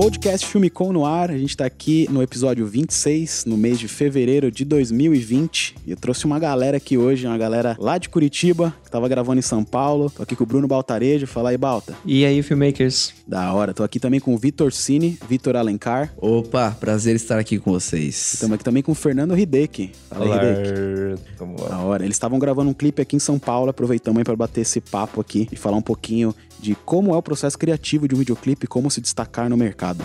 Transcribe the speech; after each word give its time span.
Podcast 0.00 0.46
Filme 0.46 0.70
Com 0.70 0.94
no 0.94 1.04
ar, 1.04 1.30
a 1.30 1.36
gente 1.36 1.54
tá 1.54 1.66
aqui 1.66 2.08
no 2.10 2.22
episódio 2.22 2.66
26, 2.66 3.44
no 3.44 3.56
mês 3.58 3.78
de 3.78 3.86
fevereiro 3.86 4.50
de 4.50 4.64
2020. 4.64 5.74
E 5.86 5.90
eu 5.90 5.96
trouxe 5.96 6.24
uma 6.24 6.38
galera 6.38 6.78
aqui 6.78 6.96
hoje, 6.96 7.26
uma 7.26 7.36
galera 7.36 7.76
lá 7.78 7.98
de 7.98 8.08
Curitiba, 8.08 8.74
que 8.90 8.92
tava 8.92 9.08
gravando 9.08 9.38
em 9.38 9.42
São 9.42 9.62
Paulo. 9.62 10.10
Tô 10.10 10.22
aqui 10.22 10.34
com 10.34 10.42
o 10.42 10.46
Bruno 10.46 10.66
Baltarejo, 10.66 11.26
fala 11.26 11.50
aí, 11.50 11.56
Balta. 11.56 11.94
E 12.04 12.24
aí, 12.24 12.42
filmmakers? 12.42 13.14
Da 13.26 13.52
hora, 13.54 13.72
tô 13.72 13.84
aqui 13.84 14.00
também 14.00 14.18
com 14.18 14.34
o 14.34 14.38
Vitor 14.38 14.72
Cine, 14.72 15.16
Vitor 15.28 15.54
Alencar. 15.54 16.12
Opa, 16.16 16.76
prazer 16.78 17.14
estar 17.14 17.38
aqui 17.38 17.58
com 17.58 17.70
vocês. 17.70 18.34
Estamos 18.34 18.56
aqui 18.56 18.64
também 18.64 18.82
com 18.82 18.90
o 18.90 18.94
Fernando 18.94 19.38
Hideki. 19.38 19.92
Fala 20.08 20.40
aí, 20.40 20.52
Hideki. 20.52 21.22
Da 21.68 21.78
hora, 21.78 22.04
eles 22.04 22.16
estavam 22.16 22.38
gravando 22.38 22.70
um 22.70 22.74
clipe 22.74 23.00
aqui 23.00 23.14
em 23.14 23.20
São 23.20 23.38
Paulo, 23.38 23.70
aproveitamos 23.70 24.18
aí 24.18 24.24
pra 24.24 24.34
bater 24.34 24.62
esse 24.62 24.80
papo 24.80 25.20
aqui 25.20 25.48
e 25.52 25.56
falar 25.56 25.76
um 25.76 25.82
pouquinho 25.82 26.34
de 26.58 26.74
como 26.74 27.14
é 27.14 27.16
o 27.16 27.22
processo 27.22 27.56
criativo 27.56 28.08
de 28.08 28.14
um 28.14 28.18
videoclipe 28.18 28.64
e 28.64 28.68
como 28.68 28.90
se 28.90 29.00
destacar 29.00 29.48
no 29.48 29.56
mercado. 29.56 30.04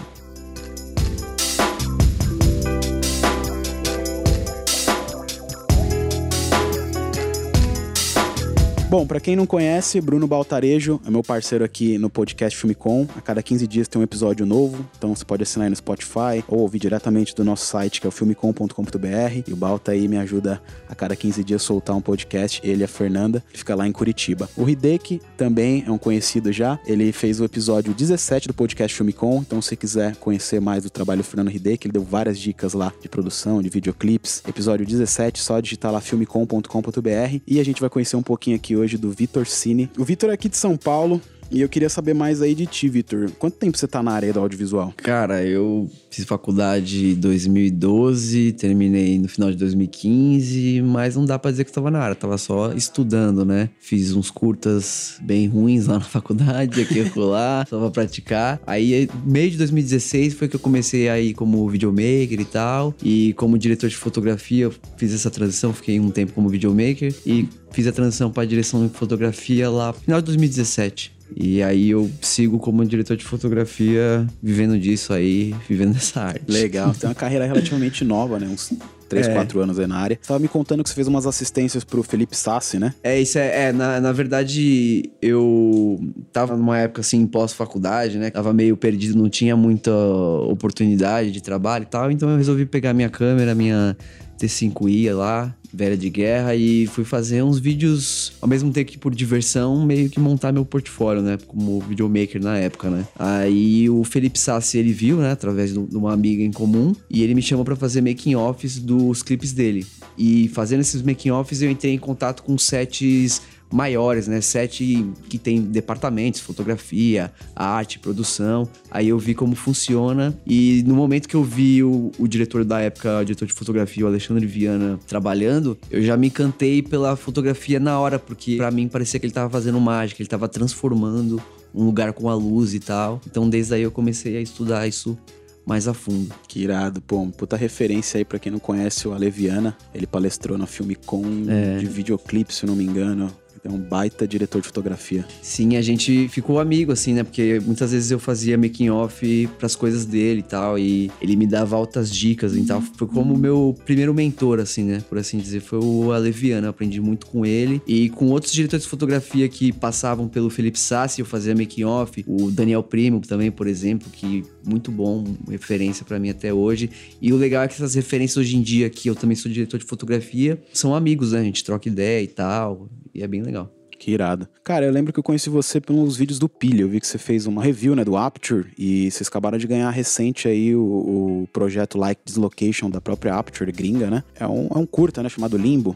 Bom, 8.96 9.06
para 9.06 9.20
quem 9.20 9.36
não 9.36 9.46
conhece, 9.46 10.00
Bruno 10.00 10.26
Baltarejo 10.26 11.02
é 11.06 11.10
meu 11.10 11.22
parceiro 11.22 11.66
aqui 11.66 11.98
no 11.98 12.10
podcast 12.10 12.58
Filmicom. 12.58 13.06
A 13.18 13.20
cada 13.20 13.44
15 13.44 13.68
dias 13.68 13.90
tem 13.90 14.00
um 14.00 14.04
episódio 14.06 14.46
novo, 14.46 14.86
então 14.98 15.14
você 15.14 15.26
pode 15.26 15.44
assinar 15.44 15.66
aí 15.66 15.70
no 15.70 15.76
Spotify 15.76 16.42
ou 16.48 16.60
ouvir 16.60 16.80
diretamente 16.80 17.36
do 17.36 17.44
nosso 17.44 17.66
site, 17.66 18.00
que 18.00 18.08
é 18.08 18.10
o 18.10 18.12
filmicom.com.br. 18.12 19.44
E 19.46 19.52
o 19.52 19.56
Balta 19.58 19.92
aí 19.92 20.08
me 20.08 20.16
ajuda 20.18 20.62
a 20.88 20.96
cada 20.96 21.14
15 21.14 21.44
dias 21.44 21.62
soltar 21.62 21.94
um 21.94 22.00
podcast, 22.00 22.62
ele 22.64 22.84
e 22.84 22.86
a 22.86 22.88
Fernanda, 22.88 23.44
que 23.52 23.58
fica 23.58 23.76
lá 23.76 23.86
em 23.86 23.92
Curitiba. 23.92 24.50
O 24.56 24.70
Hideki 24.70 25.22
também 25.36 25.84
é 25.86 25.92
um 25.92 25.98
conhecido 25.98 26.54
já, 26.54 26.80
ele 26.86 27.12
fez 27.12 27.42
o 27.42 27.44
episódio 27.44 27.94
17 27.94 28.48
do 28.48 28.54
podcast 28.54 28.96
Filmicom, 28.96 29.44
então 29.46 29.62
se 29.62 29.76
quiser 29.76 30.16
conhecer 30.16 30.62
mais 30.62 30.86
do 30.86 30.90
trabalho 30.90 31.22
do 31.22 31.26
Fernando 31.26 31.52
Hideki, 31.52 31.88
ele 31.88 31.92
deu 31.92 32.04
várias 32.06 32.40
dicas 32.40 32.72
lá 32.72 32.94
de 33.02 33.10
produção, 33.10 33.62
de 33.62 33.68
videoclipes. 33.68 34.42
Episódio 34.48 34.86
17, 34.86 35.42
só 35.42 35.60
digitar 35.60 35.92
lá 35.92 36.00
filmicom.com.br 36.00 37.42
e 37.46 37.60
a 37.60 37.66
gente 37.66 37.82
vai 37.82 37.90
conhecer 37.90 38.16
um 38.16 38.24
pouquinho 38.24 38.56
aqui 38.56 38.74
hoje 38.74 38.85
hoje 38.86 38.98
do 38.98 39.10
Vitor 39.10 39.48
Cine. 39.48 39.90
O 39.98 40.04
Vitor 40.04 40.30
é 40.30 40.34
aqui 40.34 40.48
de 40.48 40.58
São 40.58 40.78
Paulo, 40.78 41.20
e 41.52 41.62
eu 41.62 41.70
queria 41.70 41.90
saber 41.90 42.14
mais 42.14 42.42
aí 42.42 42.56
de 42.56 42.66
ti, 42.66 42.90
Vitor. 42.90 43.30
Quanto 43.38 43.56
tempo 43.56 43.78
você 43.78 43.88
tá 43.88 44.02
na 44.02 44.12
área 44.12 44.34
do 44.34 44.40
audiovisual? 44.40 44.94
Cara, 44.98 45.44
eu 45.44 45.90
fiz 46.10 46.26
faculdade 46.26 47.12
em 47.12 47.16
2012, 47.16 48.54
terminei 48.54 49.20
no 49.20 49.28
final 49.28 49.52
de 49.52 49.58
2015, 49.58 50.82
mas 50.82 51.16
não 51.16 51.26
dá 51.26 51.38
pra 51.38 51.52
dizer 51.52 51.64
que 51.64 51.70
eu 51.70 51.76
tava 51.76 51.92
na 51.92 52.00
área, 52.00 52.16
tava 52.16 52.38
só 52.38 52.72
estudando, 52.74 53.46
né? 53.46 53.70
Fiz 53.80 54.14
uns 54.14 54.32
curtas 54.32 55.18
bem 55.22 55.48
ruins 55.48 55.88
lá 55.88 55.96
na 55.96 56.02
faculdade, 56.06 56.82
aqui 56.82 57.00
e 57.00 57.20
lá, 57.20 57.66
só 57.70 57.80
pra 57.80 57.92
praticar. 57.92 58.62
Aí, 58.66 59.10
meio 59.26 59.52
de 59.52 59.58
2016 59.58 60.34
foi 60.34 60.48
que 60.48 60.56
eu 60.56 60.60
comecei 60.60 61.10
aí 61.10 61.34
como 61.34 61.68
videomaker 61.70 62.40
e 62.40 62.46
tal, 62.46 62.94
e 63.04 63.34
como 63.34 63.58
diretor 63.58 63.90
de 63.90 63.96
fotografia, 63.96 64.72
fiz 64.98 65.14
essa 65.14 65.30
transição, 65.30 65.74
fiquei 65.74 66.00
um 66.00 66.10
tempo 66.10 66.34
como 66.34 66.50
videomaker 66.50 67.14
e 67.26 67.48
fiz 67.72 67.88
a 67.88 67.92
transição 67.92 68.32
para 68.32 68.46
direção 68.46 68.88
de 68.88 68.94
fotografia 68.94 69.70
lá 69.70 69.88
no 69.88 69.94
final 69.94 70.22
de 70.22 70.28
2017. 70.28 71.15
E 71.36 71.64
aí 71.64 71.90
eu 71.90 72.10
sigo 72.22 72.60
como 72.60 72.86
diretor 72.86 73.18
de 73.18 73.24
fotografia, 73.24 74.28
vivendo 74.42 74.78
disso 74.78 75.14
aí, 75.14 75.56
vivendo 75.68 75.94
dessa 75.94 76.22
arte. 76.22 76.44
Legal, 76.48 76.94
tem 76.94 77.10
uma 77.10 77.16
carreira 77.16 77.46
relativamente 77.46 78.04
nova, 78.04 78.40
né? 78.40 78.48
Uns 78.48 78.74
3, 79.10 79.28
é. 79.28 79.34
4 79.34 79.60
anos 79.60 79.80
aí 79.80 79.88
na 79.88 79.98
área. 79.98 80.18
Você 80.22 80.28
tava 80.28 80.40
me 80.40 80.48
contando 80.48 80.84
que 80.84 80.90
você 80.90 80.96
fez 80.96 81.08
umas 81.08 81.26
assistências 81.26 81.84
pro 81.84 82.04
Felipe 82.04 82.36
Sassi, 82.36 82.80
né? 82.80 82.94
É, 83.04 83.20
isso 83.20 83.38
é, 83.38 83.68
é 83.68 83.72
na, 83.72 84.00
na 84.00 84.12
verdade, 84.12 85.10
eu 85.22 86.00
tava 86.32 86.56
numa 86.56 86.78
época 86.78 87.02
assim, 87.02 87.26
pós-faculdade, 87.26 88.18
né? 88.18 88.30
Tava 88.30 88.54
meio 88.54 88.76
perdido, 88.76 89.18
não 89.18 89.30
tinha 89.30 89.56
muita 89.56 89.92
oportunidade 89.92 91.32
de 91.32 91.42
trabalho 91.42 91.84
e 91.84 91.88
tal, 91.88 92.12
então 92.12 92.30
eu 92.30 92.38
resolvi 92.38 92.66
pegar 92.66 92.94
minha 92.94 93.10
câmera, 93.10 93.54
minha 93.54 93.96
T5i 94.40 95.14
lá, 95.14 95.56
velha 95.74 95.98
de 95.98 96.10
guerra, 96.10 96.56
e 96.56 96.88
fui 96.88 97.04
fazer 97.04 97.44
uns 97.44 97.60
vídeos, 97.60 98.34
ao 98.42 98.48
mesmo 98.48 98.72
tempo 98.72 98.92
que 98.92 98.98
por 98.98 99.14
diversão, 99.14 99.86
meio 99.86 100.10
que 100.10 100.20
montar 100.20 100.52
meu 100.52 100.66
portfólio, 100.66 101.22
né? 101.22 101.38
Como 101.48 101.80
videomaker 101.82 102.42
na 102.42 102.58
época, 102.58 102.90
né? 102.90 103.06
Aí 103.18 103.90
o 103.90 104.04
Felipe 104.04 104.40
Sassi, 104.40 104.78
ele 104.78 104.94
viu, 104.94 105.18
né? 105.18 105.32
Através 105.32 105.74
de 105.74 105.80
uma 105.96 106.14
amiga 106.14 106.44
em 106.44 106.52
comum, 106.52 106.96
e 107.10 107.24
ele 107.24 107.36
me 107.36 107.42
chamou 107.42 107.66
para 107.66 107.76
fazer 107.76 108.02
making-offs 108.02 108.80
dos 108.80 109.22
clipes 109.22 109.52
dele. 109.52 109.86
E 110.18 110.48
fazendo 110.50 110.80
esses 110.80 111.02
making-offs, 111.02 111.62
eu 111.62 111.70
entrei 111.70 111.94
em 111.94 112.00
contato 112.00 112.44
com 112.44 112.58
sets 112.58 113.42
maiores, 113.72 114.28
né? 114.28 114.42
Sete 114.42 115.06
que 115.30 115.38
tem 115.38 115.62
departamentos, 115.62 116.40
fotografia, 116.42 117.32
arte, 117.56 118.00
produção. 118.00 118.68
Aí 118.90 119.10
eu 119.10 119.20
vi 119.20 119.34
como 119.34 119.56
funciona 119.56 120.38
e 120.46 120.84
no 120.86 120.96
momento 120.96 121.28
que 121.28 121.36
eu 121.36 121.44
vi 121.44 121.84
o, 121.84 122.12
o 122.18 122.28
diretor 122.28 122.64
da 122.64 122.80
época, 122.80 123.20
o 123.20 123.26
diretor 123.26 123.46
de 123.46 123.54
fotografia, 123.54 124.06
o 124.06 124.08
Alexandre 124.08 124.46
Viana, 124.46 125.00
trabalhando, 125.08 125.78
eu 125.90 126.02
já 126.02 126.16
me 126.16 126.28
encantei 126.28 126.82
pela 126.82 127.16
fotografia 127.16 127.80
na 127.80 128.00
hora, 128.00 128.20
porque 128.20 128.58
para 128.58 128.72
mim 128.72 128.88
parecia 128.88 129.20
que 129.20 129.26
ele 129.26 129.34
tava 129.34 129.50
fazendo 129.50 129.80
mágica, 129.80 130.22
ele 130.22 130.30
tava 130.30 130.48
transformando 130.48 131.42
um 131.74 131.84
lugar 131.84 132.14
com 132.14 132.30
a 132.30 132.36
luz 132.36 132.74
e 132.74 132.80
tal. 132.80 133.22
Então 133.28 133.50
desde 133.50 133.76
aí 133.76 133.82
eu 133.82 133.92
comecei 133.92 134.38
a 134.38 134.42
estudar 134.42 134.88
isso 134.88 135.18
mais 135.66 135.88
a 135.88 135.94
fundo. 135.94 136.34
Que 136.48 136.62
irado, 136.62 137.02
pô, 137.02 137.26
puta 137.28 137.58
referência 137.58 138.20
aí 138.20 138.26
para 138.26 138.38
quem 138.38 138.52
não 138.52 138.60
conhece 138.60 139.08
o 139.08 139.14
Aleviana. 139.14 139.76
Ele 139.94 140.06
palestrou 140.06 140.58
no 140.58 140.68
filme 140.68 140.96
com 140.96 141.24
é. 141.50 141.78
de 141.78 141.88
videoclipe, 141.88 142.54
se 142.54 142.66
não 142.66 142.76
me 142.76 142.84
engano. 142.84 143.32
É 143.66 143.70
um 143.70 143.80
baita 143.80 144.28
diretor 144.28 144.62
de 144.62 144.68
fotografia. 144.68 145.26
Sim, 145.42 145.76
a 145.76 145.82
gente 145.82 146.28
ficou 146.30 146.60
amigo, 146.60 146.92
assim, 146.92 147.14
né? 147.14 147.24
Porque 147.24 147.60
muitas 147.66 147.92
vezes 147.92 148.12
eu 148.12 148.20
fazia 148.20 148.56
making 148.58 148.92
off 148.92 149.50
pras 149.58 149.76
coisas 149.76 150.06
dele 150.06 150.42
e 150.42 150.44
tal. 150.44 150.78
E 150.78 151.10
ele 151.20 151.36
me 151.36 151.48
dava 151.48 151.76
altas 151.76 152.12
dicas 152.12 152.56
e 152.56 152.64
tal. 152.64 152.80
Foi 152.96 153.08
como 153.08 153.36
meu 153.36 153.76
primeiro 153.84 154.14
mentor, 154.14 154.60
assim, 154.60 154.84
né? 154.84 155.04
Por 155.10 155.18
assim 155.18 155.40
dizer. 155.40 155.62
Foi 155.62 155.80
o 155.82 156.12
Aleviano. 156.12 156.68
Eu 156.68 156.70
aprendi 156.70 157.02
muito 157.02 157.26
com 157.26 157.44
ele. 157.44 157.82
E 157.88 158.10
com 158.10 158.28
outros 158.28 158.54
diretores 158.54 158.84
de 158.84 158.90
fotografia 158.90 159.50
que 159.50 159.72
passavam 159.72 160.28
pelo 160.28 160.52
Felipe 160.52 160.80
Sassi, 160.80 161.22
eu 161.22 161.26
fazia 161.26 161.56
making 161.56 161.86
off. 161.86 162.24
O 162.28 162.52
Daniel 162.52 162.84
Primo 162.84 163.20
também, 163.22 163.50
por 163.50 163.66
exemplo, 163.66 164.08
que 164.12 164.44
muito 164.64 164.92
bom, 164.92 165.24
referência 165.50 166.06
para 166.06 166.20
mim 166.20 166.30
até 166.30 166.54
hoje. 166.54 166.90
E 167.20 167.34
o 167.34 167.38
legal 167.38 167.64
é 167.64 167.68
que 167.68 167.74
essas 167.74 167.96
referências 167.96 168.38
hoje 168.38 168.56
em 168.58 168.62
dia, 168.62 168.90
que 168.92 169.10
eu 169.10 169.16
também 169.16 169.36
sou 169.36 169.52
diretor 169.52 169.80
de 169.80 169.86
fotografia, 169.86 170.62
são 170.72 170.94
amigos, 170.94 171.32
né? 171.32 171.40
A 171.40 171.44
gente 171.44 171.64
troca 171.64 171.90
ideia 171.90 172.24
e 172.24 172.28
tal. 172.28 172.88
E 173.16 173.24
é 173.24 173.28
bem 173.28 173.42
legal. 173.42 173.72
Que 173.98 174.12
irado. 174.12 174.48
Cara, 174.64 174.86
eu 174.86 174.92
lembro 174.92 175.14
que 175.14 175.20
eu 175.20 175.24
conheci 175.24 175.50
você 175.50 175.80
pelos 175.80 176.18
vídeos 176.18 176.38
do 176.38 176.50
Pilha. 176.50 176.82
Eu 176.82 176.90
vi 176.90 177.00
que 177.00 177.08
você 177.08 177.18
fez 177.18 177.48
uma 177.48 177.64
review, 177.64 177.96
né, 177.96 178.04
do 178.04 178.18
Aperture. 178.18 178.68
E 178.78 179.10
vocês 179.10 179.28
acabaram 179.28 179.58
de 179.58 179.66
ganhar 179.66 179.90
recente 179.90 180.50
aí 180.50 180.76
o, 180.76 180.82
o 180.82 181.50
projeto 181.54 181.98
Like 181.98 182.22
Dislocation 182.26 182.90
da 182.90 183.00
própria 183.00 183.36
Aperture 183.36 183.72
gringa, 183.72 184.10
né? 184.10 184.24
É 184.38 184.46
um, 184.46 184.68
é 184.68 184.78
um 184.78 184.86
curta, 184.86 185.24
né, 185.24 185.30
chamado 185.30 185.58
Limbo. 185.58 185.96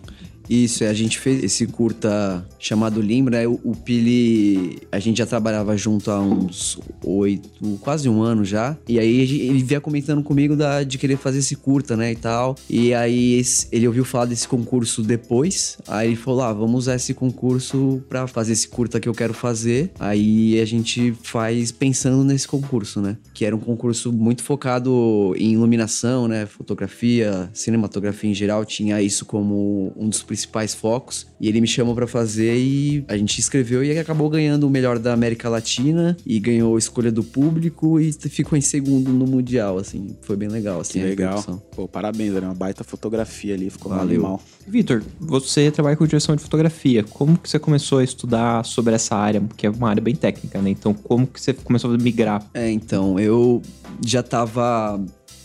Isso, 0.50 0.84
a 0.84 0.94
gente 0.94 1.20
fez 1.20 1.44
esse 1.44 1.68
curta 1.68 2.44
chamado 2.58 3.00
Limbra. 3.00 3.48
O, 3.48 3.60
o 3.64 3.76
Pili, 3.76 4.80
a 4.92 4.98
gente 4.98 5.20
já 5.20 5.26
trabalhava 5.26 5.78
junto 5.78 6.10
há 6.10 6.20
uns 6.20 6.80
oito, 7.04 7.50
quase 7.82 8.10
um 8.10 8.24
ano 8.24 8.44
já. 8.44 8.76
E 8.88 8.98
aí 9.00 9.20
ele 9.20 9.62
vinha 9.62 9.80
comentando 9.80 10.24
comigo 10.24 10.56
da, 10.56 10.84
de 10.84 10.98
querer 10.98 11.18
fazer 11.18 11.40
esse 11.40 11.56
curta, 11.56 11.96
né, 11.96 12.14
e 12.14 12.16
tal. 12.16 12.56
E 12.68 12.94
aí 12.96 13.40
ele 13.72 13.88
ouviu 13.88 14.04
falar 14.04 14.26
desse 14.26 14.48
concurso 14.48 15.04
depois. 15.04 15.78
Aí 15.88 16.08
ele 16.08 16.16
falou: 16.16 16.42
ah, 16.42 16.54
vamos 16.54 16.80
usar 16.80 16.96
esse 16.96 17.14
concurso 17.14 18.02
pra 18.10 18.26
fazer 18.26 18.54
esse 18.54 18.68
curta 18.68 19.00
que 19.00 19.08
eu 19.08 19.14
quero 19.14 19.36
fazer. 19.36 19.92
Aí 20.00 20.60
a 20.60 20.66
gente 20.66 21.14
faz 21.22 21.72
pensando 21.72 22.24
nesse 22.24 22.48
concurso, 22.48 23.02
né? 23.02 23.18
Que 23.36 23.46
era 23.46 23.56
um 23.56 23.60
concurso 23.60 24.12
muito 24.12 24.42
focado 24.42 25.36
em 25.38 25.54
iluminação, 25.54 26.28
né? 26.28 26.48
Fotografia, 26.48 27.50
cinematografia 27.54 28.31
em 28.31 28.34
geral. 28.34 28.66
Tinha 28.66 29.00
isso 29.00 29.26
como 29.26 29.94
um 29.96 30.10
dos 30.10 30.24
principais 30.24 30.38
focos. 30.74 31.27
E 31.39 31.47
ele 31.47 31.62
me 31.62 31.68
chamou 31.68 31.95
para 31.95 32.07
fazer 32.07 32.57
e 32.57 33.03
a 33.07 33.15
gente 33.15 33.39
escreveu 33.39 33.83
e 33.83 33.97
acabou 33.97 34.30
ganhando 34.30 34.68
o 34.68 34.69
melhor 34.69 35.00
da 35.00 35.13
América 35.13 35.47
Latina 35.47 36.18
e 36.25 36.39
ganhou 36.39 36.75
a 36.75 36.80
escolha 36.80 37.12
do 37.12 37.24
público 37.24 38.00
e 38.00 38.12
ficou 38.12 38.57
em 38.57 38.62
segundo 38.62 39.12
no 39.12 39.25
Mundial, 39.25 39.77
assim. 39.77 40.15
Foi 40.21 40.36
bem 40.36 40.50
legal, 40.50 40.81
assim. 40.81 41.00
Que 41.00 41.06
legal. 41.06 41.41
Pô, 41.75 41.88
parabéns, 41.88 42.36
era 42.36 42.45
uma 42.45 42.56
baita 42.56 42.83
fotografia 42.83 43.53
ali, 43.53 43.69
ficou 43.69 43.91
Valeu. 43.91 44.21
mal. 44.21 44.41
Vitor, 44.68 45.03
você 45.19 45.71
trabalha 45.71 45.95
com 45.95 46.06
direção 46.06 46.36
de 46.36 46.41
fotografia. 46.41 47.03
Como 47.03 47.38
que 47.38 47.50
você 47.50 47.57
começou 47.57 48.00
a 48.00 48.03
estudar 48.03 48.65
sobre 48.65 48.94
essa 48.94 49.15
área? 49.15 49.41
Que 49.56 49.68
é 49.68 49.69
uma 49.69 49.89
área 49.89 50.01
bem 50.01 50.15
técnica, 50.15 50.62
né? 50.62 50.69
Então, 50.69 50.94
como 50.94 51.25
que 51.25 51.39
você 51.39 51.53
começou 51.53 51.94
a 51.94 51.97
migrar? 51.97 52.45
É, 52.53 52.69
então, 52.69 53.19
eu 53.19 53.62
já 54.06 54.21
tava 54.21 55.00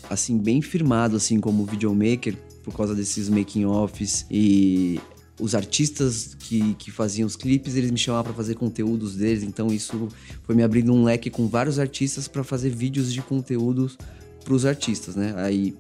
assim 0.08 0.37
bem 0.38 0.61
firmado 0.61 1.17
assim 1.17 1.41
como 1.41 1.64
videomaker 1.64 2.37
por 2.65 2.75
causa 2.75 2.95
desses 2.95 3.29
making 3.29 3.67
offs 3.67 4.27
e 4.31 4.99
os 5.39 5.55
artistas 5.55 6.35
que, 6.39 6.75
que 6.75 6.91
faziam 6.91 7.27
os 7.27 7.37
clipes, 7.37 7.77
eles 7.77 7.91
me 7.91 7.99
chamavam 7.99 8.25
para 8.25 8.35
fazer 8.35 8.55
conteúdos 8.55 9.17
deles, 9.17 9.43
então 9.43 9.69
isso 9.69 10.09
foi 10.45 10.55
me 10.55 10.63
abrindo 10.63 10.93
um 10.93 11.05
leque 11.05 11.29
com 11.29 11.47
vários 11.47 11.79
artistas 11.79 12.27
para 12.27 12.43
fazer 12.43 12.71
vídeos 12.71 13.13
de 13.13 13.21
conteúdos 13.21 13.99
para 14.45 14.55
os 14.55 14.65
artistas, 14.65 15.17
né? 15.17 15.35
Aí 15.37 15.75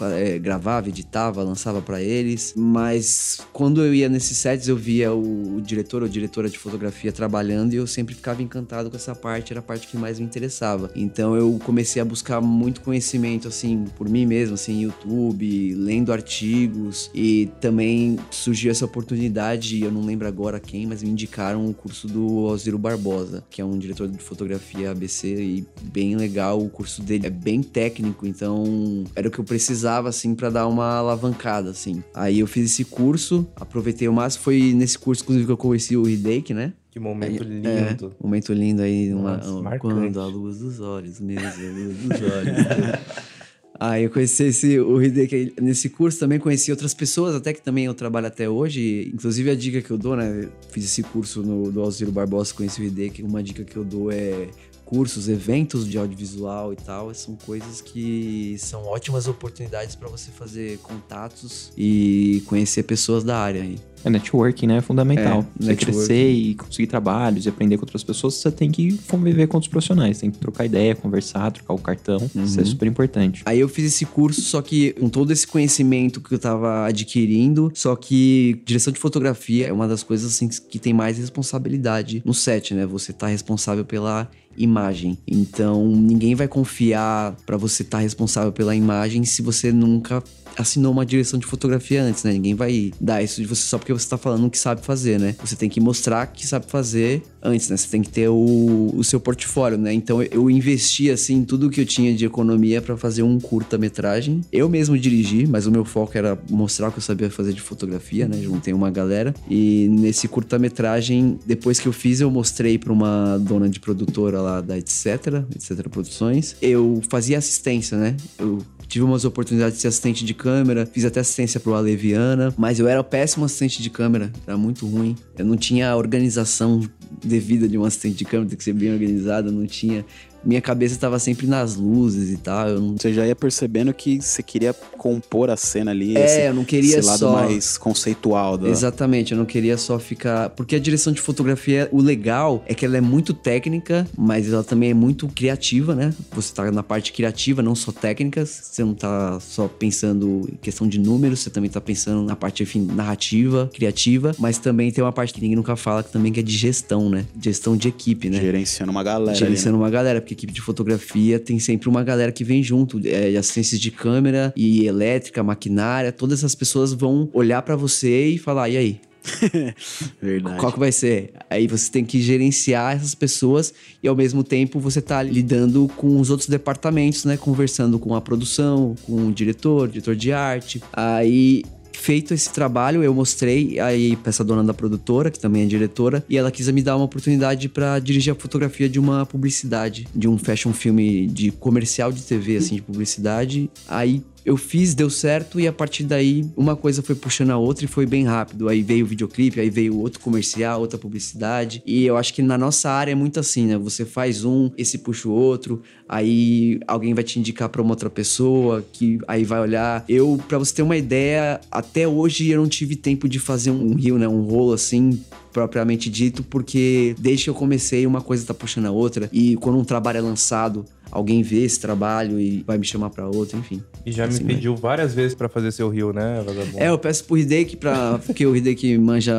é, 0.00 0.38
gravava, 0.38 0.88
editava, 0.88 1.42
lançava 1.42 1.80
para 1.80 2.00
eles. 2.00 2.54
Mas 2.56 3.40
quando 3.52 3.84
eu 3.84 3.94
ia 3.94 4.08
nesses 4.08 4.36
sets, 4.38 4.68
eu 4.68 4.76
via 4.76 5.12
o, 5.12 5.60
diretor 5.60 6.02
ou 6.02 6.08
diretora 6.08 6.48
de 6.48 6.58
fotografia 6.58 7.12
trabalhando 7.12 7.74
e 7.74 7.76
eu 7.76 7.86
sempre 7.86 8.14
ficava 8.14 8.42
encantado 8.42 8.90
com 8.90 8.96
essa 8.96 9.14
parte, 9.14 9.52
era 9.52 9.60
a 9.60 9.62
parte 9.62 9.86
que 9.86 9.96
mais 9.96 10.18
me 10.18 10.24
interessava. 10.24 10.90
Então 10.94 11.36
eu 11.36 11.58
comecei 11.64 12.00
a 12.00 12.04
buscar 12.04 12.40
muito 12.40 12.80
conhecimento, 12.80 13.48
assim, 13.48 13.84
por 13.96 14.08
mim 14.08 14.26
mesmo, 14.26 14.54
assim, 14.54 14.80
YouTube, 14.82 15.74
lendo 15.74 16.12
artigos 16.12 17.10
e 17.14 17.50
também 17.60 18.18
surgiu 18.30 18.70
essa 18.70 18.84
oportunidade, 18.84 19.82
eu 19.82 19.90
não 19.90 20.04
lembro 20.04 20.26
agora 20.26 20.60
quem, 20.60 20.86
mas 20.86 21.02
me 21.02 21.10
indicaram 21.10 21.68
o 21.68 21.74
curso 21.74 22.06
do 22.06 22.46
Alziro 22.48 22.78
Barbosa, 22.78 23.44
que 23.50 23.60
é 23.60 23.64
um 23.64 23.78
diretor 23.78 24.08
de 24.08 24.18
fotografia 24.18 24.90
ABC 24.90 25.28
e 25.28 25.66
bem 25.82 26.16
legal. 26.16 26.60
O 26.60 26.68
curso 26.68 27.02
dele 27.02 27.26
é 27.26 27.30
bem 27.30 27.62
técnico, 27.62 28.26
então 28.26 29.04
era 29.14 29.28
o 29.28 29.30
que 29.30 29.38
eu 29.38 29.44
precisava, 29.44 29.87
assim, 29.96 30.34
para 30.34 30.50
dar 30.50 30.66
uma 30.68 30.96
alavancada, 30.96 31.70
assim. 31.70 32.02
Aí 32.14 32.40
eu 32.40 32.46
fiz 32.46 32.70
esse 32.70 32.84
curso, 32.84 33.46
aproveitei 33.56 34.06
o 34.08 34.12
máximo. 34.12 34.44
Foi 34.44 34.72
nesse 34.74 34.98
curso, 34.98 35.22
inclusive, 35.22 35.46
que 35.46 35.52
eu 35.52 35.56
conheci 35.56 35.96
o 35.96 36.08
Hideki, 36.08 36.52
né? 36.54 36.72
Que 36.90 37.00
momento 37.00 37.42
Aí, 37.42 37.48
lindo. 37.48 37.68
É, 37.68 37.96
momento 38.22 38.52
lindo 38.52 38.82
aí. 38.82 39.12
Uma, 39.12 39.36
Nossa, 39.36 39.50
uma- 39.50 39.62
marcante. 39.62 39.94
quando 39.94 40.20
a 40.20 40.26
luz 40.26 40.58
dos 40.58 40.80
olhos, 40.80 41.20
mesmo, 41.20 41.46
a 41.46 41.50
luz 41.50 41.96
dos 41.98 42.20
olhos. 42.20 42.56
Aí 43.80 44.02
eu 44.02 44.10
conheci 44.10 44.42
esse, 44.42 44.80
o 44.80 45.00
Hideki 45.00 45.54
nesse 45.60 45.88
curso, 45.88 46.18
também 46.18 46.40
conheci 46.40 46.72
outras 46.72 46.92
pessoas, 46.92 47.36
até 47.36 47.52
que 47.52 47.62
também 47.62 47.84
eu 47.84 47.94
trabalho 47.94 48.26
até 48.26 48.48
hoje. 48.48 49.08
Inclusive 49.14 49.50
a 49.50 49.54
dica 49.54 49.80
que 49.80 49.90
eu 49.92 49.96
dou, 49.96 50.16
né? 50.16 50.46
eu 50.46 50.50
Fiz 50.72 50.84
esse 50.84 51.00
curso 51.04 51.42
no, 51.44 51.70
do 51.70 51.80
Alziro 51.80 52.10
Barbosa, 52.10 52.52
conheci 52.52 52.80
o 52.82 52.84
Hideki. 52.84 53.22
Uma 53.22 53.40
dica 53.40 53.62
que 53.62 53.76
eu 53.76 53.84
dou 53.84 54.10
é 54.10 54.48
cursos, 54.88 55.28
eventos 55.28 55.86
de 55.86 55.98
audiovisual 55.98 56.72
e 56.72 56.76
tal, 56.76 57.12
são 57.12 57.36
coisas 57.36 57.82
que 57.82 58.56
são 58.58 58.84
ótimas 58.86 59.28
oportunidades 59.28 59.94
para 59.94 60.08
você 60.08 60.30
fazer 60.30 60.78
contatos 60.78 61.70
e 61.76 62.42
conhecer 62.46 62.84
pessoas 62.84 63.22
da 63.22 63.38
área 63.38 63.62
aí. 63.62 63.76
É 64.04 64.08
networking, 64.08 64.66
né? 64.68 64.76
É 64.78 64.80
fundamental. 64.80 65.44
É, 65.60 65.64
você 65.64 65.76
crescer 65.76 66.30
e 66.30 66.54
conseguir 66.54 66.86
trabalhos 66.86 67.44
e 67.44 67.48
aprender 67.48 67.76
com 67.76 67.82
outras 67.82 68.04
pessoas, 68.04 68.34
você 68.34 68.50
tem 68.50 68.70
que 68.70 68.96
conviver 69.08 69.46
com 69.48 69.56
outros 69.56 69.68
profissionais. 69.70 70.20
Tem 70.20 70.30
que 70.30 70.38
trocar 70.38 70.64
ideia, 70.64 70.94
conversar, 70.94 71.50
trocar 71.50 71.74
o 71.74 71.78
cartão. 71.78 72.18
Isso 72.34 72.58
é 72.58 72.62
Uhum. 72.62 72.66
super 72.66 72.86
importante. 72.86 73.42
Aí 73.44 73.58
eu 73.58 73.68
fiz 73.68 73.84
esse 73.86 74.06
curso, 74.06 74.40
só 74.40 74.62
que 74.62 74.92
com 74.92 75.08
todo 75.08 75.32
esse 75.32 75.46
conhecimento 75.46 76.20
que 76.20 76.32
eu 76.32 76.38
tava 76.38 76.86
adquirindo, 76.86 77.70
só 77.74 77.94
que 77.96 78.62
direção 78.64 78.92
de 78.92 79.00
fotografia 79.00 79.66
é 79.66 79.72
uma 79.72 79.88
das 79.88 80.02
coisas 80.04 80.32
assim 80.32 80.48
que 80.48 80.78
tem 80.78 80.94
mais 80.94 81.18
responsabilidade 81.18 82.22
no 82.24 82.32
set, 82.32 82.72
né? 82.74 82.86
Você 82.86 83.12
tá 83.12 83.26
responsável 83.26 83.84
pela 83.84 84.30
imagem. 84.58 85.16
Então, 85.26 85.86
ninguém 85.86 86.34
vai 86.34 86.48
confiar 86.48 87.36
pra 87.46 87.56
você 87.56 87.82
estar 87.82 87.98
responsável 87.98 88.52
pela 88.52 88.74
imagem 88.74 89.24
se 89.24 89.42
você 89.42 89.72
nunca 89.72 90.22
assinou 90.58 90.92
uma 90.92 91.06
direção 91.06 91.38
de 91.38 91.46
fotografia 91.46 92.02
antes, 92.02 92.24
né? 92.24 92.32
Ninguém 92.32 92.54
vai 92.54 92.92
dar 93.00 93.22
isso 93.22 93.40
de 93.40 93.46
você 93.46 93.62
só 93.62 93.78
porque 93.78 93.92
você 93.92 94.08
tá 94.08 94.18
falando 94.18 94.50
que 94.50 94.58
sabe 94.58 94.84
fazer, 94.84 95.18
né? 95.18 95.36
Você 95.42 95.54
tem 95.54 95.68
que 95.68 95.80
mostrar 95.80 96.26
que 96.26 96.46
sabe 96.46 96.66
fazer 96.68 97.22
antes, 97.40 97.70
né? 97.70 97.76
Você 97.76 97.88
tem 97.88 98.02
que 98.02 98.10
ter 98.10 98.28
o, 98.28 98.92
o 98.94 99.04
seu 99.04 99.20
portfólio, 99.20 99.78
né? 99.78 99.92
Então 99.92 100.20
eu, 100.22 100.50
investi 100.50 101.10
assim 101.10 101.44
tudo 101.44 101.70
que 101.70 101.80
eu 101.80 101.86
tinha 101.86 102.12
de 102.14 102.24
economia 102.24 102.82
pra 102.82 102.96
fazer 102.96 103.22
um 103.22 103.38
curta-metragem. 103.38 104.40
Eu 104.52 104.68
mesmo 104.68 104.98
dirigi, 104.98 105.46
mas 105.46 105.66
o 105.66 105.70
meu 105.70 105.84
foco 105.84 106.18
era 106.18 106.36
mostrar 106.50 106.88
o 106.88 106.92
que 106.92 106.98
eu 106.98 107.02
sabia 107.02 107.30
fazer 107.30 107.52
de 107.52 107.60
fotografia, 107.60 108.26
né? 108.26 108.38
Juntei 108.42 108.74
uma 108.74 108.90
galera 108.90 109.34
e 109.48 109.88
nesse 109.90 110.26
curta-metragem, 110.26 111.38
depois 111.46 111.78
que 111.78 111.86
eu 111.86 111.92
fiz, 111.92 112.20
eu 112.20 112.30
mostrei 112.30 112.78
pra 112.78 112.92
uma 112.92 113.38
dona 113.38 113.68
de 113.68 113.78
produtora 113.78 114.40
lá 114.40 114.60
da 114.60 114.76
etc, 114.76 115.44
etc 115.54 115.88
Produções. 115.88 116.56
Eu 116.60 117.00
fazia 117.08 117.38
assistência, 117.38 117.96
né? 117.96 118.16
Eu 118.38 118.58
Tive 118.88 119.04
umas 119.04 119.26
oportunidades 119.26 119.76
de 119.76 119.82
ser 119.82 119.88
assistente 119.88 120.24
de 120.24 120.32
câmera, 120.32 120.86
fiz 120.86 121.04
até 121.04 121.20
assistência 121.20 121.60
pro 121.60 121.74
Aleviana, 121.74 122.54
mas 122.56 122.80
eu 122.80 122.88
era 122.88 123.04
péssimo 123.04 123.44
assistente 123.44 123.82
de 123.82 123.90
câmera, 123.90 124.32
era 124.46 124.56
muito 124.56 124.86
ruim. 124.86 125.14
Eu 125.36 125.44
não 125.44 125.56
tinha 125.58 125.90
a 125.90 125.96
organização 125.96 126.80
devida 127.22 127.68
de 127.68 127.76
um 127.76 127.84
assistente 127.84 128.16
de 128.16 128.24
câmera, 128.24 128.48
tem 128.48 128.58
que 128.58 128.64
ser 128.64 128.72
bem 128.72 128.90
organizado, 128.90 129.48
eu 129.48 129.52
não 129.52 129.66
tinha. 129.66 130.06
Minha 130.48 130.62
cabeça 130.62 130.94
estava 130.94 131.18
sempre 131.18 131.46
nas 131.46 131.76
luzes 131.76 132.30
e 132.32 132.38
tal, 132.38 132.68
eu 132.70 132.80
não 132.80 132.96
Você 132.96 133.12
já 133.12 133.26
ia 133.26 133.36
percebendo 133.36 133.92
que 133.92 134.18
você 134.18 134.42
queria 134.42 134.72
compor 134.96 135.50
a 135.50 135.58
cena 135.58 135.90
ali. 135.90 136.16
É, 136.16 136.24
esse, 136.24 136.40
eu 136.46 136.54
não 136.54 136.64
queria 136.64 136.96
esse 136.98 137.06
lado 137.06 137.18
só- 137.18 137.32
mais 137.34 137.76
conceitual. 137.76 138.56
Da... 138.56 138.66
Exatamente, 138.66 139.32
eu 139.32 139.38
não 139.38 139.44
queria 139.44 139.76
só 139.76 139.98
ficar. 139.98 140.48
Porque 140.50 140.74
a 140.74 140.78
direção 140.78 141.12
de 141.12 141.20
fotografia, 141.20 141.86
o 141.92 142.00
legal 142.00 142.64
é 142.66 142.72
que 142.72 142.86
ela 142.86 142.96
é 142.96 143.00
muito 143.00 143.34
técnica, 143.34 144.08
mas 144.16 144.50
ela 144.50 144.64
também 144.64 144.88
é 144.90 144.94
muito 144.94 145.28
criativa, 145.28 145.94
né? 145.94 146.14
Você 146.32 146.54
tá 146.54 146.70
na 146.72 146.82
parte 146.82 147.12
criativa, 147.12 147.60
não 147.60 147.74
só 147.74 147.92
técnica. 147.92 148.46
Você 148.46 148.82
não 148.82 148.94
tá 148.94 149.38
só 149.40 149.68
pensando 149.68 150.48
em 150.50 150.56
questão 150.56 150.88
de 150.88 150.98
números, 150.98 151.40
você 151.40 151.50
também 151.50 151.68
tá 151.68 151.80
pensando 151.80 152.22
na 152.22 152.34
parte, 152.34 152.62
enfim, 152.62 152.86
narrativa, 152.86 153.70
criativa, 153.74 154.34
mas 154.38 154.56
também 154.56 154.90
tem 154.90 155.04
uma 155.04 155.12
parte 155.12 155.34
que 155.34 155.42
ninguém 155.42 155.56
nunca 155.56 155.76
fala, 155.76 156.02
que 156.02 156.10
também 156.10 156.32
que 156.32 156.40
é 156.40 156.42
de 156.42 156.56
gestão, 156.56 157.10
né? 157.10 157.26
Gestão 157.38 157.76
de 157.76 157.88
equipe, 157.88 158.30
né? 158.30 158.40
Gerenciando 158.40 158.90
uma 158.90 159.02
galera. 159.02 159.30
ali, 159.32 159.38
Gerenciando 159.38 159.76
né? 159.76 159.84
uma 159.84 159.90
galera, 159.90 160.20
porque 160.22 160.37
equipe 160.38 160.52
de 160.52 160.60
fotografia 160.60 161.38
tem 161.40 161.58
sempre 161.58 161.88
uma 161.88 162.04
galera 162.04 162.30
que 162.30 162.44
vem 162.44 162.62
junto, 162.62 163.00
é, 163.04 163.36
assistências 163.36 163.80
de 163.80 163.90
câmera 163.90 164.52
e 164.56 164.86
elétrica, 164.86 165.42
maquinária, 165.42 166.12
todas 166.12 166.38
essas 166.40 166.54
pessoas 166.54 166.92
vão 166.92 167.28
olhar 167.32 167.62
pra 167.62 167.74
você 167.74 168.28
e 168.28 168.38
falar, 168.38 168.68
e 168.68 168.76
aí? 168.76 169.00
Verdade. 170.22 170.58
Qual 170.58 170.72
que 170.72 170.78
vai 170.78 170.92
ser? 170.92 171.32
Aí 171.50 171.66
você 171.66 171.90
tem 171.90 172.04
que 172.04 172.20
gerenciar 172.20 172.96
essas 172.96 173.14
pessoas 173.14 173.74
e 174.02 174.08
ao 174.08 174.16
mesmo 174.16 174.42
tempo 174.42 174.80
você 174.80 175.02
tá 175.02 175.22
lidando 175.22 175.90
com 175.96 176.18
os 176.18 176.30
outros 176.30 176.48
departamentos, 176.48 177.24
né? 177.24 177.36
Conversando 177.36 177.98
com 177.98 178.14
a 178.14 178.20
produção, 178.20 178.94
com 179.02 179.26
o 179.26 179.32
diretor, 179.32 179.88
diretor 179.88 180.16
de 180.16 180.32
arte. 180.32 180.80
Aí 180.92 181.62
feito 181.98 182.32
esse 182.32 182.50
trabalho, 182.50 183.02
eu 183.02 183.12
mostrei 183.12 183.78
aí 183.80 184.16
pra 184.16 184.30
essa 184.30 184.44
dona 184.44 184.62
da 184.62 184.72
produtora, 184.72 185.30
que 185.30 185.38
também 185.38 185.64
é 185.64 185.66
diretora, 185.66 186.24
e 186.28 186.38
ela 186.38 186.50
quis 186.50 186.68
me 186.70 186.80
dar 186.80 186.96
uma 186.96 187.04
oportunidade 187.04 187.68
pra 187.68 187.98
dirigir 187.98 188.32
a 188.32 188.36
fotografia 188.36 188.88
de 188.88 188.98
uma 188.98 189.26
publicidade, 189.26 190.06
de 190.14 190.28
um 190.28 190.38
fashion 190.38 190.72
filme 190.72 191.26
de 191.26 191.50
comercial 191.50 192.12
de 192.12 192.22
TV, 192.22 192.56
assim, 192.56 192.76
de 192.76 192.82
publicidade. 192.82 193.70
Aí 193.88 194.22
eu 194.48 194.56
fiz, 194.56 194.94
deu 194.94 195.10
certo, 195.10 195.60
e 195.60 195.68
a 195.68 195.72
partir 195.72 196.04
daí 196.04 196.42
uma 196.56 196.74
coisa 196.74 197.02
foi 197.02 197.14
puxando 197.14 197.50
a 197.50 197.58
outra 197.58 197.84
e 197.84 197.88
foi 197.88 198.06
bem 198.06 198.24
rápido. 198.24 198.66
Aí 198.66 198.82
veio 198.82 199.04
o 199.04 199.08
videoclipe, 199.08 199.60
aí 199.60 199.68
veio 199.68 199.98
outro 199.98 200.20
comercial, 200.20 200.80
outra 200.80 200.98
publicidade. 200.98 201.82
E 201.84 202.06
eu 202.06 202.16
acho 202.16 202.32
que 202.32 202.40
na 202.40 202.56
nossa 202.56 202.88
área 202.88 203.12
é 203.12 203.14
muito 203.14 203.38
assim, 203.38 203.66
né? 203.66 203.76
Você 203.76 204.06
faz 204.06 204.46
um, 204.46 204.70
esse 204.78 204.96
puxa 204.96 205.28
o 205.28 205.32
outro, 205.32 205.82
aí 206.08 206.80
alguém 206.88 207.12
vai 207.12 207.22
te 207.22 207.38
indicar 207.38 207.68
pra 207.68 207.82
uma 207.82 207.90
outra 207.90 208.08
pessoa, 208.08 208.82
que 208.90 209.18
aí 209.28 209.44
vai 209.44 209.60
olhar. 209.60 210.02
Eu, 210.08 210.40
pra 210.48 210.56
você 210.56 210.76
ter 210.76 210.82
uma 210.82 210.96
ideia, 210.96 211.60
até 211.70 212.08
hoje 212.08 212.48
eu 212.48 212.62
não 212.62 212.68
tive 212.68 212.96
tempo 212.96 213.28
de 213.28 213.38
fazer 213.38 213.70
um 213.70 213.94
rio, 213.94 214.16
né? 214.16 214.26
Um 214.26 214.40
rolo 214.40 214.72
assim, 214.72 215.22
propriamente 215.52 216.08
dito, 216.08 216.42
porque 216.42 217.14
desde 217.18 217.44
que 217.44 217.50
eu 217.50 217.54
comecei, 217.54 218.06
uma 218.06 218.20
coisa 218.20 218.46
tá 218.46 218.54
puxando 218.54 218.86
a 218.86 218.90
outra. 218.90 219.28
E 219.30 219.56
quando 219.56 219.78
um 219.78 219.84
trabalho 219.84 220.18
é 220.18 220.20
lançado, 220.20 220.84
alguém 221.10 221.42
vê 221.42 221.64
esse 221.64 221.80
trabalho 221.80 222.38
e 222.40 222.62
vai 222.66 222.78
me 222.78 222.86
chamar 222.86 223.10
pra 223.10 223.26
outro, 223.26 223.58
enfim. 223.58 223.82
E 224.04 224.12
já 224.12 224.24
Assim 224.24 224.44
me 224.44 224.54
pediu 224.54 224.76
várias 224.76 225.14
vezes 225.14 225.34
pra 225.34 225.48
fazer 225.48 225.72
seu 225.72 225.88
rio, 225.88 226.12
né, 226.12 226.42
vagabundo? 226.44 226.78
É, 226.78 226.88
eu 226.88 226.98
peço 226.98 227.24
pro 227.24 227.36
Hideki 227.36 227.76
pra. 227.76 228.18
Porque 228.26 228.46
o 228.46 228.54
Hideki 228.54 228.96
manja 228.98 229.34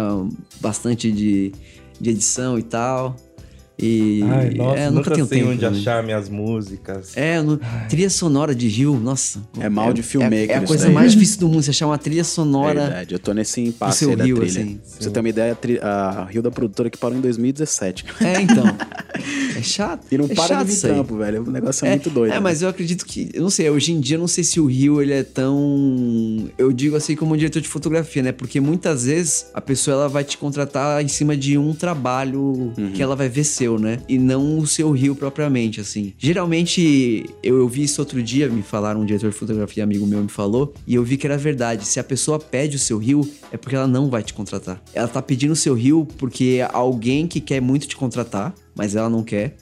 bastante 0.59 1.11
de, 1.11 1.51
de 1.99 2.09
edição 2.09 2.57
e 2.57 2.63
tal. 2.63 3.15
E. 3.81 4.21
Ai, 4.29 4.49
nossa, 4.55 4.79
é, 4.79 4.87
eu 4.87 4.91
nunca, 4.91 5.11
tenho 5.11 5.25
sei 5.27 5.39
tempo. 5.39 5.51
onde 5.51 5.61
também. 5.61 5.79
achar 5.79 6.03
minhas 6.03 6.27
músicas. 6.29 7.15
É, 7.15 7.41
não- 7.41 7.59
trilha 7.87 8.09
sonora 8.09 8.53
de 8.53 8.67
Rio, 8.67 8.99
nossa. 8.99 9.41
É 9.59 9.69
mal 9.69 9.93
de 9.93 10.03
filmmaker 10.03 10.49
É, 10.49 10.53
é 10.53 10.57
a 10.57 10.61
coisa 10.61 10.85
daí. 10.85 10.93
mais 10.93 11.13
difícil 11.13 11.39
do 11.39 11.47
mundo, 11.49 11.63
você 11.63 11.69
achar 11.69 11.87
uma 11.87 11.97
trilha 11.97 12.23
sonora. 12.23 12.81
Verdade, 12.81 13.15
eu 13.15 13.19
tô 13.19 13.33
nesse 13.33 13.61
impasse 13.61 13.99
seu 13.99 14.09
aí 14.11 14.15
da 14.15 14.23
Rio, 14.25 14.37
trilha. 14.37 14.61
assim. 14.63 14.75
Pra 14.75 14.99
você 15.03 15.09
ter 15.09 15.19
uma 15.19 15.29
ideia, 15.29 15.51
a, 15.51 15.55
tri... 15.55 15.79
a 15.79 16.27
Rio 16.29 16.41
da 16.41 16.51
produtora 16.51 16.89
que 16.89 16.97
parou 16.97 17.17
em 17.17 17.21
2017. 17.21 18.05
É, 18.21 18.41
então. 18.41 18.63
É 19.57 19.61
chato. 19.61 20.05
E 20.09 20.17
não 20.17 20.25
é 20.25 20.27
para 20.33 20.63
de 20.63 20.71
vir 20.71 20.79
trampo, 20.79 21.17
velho. 21.17 21.43
O 21.45 21.51
negócio 21.51 21.85
é, 21.85 21.89
muito 21.89 22.09
doido. 22.09 22.31
É, 22.31 22.35
né? 22.35 22.39
mas 22.39 22.61
eu 22.61 22.69
acredito 22.69 23.05
que. 23.05 23.29
Eu 23.33 23.41
não 23.41 23.49
sei, 23.49 23.69
hoje 23.69 23.91
em 23.91 23.99
dia 23.99 24.15
eu 24.15 24.19
não 24.19 24.27
sei 24.27 24.43
se 24.45 24.61
o 24.61 24.65
Rio 24.65 25.01
ele 25.01 25.11
é 25.11 25.23
tão. 25.23 26.49
Eu 26.57 26.71
digo 26.71 26.95
assim 26.95 27.15
como 27.15 27.35
diretor 27.35 27.61
de 27.61 27.67
fotografia, 27.67 28.23
né? 28.23 28.31
Porque 28.31 28.59
muitas 28.61 29.05
vezes 29.05 29.47
a 29.53 29.59
pessoa 29.59 29.95
ela 29.95 30.07
vai 30.09 30.23
te 30.23 30.37
contratar 30.37 31.03
em 31.03 31.07
cima 31.09 31.35
de 31.35 31.57
um 31.57 31.73
trabalho 31.73 32.39
Uhum. 32.77 32.91
que 32.93 33.01
ela 33.03 33.15
vai 33.15 33.27
ver 33.27 33.43
seu, 33.43 33.68
né? 33.77 33.99
E 34.07 34.17
não 34.17 34.57
o 34.57 34.65
seu 34.65 34.91
Rio 34.91 35.15
propriamente, 35.15 35.81
assim. 35.81 36.13
Geralmente, 36.17 37.25
eu, 37.43 37.57
eu 37.57 37.67
vi 37.67 37.83
isso 37.83 38.01
outro 38.01 38.23
dia, 38.23 38.49
me 38.49 38.61
falaram, 38.61 39.01
um 39.01 39.05
diretor 39.05 39.29
de 39.29 39.37
fotografia 39.37 39.83
amigo 39.83 40.07
meu 40.07 40.21
me 40.21 40.29
falou, 40.29 40.73
e 40.87 40.95
eu 40.95 41.03
vi 41.03 41.17
que 41.17 41.27
era 41.27 41.37
verdade. 41.37 41.85
Se 41.85 41.99
a 41.99 42.03
pessoa 42.03 42.39
pede 42.39 42.77
o 42.77 42.79
seu 42.79 42.97
Rio, 42.97 43.29
é 43.51 43.57
porque 43.57 43.75
ela 43.75 43.87
não 43.87 44.09
vai 44.09 44.23
te 44.23 44.33
contratar. 44.33 44.81
Ela 44.93 45.07
tá 45.07 45.21
pedindo 45.21 45.51
o 45.51 45.55
seu 45.55 45.73
Rio 45.73 46.07
porque 46.17 46.65
alguém 46.71 47.27
que 47.27 47.41
quer 47.41 47.61
muito 47.61 47.87
te 47.87 47.95
contratar, 47.95 48.53
mas 48.75 48.95
ela 48.95 49.09
não 49.09 49.23
quer 49.23 49.57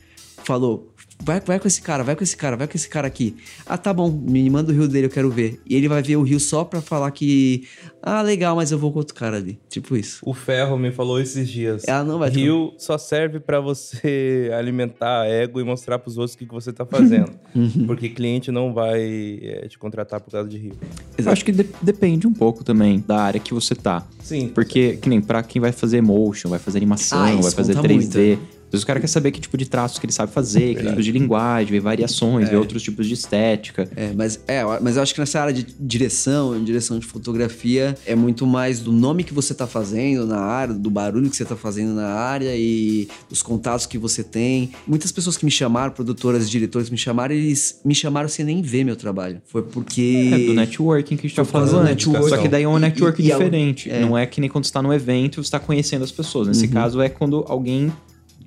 falou, 0.48 0.94
vai, 1.24 1.40
vai 1.42 1.60
com 1.60 1.68
esse 1.68 1.82
cara, 1.82 2.04
vai 2.04 2.16
com 2.16 2.24
esse 2.24 2.36
cara, 2.38 2.56
vai 2.56 2.68
com 2.68 2.76
esse 2.78 2.88
cara 2.90 3.08
aqui. 3.08 3.36
Ah, 3.66 3.78
tá 3.78 3.94
bom, 3.94 4.10
me 4.12 4.50
manda 4.50 4.72
o 4.72 4.76
rio 4.76 4.88
dele, 4.88 5.08
eu 5.08 5.10
quero 5.12 5.30
ver. 5.30 5.60
E 5.66 5.76
ele 5.76 5.88
vai 5.88 6.02
ver 6.02 6.16
o 6.18 6.24
rio 6.24 6.40
só 6.40 6.64
pra 6.64 6.82
falar 6.82 7.12
que, 7.12 7.64
ah, 8.02 8.22
legal, 8.22 8.56
mas 8.56 8.72
eu 8.72 8.78
vou 8.80 8.92
com 8.92 9.00
outro 9.00 9.14
cara 9.16 9.38
ali. 9.38 9.60
Tipo 9.70 9.96
isso. 9.98 10.20
O 10.26 10.34
Ferro 10.34 10.78
me 10.78 10.92
falou 10.92 11.20
esses 11.20 11.48
dias. 11.50 11.84
Ela 11.88 12.04
não 12.04 12.20
vai 12.20 12.30
Rio 12.30 12.74
só 12.78 12.98
serve 12.98 13.40
pra 13.40 13.60
você 13.60 14.50
alimentar 14.58 15.26
ego 15.28 15.60
e 15.60 15.64
mostrar 15.64 16.00
pros 16.00 16.18
outros 16.18 16.36
o 16.36 16.38
que, 16.38 16.46
que 16.46 16.54
você 16.54 16.72
tá 16.72 16.86
fazendo. 16.86 17.32
Uhum. 17.58 17.88
Porque 17.88 18.08
cliente 18.10 18.52
não 18.52 18.72
vai 18.72 19.40
é, 19.42 19.68
te 19.68 19.80
contratar 19.80 20.20
por 20.22 20.30
causa 20.32 20.48
de 20.48 20.58
Rio. 20.60 20.74
Eu 21.18 21.32
acho 21.32 21.44
que 21.44 21.52
de- 21.52 21.68
depende 21.82 22.28
um 22.28 22.34
pouco 22.34 22.64
também 22.64 23.04
da 23.08 23.20
área 23.20 23.40
que 23.40 23.52
você 23.52 23.74
tá. 23.74 24.06
Sim. 24.22 24.50
Porque, 24.50 24.98
que 24.98 25.10
nem 25.10 25.20
pra 25.20 25.42
quem 25.42 25.60
vai 25.60 25.72
fazer 25.72 26.00
motion, 26.02 26.50
vai 26.50 26.60
fazer 26.60 26.78
animação, 26.78 27.20
Ah, 27.20 27.42
vai 27.42 27.52
fazer 27.52 27.74
conta 27.74 27.88
3D. 27.88 28.28
muito. 28.38 28.57
Às 28.68 28.72
vezes 28.74 28.84
o 28.84 28.88
cara 28.88 29.00
quer 29.00 29.08
saber 29.08 29.32
que 29.32 29.40
tipo 29.40 29.58
de 29.58 29.66
traços 29.66 29.98
que 29.98 30.06
ele 30.06 30.12
sabe 30.14 30.32
fazer, 30.32 30.76
que 30.76 30.84
tipos 30.86 31.06
de 31.06 31.12
linguagem, 31.12 31.72
ver 31.72 31.80
variações, 31.80 32.50
ver 32.50 32.58
outros 32.58 32.84
tipos 32.84 33.08
de 33.08 33.14
estética. 33.14 33.90
É, 33.96 34.12
mas, 34.14 34.40
é, 34.48 34.62
mas 34.82 34.98
eu 34.98 35.02
acho 35.04 35.14
que 35.14 35.20
nessa 35.22 35.40
área 35.40 35.54
de 35.54 35.66
direção, 35.80 36.62
direção 36.64 37.00
de 37.00 37.06
fotografia, 37.06 37.96
é 38.06 38.16
muito 38.16 38.46
mais 38.46 38.80
do 38.80 38.92
nome 38.92 39.24
que 39.24 39.34
você 39.34 39.54
tá 39.54 39.66
fazendo 39.66 40.26
na 40.26 40.40
área, 40.40 40.74
do 40.74 40.90
barulho 40.90 41.30
que 41.30 41.36
você 41.38 41.46
tá 41.46 41.56
fazendo 41.56 41.94
na 41.94 42.08
área 42.08 42.54
e 42.56 43.08
dos 43.30 43.42
contatos 43.42 43.86
que 43.86 43.98
você 43.98 44.24
tem. 44.24 44.72
Muitas 44.86 45.12
pessoas 45.12 45.38
que 45.38 45.46
me 45.46 45.52
chamaram, 45.52 45.94
produtoras, 45.94 46.50
diretores 46.50 46.90
me 46.90 46.98
chamaram, 46.98 47.34
eles 47.36 47.80
me 47.86 47.96
chamaram 47.96 48.28
sem 48.30 48.44
nem 48.46 48.62
ver 48.62 48.84
meu 48.84 48.96
trabalho. 48.96 49.42
Foi 49.46 49.62
porque... 49.64 50.32
É, 50.34 50.38
do 50.48 50.54
networking 50.54 51.16
que 51.16 51.26
a 51.26 51.30
gente 51.30 51.36
tá 51.36 51.46
falando 51.46 51.84
networking. 51.84 52.30
Só 52.30 52.38
que 52.38 52.48
daí 52.48 52.64
é 52.64 52.68
um 52.68 52.78
networking 52.78 53.24
e- 53.24 53.28
e 53.28 53.32
é 53.32 53.38
diferente. 53.38 53.90
é. 53.90 54.02
Não 54.02 54.18
é 54.18 54.26
que 54.26 54.42
nem 54.42 54.50
quando 54.50 54.66
você 54.66 54.74
tá 54.74 54.82
no 54.82 54.94
evento 54.94 55.40
e 55.40 55.44
você 55.46 55.52
tá 55.52 55.60
conhecendo 55.60 56.04
as 56.04 56.12
pessoas. 56.12 56.48
Nesse 56.48 56.66
Uhum. 56.66 56.72
caso 56.72 57.02
é 57.02 57.10
quando 57.10 57.46
alguém 57.48 57.92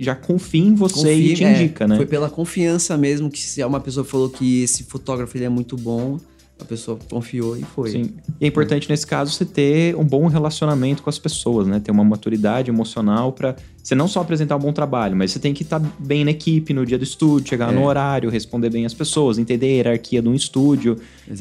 já 0.03 0.15
confia 0.15 0.65
em 0.65 0.75
você 0.75 0.95
Confia- 0.95 1.13
e 1.15 1.35
te 1.35 1.45
é, 1.45 1.53
indica, 1.63 1.87
né? 1.87 1.97
Foi 1.97 2.07
pela 2.07 2.31
confiança 2.31 2.97
mesmo 2.97 3.31
que 3.31 3.39
se 3.41 3.63
uma 3.63 3.81
pessoa 3.81 4.05
falou 4.05 4.31
que 4.31 4.63
esse 4.63 4.85
fotógrafo 4.85 5.37
ele 5.37 5.45
é 5.45 5.49
muito 5.51 5.77
bom, 5.77 6.19
a 6.59 6.65
pessoa 6.65 6.99
confiou 7.11 7.57
e 7.57 7.63
foi. 7.63 7.91
Sim. 7.91 8.11
E 8.39 8.45
é 8.45 8.49
importante 8.49 8.87
nesse 8.91 9.07
caso 9.07 9.33
você 9.33 9.47
ter 9.47 9.97
um 9.97 10.05
bom 10.05 10.27
relacionamento 10.27 11.03
com 11.03 11.09
as 11.09 11.19
pessoas, 11.19 11.67
né? 11.67 11.81
Ter 11.81 11.91
uma 11.91 12.05
maturidade 12.05 12.71
emocional 12.71 13.33
pra 13.33 13.57
você 13.83 13.95
não 13.95 14.07
só 14.07 14.21
apresentar 14.21 14.57
um 14.57 14.59
bom 14.59 14.73
trabalho, 14.73 15.17
mas 15.17 15.31
você 15.33 15.39
tem 15.39 15.55
que 15.55 15.63
estar 15.63 15.79
bem 15.99 16.23
na 16.23 16.33
equipe 16.33 16.75
no 16.75 16.85
dia 16.85 16.99
do 16.99 17.05
estúdio, 17.05 17.49
chegar 17.49 17.73
É. 17.73 17.75
no 17.75 17.85
horário, 17.87 18.29
responder 18.29 18.69
bem 18.69 18.85
as 18.85 18.93
pessoas, 18.93 19.39
entender 19.39 19.67
a 19.67 19.71
hierarquia 19.71 20.21
de 20.21 20.29
um 20.29 20.35
estúdio, 20.35 20.99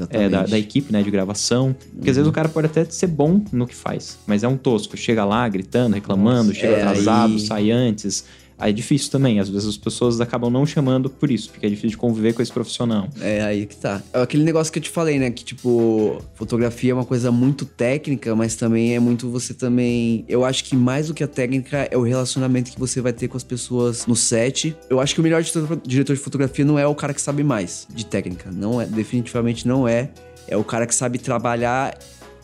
é, 0.10 0.30
da, 0.30 0.46
da 0.46 0.58
equipe, 0.58 0.90
né, 0.94 1.04
de 1.04 1.12
gravação. 1.12 1.76
Porque 1.96 2.10
às 2.10 2.16
vezes 2.16 2.30
o 2.30 2.32
cara 2.32 2.48
pode 2.48 2.68
até 2.68 2.86
ser 2.86 3.08
bom 3.08 3.42
no 3.52 3.68
que 3.68 3.76
faz, 3.76 4.18
mas 4.26 4.42
é 4.44 4.48
um 4.48 4.56
tosco. 4.56 4.96
Chega 4.96 5.26
lá 5.26 5.50
gritando, 5.50 5.96
reclamando, 5.96 6.54
chega 6.54 6.76
é, 6.76 6.82
atrasado, 6.82 7.34
aí- 7.34 7.40
sai 7.42 7.72
antes. 7.72 8.24
Aí 8.60 8.72
é 8.72 8.74
difícil 8.74 9.10
também. 9.10 9.40
Às 9.40 9.50
vezes 9.50 9.70
as 9.70 9.78
pessoas 9.78 10.20
acabam 10.20 10.52
não 10.52 10.66
chamando 10.66 11.10
por 11.10 11.32
isso, 11.32 11.50
porque 11.50 11.66
é 11.66 11.70
difícil 11.70 11.92
de 11.92 11.98
conviver 11.98 12.34
com 12.34 12.42
esse 12.42 12.52
profissional. 12.52 13.08
É 13.22 13.42
aí 13.42 13.66
que 13.66 13.76
tá. 13.76 14.02
É 14.14 14.22
aquele 14.22 14.44
negócio 14.44 14.72
que 14.72 14.80
eu 14.80 14.84
te 14.84 14.90
falei, 14.90 15.18
né? 15.18 15.32
Que, 15.32 15.44
tipo, 15.44 16.22
fotografia 16.36 16.92
é 16.92 16.94
uma 16.94 17.06
coisa 17.06 17.32
muito 17.32 17.66
técnica, 17.66 18.36
mas 18.36 18.56
também 18.56 18.96
é 18.96 19.00
muito 19.00 19.30
você 19.30 19.54
também. 19.54 20.26
Eu 20.28 20.44
acho 20.44 20.66
que 20.66 20.76
mais 20.76 21.08
do 21.08 21.14
que 21.14 21.24
a 21.24 21.28
técnica 21.28 21.88
é 21.90 21.98
o 21.98 22.02
relacionamento 22.02 22.72
que 22.72 22.80
você 22.80 23.00
vai 23.00 23.14
ter 23.14 23.28
com 23.28 23.38
as 23.38 23.44
pessoas 23.44 24.06
no 24.06 24.16
set. 24.16 24.76
Eu 24.90 25.00
acho 25.00 25.14
que 25.14 25.22
o 25.22 25.24
melhor 25.24 25.42
diretor 25.86 26.16
de 26.16 26.22
fotografia 26.22 26.66
não 26.66 26.78
é 26.78 26.86
o 26.86 26.94
cara 26.94 27.14
que 27.14 27.22
sabe 27.22 27.44
mais 27.44 27.88
de 27.94 28.06
técnica. 28.06 28.52
Não 28.52 28.82
é, 28.82 28.86
definitivamente 28.86 29.68
não 29.68 29.88
é. 29.88 30.10
É 30.48 30.58
o 30.58 30.64
cara 30.64 30.86
que 30.86 30.96
sabe 30.96 31.20
trabalhar. 31.20 31.98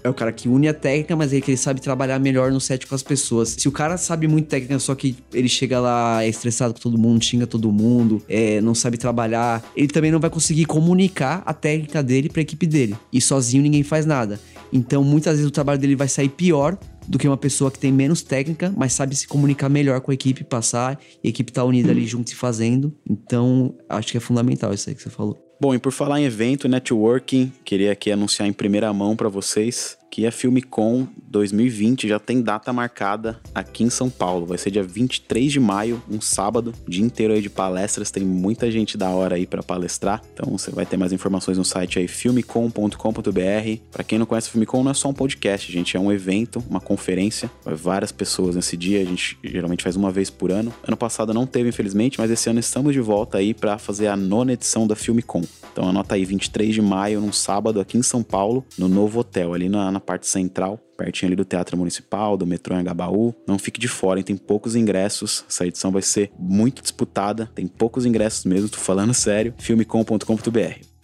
É 0.05 0.09
o 0.09 0.13
cara 0.13 0.31
que 0.31 0.47
une 0.47 0.67
a 0.67 0.73
técnica, 0.73 1.15
mas 1.15 1.33
é 1.33 1.41
que 1.41 1.49
ele 1.49 1.57
sabe 1.57 1.81
trabalhar 1.81 2.19
melhor 2.19 2.51
no 2.51 2.61
set 2.61 2.85
com 2.85 2.93
as 2.93 3.01
pessoas. 3.01 3.55
Se 3.57 3.67
o 3.67 3.71
cara 3.71 3.97
sabe 3.97 4.27
muito 4.27 4.47
técnica, 4.47 4.77
só 4.77 4.93
que 4.93 5.15
ele 5.33 5.49
chega 5.49 5.79
lá 5.79 6.23
é 6.23 6.29
estressado 6.29 6.75
com 6.75 6.79
todo 6.79 6.95
mundo, 6.95 7.25
xinga 7.25 7.47
todo 7.47 7.71
mundo, 7.71 8.21
é, 8.29 8.61
não 8.61 8.75
sabe 8.75 8.97
trabalhar, 8.97 9.63
ele 9.75 9.87
também 9.87 10.11
não 10.11 10.19
vai 10.19 10.29
conseguir 10.29 10.65
comunicar 10.65 11.41
a 11.43 11.55
técnica 11.55 12.03
dele 12.03 12.29
pra 12.29 12.43
equipe 12.43 12.67
dele. 12.67 12.95
E 13.11 13.19
sozinho 13.19 13.63
ninguém 13.63 13.81
faz 13.81 14.05
nada. 14.05 14.39
Então, 14.71 15.03
muitas 15.03 15.37
vezes 15.37 15.47
o 15.47 15.51
trabalho 15.51 15.79
dele 15.79 15.95
vai 15.95 16.07
sair 16.07 16.29
pior 16.29 16.77
do 17.07 17.17
que 17.17 17.27
uma 17.27 17.35
pessoa 17.35 17.71
que 17.71 17.79
tem 17.79 17.91
menos 17.91 18.21
técnica, 18.21 18.71
mas 18.77 18.93
sabe 18.93 19.15
se 19.15 19.27
comunicar 19.27 19.69
melhor 19.69 20.01
com 20.01 20.11
a 20.11 20.13
equipe, 20.13 20.43
passar, 20.43 20.99
e 21.23 21.27
a 21.27 21.31
equipe 21.31 21.51
tá 21.51 21.63
unida 21.63 21.89
ali 21.89 22.05
junto 22.05 22.29
se 22.29 22.35
fazendo. 22.35 22.95
Então, 23.09 23.75
acho 23.89 24.11
que 24.11 24.17
é 24.17 24.21
fundamental 24.21 24.71
isso 24.71 24.87
aí 24.87 24.95
que 24.95 25.01
você 25.01 25.09
falou. 25.09 25.44
Bom, 25.59 25.73
e 25.73 25.79
por 25.79 25.91
falar 25.91 26.19
em 26.19 26.25
evento, 26.25 26.67
networking, 26.67 27.51
queria 27.63 27.93
aqui 27.93 28.11
anunciar 28.11 28.47
em 28.47 28.53
primeira 28.53 28.91
mão 28.91 29.15
pra 29.15 29.29
vocês 29.29 29.97
que 30.15 30.25
a 30.25 30.31
Filmicon 30.31 31.05
2020 31.27 32.07
já 32.07 32.17
tem 32.17 32.41
data 32.41 32.71
marcada 32.71 33.37
aqui 33.53 33.83
em 33.83 33.89
São 33.89 34.09
Paulo. 34.09 34.45
Vai 34.45 34.57
ser 34.57 34.71
dia 34.71 34.81
23 34.81 35.51
de 35.51 35.59
maio, 35.59 36.01
um 36.09 36.21
sábado, 36.21 36.73
dia 36.87 37.03
inteiro 37.03 37.33
aí 37.33 37.41
de 37.41 37.49
palestras. 37.49 38.11
Tem 38.11 38.23
muita 38.23 38.71
gente 38.71 38.97
da 38.97 39.09
hora 39.09 39.35
aí 39.35 39.45
pra 39.45 39.61
palestrar. 39.61 40.21
Então 40.33 40.57
você 40.57 40.71
vai 40.71 40.85
ter 40.85 40.95
mais 40.95 41.11
informações 41.11 41.57
no 41.57 41.65
site 41.65 41.99
aí 41.99 42.07
filmicon.com.br. 42.07 43.81
Pra 43.91 44.05
quem 44.05 44.17
não 44.17 44.25
conhece 44.25 44.47
o 44.47 44.51
Filmicon, 44.51 44.85
não 44.85 44.91
é 44.91 44.93
só 44.93 45.09
um 45.09 45.13
podcast, 45.13 45.69
gente, 45.69 45.97
é 45.97 45.99
um 45.99 46.09
evento, 46.09 46.63
uma 46.69 46.79
conferência. 46.79 47.51
Vai 47.65 47.75
várias 47.75 48.13
pessoas 48.13 48.55
nesse 48.55 48.77
dia, 48.77 49.01
a 49.01 49.05
gente 49.05 49.37
geralmente 49.43 49.83
faz 49.83 49.97
uma 49.97 50.11
vez 50.11 50.29
por 50.29 50.49
ano. 50.49 50.73
Ano 50.87 50.95
passado 50.95 51.33
não 51.33 51.45
teve, 51.45 51.67
infelizmente, 51.67 52.21
mas 52.21 52.31
esse 52.31 52.49
ano 52.49 52.61
estamos 52.61 52.93
de 52.93 53.01
volta 53.01 53.39
aí 53.39 53.53
pra 53.53 53.77
fazer 53.77 54.07
a 54.07 54.15
nona 54.15 54.53
edição 54.53 54.87
da 54.87 54.95
Filmicon. 54.95 55.41
Então 55.73 55.89
anota 55.89 56.15
aí, 56.15 56.23
23 56.23 56.73
de 56.73 56.81
maio, 56.81 57.19
num 57.19 57.33
sábado, 57.33 57.81
aqui 57.81 57.97
em 57.97 58.01
São 58.01 58.23
Paulo, 58.23 58.63
no 58.77 58.87
novo 58.87 59.19
hotel, 59.19 59.53
ali 59.53 59.67
na, 59.67 59.91
na 59.91 60.04
parte 60.05 60.27
central, 60.27 60.79
pertinho 60.97 61.29
ali 61.29 61.35
do 61.35 61.43
Teatro 61.45 61.77
Municipal, 61.77 62.37
do 62.37 62.45
metrô 62.45 62.75
em 62.75 62.79
Agabaú. 62.79 63.33
Não 63.47 63.57
fique 63.59 63.79
de 63.79 63.87
fora, 63.87 64.19
hein? 64.19 64.23
tem 64.23 64.37
poucos 64.37 64.75
ingressos. 64.75 65.43
Essa 65.49 65.65
edição 65.65 65.91
vai 65.91 66.01
ser 66.01 66.31
muito 66.37 66.81
disputada, 66.81 67.49
tem 67.53 67.67
poucos 67.67 68.05
ingressos 68.05 68.45
mesmo, 68.45 68.69
tô 68.69 68.77
falando 68.77 69.13
sério. 69.15 69.53
filmecom.com.br. 69.57 70.94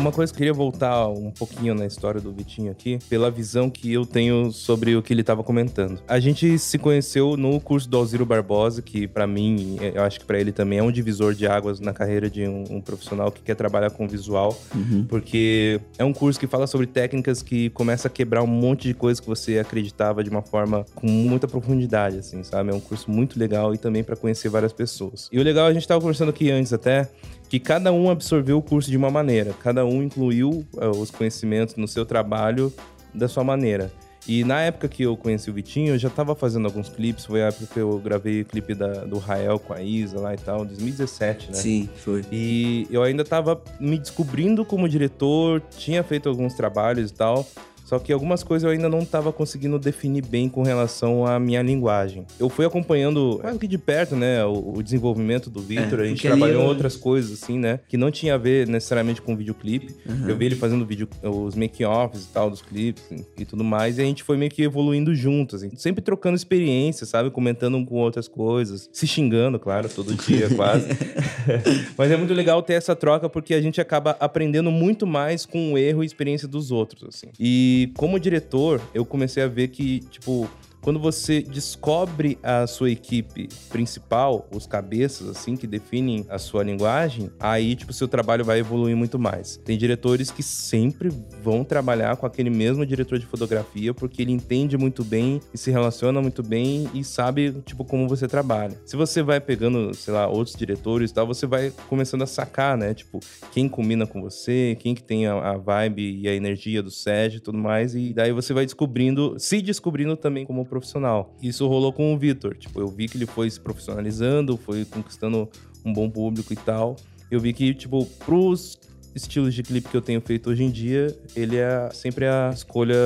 Uma 0.00 0.10
coisa 0.10 0.32
que 0.32 0.36
eu 0.36 0.38
queria 0.38 0.54
voltar 0.54 1.08
um 1.08 1.30
pouquinho 1.30 1.74
na 1.74 1.84
história 1.84 2.22
do 2.22 2.32
Vitinho 2.32 2.72
aqui, 2.72 2.98
pela 3.10 3.30
visão 3.30 3.68
que 3.68 3.92
eu 3.92 4.06
tenho 4.06 4.50
sobre 4.50 4.96
o 4.96 5.02
que 5.02 5.12
ele 5.12 5.20
estava 5.20 5.44
comentando. 5.44 6.00
A 6.08 6.18
gente 6.18 6.58
se 6.58 6.78
conheceu 6.78 7.36
no 7.36 7.60
curso 7.60 7.86
do 7.86 7.98
Alziro 7.98 8.24
Barbosa, 8.24 8.80
que 8.80 9.06
pra 9.06 9.26
mim, 9.26 9.76
eu 9.94 10.02
acho 10.02 10.18
que 10.18 10.24
pra 10.24 10.40
ele 10.40 10.52
também 10.52 10.78
é 10.78 10.82
um 10.82 10.90
divisor 10.90 11.34
de 11.34 11.46
águas 11.46 11.80
na 11.80 11.92
carreira 11.92 12.30
de 12.30 12.48
um, 12.48 12.64
um 12.70 12.80
profissional 12.80 13.30
que 13.30 13.42
quer 13.42 13.54
trabalhar 13.54 13.90
com 13.90 14.08
visual, 14.08 14.58
porque 15.06 15.78
é 15.98 16.04
um 16.04 16.14
curso 16.14 16.40
que 16.40 16.46
fala 16.46 16.66
sobre 16.66 16.86
técnicas 16.86 17.42
que 17.42 17.68
começa 17.68 18.08
a 18.08 18.10
quebrar 18.10 18.42
um 18.42 18.46
monte 18.46 18.88
de 18.88 18.94
coisas 18.94 19.20
que 19.20 19.26
você 19.26 19.58
acreditava 19.58 20.24
de 20.24 20.30
uma 20.30 20.40
forma 20.40 20.86
com 20.94 21.06
muita 21.06 21.46
profundidade, 21.46 22.16
assim, 22.16 22.42
sabe? 22.42 22.70
É 22.70 22.74
um 22.74 22.80
curso 22.80 23.10
muito 23.10 23.38
legal 23.38 23.74
e 23.74 23.76
também 23.76 24.02
pra 24.02 24.16
conhecer 24.16 24.48
várias 24.48 24.72
pessoas. 24.72 25.28
E 25.30 25.38
o 25.38 25.42
legal, 25.42 25.66
a 25.66 25.74
gente 25.74 25.86
tava 25.86 26.00
conversando 26.00 26.30
aqui 26.30 26.50
antes 26.50 26.72
até, 26.72 27.06
que 27.50 27.58
cada 27.58 27.92
um 27.92 28.08
absorveu 28.08 28.58
o 28.58 28.62
curso 28.62 28.88
de 28.88 28.96
uma 28.96 29.10
maneira, 29.10 29.52
cada 29.60 29.84
um 29.84 30.04
incluiu 30.04 30.64
eh, 30.78 30.86
os 30.86 31.10
conhecimentos 31.10 31.74
no 31.74 31.88
seu 31.88 32.06
trabalho 32.06 32.72
da 33.12 33.26
sua 33.26 33.42
maneira. 33.42 33.92
E 34.28 34.44
na 34.44 34.60
época 34.60 34.86
que 34.86 35.02
eu 35.02 35.16
conheci 35.16 35.50
o 35.50 35.52
Vitinho, 35.52 35.94
eu 35.94 35.98
já 35.98 36.08
tava 36.08 36.36
fazendo 36.36 36.66
alguns 36.66 36.88
clipes, 36.88 37.24
foi 37.24 37.42
a 37.42 37.46
época 37.46 37.66
que 37.66 37.80
eu 37.80 37.98
gravei 37.98 38.42
o 38.42 38.44
clipe 38.44 38.72
da, 38.72 39.04
do 39.04 39.18
Rael 39.18 39.58
com 39.58 39.72
a 39.72 39.82
Isa 39.82 40.20
lá 40.20 40.32
e 40.32 40.36
tal, 40.36 40.64
2017, 40.64 41.48
né? 41.48 41.54
Sim, 41.54 41.88
foi. 41.96 42.22
E 42.30 42.86
eu 42.88 43.02
ainda 43.02 43.24
tava 43.24 43.60
me 43.80 43.98
descobrindo 43.98 44.64
como 44.64 44.88
diretor, 44.88 45.60
tinha 45.76 46.04
feito 46.04 46.28
alguns 46.28 46.54
trabalhos 46.54 47.10
e 47.10 47.14
tal. 47.14 47.44
Só 47.90 47.98
que 47.98 48.12
algumas 48.12 48.44
coisas 48.44 48.62
eu 48.64 48.70
ainda 48.70 48.88
não 48.88 49.00
estava 49.00 49.32
conseguindo 49.32 49.76
definir 49.76 50.24
bem 50.24 50.48
com 50.48 50.62
relação 50.62 51.26
à 51.26 51.40
minha 51.40 51.60
linguagem. 51.60 52.24
Eu 52.38 52.48
fui 52.48 52.64
acompanhando 52.64 53.40
quase 53.40 53.58
que 53.58 53.66
de 53.66 53.76
perto, 53.76 54.14
né, 54.14 54.44
o, 54.44 54.74
o 54.76 54.80
desenvolvimento 54.80 55.50
do 55.50 55.60
Victor. 55.60 55.98
É, 55.98 56.02
a 56.04 56.06
gente 56.06 56.22
trabalhou 56.22 56.60
em 56.60 56.64
eu- 56.64 56.68
outras 56.68 56.94
coisas, 56.96 57.32
assim, 57.42 57.58
né, 57.58 57.80
que 57.88 57.96
não 57.96 58.08
tinha 58.12 58.34
a 58.34 58.38
ver 58.38 58.68
necessariamente 58.68 59.20
com 59.20 59.36
videoclipe. 59.36 59.92
Eu 60.24 60.36
vi 60.36 60.44
ele 60.46 60.54
fazendo 60.54 60.86
vídeo, 60.86 61.08
os 61.20 61.56
make-offs 61.56 62.26
e 62.26 62.28
tal 62.28 62.48
dos 62.48 62.62
clipes 62.62 63.02
e 63.36 63.44
tudo 63.44 63.64
mais. 63.64 63.98
E 63.98 64.02
a 64.02 64.04
gente 64.04 64.22
foi 64.22 64.36
meio 64.36 64.52
que 64.52 64.62
evoluindo 64.62 65.12
juntos, 65.12 65.60
assim, 65.64 65.74
sempre 65.74 66.00
trocando 66.00 66.36
experiências, 66.36 67.08
sabe? 67.08 67.28
Comentando 67.28 67.76
um 67.76 67.84
com 67.84 67.96
outras 67.96 68.28
coisas. 68.28 68.88
Se 68.92 69.04
xingando, 69.04 69.58
claro, 69.58 69.88
todo 69.88 70.14
dia 70.14 70.48
quase. 70.54 70.86
Mas 71.98 72.10
é 72.12 72.16
muito 72.16 72.34
legal 72.34 72.62
ter 72.62 72.74
essa 72.74 72.94
troca 72.94 73.28
porque 73.28 73.52
a 73.52 73.60
gente 73.60 73.80
acaba 73.80 74.16
aprendendo 74.20 74.70
muito 74.70 75.08
mais 75.08 75.44
com 75.44 75.72
o 75.72 75.78
erro 75.78 76.04
e 76.04 76.06
experiência 76.06 76.46
dos 76.46 76.70
outros, 76.70 77.02
assim. 77.08 77.26
E 77.36 77.79
como 77.88 78.18
diretor, 78.18 78.80
eu 78.94 79.04
comecei 79.04 79.42
a 79.42 79.48
ver 79.48 79.68
que, 79.68 80.00
tipo, 80.00 80.48
quando 80.80 80.98
você 80.98 81.42
descobre 81.42 82.38
a 82.42 82.66
sua 82.66 82.90
equipe 82.90 83.48
principal, 83.68 84.48
os 84.54 84.66
cabeças, 84.66 85.28
assim, 85.28 85.56
que 85.56 85.66
definem 85.66 86.24
a 86.28 86.38
sua 86.38 86.62
linguagem, 86.62 87.30
aí, 87.38 87.76
tipo, 87.76 87.92
seu 87.92 88.08
trabalho 88.08 88.44
vai 88.44 88.60
evoluir 88.60 88.96
muito 88.96 89.18
mais. 89.18 89.58
Tem 89.64 89.76
diretores 89.76 90.30
que 90.30 90.42
sempre 90.42 91.10
vão 91.42 91.64
trabalhar 91.64 92.16
com 92.16 92.26
aquele 92.26 92.50
mesmo 92.50 92.84
diretor 92.86 93.18
de 93.18 93.26
fotografia, 93.26 93.92
porque 93.92 94.22
ele 94.22 94.32
entende 94.32 94.76
muito 94.78 95.04
bem 95.04 95.40
e 95.52 95.58
se 95.58 95.70
relaciona 95.70 96.20
muito 96.20 96.42
bem 96.42 96.88
e 96.94 97.04
sabe, 97.04 97.52
tipo, 97.64 97.84
como 97.84 98.08
você 98.08 98.26
trabalha. 98.26 98.80
Se 98.84 98.96
você 98.96 99.22
vai 99.22 99.40
pegando, 99.40 99.94
sei 99.94 100.14
lá, 100.14 100.26
outros 100.26 100.56
diretores 100.56 101.10
e 101.10 101.14
tal, 101.14 101.26
você 101.26 101.46
vai 101.46 101.72
começando 101.88 102.22
a 102.22 102.26
sacar, 102.26 102.76
né? 102.76 102.94
Tipo, 102.94 103.20
quem 103.52 103.68
combina 103.68 104.06
com 104.06 104.20
você, 104.20 104.76
quem 104.80 104.94
que 104.94 105.02
tem 105.02 105.26
a, 105.26 105.34
a 105.34 105.56
vibe 105.56 106.20
e 106.22 106.28
a 106.28 106.34
energia 106.34 106.82
do 106.82 106.90
set 106.90 107.36
e 107.36 107.40
tudo 107.40 107.58
mais, 107.58 107.94
e 107.94 108.14
daí 108.14 108.32
você 108.32 108.54
vai 108.54 108.64
descobrindo, 108.64 109.36
se 109.38 109.60
descobrindo 109.60 110.16
também 110.16 110.46
como 110.46 110.64
profissional. 110.70 111.36
Isso 111.42 111.66
rolou 111.66 111.92
com 111.92 112.14
o 112.14 112.18
Vitor. 112.18 112.56
Tipo, 112.56 112.80
eu 112.80 112.88
vi 112.88 113.08
que 113.08 113.18
ele 113.18 113.26
foi 113.26 113.50
se 113.50 113.60
profissionalizando, 113.60 114.56
foi 114.56 114.86
conquistando 114.86 115.48
um 115.84 115.92
bom 115.92 116.08
público 116.08 116.52
e 116.52 116.56
tal. 116.56 116.96
Eu 117.30 117.40
vi 117.40 117.52
que, 117.52 117.74
tipo, 117.74 118.06
pros 118.24 118.78
estilos 119.14 119.52
de 119.52 119.62
clipe 119.62 119.88
que 119.88 119.96
eu 119.96 120.00
tenho 120.00 120.20
feito 120.20 120.48
hoje 120.48 120.62
em 120.62 120.70
dia, 120.70 121.14
ele 121.36 121.56
é 121.56 121.90
sempre 121.92 122.26
a 122.26 122.50
escolha 122.54 122.96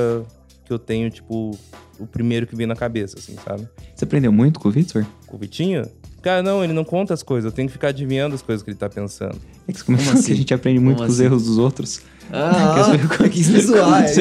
que 0.63 0.71
eu 0.71 0.79
tenho, 0.79 1.09
tipo, 1.09 1.51
o 1.99 2.07
primeiro 2.07 2.47
que 2.47 2.55
vem 2.55 2.67
na 2.67 2.75
cabeça, 2.75 3.17
assim, 3.17 3.35
sabe? 3.43 3.67
Você 3.93 4.05
aprendeu 4.05 4.31
muito 4.31 4.59
com 4.59 4.69
o 4.69 4.71
Victor? 4.71 5.05
Com 5.27 5.35
o 5.35 5.39
Vitinho? 5.39 5.85
Cara, 6.25 6.41
não, 6.41 6.63
ele 6.63 6.73
não 6.73 6.83
conta 6.83 7.13
as 7.13 7.21
coisas, 7.21 7.45
eu 7.45 7.51
tenho 7.51 7.67
que 7.67 7.73
ficar 7.73 7.89
adivinhando 7.89 8.33
as 8.33 8.41
coisas 8.41 8.63
que 8.63 8.71
ele 8.71 8.77
tá 8.77 8.89
pensando. 8.89 9.39
É 9.67 9.71
que 9.71 9.83
Como 9.83 9.95
que 9.95 10.09
a 10.09 10.13
assim? 10.13 10.33
gente 10.33 10.55
aprende 10.55 10.79
muito 10.79 10.97
Como 10.97 11.07
com 11.07 11.13
os 11.13 11.19
assim? 11.19 11.25
erros 11.27 11.43
dos 11.45 11.59
outros. 11.59 12.01
Ah, 12.33 12.83
ah 13.21 13.29
quis 13.29 13.47
me 13.47 13.61
zoar. 13.61 14.03
É, 14.03 14.15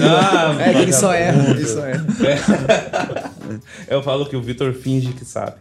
Ah, 0.00 0.56
é 0.60 0.72
que 0.72 0.78
ele 0.78 0.92
só 0.92 1.12
erra. 1.12 1.50
Ele 1.50 1.66
só 1.66 1.84
erra. 1.84 2.06
Eu 3.90 4.00
falo 4.00 4.26
que 4.26 4.36
o 4.36 4.40
Vitor 4.40 4.72
finge 4.74 5.12
que 5.12 5.24
sabe. 5.24 5.56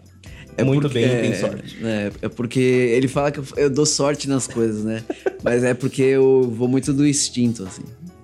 É 0.55 0.63
muito 0.63 0.83
porque- 0.83 0.99
bem 0.99 1.07
e 1.07 1.21
tem 1.21 1.31
é, 1.31 1.35
sorte. 1.35 1.77
É, 1.83 2.11
é 2.21 2.29
porque 2.29 2.59
ele 2.59 3.07
fala 3.07 3.31
que 3.31 3.39
eu, 3.39 3.45
eu 3.57 3.69
dou 3.71 3.87
sorte 3.87 4.29
nas 4.29 4.45
coisas, 4.45 4.83
né? 4.83 5.01
Mas 5.41 5.63
é 5.63 5.73
porque 5.73 6.03
eu 6.03 6.53
vou 6.55 6.67
muito 6.67 6.93
do 6.93 7.07
instinto, 7.07 7.63
assim. 7.63 7.81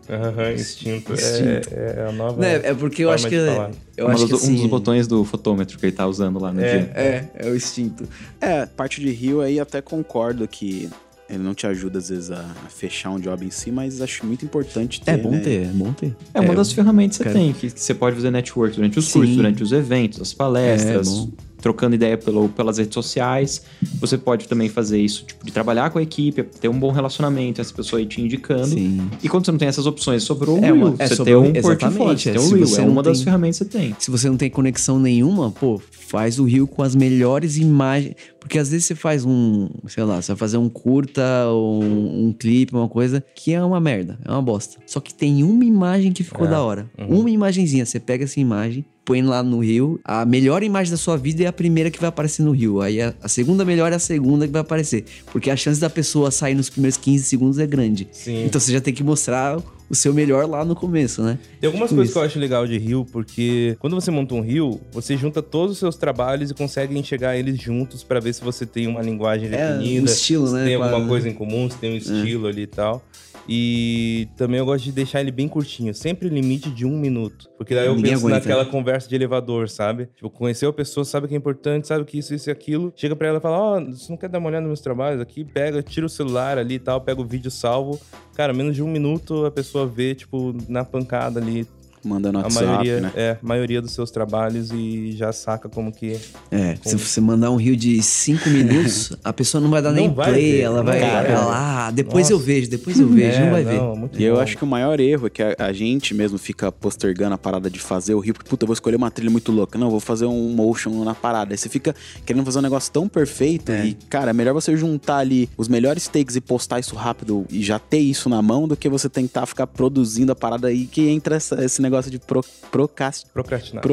Aham, 0.10 0.54
instinto. 0.54 1.14
Instinto. 1.14 1.70
É, 1.72 1.96
é 1.98 2.06
a 2.08 2.12
nova. 2.12 2.40
Né, 2.40 2.56
É 2.64 2.74
porque 2.74 3.04
eu 3.04 3.10
acho 3.12 3.28
que. 3.28 3.38
falar. 3.40 3.72
Eu 3.98 4.08
acho 4.08 4.28
dos- 4.28 4.40
que 4.42 4.46
assim, 4.46 4.54
Um 4.56 4.62
dos 4.62 4.68
botões 4.68 5.08
do 5.08 5.24
fotômetro 5.26 5.78
que 5.80 5.86
ele 5.86 5.92
tá 5.94 6.06
usando 6.08 6.40
lá 6.40 6.52
no 6.54 6.62
É. 6.62 6.78
dia. 6.78 6.92
É, 6.94 7.26
é 7.36 7.50
o 7.50 7.56
instinto. 7.56 8.08
É, 8.40 8.66
parte 8.66 9.02
de 9.02 9.10
Rio 9.12 9.42
aí 9.42 9.60
até 9.60 9.82
concordo 9.82 10.48
que 10.48 10.90
ele 11.28 11.42
não 11.42 11.56
te 11.56 11.66
ajuda 11.66 11.98
às 11.98 12.10
vezes 12.10 12.30
a, 12.30 12.46
fechar 12.70 13.10
um 13.10 13.20
job 13.20 13.44
em 13.44 13.50
si, 13.50 13.72
mas 13.72 14.00
acho 14.00 14.24
muito 14.26 14.46
importante 14.46 15.02
ter. 15.02 15.12
É 15.12 15.18
bom 15.18 15.32
né? 15.32 15.40
ter, 15.40 15.64
é 15.64 15.72
bom 15.72 15.92
ter. 15.92 16.16
É 16.34 16.40
uma 16.40 16.54
das 16.54 16.72
ferramentas 16.72 17.18
que 17.18 17.24
você 17.24 17.30
cara. 17.30 17.40
tem, 17.44 17.52
que, 17.54 17.70
você 17.72 17.94
pode 17.96 18.16
fazer 18.16 18.30
network 18.30 18.76
durante 18.76 19.00
os 19.00 19.06
Sim. 19.06 19.14
cursos, 19.20 19.36
durante 19.36 19.64
os 19.64 19.72
eventos, 19.72 20.22
as 20.22 20.34
palestras, 20.34 21.08
É, 21.08 21.12
bom. 21.12 21.30
Trocando 21.66 21.96
ideia 21.96 22.16
pelo, 22.16 22.48
pelas 22.50 22.78
redes 22.78 22.94
sociais. 22.94 23.64
Você 24.00 24.20
pode 24.20 24.48
também 24.48 24.70
fazer 24.70 25.02
isso, 25.02 25.26
tipo, 25.26 25.44
de 25.44 25.52
trabalhar 25.52 25.90
com 25.90 25.98
a 25.98 26.02
equipe, 26.04 26.44
ter 26.44 26.68
um 26.70 26.78
bom 26.80 26.92
relacionamento, 26.92 27.60
essa 27.60 27.74
pessoa 27.74 28.00
aí 28.00 28.06
te 28.06 28.22
indicando. 28.22 28.68
Sim. 28.68 29.10
E 29.24 29.28
quando 29.28 29.46
você 29.46 29.52
não 29.52 29.58
tem 29.58 29.68
essas 29.68 29.88
opções, 29.88 30.22
sobrou 30.22 30.60
o 30.62 30.64
É 30.64 30.72
uma- 30.72 30.94
é 31.00 31.08
você 31.08 31.16
sobre 31.16 31.34
tem 31.34 31.42
um 31.42 31.54
portfólio, 31.54 32.20
você 32.20 32.30
é, 32.30 32.34
tem 32.34 32.42
um 32.44 32.76
É 32.78 32.82
uma 32.92 33.02
das 33.02 33.18
tem- 33.18 33.26
ferramentas 33.26 33.58
que 33.58 33.64
você 33.66 33.78
tem. 33.80 33.96
Se 33.98 34.12
você 34.12 34.30
não 34.30 34.38
tem 34.38 34.48
conexão 34.48 35.00
nenhuma, 35.00 35.50
pô, 35.50 35.82
faz 35.90 36.38
o 36.38 36.44
rio 36.44 36.68
com 36.68 36.84
as 36.84 36.94
melhores 36.96 37.58
imagens. 37.58 38.14
Porque 38.40 38.60
às 38.60 38.70
vezes 38.70 38.86
você 38.86 38.94
faz 38.94 39.26
um, 39.26 39.68
sei 39.88 40.04
lá, 40.04 40.22
você 40.22 40.34
vai 40.34 40.38
fazer 40.38 40.58
um 40.58 40.70
curta 40.70 41.48
ou 41.48 41.84
um, 41.84 42.28
um 42.28 42.32
clipe, 42.32 42.76
uma 42.76 42.88
coisa 42.88 43.24
que 43.36 43.52
é 43.56 43.64
uma 43.64 43.80
merda, 43.80 44.20
é 44.24 44.30
uma 44.30 44.42
bosta. 44.44 44.78
Só 44.86 45.00
que 45.00 45.12
tem 45.12 45.42
uma 45.44 45.66
imagem 45.66 46.12
que 46.14 46.24
ficou 46.24 46.46
É. 46.46 46.50
da 46.52 46.62
hora. 46.62 46.88
Uhum. 46.96 47.22
Uma 47.22 47.32
imagenzinha, 47.32 47.84
você 47.88 48.00
pega 48.00 48.24
essa 48.26 48.40
imagem, 48.40 48.86
põe 49.06 49.22
lá 49.22 49.44
no 49.44 49.60
rio. 49.60 50.00
A 50.04 50.26
melhor 50.26 50.64
imagem 50.64 50.92
da 50.92 50.98
sua 50.98 51.16
vida 51.16 51.44
é 51.44 51.48
a 51.48 51.54
primeira 51.54 51.92
que 51.92 52.00
vai 52.00 52.10
aparecer 52.10 52.42
no 52.44 52.52
rio. 52.52 52.82
Aí 52.82 53.00
a, 53.00 53.14
a 53.22 53.28
segunda 53.30 53.64
melhor 53.64 53.92
é 53.92 53.96
a 53.96 54.00
segunda 54.00 54.46
que 54.48 54.52
vai 54.52 54.62
aparecer. 54.62 55.06
Porque 55.32 55.50
a 55.50 55.56
chance 55.56 55.80
da 55.80 55.90
pessoa 55.90 56.32
sair 56.32 56.56
nos 56.56 56.70
primeiros 56.70 56.98
15 56.98 57.24
segundos 57.24 57.60
é 57.60 57.68
grande. 57.68 58.08
Sim. 58.12 58.44
Então 58.46 58.60
você 58.60 58.72
já 58.74 58.82
tem 58.82 58.94
que 58.94 59.04
mostrar 59.04 59.58
o 59.88 59.94
seu 59.94 60.12
melhor 60.16 60.50
lá 60.50 60.66
no 60.66 60.76
começo, 60.76 61.22
né? 61.22 61.38
Tem 61.62 61.68
algumas 61.68 61.90
Tipo 61.90 61.98
coisas 61.98 62.10
isso. 62.10 62.14
que 62.20 62.24
eu 62.24 62.28
acho 62.28 62.40
legal 62.40 62.66
de 62.66 62.76
Rio, 62.80 63.06
porque 63.12 63.78
quando 63.80 63.94
você 63.94 64.10
monta 64.10 64.34
um 64.34 64.42
Rio, 64.42 64.82
você 64.92 65.16
junta 65.16 65.44
todos 65.44 65.74
os 65.74 65.78
seus 65.78 65.96
trabalhos 65.96 66.50
e 66.50 66.56
consegue 66.56 66.98
enxergar 66.98 67.38
eles 67.38 67.62
juntos 67.62 68.04
pra 68.04 68.20
ver 68.20 68.34
se 68.34 68.44
você 68.44 68.66
tem 68.66 68.88
uma 68.88 69.04
linguagem 69.04 69.48
É, 69.54 69.74
definida, 69.78 70.02
um 70.02 70.06
estilo, 70.06 70.48
se 70.48 70.54
né? 70.56 70.66
tem 70.66 70.74
alguma 70.74 70.90
Claro. 70.92 71.08
coisa 71.08 71.30
em 71.30 71.34
comum, 71.34 71.70
se 71.70 71.78
tem 71.78 71.94
um 71.94 71.98
estilo 71.98 72.48
ali 72.48 72.64
e 72.64 72.68
tal. 72.68 73.06
E 73.48 74.28
também 74.36 74.60
eu 74.60 74.66
gosto 74.66 74.84
de 74.86 74.92
deixar 74.92 75.22
ele 75.22 75.32
bem 75.32 75.48
curtinho, 75.48 75.94
sempre 75.94 76.28
limite 76.30 76.70
de 76.70 76.86
um 76.86 76.98
minuto. 76.98 77.48
Porque 77.58 77.76
daí 77.76 77.86
eu 77.86 77.96
Ninguém 77.96 78.14
penso 78.14 78.26
aguenta. 78.28 78.40
naquela 78.40 78.66
conversa 78.66 79.08
de 79.08 79.16
elevador, 79.16 79.70
sabe? 79.70 80.08
Tipo, 80.16 80.30
conheceu 80.30 80.70
a 80.70 80.74
pessoa, 80.74 81.06
sabe 81.06 81.28
que 81.28 81.36
é 81.36 81.38
importante, 81.38 81.88
sabe 81.88 82.06
que 82.06 82.18
isso, 82.18 82.34
isso 82.34 82.50
e 82.50 82.52
aquilo. 82.52 82.92
Chega 82.96 83.16
pra 83.16 83.28
ela 83.28 83.38
e 83.38 83.42
fala: 83.42 83.58
Ó, 83.60 83.82
você 83.86 84.12
não 84.12 84.18
quer 84.18 84.30
dar 84.30 84.40
uma 84.40 84.48
olhada 84.50 84.62
nos 84.62 84.70
meus 84.70 84.82
trabalhos 84.82 85.22
aqui? 85.22 85.46
Pega, 85.46 85.84
tira 85.84 86.06
o 86.06 86.10
celular 86.10 86.58
ali 86.58 86.76
e 86.76 86.80
tal, 86.80 87.00
pega 87.02 87.22
o 87.22 87.26
vídeo 87.26 87.52
salvo. 87.52 88.00
Cara, 88.36 88.52
menos 88.52 88.76
de 88.76 88.82
um 88.82 88.88
minuto 88.92 89.46
a 89.46 89.52
pessoa 89.52 89.86
vê, 89.86 90.16
tipo, 90.16 90.56
na 90.68 90.84
pancada 90.84 91.40
ali, 91.40 91.68
Manda 92.06 92.32
no 92.32 92.40
a 92.40 92.44
WhatsApp, 92.44 92.66
maioria, 92.68 93.02
né? 93.02 93.12
é, 93.16 93.32
a 93.42 93.46
maioria 93.46 93.82
dos 93.82 93.92
seus 93.92 94.12
trabalhos 94.12 94.72
e 94.72 95.12
já 95.18 95.34
saca 95.34 95.68
como 95.68 95.92
que. 95.92 96.18
É, 96.52 96.76
se 96.84 96.96
você 96.96 97.20
mandar 97.20 97.50
um 97.52 97.56
rio 97.56 97.76
de 97.76 98.02
5 98.02 98.50
minutos, 98.50 99.12
a 99.24 99.34
pessoa 99.34 99.60
não 99.60 99.70
vai 99.72 99.82
dar 99.82 99.90
Não 99.90 99.96
nem 99.96 100.14
vai 100.14 100.32
play, 100.32 100.52
ver, 100.54 100.60
ela 100.62 100.78
não 100.78 100.84
vai. 100.86 101.00
ver. 101.00 101.06
ah, 101.36 101.92
depois 101.92 102.30
eu 102.30 102.38
Nossa. 102.38 102.48
vejo, 102.48 102.70
depois 102.70 103.00
eu 103.00 103.08
vejo, 103.08 103.40
não 103.44 103.52
vai 103.52 103.64
ver. 103.64 103.76
É, 103.80 103.96
muito 103.96 104.20
E 104.20 104.24
eu 104.24 104.40
acho 104.40 104.56
que 104.58 104.64
o 104.64 104.68
maior 104.68 105.00
erro 105.00 105.28
é 105.28 105.30
que 105.30 105.42
a, 105.42 105.56
a 105.58 105.74
gente 105.74 106.14
mesmo 106.14 106.38
fica 106.38 106.72
postergando 106.72 107.34
a 107.34 107.38
parada 107.38 107.70
de 107.70 107.80
fazer 107.80 108.14
o 108.14 108.20
Rio, 108.20 108.34
porque, 108.34 108.50
puta, 108.50 108.64
eu 108.66 108.68
vou 108.68 108.74
escolher 108.74 108.96
uma 108.98 109.10
trilha 109.10 109.32
muito 109.32 109.52
louca. 109.52 109.78
Não, 109.80 109.88
eu 109.88 109.92
vou 109.92 110.00
fazer 110.00 110.26
um 110.26 110.50
motion 110.50 111.04
na 111.04 111.16
parada. 111.16 111.54
Aí 111.54 111.58
você 111.58 111.70
fica 111.70 111.96
querendo 112.26 112.46
fazer 112.46 112.60
um 112.60 112.62
negócio 112.62 112.92
tão 112.92 113.08
perfeito. 113.08 113.72
É. 113.72 113.88
E, 113.88 113.94
cara, 114.10 114.30
é 114.30 114.34
melhor 114.34 114.54
você 114.54 114.76
juntar 114.78 115.18
ali 115.18 115.50
os 115.58 115.68
melhores 115.68 116.08
takes 116.08 116.36
e 116.36 116.42
postar 116.42 116.80
isso 116.80 116.96
rápido 116.96 117.46
e 117.50 117.64
já 117.64 117.80
ter 117.80 117.98
isso 118.00 118.30
na 118.30 118.42
mão 118.42 118.68
do 118.68 118.76
que 118.78 118.88
você 118.90 119.10
tentar 119.10 119.46
ficar 119.46 119.66
produzindo 119.66 120.32
a 120.32 120.36
parada 120.36 120.68
aí 120.68 120.86
que 120.86 121.08
entra 121.10 121.36
essa- 121.38 121.64
esse 121.64 121.82
negócio 121.82 121.95
de 122.04 122.20
pro, 122.20 122.44
procrast, 122.72 123.26
Procrastinar. 123.34 123.84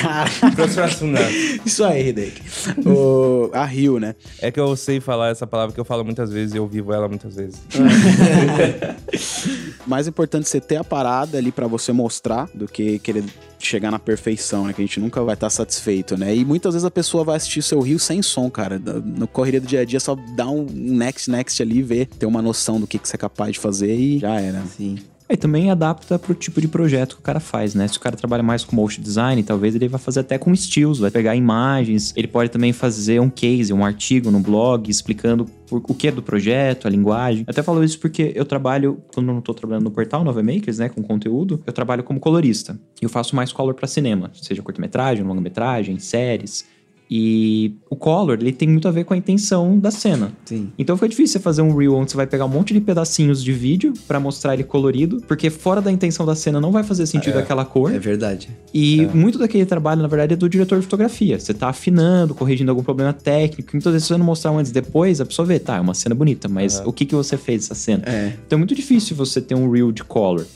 cara, 0.00 0.30
Procrastinar. 0.54 1.30
isso 1.64 1.84
aí, 1.84 2.08
Hideki. 2.08 2.42
O, 2.86 3.50
a 3.52 3.64
Rio, 3.64 3.98
né? 3.98 4.14
É 4.40 4.50
que 4.50 4.60
eu 4.60 4.74
sei 4.76 5.00
falar 5.00 5.30
essa 5.30 5.46
palavra 5.46 5.74
que 5.74 5.80
eu 5.80 5.84
falo 5.84 6.04
muitas 6.04 6.30
vezes 6.30 6.54
e 6.54 6.58
eu 6.58 6.66
vivo 6.66 6.92
ela 6.92 7.08
muitas 7.08 7.36
vezes. 7.36 7.60
mais 9.86 10.06
importante 10.06 10.48
você 10.48 10.60
ter 10.60 10.76
a 10.76 10.84
parada 10.84 11.38
ali 11.38 11.52
pra 11.52 11.66
você 11.66 11.92
mostrar 11.92 12.48
do 12.54 12.66
que 12.66 12.98
querer 12.98 13.24
chegar 13.58 13.90
na 13.90 13.98
perfeição, 13.98 14.66
né? 14.66 14.72
Que 14.72 14.82
a 14.82 14.84
gente 14.84 15.00
nunca 15.00 15.22
vai 15.22 15.34
estar 15.34 15.50
satisfeito, 15.50 16.16
né? 16.16 16.34
E 16.34 16.44
muitas 16.44 16.74
vezes 16.74 16.84
a 16.84 16.90
pessoa 16.90 17.24
vai 17.24 17.36
assistir 17.36 17.62
seu 17.62 17.80
rio 17.80 17.98
sem 17.98 18.22
som, 18.22 18.50
cara. 18.50 18.78
No 18.78 19.26
correria 19.28 19.60
do 19.60 19.66
dia 19.66 19.80
a 19.80 19.84
dia, 19.84 20.00
só 20.00 20.16
dá 20.36 20.48
um 20.48 20.66
next, 20.70 21.30
next 21.30 21.62
ali, 21.62 21.82
ver, 21.82 22.06
ter 22.06 22.26
uma 22.26 22.42
noção 22.42 22.80
do 22.80 22.86
que, 22.86 22.98
que 22.98 23.08
você 23.08 23.16
é 23.16 23.18
capaz 23.18 23.52
de 23.52 23.60
fazer 23.60 23.94
e 23.94 24.18
já 24.18 24.40
era. 24.40 24.62
Sim. 24.76 24.98
E 25.32 25.36
também 25.36 25.70
adapta 25.70 26.18
pro 26.18 26.34
tipo 26.34 26.60
de 26.60 26.68
projeto 26.68 27.14
que 27.14 27.22
o 27.22 27.24
cara 27.24 27.40
faz, 27.40 27.74
né? 27.74 27.88
Se 27.88 27.96
o 27.96 28.00
cara 28.00 28.14
trabalha 28.14 28.42
mais 28.42 28.64
com 28.64 28.76
motion 28.76 29.00
design, 29.00 29.42
talvez 29.42 29.74
ele 29.74 29.88
vai 29.88 29.98
fazer 29.98 30.20
até 30.20 30.36
com 30.36 30.52
estilos, 30.52 30.98
vai 30.98 31.10
pegar 31.10 31.34
imagens. 31.34 32.12
Ele 32.14 32.28
pode 32.28 32.50
também 32.50 32.70
fazer 32.70 33.18
um 33.18 33.30
case, 33.30 33.72
um 33.72 33.82
artigo 33.82 34.30
no 34.30 34.40
blog 34.40 34.90
explicando 34.90 35.46
o 35.70 35.94
que 35.94 36.08
é 36.08 36.12
do 36.12 36.22
projeto, 36.22 36.86
a 36.86 36.90
linguagem. 36.90 37.46
Até 37.48 37.62
falo 37.62 37.82
isso 37.82 37.98
porque 37.98 38.30
eu 38.34 38.44
trabalho, 38.44 39.02
quando 39.14 39.28
eu 39.28 39.34
não 39.34 39.40
tô 39.40 39.54
trabalhando 39.54 39.84
no 39.84 39.90
portal 39.90 40.22
Nova 40.22 40.42
Makers, 40.42 40.78
né, 40.78 40.90
com 40.90 41.02
conteúdo, 41.02 41.62
eu 41.66 41.72
trabalho 41.72 42.02
como 42.02 42.20
colorista. 42.20 42.78
E 43.00 43.04
eu 43.06 43.08
faço 43.08 43.34
mais 43.34 43.50
color 43.52 43.72
para 43.72 43.88
cinema, 43.88 44.30
seja 44.34 44.60
curta-metragem, 44.60 45.24
longa-metragem, 45.24 45.98
séries. 45.98 46.66
E 47.14 47.74
o 47.90 47.94
color, 47.94 48.38
ele 48.40 48.52
tem 48.52 48.66
muito 48.66 48.88
a 48.88 48.90
ver 48.90 49.04
com 49.04 49.12
a 49.12 49.16
intenção 49.18 49.78
da 49.78 49.90
cena. 49.90 50.32
Sim. 50.46 50.72
Então 50.78 50.96
fica 50.96 51.10
difícil 51.10 51.34
você 51.34 51.40
fazer 51.40 51.60
um 51.60 51.76
reel 51.76 51.94
onde 51.94 52.10
você 52.10 52.16
vai 52.16 52.26
pegar 52.26 52.46
um 52.46 52.48
monte 52.48 52.72
de 52.72 52.80
pedacinhos 52.80 53.44
de 53.44 53.52
vídeo 53.52 53.92
pra 54.08 54.18
mostrar 54.18 54.54
ele 54.54 54.64
colorido, 54.64 55.20
porque 55.28 55.50
fora 55.50 55.82
da 55.82 55.92
intenção 55.92 56.24
da 56.24 56.34
cena 56.34 56.58
não 56.58 56.72
vai 56.72 56.82
fazer 56.82 57.04
sentido 57.04 57.38
É. 57.38 57.42
aquela 57.42 57.66
cor. 57.66 57.92
É 57.94 57.98
verdade. 57.98 58.48
E 58.72 59.04
muito 59.12 59.38
daquele 59.38 59.66
trabalho, 59.66 60.00
na 60.00 60.08
verdade, 60.08 60.32
é 60.32 60.36
do 60.36 60.48
diretor 60.48 60.78
de 60.78 60.86
fotografia. 60.86 61.38
Você 61.38 61.52
tá 61.52 61.68
afinando, 61.68 62.34
corrigindo 62.34 62.70
algum 62.70 62.82
problema 62.82 63.12
técnico. 63.12 63.68
Muitas 63.74 63.92
vezes, 63.92 64.06
se 64.08 64.14
você 64.14 64.18
não 64.18 64.24
mostrar 64.24 64.50
um 64.50 64.58
antes 64.58 64.70
e 64.70 64.74
depois, 64.74 65.20
a 65.20 65.26
pessoa 65.26 65.44
vê, 65.44 65.58
tá, 65.58 65.76
é 65.76 65.80
uma 65.82 65.92
cena 65.92 66.14
bonita, 66.14 66.48
mas 66.48 66.78
Aham. 66.78 66.88
o 66.88 66.92
que, 66.94 67.04
que 67.04 67.14
você 67.14 67.36
fez 67.36 67.64
essa 67.64 67.74
cena? 67.74 68.04
É. 68.06 68.32
Então 68.46 68.56
é 68.56 68.58
muito 68.58 68.74
difícil 68.74 69.14
você 69.14 69.38
ter 69.38 69.54
um 69.54 69.70
reel 69.70 69.92
de 69.92 70.02
color. 70.02 70.46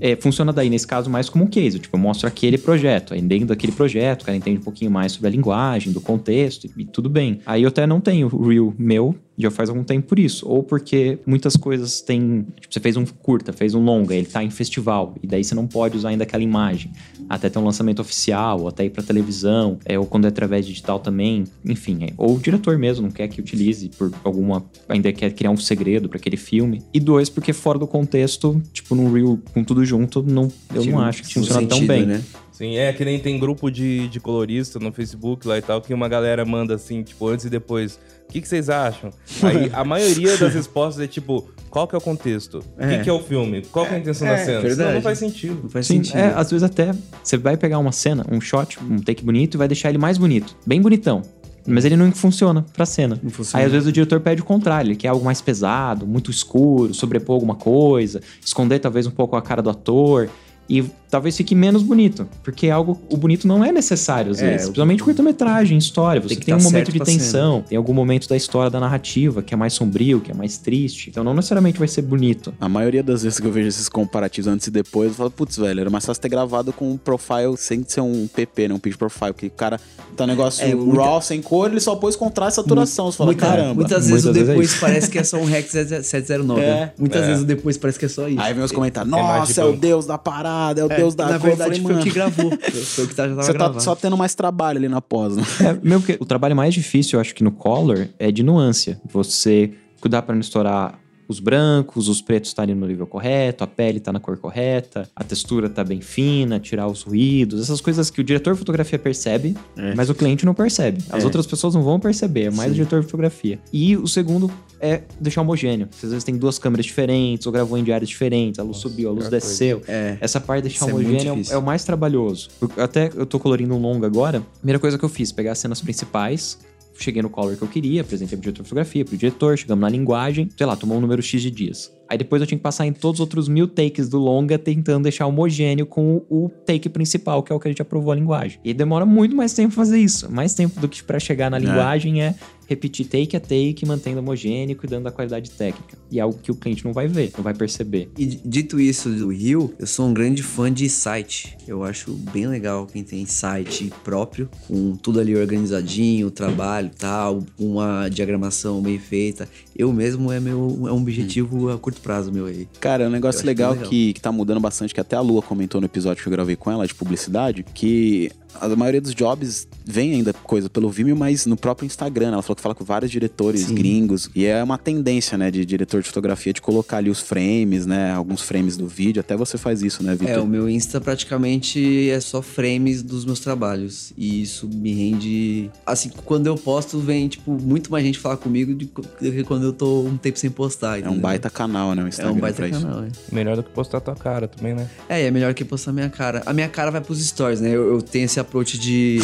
É, 0.00 0.16
funciona 0.16 0.52
daí, 0.52 0.68
nesse 0.70 0.86
caso, 0.86 1.10
mais 1.10 1.28
como 1.28 1.44
um 1.44 1.46
case. 1.46 1.78
Tipo, 1.78 1.96
eu 1.96 2.00
mostro 2.00 2.26
aquele 2.26 2.58
projeto. 2.58 3.14
Aí 3.14 3.20
dentro 3.20 3.48
daquele 3.48 3.72
projeto, 3.72 4.22
o 4.22 4.24
cara 4.24 4.36
entende 4.36 4.58
um 4.58 4.62
pouquinho 4.62 4.90
mais 4.90 5.12
sobre 5.12 5.28
a 5.28 5.30
linguagem, 5.30 5.92
do 5.92 6.00
contexto, 6.00 6.66
e, 6.66 6.82
e 6.82 6.84
tudo 6.84 7.08
bem. 7.08 7.40
Aí 7.46 7.62
eu 7.62 7.68
até 7.68 7.86
não 7.86 8.00
tenho 8.00 8.28
o 8.32 8.48
reel 8.48 8.74
meu, 8.78 9.14
já 9.42 9.50
faz 9.50 9.68
algum 9.68 9.84
tempo 9.84 10.08
por 10.08 10.18
isso. 10.18 10.48
Ou 10.48 10.62
porque 10.62 11.18
muitas 11.26 11.56
coisas 11.56 12.00
têm... 12.00 12.46
Tipo, 12.60 12.72
você 12.72 12.80
fez 12.80 12.96
um 12.96 13.04
curta, 13.04 13.52
fez 13.52 13.74
um 13.74 13.84
longa, 13.84 14.14
ele 14.14 14.26
tá 14.26 14.42
em 14.42 14.50
festival. 14.50 15.14
E 15.22 15.26
daí 15.26 15.44
você 15.44 15.54
não 15.54 15.66
pode 15.66 15.96
usar 15.96 16.10
ainda 16.10 16.24
aquela 16.24 16.42
imagem. 16.42 16.90
Até 17.28 17.48
ter 17.48 17.58
um 17.58 17.64
lançamento 17.64 18.00
oficial, 18.00 18.60
ou 18.60 18.68
até 18.68 18.84
ir 18.84 18.90
pra 18.90 19.02
televisão. 19.02 19.78
É, 19.84 19.98
ou 19.98 20.06
quando 20.06 20.24
é 20.24 20.28
através 20.28 20.66
digital 20.66 20.98
também. 20.98 21.44
Enfim, 21.64 21.98
é, 22.04 22.12
ou 22.16 22.36
o 22.36 22.38
diretor 22.38 22.78
mesmo 22.78 23.04
não 23.04 23.10
quer 23.10 23.28
que 23.28 23.40
utilize 23.40 23.88
por 23.90 24.12
alguma... 24.24 24.64
Ainda 24.88 25.12
quer 25.12 25.32
criar 25.32 25.50
um 25.50 25.56
segredo 25.56 26.08
para 26.08 26.18
aquele 26.18 26.36
filme. 26.36 26.82
E 26.92 27.00
dois, 27.00 27.28
porque 27.28 27.52
fora 27.52 27.78
do 27.78 27.86
contexto, 27.86 28.62
tipo, 28.72 28.94
num 28.94 29.12
reel 29.12 29.38
com 29.52 29.64
tudo 29.64 29.84
junto, 29.84 30.22
não, 30.22 30.48
eu 30.74 30.84
não 30.84 31.00
acho 31.00 31.22
que 31.22 31.34
funciona 31.34 31.66
tão 31.66 31.78
sentido, 31.78 31.88
bem. 31.88 32.06
Né? 32.06 32.22
Sim, 32.52 32.76
é 32.76 32.92
que 32.92 33.04
nem 33.04 33.18
tem 33.18 33.38
grupo 33.40 33.70
de, 33.70 34.06
de 34.08 34.20
colorista 34.20 34.78
no 34.78 34.92
Facebook 34.92 35.48
lá 35.48 35.58
e 35.58 35.62
tal, 35.62 35.80
que 35.80 35.92
uma 35.92 36.08
galera 36.08 36.44
manda 36.44 36.74
assim, 36.74 37.02
tipo, 37.02 37.26
antes 37.26 37.46
e 37.46 37.50
depois. 37.50 37.98
O 38.28 38.32
que, 38.32 38.40
que 38.40 38.48
vocês 38.48 38.70
acham? 38.70 39.10
Aí 39.42 39.70
a 39.74 39.84
maioria 39.84 40.36
das 40.38 40.54
respostas 40.54 41.04
é 41.04 41.06
tipo, 41.06 41.50
qual 41.68 41.86
que 41.86 41.94
é 41.94 41.98
o 41.98 42.00
contexto? 42.00 42.58
O 42.76 42.78
que, 42.78 42.94
É. 42.94 42.98
que 43.02 43.10
é 43.10 43.12
o 43.12 43.20
filme? 43.22 43.62
Qual 43.70 43.84
que 43.84 43.92
é 43.92 43.96
a 43.96 44.00
intenção 44.00 44.26
da 44.26 44.38
cena? 44.38 44.60
verdade. 44.60 44.94
Não 44.94 45.02
faz 45.02 45.18
sentido. 45.18 45.60
Não 45.64 45.68
faz 45.70 45.86
Sim, 45.86 45.96
sentido. 45.96 46.16
é, 46.18 46.32
às 46.34 46.50
vezes 46.50 46.62
até 46.62 46.92
você 47.22 47.36
vai 47.36 47.56
pegar 47.58 47.78
uma 47.78 47.92
cena, 47.92 48.24
um 48.30 48.40
shot, 48.40 48.78
um 48.82 48.98
take 48.98 49.22
bonito 49.22 49.54
e 49.54 49.58
vai 49.58 49.68
deixar 49.68 49.90
ele 49.90 49.98
mais 49.98 50.16
bonito, 50.16 50.56
bem 50.66 50.80
bonitão. 50.80 51.22
Mas 51.66 51.84
ele 51.84 51.94
não 51.94 52.10
funciona 52.10 52.64
pra 52.72 52.84
cena. 52.84 53.20
Não 53.22 53.30
funciona. 53.30 53.60
Aí 53.62 53.66
às 53.66 53.70
vezes 53.72 53.86
o 53.86 53.92
diretor 53.92 54.18
pede 54.20 54.40
o 54.42 54.44
contrário, 54.44 54.88
ele 54.88 54.96
quer 54.96 55.08
algo 55.08 55.24
mais 55.24 55.40
pesado, 55.40 56.06
muito 56.06 56.28
escuro, 56.30 56.92
sobrepor 56.92 57.34
alguma 57.34 57.54
coisa, 57.54 58.20
esconder 58.44 58.80
talvez 58.80 59.06
um 59.06 59.10
pouco 59.12 59.36
a 59.36 59.42
cara 59.42 59.62
do 59.62 59.70
ator 59.70 60.28
e 60.68 60.82
talvez 61.10 61.36
fique 61.36 61.54
menos 61.54 61.82
bonito, 61.82 62.26
porque 62.42 62.70
algo 62.70 62.98
o 63.10 63.16
bonito 63.18 63.46
não 63.46 63.62
é 63.62 63.70
necessário 63.70 64.32
às 64.32 64.38
É, 64.40 64.46
vezes, 64.52 64.62
principalmente 64.68 65.02
curta-metragem, 65.02 65.76
história, 65.76 66.22
você 66.22 66.28
Tem 66.28 66.36
tem, 66.38 66.44
que 66.46 66.52
um 66.54 66.56
tá 66.56 66.62
momento 66.64 66.86
certo 66.90 66.92
de 66.92 67.04
tensão, 67.04 67.62
tem 67.68 67.76
algum 67.76 67.92
momento 67.92 68.26
da 68.26 68.34
história 68.36 68.70
da 68.70 68.80
narrativa 68.80 69.42
que 69.42 69.52
é 69.52 69.56
mais 69.56 69.74
sombrio, 69.74 70.20
que 70.20 70.30
é 70.30 70.34
mais 70.34 70.56
triste, 70.56 71.10
então 71.10 71.22
não 71.22 71.34
necessariamente 71.34 71.78
vai 71.78 71.86
ser 71.88 72.00
bonito. 72.02 72.54
A 72.58 72.68
maioria 72.68 73.02
das 73.02 73.22
vezes 73.24 73.38
que 73.38 73.46
eu 73.46 73.52
vejo 73.52 73.68
esses 73.68 73.88
comparativos 73.90 74.48
antes 74.48 74.66
e 74.68 74.70
depois, 74.70 75.10
eu 75.10 75.14
falo, 75.14 75.30
putz, 75.30 75.58
velho, 75.58 75.80
era 75.80 75.90
mais 75.90 76.06
fácil 76.06 76.22
ter 76.22 76.30
gravado 76.30 76.72
com 76.72 76.90
um 76.90 76.96
profile 76.96 77.56
sem 77.58 77.84
ser 77.86 78.00
um 78.00 78.26
PP, 78.26 78.68
né? 78.68 78.74
Um 78.74 78.78
pitch 78.78 78.96
profile, 78.96 79.32
porque 79.34 79.48
o 79.48 79.50
cara 79.50 79.78
tá 80.16 80.24
um 80.24 80.28
negócio 80.28 80.64
É, 80.64 80.74
muita- 80.74 81.02
raw, 81.02 81.20
sem 81.20 81.42
cor, 81.42 81.70
ele 81.70 81.80
só 81.80 81.94
pôs 81.96 82.16
contraste 82.16 82.58
e 82.58 82.62
saturação. 82.62 83.10
Você 83.12 83.18
fala, 83.18 83.26
Muita- 83.32 83.46
caramba. 83.46 83.74
Muitas 83.74 84.08
vezes 84.08 84.24
Muitas 84.24 84.30
o 84.30 84.32
vezes 84.32 84.48
é 84.48 84.52
depois 84.52 84.70
isso. 84.70 84.80
parece 84.80 85.10
que 85.10 85.18
é 85.18 85.24
só 85.24 85.36
um 85.36 85.44
Rex 85.44 85.70
709. 85.70 86.60
É. 86.62 86.92
Muitas 86.98 87.22
É. 87.22 87.26
vezes 87.26 87.42
o 87.42 87.46
depois 87.46 87.76
parece 87.76 87.98
que 87.98 88.06
é 88.06 88.08
só 88.08 88.26
isso. 88.28 88.40
Aí 88.40 88.54
vem 88.54 88.64
os 88.64 88.72
comentários, 88.72 89.12
É 89.12 89.16
nossa, 89.16 89.60
é 89.60 89.64
o 89.64 89.76
deus 89.76 90.06
da 90.06 90.16
parada, 90.16 90.61
é 90.70 90.84
o 90.84 90.92
É, 90.92 90.96
deus 90.96 91.14
da 91.14 91.28
Na 91.28 91.38
cor. 91.38 91.48
Verdade, 91.48 91.80
falei, 91.80 91.94
foi 91.94 92.00
o 92.02 92.04
que 92.04 92.10
gravou. 92.10 92.50
Foi 92.94 93.04
o 93.04 93.08
que 93.08 93.14
tá- 93.14 93.24
já 93.28 93.30
tava 93.34 93.42
Você 93.42 93.52
tá 93.52 93.58
gravado. 93.58 93.82
só 93.82 93.94
tendo 93.96 94.16
mais 94.16 94.34
trabalho 94.34 94.78
ali 94.78 94.88
na 94.88 95.00
pós, 95.00 95.36
né? 95.36 95.42
É, 95.60 95.72
mesmo 95.86 96.02
que 96.04 96.16
o 96.20 96.24
trabalho 96.24 96.54
mais 96.56 96.72
difícil, 96.74 97.16
eu 97.16 97.20
acho 97.20 97.34
que 97.34 97.42
no 97.44 97.52
color, 97.52 98.08
é 98.18 98.30
de 98.30 98.42
nuance. 98.42 98.96
Você 99.12 99.72
cuidar 100.00 100.22
para 100.22 100.34
não 100.34 100.40
estourar 100.40 100.98
os 101.32 101.40
brancos, 101.40 102.08
os 102.08 102.20
pretos 102.22 102.50
estarem 102.50 102.74
no 102.74 102.86
nível 102.86 103.06
correto, 103.06 103.64
a 103.64 103.66
pele 103.66 103.98
tá 103.98 104.12
na 104.12 104.20
cor 104.20 104.36
correta, 104.36 105.08
a 105.16 105.24
textura 105.24 105.68
tá 105.68 105.82
bem 105.82 106.00
fina, 106.00 106.60
tirar 106.60 106.86
os 106.86 107.02
ruídos, 107.02 107.60
essas 107.62 107.80
coisas 107.80 108.10
que 108.10 108.20
o 108.20 108.24
diretor 108.24 108.52
de 108.52 108.58
fotografia 108.58 108.98
percebe, 108.98 109.56
É. 109.76 109.94
mas 109.94 110.08
o 110.10 110.14
cliente 110.14 110.44
não 110.46 110.54
percebe. 110.54 111.02
As 111.10 111.22
É. 111.22 111.24
outras 111.26 111.46
pessoas 111.46 111.74
não 111.74 111.82
vão 111.82 111.98
perceber, 111.98 112.44
é 112.44 112.50
mais 112.50 112.70
o 112.70 112.74
diretor 112.74 113.00
de 113.00 113.06
fotografia. 113.06 113.58
E 113.72 113.96
o 113.96 114.06
segundo 114.06 114.50
é 114.80 115.02
deixar 115.20 115.40
homogêneo. 115.42 115.88
Às 116.02 116.10
vezes 116.10 116.24
tem 116.24 116.36
duas 116.36 116.58
câmeras 116.58 116.84
diferentes, 116.86 117.46
ou 117.46 117.52
gravou 117.52 117.78
em 117.78 117.84
diários 117.84 118.08
diferentes, 118.10 118.58
a 118.58 118.62
luz 118.62 118.78
subiu, 118.78 119.08
a 119.10 119.12
luz 119.12 119.28
desceu. 119.28 119.80
É. 119.88 120.16
Essa 120.20 120.40
parte 120.40 120.62
de 120.64 120.68
deixar 120.68 120.86
Isso 120.86 120.96
é 120.96 120.98
homogêneo 120.98 121.34
é 121.48 121.50
o- 121.50 121.54
é 121.54 121.58
o 121.58 121.62
mais 121.62 121.84
trabalhoso. 121.84 122.48
Eu- 122.60 122.70
Até 122.82 123.10
eu 123.14 123.24
tô 123.24 123.38
colorindo 123.38 123.74
um 123.74 123.80
longa 123.80 124.06
agora. 124.06 124.42
Primeira 124.58 124.78
coisa 124.78 124.98
que 124.98 125.04
eu 125.04 125.08
fiz, 125.08 125.30
pegar 125.32 125.52
as 125.52 125.58
cenas 125.58 125.80
principais. 125.80 126.58
Cheguei 127.02 127.20
no 127.20 127.28
color 127.28 127.56
que 127.56 127.62
eu 127.62 127.68
queria, 127.68 128.02
apresentei 128.02 128.36
pro 128.36 128.42
diretor 128.42 128.62
de 128.62 128.68
fotografia, 128.68 129.04
pro 129.04 129.16
diretor, 129.16 129.58
chegamos 129.58 129.82
na 129.82 129.88
linguagem, 129.88 130.48
sei 130.56 130.64
lá, 130.64 130.76
tomou 130.76 130.98
um 130.98 131.00
número 131.00 131.20
X 131.20 131.42
de 131.42 131.50
dias. 131.50 131.92
Aí 132.08 132.16
depois 132.16 132.40
eu 132.40 132.46
tinha 132.46 132.58
que 132.58 132.62
passar 132.62 132.86
em 132.86 132.92
todos 132.92 133.18
os 133.18 133.20
outros 133.20 133.48
mil 133.48 133.66
takes 133.66 134.08
do 134.08 134.18
longa, 134.18 134.58
tentando 134.58 135.04
deixar 135.04 135.26
homogêneo 135.26 135.84
com 135.84 136.22
o, 136.28 136.48
take 136.64 136.88
principal, 136.88 137.42
que 137.42 137.52
é 137.52 137.56
o 137.56 137.58
que 137.58 137.66
a 137.66 137.70
gente 137.70 137.82
aprovou 137.82 138.12
a 138.12 138.14
linguagem. 138.14 138.60
E 138.62 138.72
demora 138.72 139.04
muito 139.04 139.34
mais 139.34 139.52
tempo 139.52 139.72
fazer 139.72 139.98
isso. 139.98 140.30
Mais 140.30 140.54
tempo 140.54 140.78
do 140.78 140.88
que 140.88 141.02
pra 141.02 141.18
chegar 141.18 141.50
na 141.50 141.58
linguagem 141.58 142.22
é 142.22 142.34
repetir 142.72 143.06
take 143.06 143.36
a 143.36 143.40
take, 143.40 143.84
mantendo 143.86 144.20
homogêneo, 144.20 144.76
cuidando 144.76 145.04
da 145.04 145.10
qualidade 145.10 145.50
técnica. 145.50 145.96
E 146.10 146.18
é 146.18 146.22
algo 146.22 146.38
que 146.38 146.50
o 146.50 146.54
cliente 146.54 146.84
não 146.84 146.92
vai 146.92 147.06
ver, 147.06 147.32
não 147.36 147.44
vai 147.44 147.54
perceber. 147.54 148.10
E 148.18 148.26
dito 148.26 148.80
isso 148.80 149.08
do 149.08 149.28
Rio, 149.28 149.74
eu 149.78 149.86
sou 149.86 150.06
um 150.06 150.14
grande 150.14 150.42
fã 150.42 150.72
de 150.72 150.88
site. 150.88 151.56
Eu 151.66 151.84
acho 151.84 152.12
bem 152.12 152.46
legal 152.46 152.86
quem 152.86 153.02
tem 153.02 153.24
site 153.26 153.92
próprio, 154.04 154.48
com 154.66 154.96
tudo 154.96 155.20
ali 155.20 155.36
organizadinho, 155.36 156.30
trabalho 156.30 156.90
e 156.92 156.98
tal, 156.98 157.44
uma 157.58 158.08
diagramação 158.08 158.82
bem 158.82 158.98
feita. 158.98 159.48
Eu 159.76 159.92
mesmo 159.92 160.30
é 160.30 160.40
meu 160.40 160.86
é 160.86 160.92
um 160.92 161.00
objetivo 161.00 161.70
a 161.70 161.78
curto 161.78 162.00
prazo 162.00 162.32
meu 162.32 162.46
aí. 162.46 162.68
Cara, 162.80 163.04
é 163.04 163.08
um 163.08 163.10
negócio 163.10 163.44
legal, 163.46 163.72
legal. 163.72 163.88
Que, 163.88 164.12
que 164.12 164.20
tá 164.20 164.32
mudando 164.32 164.60
bastante, 164.60 164.94
que 164.94 165.00
até 165.00 165.16
a 165.16 165.20
Lua 165.20 165.42
comentou 165.42 165.80
no 165.80 165.86
episódio 165.86 166.22
que 166.22 166.28
eu 166.28 166.32
gravei 166.32 166.56
com 166.56 166.70
ela, 166.70 166.86
de 166.86 166.94
publicidade, 166.94 167.64
que 167.74 168.30
a 168.60 168.68
maioria 168.76 169.00
dos 169.00 169.14
jobs 169.14 169.66
vem 169.84 170.12
ainda 170.14 170.32
coisa 170.32 170.68
pelo 170.70 170.88
Vimeo, 170.90 171.16
mas 171.16 171.46
no 171.46 171.56
próprio 171.56 171.86
Instagram. 171.86 172.26
né? 172.28 172.32
Ela 172.34 172.42
falou 172.42 172.56
que 172.56 172.62
fala 172.62 172.74
com 172.74 172.84
vários 172.84 173.10
diretores 173.10 173.62
Sim. 173.62 173.74
gringos. 173.74 174.30
E 174.34 174.44
é 174.46 174.62
uma 174.62 174.78
tendência, 174.78 175.36
né, 175.36 175.50
de 175.50 175.64
diretor 175.64 176.00
de 176.02 176.08
fotografia 176.08 176.52
de 176.52 176.60
colocar 176.60 176.98
ali 176.98 177.10
os 177.10 177.20
frames, 177.20 177.86
né? 177.86 178.12
Alguns 178.12 178.42
frames 178.42 178.76
do 178.76 178.86
vídeo. 178.86 179.20
Até 179.20 179.36
você 179.36 179.58
faz 179.58 179.82
isso, 179.82 180.02
né, 180.02 180.12
É, 180.12 180.16
Vitor? 180.16 180.42
o 180.42 180.46
meu 180.46 180.68
Insta 180.68 181.00
praticamente 181.00 182.10
é 182.10 182.20
só 182.20 182.42
frames 182.42 183.02
dos 183.02 183.24
meus 183.24 183.40
trabalhos. 183.40 184.12
E 184.16 184.42
isso 184.42 184.68
me 184.68 184.92
rende. 184.92 185.70
Assim, 185.86 186.10
quando 186.24 186.46
eu 186.46 186.56
posto, 186.56 186.98
vem, 186.98 187.28
tipo, 187.28 187.52
muito 187.60 187.90
mais 187.90 188.04
gente 188.04 188.18
falar 188.18 188.36
comigo 188.36 188.74
do 188.74 188.86
que 188.86 189.44
quando 189.44 189.64
eu 189.64 189.72
tô 189.72 190.02
um 190.02 190.16
tempo 190.16 190.38
sem 190.38 190.50
postar. 190.50 190.96
É 190.98 191.02
um 191.02 191.04
entendeu? 191.06 191.20
baita 191.20 191.50
canal, 191.50 191.94
né? 191.94 192.02
O 192.02 192.06
É 192.06 192.08
Instagram 192.08 192.32
um 192.32 192.38
baita 192.40 192.56
pra 192.56 192.68
isso. 192.68 192.80
canal, 192.82 193.04
é. 193.04 193.08
Melhor 193.32 193.56
do 193.56 193.62
que 193.62 193.70
postar 193.70 194.00
tua 194.00 194.14
cara 194.14 194.46
também, 194.48 194.74
né? 194.74 194.88
É, 195.08 195.22
e 195.22 195.26
é 195.26 195.30
melhor 195.30 195.54
que 195.54 195.64
postar 195.64 195.92
minha 195.92 196.08
cara. 196.08 196.42
A 196.46 196.52
minha 196.52 196.68
cara 196.68 196.90
vai 196.90 197.00
pros 197.00 197.24
stories, 197.24 197.60
né? 197.60 197.68
Eu, 197.70 197.94
eu 197.94 198.02
tenho 198.02 198.24
esse 198.26 198.38
approach 198.42 198.78
de. 198.78 199.18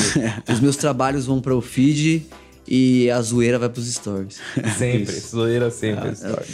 os 0.50 0.60
meus 0.60 0.76
trabalhos 0.76 1.26
vão 1.26 1.40
para 1.40 1.54
o 1.54 1.60
feed 1.60 2.26
e 2.70 3.10
a 3.10 3.20
zoeira 3.22 3.58
vai 3.58 3.68
pros 3.68 3.86
stories. 3.86 4.40
Sempre. 4.76 5.12
Zoeira 5.12 5.70
sempre. 5.70 6.10
história. 6.10 6.46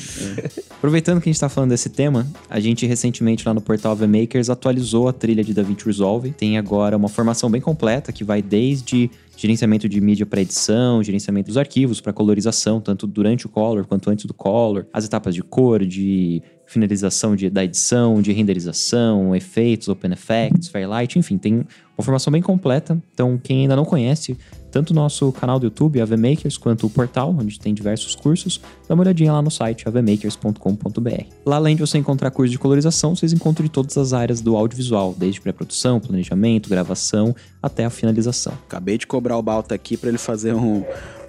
Aproveitando 0.71 1.21
que 1.21 1.29
a 1.29 1.31
gente 1.31 1.37
está 1.37 1.49
falando 1.49 1.71
desse 1.71 1.89
tema, 1.89 2.27
a 2.49 2.61
gente 2.61 2.87
recentemente 2.87 3.47
lá 3.47 3.53
no 3.53 3.61
portal 3.61 3.97
VMakers 3.97 4.49
atualizou 4.49 5.09
a 5.09 5.13
trilha 5.13 5.43
de 5.43 5.53
DaVinci 5.53 5.87
Resolve. 5.87 6.31
Tem 6.31 6.57
agora 6.57 6.97
uma 6.97 7.09
formação 7.09 7.51
bem 7.51 7.61
completa 7.61 8.13
que 8.13 8.23
vai 8.23 8.41
desde 8.41 9.11
gerenciamento 9.37 9.89
de 9.89 10.01
mídia 10.01 10.25
para 10.25 10.41
edição, 10.41 11.03
gerenciamento 11.03 11.49
dos 11.49 11.57
arquivos 11.57 12.01
para 12.01 12.13
colorização, 12.13 12.81
tanto 12.81 13.07
durante 13.07 13.47
o 13.47 13.49
color 13.49 13.85
quanto 13.85 14.09
antes 14.09 14.27
do 14.27 14.35
color, 14.35 14.87
as 14.93 15.05
etapas 15.05 15.35
de 15.35 15.43
cor, 15.43 15.85
de 15.85 16.43
finalização 16.67 17.37
de- 17.37 17.51
da 17.51 17.65
edição, 17.65 18.21
de 18.21 18.33
renderização, 18.33 19.35
efeitos, 19.35 19.89
open 19.89 20.13
effects, 20.13 20.69
fairlight, 20.69 21.19
enfim, 21.19 21.39
tem 21.39 21.67
uma 21.97 22.03
formação 22.05 22.33
bem 22.33 22.43
completa. 22.43 23.01
Então, 23.13 23.39
quem 23.43 23.63
ainda 23.63 23.77
não 23.77 23.85
conhece, 23.85 24.37
tanto 24.73 24.91
o 24.91 24.95
nosso 24.95 25.31
canal 25.33 25.61
do 25.61 25.67
YouTube, 25.67 26.01
AVMakers, 26.01 26.57
quanto 26.57 26.87
o 26.87 26.91
portal, 26.91 27.31
onde 27.39 27.61
tem 27.61 27.73
diversos 27.73 28.17
cursos, 28.17 28.61
dá 28.89 28.95
uma 28.95 29.05
olhadinha 29.05 29.33
lá 29.33 29.41
no 29.41 29.51
site 29.51 29.87
avmakers.com.br. 29.87 31.25
Lá, 31.47 31.57
além 31.57 31.77
de 31.77 31.81
você 31.81 31.99
encontrar 31.99 32.31
cursos 32.33 32.51
de 32.51 32.59
colorização, 32.59 33.15
vocês 33.15 33.33
encontram 33.33 33.65
de 33.65 33.71
todas 33.71 33.97
as 33.97 34.13
áreas 34.13 34.41
do 34.41 34.57
audiovisual, 34.57 35.15
desde 35.17 35.41
pré-produção, 35.41 36.01
planejamento, 36.01 36.69
gravação, 36.69 37.35
até 37.63 37.85
a 37.85 37.91
finalização. 37.91 38.53
Acabei 38.67 38.99
de 38.99 39.07
cobrar 39.07 39.39
o 39.39 39.43
Balta 39.43 39.75
aqui 39.75 39.97
pra 39.97 40.09
ele 40.09 40.19
fazer 40.19 40.55
um, 40.55 40.85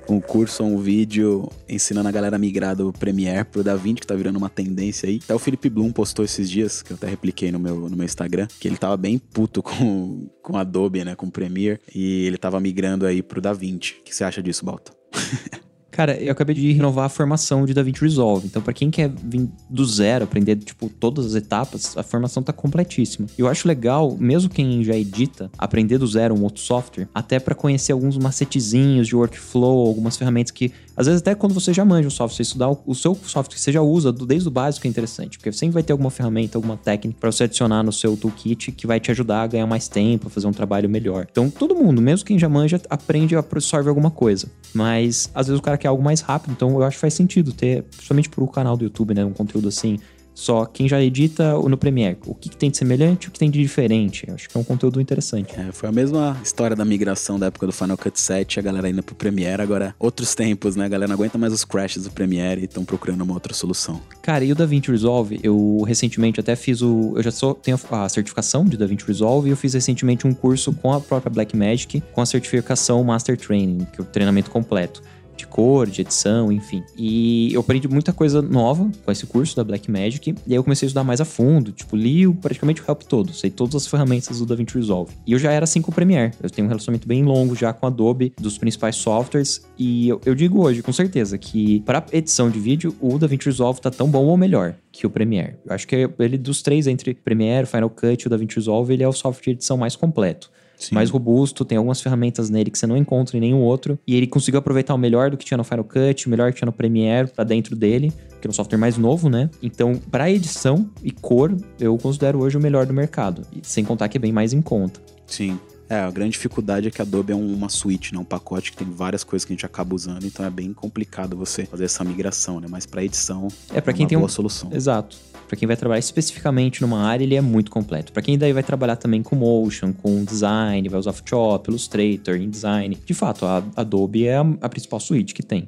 um 0.08 0.20
curso 0.20 0.63
ou 0.63 0.70
um 0.70 0.78
vídeo 0.78 1.50
ensinando 1.68 2.08
a 2.08 2.12
galera 2.12 2.36
a 2.36 2.39
migrar 2.39 2.76
do 2.76 2.91
Premiere 2.94 3.46
pro 3.46 3.63
DaVinci, 3.63 4.02
que 4.02 4.08
tá 4.08 4.15
virando 4.15 4.38
uma 4.38 4.50
tendência 4.50 5.10
aí. 5.10 5.20
Até 5.24 5.34
o 5.34 5.39
Felipe 5.39 5.70
Bloom 5.70 5.91
postou 5.91 6.24
esses 6.24 6.50
dias, 6.50 6.82
que 6.82 6.91
eu 6.91 6.96
até 6.96 7.08
repliquei 7.08 7.52
no 7.52 7.60
meu, 7.60 7.89
no 7.89 7.96
meu 7.96 8.06
Instagram, 8.06 8.48
que 8.60 8.68
ele 8.68 8.78
tava 8.78 8.98
bem 8.98 9.18
puto 9.18 9.62
com, 9.63 10.30
com 10.41 10.58
Adobe, 10.58 11.04
né, 11.04 11.15
com 11.15 11.30
Premiere, 11.30 11.80
e 11.94 12.26
ele 12.26 12.38
tava 12.38 12.60
migrando 12.60 13.06
aí 13.06 13.22
pro 13.22 13.41
DaVinci. 13.41 13.96
O 14.00 14.04
que 14.04 14.15
você 14.15 14.24
acha 14.24 14.41
disso, 14.41 14.65
Balta? 14.65 14.94
Cara, 15.95 16.21
eu 16.21 16.29
acabei 16.29 16.53
de 16.53 16.73
renovar 16.73 17.05
a 17.05 17.10
formação 17.10 17.65
de 17.65 17.73
DaVinci 17.73 18.01
Resolve. 18.01 18.47
Então, 18.47 18.62
pra 18.62 18.73
quem 18.73 18.91
quer 18.91 19.10
vir 19.10 19.47
do 19.69 19.86
zero, 19.86 20.25
aprender, 20.25 20.58
tipo, 20.58 20.89
todas 20.89 21.25
as 21.25 21.36
etapas, 21.36 21.95
a 21.95 22.03
formação 22.03 22.43
tá 22.43 22.51
completíssima. 22.51 23.29
Eu 23.38 23.47
acho 23.47 23.65
legal, 23.65 24.17
mesmo 24.19 24.49
quem 24.49 24.84
já 24.84 24.93
edita, 24.93 25.49
aprender 25.58 25.97
do 25.97 26.05
zero 26.05 26.36
um 26.36 26.43
outro 26.43 26.62
software, 26.62 27.08
até 27.15 27.39
pra 27.39 27.55
conhecer 27.55 27.93
alguns 27.93 28.17
macetezinhos 28.17 29.08
de 29.08 29.15
workflow, 29.15 29.88
algumas 29.88 30.17
ferramentas 30.17 30.51
que, 30.51 30.69
às 30.95 31.08
vezes, 31.08 31.21
até 31.21 31.36
quando 31.36 31.53
você 31.53 31.73
já 31.73 31.84
manja 31.84 32.08
um 32.08 32.12
software, 32.12 32.38
você 32.38 32.43
estudar 32.43 32.69
o, 32.69 32.95
seu 32.95 33.15
software 33.15 33.55
que 33.55 33.60
você 33.60 33.71
já 33.71 33.81
usa, 33.81 34.12
desde 34.12 34.47
o 34.47 34.51
básico 34.51 34.88
é 34.88 34.89
interessante. 34.89 35.38
Porque 35.38 35.51
sempre 35.51 35.73
vai 35.73 35.84
ter 35.84 35.91
alguma 35.91 36.10
ferramenta, 36.10 36.58
alguma 36.58 36.77
técnica 36.77 37.19
pra 37.19 37.31
você 37.31 37.43
adicionar 37.43 37.84
no 37.84 37.91
seu 37.91 38.15
toolkit 38.15 38.71
que 38.71 38.88
vai 38.88 38.99
te 38.99 39.12
ajudar 39.12 39.43
a 39.43 39.47
ganhar 39.47 39.67
mais 39.67 39.88
tempo, 39.88 40.27
a 40.27 40.29
fazer 40.29 40.47
um 40.47 40.53
trabalho 40.53 40.89
melhor. 40.89 41.27
Então, 41.29 41.49
todo 41.49 41.75
mundo, 41.75 42.01
mesmo 42.01 42.25
quem 42.25 42.39
já 42.39 42.47
manja, 42.47 42.81
aprende 42.89 43.36
a 43.36 43.39
absorve 43.39 43.89
alguma 43.89 44.12
coisa. 44.12 44.47
Mas, 44.73 45.29
às 45.34 45.47
vezes, 45.47 45.60
o 45.60 45.63
cara 45.63 45.77
quer 45.77 45.88
algo 45.88 46.03
mais 46.03 46.21
rápido, 46.21 46.51
então 46.51 46.69
eu 46.71 46.84
acho 46.84 46.97
que 46.97 47.01
faz 47.01 47.13
sentido 47.13 47.53
ter, 47.53 47.84
principalmente 47.84 48.29
pro 48.29 48.47
canal 48.47 48.75
do 48.75 48.84
YouTube, 48.84 49.13
né? 49.13 49.23
Um 49.23 49.34
conteúdo 49.34 49.67
assim. 49.67 49.97
Só 50.36 50.65
quem 50.65 50.88
já 50.88 51.02
edita 51.02 51.54
no 51.58 51.78
Premiere. 51.78 52.17
O 52.26 52.36
que, 52.36 52.50
que 52.50 52.58
tem 52.58 52.69
de 52.69 52.78
semelhante 52.78 53.26
e 53.26 53.28
o 53.30 53.32
que 53.32 53.39
tem 53.39 53.50
de 53.50 53.60
diferente. 53.60 54.26
Eu 54.28 54.36
acho 54.36 54.50
que 54.50 54.56
é 54.56 54.60
um 54.60 54.63
conteúdo 54.63 55.00
interessante. 55.00 55.54
É, 55.58 55.71
foi 55.71 55.88
a 55.88 55.91
mesma 55.91 56.38
história 56.43 56.76
da 56.76 56.84
migração 56.84 57.39
da 57.39 57.48
época 57.48 57.65
do 57.65 57.71
Final 57.71 57.98
Cut 57.98 58.19
7, 58.19 58.60
a 58.60 58.62
galera 58.62 58.89
indo 58.89 59.02
pro 59.02 59.15
Premiere, 59.15 59.62
agora 59.62 59.95
outros 59.98 60.36
tempos, 60.36 60.76
né? 60.76 60.86
A 60.86 60.89
galera 60.89 61.08
não 61.08 61.15
aguenta 61.15 61.38
mais 61.38 61.54
os 61.54 61.63
crashes 61.63 62.04
do 62.04 62.12
Premiere 62.12 62.62
e 62.62 62.65
estão 62.65 62.84
procurando 62.84 63.21
uma 63.21 63.34
outra 63.34 63.54
solução. 63.54 64.02
Cara, 64.21 64.43
e 64.43 64.52
o 64.52 64.56
DaVinci 64.56 64.91
Resolve, 64.91 65.39
eu 65.41 65.82
recentemente 65.88 66.39
até 66.39 66.56
fiz 66.56 66.82
o. 66.82 67.13
Eu 67.15 67.24
já 67.24 67.32
sou, 67.32 67.56
tenho 67.56 67.80
a 67.89 68.10
certificação 68.10 68.65
de 68.65 68.76
DaVinci 68.76 69.06
Resolve 69.08 69.48
e 69.48 69.52
eu 69.52 69.58
fiz 69.58 69.74
recentemente 69.74 70.28
um 70.28 70.34
curso 70.34 70.74
com 70.74 70.91
a 70.91 71.00
própria 71.00 71.32
Blackmagic 71.32 72.04
com 72.12 72.21
a 72.21 72.26
certificação 72.26 73.02
Master 73.04 73.38
Training, 73.38 73.88
que 73.93 74.02
é 74.02 74.04
o 74.04 74.06
treinamento 74.06 74.52
completo. 74.52 75.02
De 75.36 75.48
cor, 75.48 75.88
de 75.88 76.02
edição, 76.02 76.52
enfim. 76.52 76.84
E 76.98 77.54
eu 77.54 77.62
aprendi 77.62 77.88
muita 77.88 78.13
coisa 78.13 78.41
nova 78.41 78.89
com 79.04 79.12
esse 79.12 79.26
curso 79.26 79.56
da 79.56 79.63
Blackmagic, 79.63 80.36
e 80.45 80.52
aí 80.52 80.56
eu 80.56 80.63
comecei 80.63 80.86
a 80.86 80.88
estudar 80.88 81.04
mais 81.04 81.21
a 81.21 81.26
fundo, 81.26 81.71
tipo, 81.71 81.95
li 81.95 82.32
praticamente 82.34 82.82
o 82.82 82.86
help 82.88 83.04
todo, 83.04 83.34
sei 83.34 83.50
todas 83.50 83.76
as 83.76 83.88
ferramentas 83.88 84.39
do 84.39 84.45
DaVinci 84.45 84.76
Resolve. 84.76 85.13
E 85.26 85.34
eu 85.34 85.39
já 85.39 85.52
era 85.52 85.63
assim 85.63 85.82
com 85.82 85.91
o 85.91 85.93
Premiere, 85.93 86.34
eu 86.41 86.50
tenho 86.50 86.65
um 86.65 86.69
relacionamento 86.69 87.08
bem 87.08 87.24
longo 87.24 87.56
já 87.56 87.74
com 87.74 87.86
a 87.86 87.89
Adobe, 87.89 88.34
dos 88.39 88.58
principais 88.58 88.95
softwares, 88.95 89.65
e 89.78 90.10
eu, 90.10 90.21
eu 90.26 90.36
digo 90.36 90.62
hoje, 90.63 90.82
com 90.82 90.93
certeza, 90.93 91.38
que 91.38 91.82
para 91.82 92.06
edição 92.12 92.50
de 92.50 92.60
vídeo, 92.60 92.95
o 93.00 93.17
DaVinci 93.17 93.45
Resolve 93.45 93.82
tá 93.82 93.91
tão 93.91 94.10
bom 94.10 94.26
ou 94.26 94.38
melhor 94.38 94.76
que 94.91 95.06
o 95.06 95.10
Premiere. 95.10 95.56
Eu 95.65 95.74
acho 95.74 95.88
que 95.88 96.10
ele, 96.19 96.38
dos 96.38 96.62
três, 96.62 96.88
entre 96.88 97.13
Premiere, 97.13 97.67
Final 97.67 97.89
Cut 97.89 98.24
e 98.24 98.28
o 98.28 98.30
DaVinci 98.30 98.56
Resolve, 98.56 98.93
ele 98.93 99.04
é 99.04 99.08
o 99.08 99.13
software 99.13 99.43
de 99.43 99.52
edição 99.52 99.78
mais 99.78 99.95
completo. 99.95 100.50
Sim. 100.88 100.95
mais 100.95 101.10
robusto, 101.10 101.65
tem 101.65 101.78
algumas 101.78 102.02
ferramentas 102.02 102.50
nele 102.50 102.69
que 102.69 102.78
você 102.78 102.88
não 102.88 102.98
encontra 102.98 103.38
em 103.38 103.39
nenhum 103.39 103.62
outro. 103.62 103.98
E 104.06 104.15
ele 104.15 104.28
conseguiu 104.28 104.60
aproveitar 104.60 104.93
o 104.93 104.98
melhor 104.98 105.32
do 105.32 105.38
que 105.38 105.45
tinha 105.45 105.58
no 105.58 105.63
Final 105.63 105.86
Cut, 105.86 106.28
o 106.28 106.30
melhor 106.30 106.52
que 106.52 106.60
tinha 106.60 106.65
no 106.65 106.71
Premiere 106.71 107.30
pra 107.30 107.43
dentro 107.43 107.76
dele, 107.76 108.12
que 108.41 108.48
é 108.48 108.50
um 108.50 108.54
software 108.54 108.78
mais 108.78 108.98
novo, 108.98 109.30
né? 109.30 109.50
Então, 109.62 109.95
para 110.12 110.30
edição 110.30 110.89
e 111.04 111.12
cor, 111.12 111.56
eu 111.80 111.98
considero 111.98 112.39
hoje 112.39 112.58
o 112.58 112.60
melhor 112.60 112.86
do 112.86 112.93
mercado. 112.93 113.41
Sem 113.62 113.84
contar 113.84 114.08
que 114.08 114.17
é 114.17 114.19
bem 114.19 114.32
mais 114.32 114.54
em 114.54 114.62
conta. 114.62 115.00
Sim. 115.26 115.60
É, 115.88 116.00
a 116.00 116.10
grande 116.10 116.32
dificuldade 116.32 116.88
é 116.88 116.91
que 116.91 117.02
a 117.02 117.06
Adobe 117.06 117.32
é 117.32 117.36
um- 117.36 117.54
uma 117.54 117.69
suíte, 117.69 118.12
né? 118.13 118.19
Um 118.19 118.24
pacote 118.24 118.71
que 118.71 118.78
tem 118.78 118.89
várias 118.89 119.24
coisas 119.24 119.45
que 119.45 119.54
a 119.54 119.56
gente 119.56 119.65
acaba 119.65 119.93
usando, 119.93 120.26
então 120.26 120.43
é 120.45 120.50
bem 120.50 120.74
complicado 120.74 121.36
você 121.38 121.65
fazer 121.65 121.86
essa 121.86 122.04
migração, 122.04 122.60
né? 122.60 122.67
Mas 122.69 122.86
para 122.88 123.04
edição 123.04 123.48
É 123.74 123.80
para 123.80 123.91
é 123.91 123.93
quem 123.93 124.06
uma 124.06 124.10
tem 124.10 124.17
um 124.17 124.21
boa 124.21 124.30
solução. 124.30 124.69
Exato. 124.74 125.15
Pra 125.48 125.56
quem 125.56 125.67
vai 125.67 125.78
trabalhar 125.78 126.00
especificamente 126.00 126.82
numa 126.82 127.04
área, 127.04 127.24
ele 127.24 127.36
é 127.36 127.41
muito 127.41 127.69
completo. 127.69 128.12
Pra 128.12 128.24
quem 128.24 128.36
daí 128.36 128.52
vai 128.52 128.63
trabalhar 128.63 128.95
também 128.95 129.21
com 129.21 129.36
motion, 129.36 129.93
com 129.93 130.24
design, 130.26 130.89
vai 130.89 131.00
usar 131.00 131.13
Photoshop, 131.13 131.69
Illustrator, 131.69 132.36
InDesign. 132.36 132.98
De 133.06 133.13
fato, 133.13 133.45
a 133.45 133.63
Adobe 133.76 134.26
é 134.26 134.38
a, 134.38 134.41
a 134.62 134.67
principal 134.69 135.00
suíte 135.00 135.36
que 135.36 135.43
tem. 135.43 135.67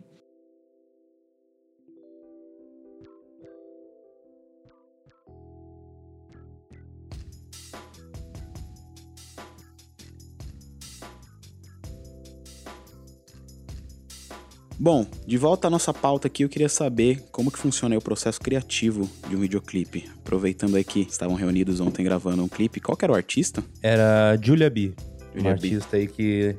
Bom, 14.80 15.08
de 15.26 15.38
volta 15.38 15.68
à 15.68 15.72
nossa 15.72 15.92
pauta 15.92 16.28
aqui, 16.28 16.44
eu 16.44 16.50
queria 16.50 16.70
saber 16.70 17.24
como 17.32 17.52
que 17.52 17.58
funciona 17.58 17.96
aí 17.96 17.98
o 17.98 18.02
processo 18.02 18.40
criativo 18.40 19.10
de 19.28 19.36
um 19.36 19.40
videoclipe. 19.40 20.08
Aproveitando 20.20 20.76
aí 20.76 20.84
que 20.84 21.00
estavam 21.02 21.36
reunidos 21.36 21.80
ontem 21.80 22.04
gravando 22.04 22.44
um 22.44 22.48
clipe, 22.48 22.80
qual 22.80 22.96
que 22.96 23.04
era 23.04 23.12
o 23.12 23.16
artista? 23.16 23.64
Era 23.82 24.38
Julia 24.40 24.70
B. 24.70 24.94
Julia 25.34 25.50
uma 25.52 25.60
B. 25.60 25.68
artista 25.68 25.98
aí 25.98 26.08
que 26.08 26.56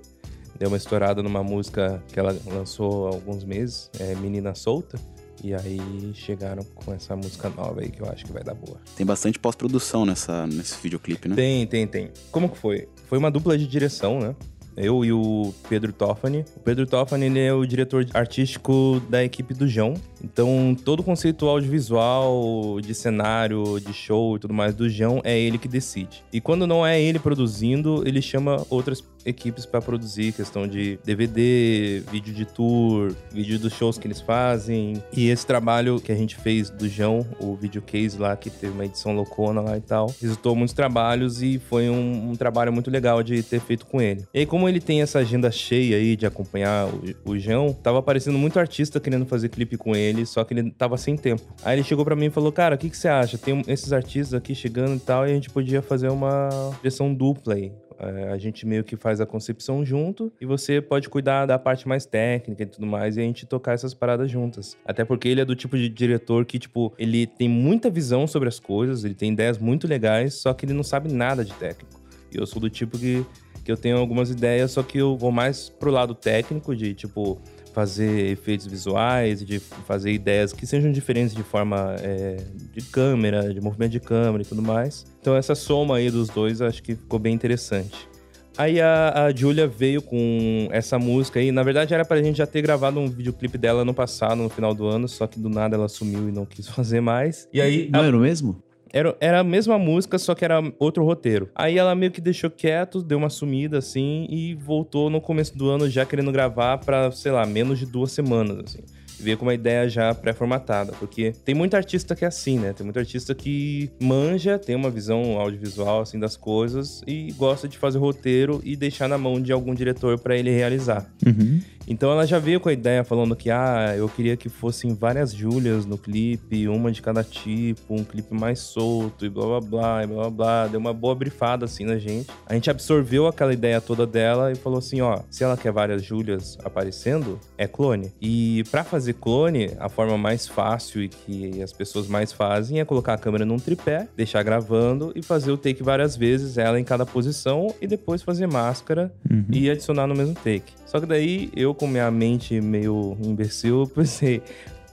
deu 0.58 0.66
uma 0.66 0.76
estourada 0.76 1.22
numa 1.22 1.44
música 1.44 2.02
que 2.12 2.18
ela 2.18 2.36
lançou 2.46 3.06
há 3.06 3.10
alguns 3.10 3.44
meses, 3.44 3.88
é 4.00 4.16
Menina 4.16 4.52
Solta. 4.52 4.98
E 5.44 5.54
aí 5.54 5.78
chegaram 6.14 6.64
com 6.74 6.92
essa 6.92 7.14
música 7.14 7.48
nova 7.48 7.80
aí 7.80 7.88
que 7.88 8.02
eu 8.02 8.10
acho 8.10 8.24
que 8.24 8.32
vai 8.32 8.42
dar 8.42 8.54
boa. 8.54 8.80
Tem 8.96 9.06
bastante 9.06 9.38
pós-produção 9.38 10.04
nessa, 10.04 10.44
nesse 10.48 10.76
videoclipe, 10.82 11.28
né? 11.28 11.36
Tem, 11.36 11.64
tem, 11.64 11.86
tem. 11.86 12.10
Como 12.32 12.48
que 12.48 12.58
foi? 12.58 12.88
Foi 13.06 13.16
uma 13.16 13.30
dupla 13.30 13.56
de 13.56 13.64
direção, 13.64 14.18
né? 14.18 14.34
Eu 14.78 15.04
e 15.04 15.12
o 15.12 15.52
Pedro 15.68 15.92
Toffani. 15.92 16.44
O 16.56 16.60
Pedro 16.60 16.86
Toffani 16.86 17.26
ele 17.26 17.40
é 17.40 17.52
o 17.52 17.66
diretor 17.66 18.06
artístico 18.14 19.02
da 19.08 19.24
equipe 19.24 19.52
do 19.52 19.66
João. 19.66 19.94
Então, 20.22 20.76
todo 20.84 21.00
o 21.00 21.02
conceito 21.02 21.46
audiovisual, 21.46 22.80
de 22.80 22.94
cenário, 22.94 23.80
de 23.80 23.92
show 23.92 24.36
e 24.36 24.38
tudo 24.38 24.54
mais 24.54 24.74
do 24.74 24.88
João 24.88 25.20
é 25.24 25.38
ele 25.38 25.58
que 25.58 25.68
decide. 25.68 26.24
E 26.32 26.40
quando 26.40 26.66
não 26.66 26.86
é 26.86 27.00
ele 27.00 27.18
produzindo, 27.18 28.02
ele 28.06 28.22
chama 28.22 28.64
outras 28.70 29.00
equipes 29.28 29.66
para 29.66 29.80
produzir, 29.80 30.32
questão 30.32 30.66
de 30.66 30.98
DVD, 31.04 32.02
vídeo 32.10 32.34
de 32.34 32.44
tour, 32.44 33.14
vídeo 33.30 33.58
dos 33.58 33.72
shows 33.72 33.98
que 33.98 34.06
eles 34.06 34.20
fazem. 34.20 35.02
E 35.12 35.28
esse 35.28 35.46
trabalho 35.46 36.00
que 36.00 36.10
a 36.10 36.14
gente 36.14 36.36
fez 36.36 36.70
do 36.70 36.88
João, 36.88 37.26
o 37.40 37.54
video 37.54 37.82
case 37.82 38.18
lá, 38.18 38.36
que 38.36 38.50
teve 38.50 38.72
uma 38.72 38.84
edição 38.84 39.14
loucona 39.14 39.60
lá 39.60 39.76
e 39.76 39.80
tal, 39.80 40.12
resultou 40.20 40.54
muitos 40.56 40.74
trabalhos 40.74 41.42
e 41.42 41.58
foi 41.58 41.88
um, 41.88 42.30
um 42.30 42.36
trabalho 42.36 42.72
muito 42.72 42.90
legal 42.90 43.22
de 43.22 43.42
ter 43.42 43.60
feito 43.60 43.86
com 43.86 44.00
ele. 44.00 44.24
E 44.32 44.40
aí, 44.40 44.46
como 44.46 44.68
ele 44.68 44.80
tem 44.80 45.02
essa 45.02 45.18
agenda 45.18 45.50
cheia 45.50 45.96
aí 45.96 46.16
de 46.16 46.26
acompanhar 46.26 46.88
o, 46.88 47.32
o 47.32 47.38
João, 47.38 47.72
tava 47.72 47.98
aparecendo 47.98 48.38
muito 48.38 48.58
artista 48.58 49.00
querendo 49.00 49.26
fazer 49.26 49.48
clipe 49.48 49.76
com 49.76 49.94
ele, 49.94 50.24
só 50.26 50.44
que 50.44 50.54
ele 50.54 50.70
tava 50.70 50.96
sem 50.96 51.16
tempo. 51.16 51.42
Aí 51.62 51.76
ele 51.76 51.84
chegou 51.84 52.04
para 52.04 52.16
mim 52.16 52.26
e 52.26 52.30
falou: 52.30 52.52
Cara, 52.52 52.74
o 52.74 52.78
que, 52.78 52.90
que 52.90 52.96
você 52.96 53.08
acha? 53.08 53.36
Tem 53.38 53.62
esses 53.66 53.92
artistas 53.92 54.34
aqui 54.34 54.54
chegando 54.54 54.96
e 54.96 55.00
tal, 55.00 55.26
e 55.26 55.30
a 55.30 55.34
gente 55.34 55.50
podia 55.50 55.82
fazer 55.82 56.08
uma 56.08 56.48
direção 56.80 57.12
dupla 57.12 57.54
aí. 57.54 57.72
É, 58.00 58.30
a 58.30 58.38
gente 58.38 58.64
meio 58.64 58.84
que 58.84 58.96
faz 58.96 59.20
a 59.20 59.26
concepção 59.26 59.84
junto 59.84 60.32
e 60.40 60.46
você 60.46 60.80
pode 60.80 61.08
cuidar 61.08 61.46
da 61.46 61.58
parte 61.58 61.88
mais 61.88 62.06
técnica 62.06 62.62
e 62.62 62.66
tudo 62.66 62.86
mais 62.86 63.16
e 63.16 63.20
a 63.20 63.24
gente 63.24 63.44
tocar 63.44 63.72
essas 63.72 63.92
paradas 63.92 64.30
juntas. 64.30 64.76
Até 64.84 65.04
porque 65.04 65.28
ele 65.28 65.40
é 65.40 65.44
do 65.44 65.56
tipo 65.56 65.76
de 65.76 65.88
diretor 65.88 66.44
que, 66.44 66.58
tipo, 66.58 66.92
ele 66.96 67.26
tem 67.26 67.48
muita 67.48 67.90
visão 67.90 68.26
sobre 68.26 68.48
as 68.48 68.60
coisas, 68.60 69.04
ele 69.04 69.14
tem 69.14 69.32
ideias 69.32 69.58
muito 69.58 69.88
legais, 69.88 70.34
só 70.34 70.54
que 70.54 70.64
ele 70.64 70.72
não 70.72 70.84
sabe 70.84 71.12
nada 71.12 71.44
de 71.44 71.52
técnico. 71.54 72.00
E 72.32 72.36
eu 72.36 72.46
sou 72.46 72.60
do 72.60 72.70
tipo 72.70 72.96
que, 72.96 73.26
que 73.64 73.72
eu 73.72 73.76
tenho 73.76 73.96
algumas 73.96 74.30
ideias, 74.30 74.70
só 74.70 74.82
que 74.82 74.98
eu 74.98 75.16
vou 75.16 75.32
mais 75.32 75.68
pro 75.68 75.90
lado 75.90 76.14
técnico 76.14 76.76
de, 76.76 76.94
tipo, 76.94 77.40
fazer 77.78 78.32
efeitos 78.32 78.66
visuais, 78.66 79.44
de 79.44 79.60
fazer 79.60 80.10
ideias 80.10 80.52
que 80.52 80.66
sejam 80.66 80.90
diferentes 80.90 81.32
de 81.32 81.44
forma 81.44 81.94
é, 82.00 82.38
de 82.72 82.84
câmera, 82.86 83.54
de 83.54 83.60
movimento 83.60 83.92
de 83.92 84.00
câmera 84.00 84.42
e 84.42 84.44
tudo 84.44 84.60
mais. 84.60 85.06
Então 85.20 85.36
essa 85.36 85.54
soma 85.54 85.98
aí 85.98 86.10
dos 86.10 86.28
dois 86.28 86.60
acho 86.60 86.82
que 86.82 86.96
ficou 86.96 87.20
bem 87.20 87.32
interessante. 87.32 88.08
Aí 88.56 88.80
a, 88.80 89.26
a 89.26 89.32
Julia 89.32 89.68
veio 89.68 90.02
com 90.02 90.68
essa 90.72 90.98
música 90.98 91.38
aí. 91.38 91.52
Na 91.52 91.62
verdade, 91.62 91.94
era 91.94 92.04
pra 92.04 92.20
gente 92.20 92.38
já 92.38 92.46
ter 92.48 92.62
gravado 92.62 92.98
um 92.98 93.08
videoclipe 93.08 93.56
dela 93.56 93.84
no 93.84 93.94
passado, 93.94 94.42
no 94.42 94.48
final 94.48 94.74
do 94.74 94.84
ano, 94.88 95.06
só 95.06 95.28
que 95.28 95.38
do 95.38 95.48
nada 95.48 95.76
ela 95.76 95.88
sumiu 95.88 96.28
e 96.28 96.32
não 96.32 96.44
quis 96.44 96.66
fazer 96.74 97.00
mais. 97.00 97.48
E 97.52 97.60
aí 97.60 97.88
Não 97.92 98.02
era 98.02 98.16
o 98.16 98.20
mesmo? 98.20 98.60
Era, 98.92 99.16
era 99.20 99.40
a 99.40 99.44
mesma 99.44 99.78
música, 99.78 100.18
só 100.18 100.34
que 100.34 100.44
era 100.44 100.60
outro 100.78 101.04
roteiro. 101.04 101.50
Aí 101.54 101.78
ela 101.78 101.94
meio 101.94 102.12
que 102.12 102.20
deixou 102.20 102.50
quieto, 102.50 103.02
deu 103.02 103.18
uma 103.18 103.30
sumida 103.30 103.78
assim 103.78 104.26
e 104.30 104.54
voltou 104.54 105.10
no 105.10 105.20
começo 105.20 105.56
do 105.56 105.68
ano 105.68 105.88
já 105.88 106.04
querendo 106.04 106.32
gravar 106.32 106.78
pra, 106.78 107.10
sei 107.10 107.32
lá, 107.32 107.44
menos 107.46 107.78
de 107.78 107.86
duas 107.86 108.12
semanas, 108.12 108.58
assim. 108.58 108.97
Veio 109.20 109.36
com 109.36 109.44
uma 109.44 109.54
ideia 109.54 109.88
já 109.88 110.14
pré-formatada, 110.14 110.92
porque 110.98 111.32
tem 111.44 111.54
muito 111.54 111.74
artista 111.74 112.14
que 112.14 112.24
é 112.24 112.28
assim, 112.28 112.58
né? 112.58 112.72
Tem 112.72 112.84
muito 112.84 112.98
artista 112.98 113.34
que 113.34 113.90
manja, 114.00 114.58
tem 114.58 114.76
uma 114.76 114.90
visão 114.90 115.38
audiovisual 115.38 116.00
assim 116.00 116.18
das 116.18 116.36
coisas 116.36 117.02
e 117.06 117.32
gosta 117.32 117.68
de 117.68 117.78
fazer 117.78 117.98
roteiro 117.98 118.60
e 118.64 118.76
deixar 118.76 119.08
na 119.08 119.18
mão 119.18 119.40
de 119.40 119.52
algum 119.52 119.74
diretor 119.74 120.18
pra 120.18 120.36
ele 120.36 120.50
realizar. 120.50 121.10
Uhum. 121.26 121.60
Então 121.88 122.12
ela 122.12 122.26
já 122.26 122.38
veio 122.38 122.60
com 122.60 122.68
a 122.68 122.72
ideia 122.72 123.02
falando 123.02 123.34
que, 123.34 123.50
ah, 123.50 123.94
eu 123.96 124.08
queria 124.10 124.36
que 124.36 124.50
fossem 124.50 124.94
várias 124.94 125.32
Júlias 125.32 125.86
no 125.86 125.96
clipe, 125.96 126.68
uma 126.68 126.92
de 126.92 127.00
cada 127.00 127.24
tipo, 127.24 127.94
um 127.94 128.04
clipe 128.04 128.34
mais 128.34 128.60
solto 128.60 129.24
e 129.24 129.30
blá 129.30 129.46
blá 129.46 129.60
blá, 129.60 130.04
e 130.04 130.06
blá 130.06 130.16
blá 130.24 130.30
blá. 130.30 130.66
Deu 130.66 130.78
uma 130.78 130.92
boa 130.92 131.14
brifada 131.14 131.64
assim 131.64 131.86
na 131.86 131.96
gente. 131.96 132.28
A 132.46 132.52
gente 132.52 132.68
absorveu 132.68 133.26
aquela 133.26 133.54
ideia 133.54 133.80
toda 133.80 134.06
dela 134.06 134.52
e 134.52 134.54
falou 134.54 134.78
assim: 134.78 135.00
ó, 135.00 135.20
se 135.30 135.42
ela 135.42 135.56
quer 135.56 135.72
várias 135.72 136.02
Júlias 136.02 136.58
aparecendo, 136.62 137.40
é 137.56 137.66
clone. 137.66 138.12
E 138.20 138.64
pra 138.70 138.84
fazer 138.84 139.07
clone, 139.12 139.70
a 139.78 139.88
forma 139.88 140.16
mais 140.18 140.46
fácil 140.46 141.02
e 141.02 141.08
que 141.08 141.62
as 141.62 141.72
pessoas 141.72 142.06
mais 142.06 142.32
fazem 142.32 142.80
é 142.80 142.84
colocar 142.84 143.14
a 143.14 143.18
câmera 143.18 143.44
num 143.44 143.58
tripé, 143.58 144.08
deixar 144.16 144.42
gravando 144.42 145.12
e 145.14 145.22
fazer 145.22 145.50
o 145.50 145.56
take 145.56 145.82
várias 145.82 146.16
vezes, 146.16 146.58
ela 146.58 146.78
em 146.78 146.84
cada 146.84 147.04
posição, 147.06 147.74
e 147.80 147.86
depois 147.86 148.22
fazer 148.22 148.46
máscara 148.46 149.12
Uhum. 149.30 149.44
e 149.52 149.70
adicionar 149.70 150.06
no 150.06 150.14
mesmo 150.14 150.34
take. 150.34 150.72
Só 150.86 150.98
que 151.00 151.06
daí 151.06 151.50
eu, 151.54 151.74
com 151.74 151.86
minha 151.86 152.10
mente 152.10 152.60
meio 152.60 153.16
imbecil, 153.22 153.86
pensei, 153.94 154.42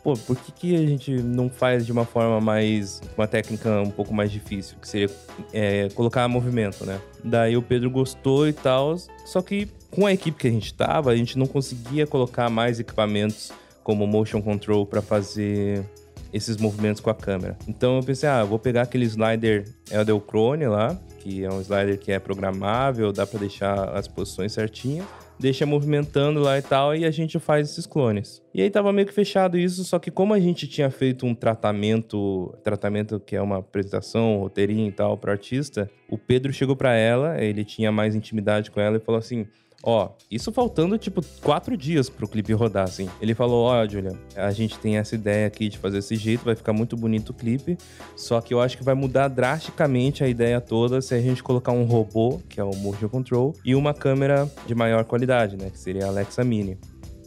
pô, 0.04 0.13
por 0.13 0.36
que, 0.36 0.51
que 0.51 0.75
a 0.75 0.86
gente 0.86 1.12
não 1.12 1.49
faz 1.49 1.86
de 1.86 1.91
uma 1.91 2.06
forma 2.06 2.39
mais. 2.41 3.01
uma 3.17 3.28
técnica 3.28 3.82
um 3.82 3.89
pouco 3.89 4.13
mais 4.13 4.32
difícil, 4.32 4.78
que 4.82 4.88
seria 4.88 5.10
é, 5.54 5.89
colocar 5.95 6.28
movimento, 6.28 6.86
né? 6.86 6.99
Daí 7.23 7.56
o 7.58 7.62
Pedro 7.62 7.89
gostou 7.89 8.47
e 8.47 8.54
tal, 8.54 8.95
só 9.25 9.41
que 9.41 9.67
com 9.89 10.06
a 10.06 10.12
equipe 10.13 10.38
que 10.38 10.47
a 10.47 10.51
gente 10.51 10.73
tava, 10.73 11.12
a 11.12 11.15
gente 11.15 11.38
não 11.39 11.47
conseguia 11.47 12.06
colocar 12.06 12.49
mais 12.49 12.80
equipamentos 12.80 13.51
como 13.86 14.08
motion 14.08 14.41
control 14.41 14.84
para 14.84 15.00
fazer 15.00 15.86
esses 16.34 16.58
movimentos 16.58 17.00
com 17.00 17.12
a 17.12 17.13
câmera. 17.13 17.56
Então 17.67 17.98
eu 17.98 18.04
pensei, 18.04 18.28
ah, 18.28 18.39
eu 18.41 18.48
vou 18.48 18.58
pegar 18.58 18.82
aquele 18.82 19.06
slider 19.06 19.63
Eldelcrone 19.91 20.65
lá, 20.65 21.00
que 21.19 21.45
é 21.45 21.50
um 21.50 21.62
slider 21.62 22.00
que 22.00 22.12
é 22.12 22.17
programável, 22.17 23.13
dá 23.13 23.28
para 23.28 23.39
deixar 23.39 23.95
as 23.95 24.08
posições 24.08 24.54
certinhas, 24.54 25.06
deixa 25.39 25.67
movimentando 25.67 26.39
lá 26.39 26.58
e 26.58 26.63
tal, 26.63 26.95
e 26.95 27.06
a 27.06 27.12
gente 27.12 27.38
faz 27.38 27.69
esses 27.69 27.86
clones. 27.86 28.41
E 28.56 28.62
aí 28.62 28.71
tava 28.71 28.91
meio 28.91 29.08
que 29.08 29.13
fechado 29.13 29.56
isso, 29.56 29.84
só 29.84 30.00
que 30.00 30.10
como 30.10 30.34
a 30.34 30.39
gente 30.39 30.67
tinha 30.67 30.89
feito 30.89 31.26
um 31.28 31.36
tratamento, 31.36 32.58
tratamento 32.63 33.19
que 33.19 33.36
é 33.36 33.41
uma 33.41 33.60
apresentação, 33.60 34.38
um 34.38 34.39
roteirinho 34.39 34.88
e 34.88 34.91
tal 34.91 35.15
para 35.17 35.34
artista, 35.34 35.89
o 36.10 36.17
Pedro 36.17 36.52
chegou 36.52 36.76
para 36.76 36.95
ela, 36.95 37.39
ele 37.39 37.63
tinha 37.63 37.91
mais 37.91 38.15
intimidade 38.15 38.71
com 38.71 38.82
ela 38.82 38.98
e 38.98 39.00
falou 39.00 39.19
assim: 39.19 39.45
Ó, 39.83 40.09
isso 40.31 40.51
faltando, 40.51 40.97
tipo, 40.97 41.21
quatro 41.41 41.77
dias 41.77 42.09
pro 42.09 42.27
clipe 42.27 42.53
rodar, 42.53 42.85
assim. 42.85 43.07
Ele 43.21 43.35
falou, 43.35 43.65
ó, 43.65 43.88
Julia, 43.88 44.17
a 44.35 44.51
gente 44.51 44.79
tem 44.79 44.97
essa 44.97 45.13
ideia 45.13 45.45
aqui 45.45 45.69
de 45.69 45.77
fazer 45.77 45.97
desse 45.97 46.15
jeito, 46.15 46.43
vai 46.43 46.55
ficar 46.55 46.73
muito 46.73 46.97
bonito 46.97 47.29
o 47.29 47.33
clipe, 47.33 47.77
só 48.15 48.41
que 48.41 48.53
eu 48.53 48.61
acho 48.61 48.77
que 48.77 48.83
vai 48.83 48.95
mudar 48.95 49.27
drasticamente 49.27 50.23
a 50.23 50.27
ideia 50.27 50.59
toda 50.59 51.01
se 51.01 51.13
a 51.13 51.21
gente 51.21 51.43
colocar 51.43 51.71
um 51.71 51.83
robô, 51.83 52.39
que 52.49 52.59
é 52.59 52.63
o 52.63 52.75
Motion 52.75 53.09
Control, 53.09 53.53
e 53.63 53.75
uma 53.75 53.93
câmera 53.93 54.49
de 54.65 54.73
maior 54.73 55.05
qualidade, 55.05 55.55
né, 55.55 55.69
que 55.69 55.77
seria 55.77 56.05
a 56.05 56.07
Alexa 56.07 56.43
Mini. 56.43 56.77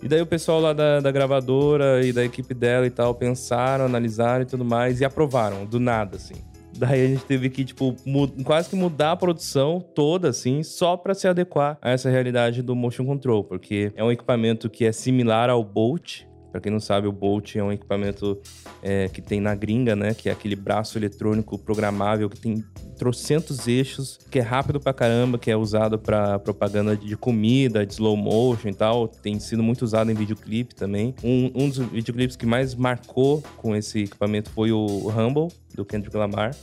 E 0.02 0.06
daí 0.06 0.20
o 0.20 0.26
pessoal 0.26 0.60
lá 0.60 0.72
da, 0.72 1.00
da 1.00 1.10
gravadora 1.10 2.04
e 2.04 2.12
da 2.12 2.24
equipe 2.24 2.54
dela 2.54 2.86
e 2.86 2.90
tal 2.90 3.14
pensaram, 3.14 3.84
analisaram 3.84 4.42
e 4.42 4.46
tudo 4.46 4.64
mais 4.64 5.00
e 5.00 5.04
aprovaram, 5.04 5.64
do 5.64 5.80
nada, 5.80 6.16
assim. 6.16 6.34
Daí 6.78 7.04
a 7.04 7.08
gente 7.08 7.24
teve 7.24 7.50
que, 7.50 7.64
tipo, 7.64 7.96
quase 8.44 8.70
que 8.70 8.76
mudar 8.76 9.12
a 9.12 9.16
produção 9.16 9.80
toda, 9.80 10.28
assim, 10.28 10.62
só 10.62 10.96
pra 10.96 11.14
se 11.14 11.26
adequar 11.26 11.76
a 11.82 11.90
essa 11.90 12.08
realidade 12.08 12.62
do 12.62 12.74
motion 12.76 13.04
control, 13.04 13.42
porque 13.42 13.92
é 13.96 14.04
um 14.04 14.12
equipamento 14.12 14.70
que 14.70 14.84
é 14.84 14.92
similar 14.92 15.50
ao 15.50 15.64
Bolt. 15.64 16.22
Pra 16.50 16.60
quem 16.60 16.72
não 16.72 16.80
sabe, 16.80 17.06
o 17.06 17.12
Bolt 17.12 17.56
é 17.56 17.62
um 17.62 17.70
equipamento 17.70 18.38
é, 18.82 19.08
que 19.08 19.20
tem 19.20 19.40
na 19.40 19.54
gringa, 19.54 19.94
né? 19.94 20.14
Que 20.14 20.28
é 20.28 20.32
aquele 20.32 20.56
braço 20.56 20.98
eletrônico 20.98 21.58
programável 21.58 22.28
que 22.28 22.40
tem 22.40 22.64
trocentos 22.96 23.68
eixos, 23.68 24.18
que 24.30 24.38
é 24.38 24.42
rápido 24.42 24.80
pra 24.80 24.92
caramba, 24.92 25.38
que 25.38 25.50
é 25.50 25.56
usado 25.56 25.98
pra 25.98 26.38
propaganda 26.38 26.96
de 26.96 27.16
comida, 27.16 27.86
de 27.86 27.92
slow 27.92 28.16
motion 28.16 28.68
e 28.68 28.74
tal. 28.74 29.06
Tem 29.08 29.38
sido 29.38 29.62
muito 29.62 29.82
usado 29.82 30.10
em 30.10 30.14
videoclipe 30.14 30.74
também. 30.74 31.14
Um, 31.22 31.52
um 31.54 31.68
dos 31.68 31.78
videoclipes 31.78 32.36
que 32.36 32.46
mais 32.46 32.74
marcou 32.74 33.42
com 33.56 33.76
esse 33.76 34.00
equipamento 34.00 34.50
foi 34.50 34.72
o 34.72 35.08
Humble, 35.08 35.48
do 35.74 35.84
Kendrick 35.84 36.16
Lamar. 36.16 36.54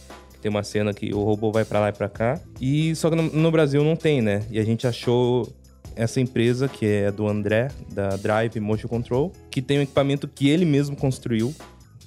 Tem 0.41 0.49
uma 0.49 0.63
cena 0.63 0.93
que 0.93 1.13
o 1.13 1.23
robô 1.23 1.51
vai 1.51 1.65
pra 1.65 1.79
lá 1.79 1.89
e 1.89 1.93
pra 1.93 2.07
cá. 2.07 2.39
E 2.61 2.95
só 2.95 3.09
que 3.09 3.15
no, 3.15 3.23
no 3.23 3.51
Brasil 3.51 3.83
não 3.83 3.95
tem, 3.95 4.21
né? 4.21 4.45
E 4.51 4.59
a 4.59 4.63
gente 4.63 4.85
achou 4.85 5.51
essa 5.95 6.19
empresa, 6.19 6.67
que 6.67 6.85
é 6.85 7.11
do 7.11 7.27
André, 7.27 7.69
da 7.91 8.15
Drive 8.17 8.59
Motion 8.59 8.87
Control, 8.87 9.31
que 9.49 9.61
tem 9.61 9.79
um 9.79 9.81
equipamento 9.81 10.27
que 10.27 10.49
ele 10.49 10.65
mesmo 10.65 10.95
construiu 10.95 11.53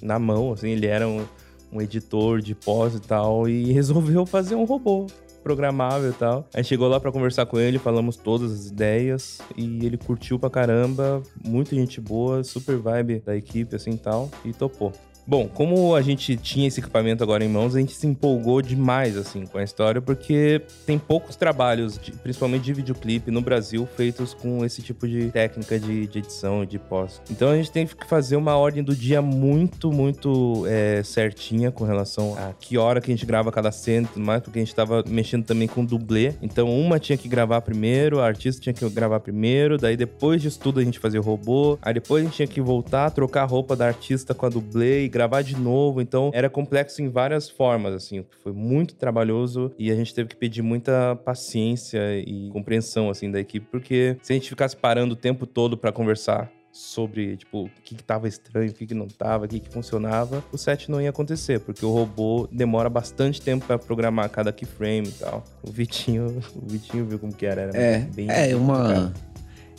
na 0.01 0.17
mão, 0.17 0.53
assim, 0.53 0.69
ele 0.69 0.85
era 0.85 1.07
um, 1.07 1.25
um 1.71 1.81
editor 1.81 2.41
de 2.41 2.55
pós 2.55 2.95
e 2.95 3.01
tal, 3.01 3.47
e 3.47 3.71
resolveu 3.73 4.25
fazer 4.25 4.55
um 4.55 4.63
robô 4.63 5.07
programável 5.43 6.09
e 6.09 6.13
tal. 6.13 6.47
Aí 6.53 6.63
chegou 6.63 6.87
lá 6.87 6.99
pra 6.99 7.11
conversar 7.11 7.45
com 7.45 7.59
ele, 7.59 7.79
falamos 7.79 8.15
todas 8.15 8.51
as 8.51 8.67
ideias, 8.67 9.39
e 9.57 9.85
ele 9.85 9.97
curtiu 9.97 10.37
pra 10.37 10.49
caramba, 10.49 11.23
muita 11.43 11.75
gente 11.75 11.99
boa, 11.99 12.43
super 12.43 12.77
vibe 12.77 13.19
da 13.25 13.35
equipe, 13.35 13.75
assim, 13.75 13.91
e 13.91 13.97
tal, 13.97 14.29
e 14.45 14.53
topou. 14.53 14.93
Bom, 15.25 15.47
como 15.47 15.93
a 15.95 16.01
gente 16.01 16.35
tinha 16.37 16.67
esse 16.67 16.79
equipamento 16.79 17.23
agora 17.23 17.43
em 17.45 17.47
mãos, 17.47 17.75
a 17.75 17.79
gente 17.79 17.93
se 17.93 18.07
empolgou 18.07 18.61
demais, 18.63 19.15
assim, 19.15 19.45
com 19.45 19.59
a 19.59 19.63
história, 19.63 20.01
porque 20.01 20.61
tem 20.87 20.97
poucos 20.97 21.35
trabalhos, 21.35 21.99
de- 21.99 22.11
principalmente 22.13 22.63
de 22.63 22.73
videoclipe, 22.73 23.29
no 23.29 23.39
Brasil, 23.41 23.87
feitos 23.95 24.33
com 24.33 24.65
esse 24.65 24.81
tipo 24.81 25.07
de 25.07 25.29
técnica 25.29 25.79
de, 25.79 26.07
de 26.07 26.17
edição 26.17 26.63
e 26.63 26.65
de 26.65 26.79
pós. 26.79 27.21
Então 27.29 27.49
a 27.49 27.55
gente 27.55 27.71
tem 27.71 27.85
que 27.85 28.07
fazer 28.07 28.37
uma 28.37 28.55
ordem 28.57 28.81
do 28.83 28.95
dia 28.95 29.21
muito, 29.21 29.91
muito 29.91 30.65
é, 30.67 31.03
certinha 31.03 31.71
com 31.71 31.83
relação 31.83 32.35
a 32.35 32.53
que 32.59 32.77
hora 32.77 32.99
que 32.99 33.11
a 33.11 33.15
gente 33.15 33.25
grava 33.25 33.51
cada 33.51 33.71
cena 33.71 34.07
e 34.07 34.13
tudo 34.13 34.25
mais, 34.25 34.41
porque 34.41 34.57
a 34.57 34.63
gente 34.63 34.73
tava 34.73 35.03
mexendo 35.07 35.45
também 35.45 35.67
com 35.67 35.85
dublê. 35.85 36.33
Então 36.41 36.67
uma 36.69 36.99
tinha 36.99 37.17
que 37.17 37.27
gravar 37.27 37.61
primeiro, 37.61 38.19
a 38.19 38.25
artista 38.25 38.59
tinha 38.61 38.73
que 38.73 38.87
gravar 38.89 39.19
primeiro, 39.19 39.77
daí 39.77 39.95
depois 39.95 40.41
disso 40.41 40.59
tudo 40.59 40.79
a 40.79 40.83
gente 40.83 40.97
fazia 40.97 41.19
o 41.19 41.23
robô, 41.23 41.77
aí 41.83 41.93
depois 41.93 42.23
a 42.23 42.25
gente 42.25 42.35
tinha 42.35 42.47
que 42.47 42.59
voltar, 42.61 43.11
trocar 43.11 43.43
a 43.43 43.45
roupa 43.45 43.75
da 43.75 43.85
artista 43.87 44.33
com 44.33 44.45
a 44.45 44.49
dublê 44.49 45.03
e 45.05 45.09
gravar 45.19 45.41
de 45.41 45.57
novo. 45.57 46.01
Então 46.01 46.31
era 46.33 46.49
complexo 46.49 47.01
em 47.01 47.09
várias 47.09 47.49
formas, 47.49 47.93
assim, 47.93 48.25
foi 48.41 48.53
muito 48.53 48.95
trabalhoso 48.95 49.71
e 49.77 49.91
a 49.91 49.95
gente 49.95 50.13
teve 50.13 50.29
que 50.29 50.35
pedir 50.35 50.61
muita 50.61 51.15
paciência 51.25 51.99
e 52.19 52.49
compreensão, 52.53 53.09
assim, 53.09 53.29
da 53.29 53.39
equipe, 53.39 53.67
porque 53.69 54.15
se 54.21 54.31
a 54.31 54.35
gente 54.35 54.47
ficasse 54.49 54.77
parando 54.77 55.13
o 55.13 55.17
tempo 55.17 55.45
todo 55.45 55.77
pra 55.77 55.91
conversar 55.91 56.49
sobre, 56.71 57.35
tipo, 57.35 57.63
o 57.65 57.69
que, 57.83 57.95
que 57.95 58.03
tava 58.03 58.27
estranho, 58.27 58.69
o 58.69 58.73
que, 58.73 58.85
que 58.85 58.93
não 58.93 59.07
tava, 59.07 59.45
o 59.45 59.47
que, 59.47 59.59
que 59.59 59.69
funcionava, 59.69 60.43
o 60.51 60.57
set 60.57 60.89
não 60.89 61.01
ia 61.01 61.09
acontecer, 61.09 61.59
porque 61.59 61.83
o 61.83 61.91
robô 61.91 62.47
demora 62.51 62.89
bastante 62.89 63.41
tempo 63.41 63.65
pra 63.65 63.77
programar 63.77 64.29
cada 64.29 64.53
keyframe 64.53 65.07
e 65.07 65.11
tal. 65.11 65.43
O 65.63 65.71
Vitinho, 65.71 66.27
o 66.55 66.67
Vitinho 66.67 67.05
viu 67.05 67.19
como 67.19 67.33
que 67.33 67.45
era, 67.45 67.61
era 67.63 67.77
É, 67.77 67.99
bem 67.99 68.27
é 68.29 68.55
uma. 68.55 69.11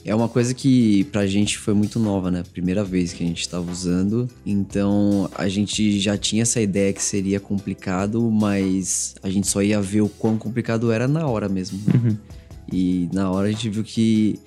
É 0.04 0.14
uma 0.14 0.28
coisa 0.28 0.54
que 0.54 1.04
pra 1.04 1.26
gente 1.26 1.58
foi 1.58 1.74
muito 1.74 1.98
nova, 1.98 2.30
né? 2.30 2.42
Primeira 2.52 2.82
vez 2.82 3.12
que 3.12 3.22
a 3.22 3.26
gente 3.26 3.48
tava 3.48 3.70
usando. 3.70 4.28
Então 4.46 5.28
a 5.34 5.48
gente 5.48 6.00
já 6.00 6.16
tinha 6.16 6.42
essa 6.42 6.60
ideia 6.60 6.92
que 6.92 7.02
seria 7.02 7.38
complicado, 7.38 8.30
mas 8.30 9.14
a 9.22 9.28
gente 9.28 9.46
só 9.46 9.62
ia 9.62 9.80
ver 9.80 10.00
o 10.00 10.08
quão 10.08 10.38
complicado 10.38 10.90
era 10.90 11.06
na 11.06 11.26
hora 11.26 11.48
mesmo. 11.48 11.78
né? 11.86 12.16
E 12.72 13.08
na 13.12 13.30
hora 13.30 13.48
a 13.48 13.50
gente 13.50 13.68
viu 13.68 13.82
que 13.84 14.38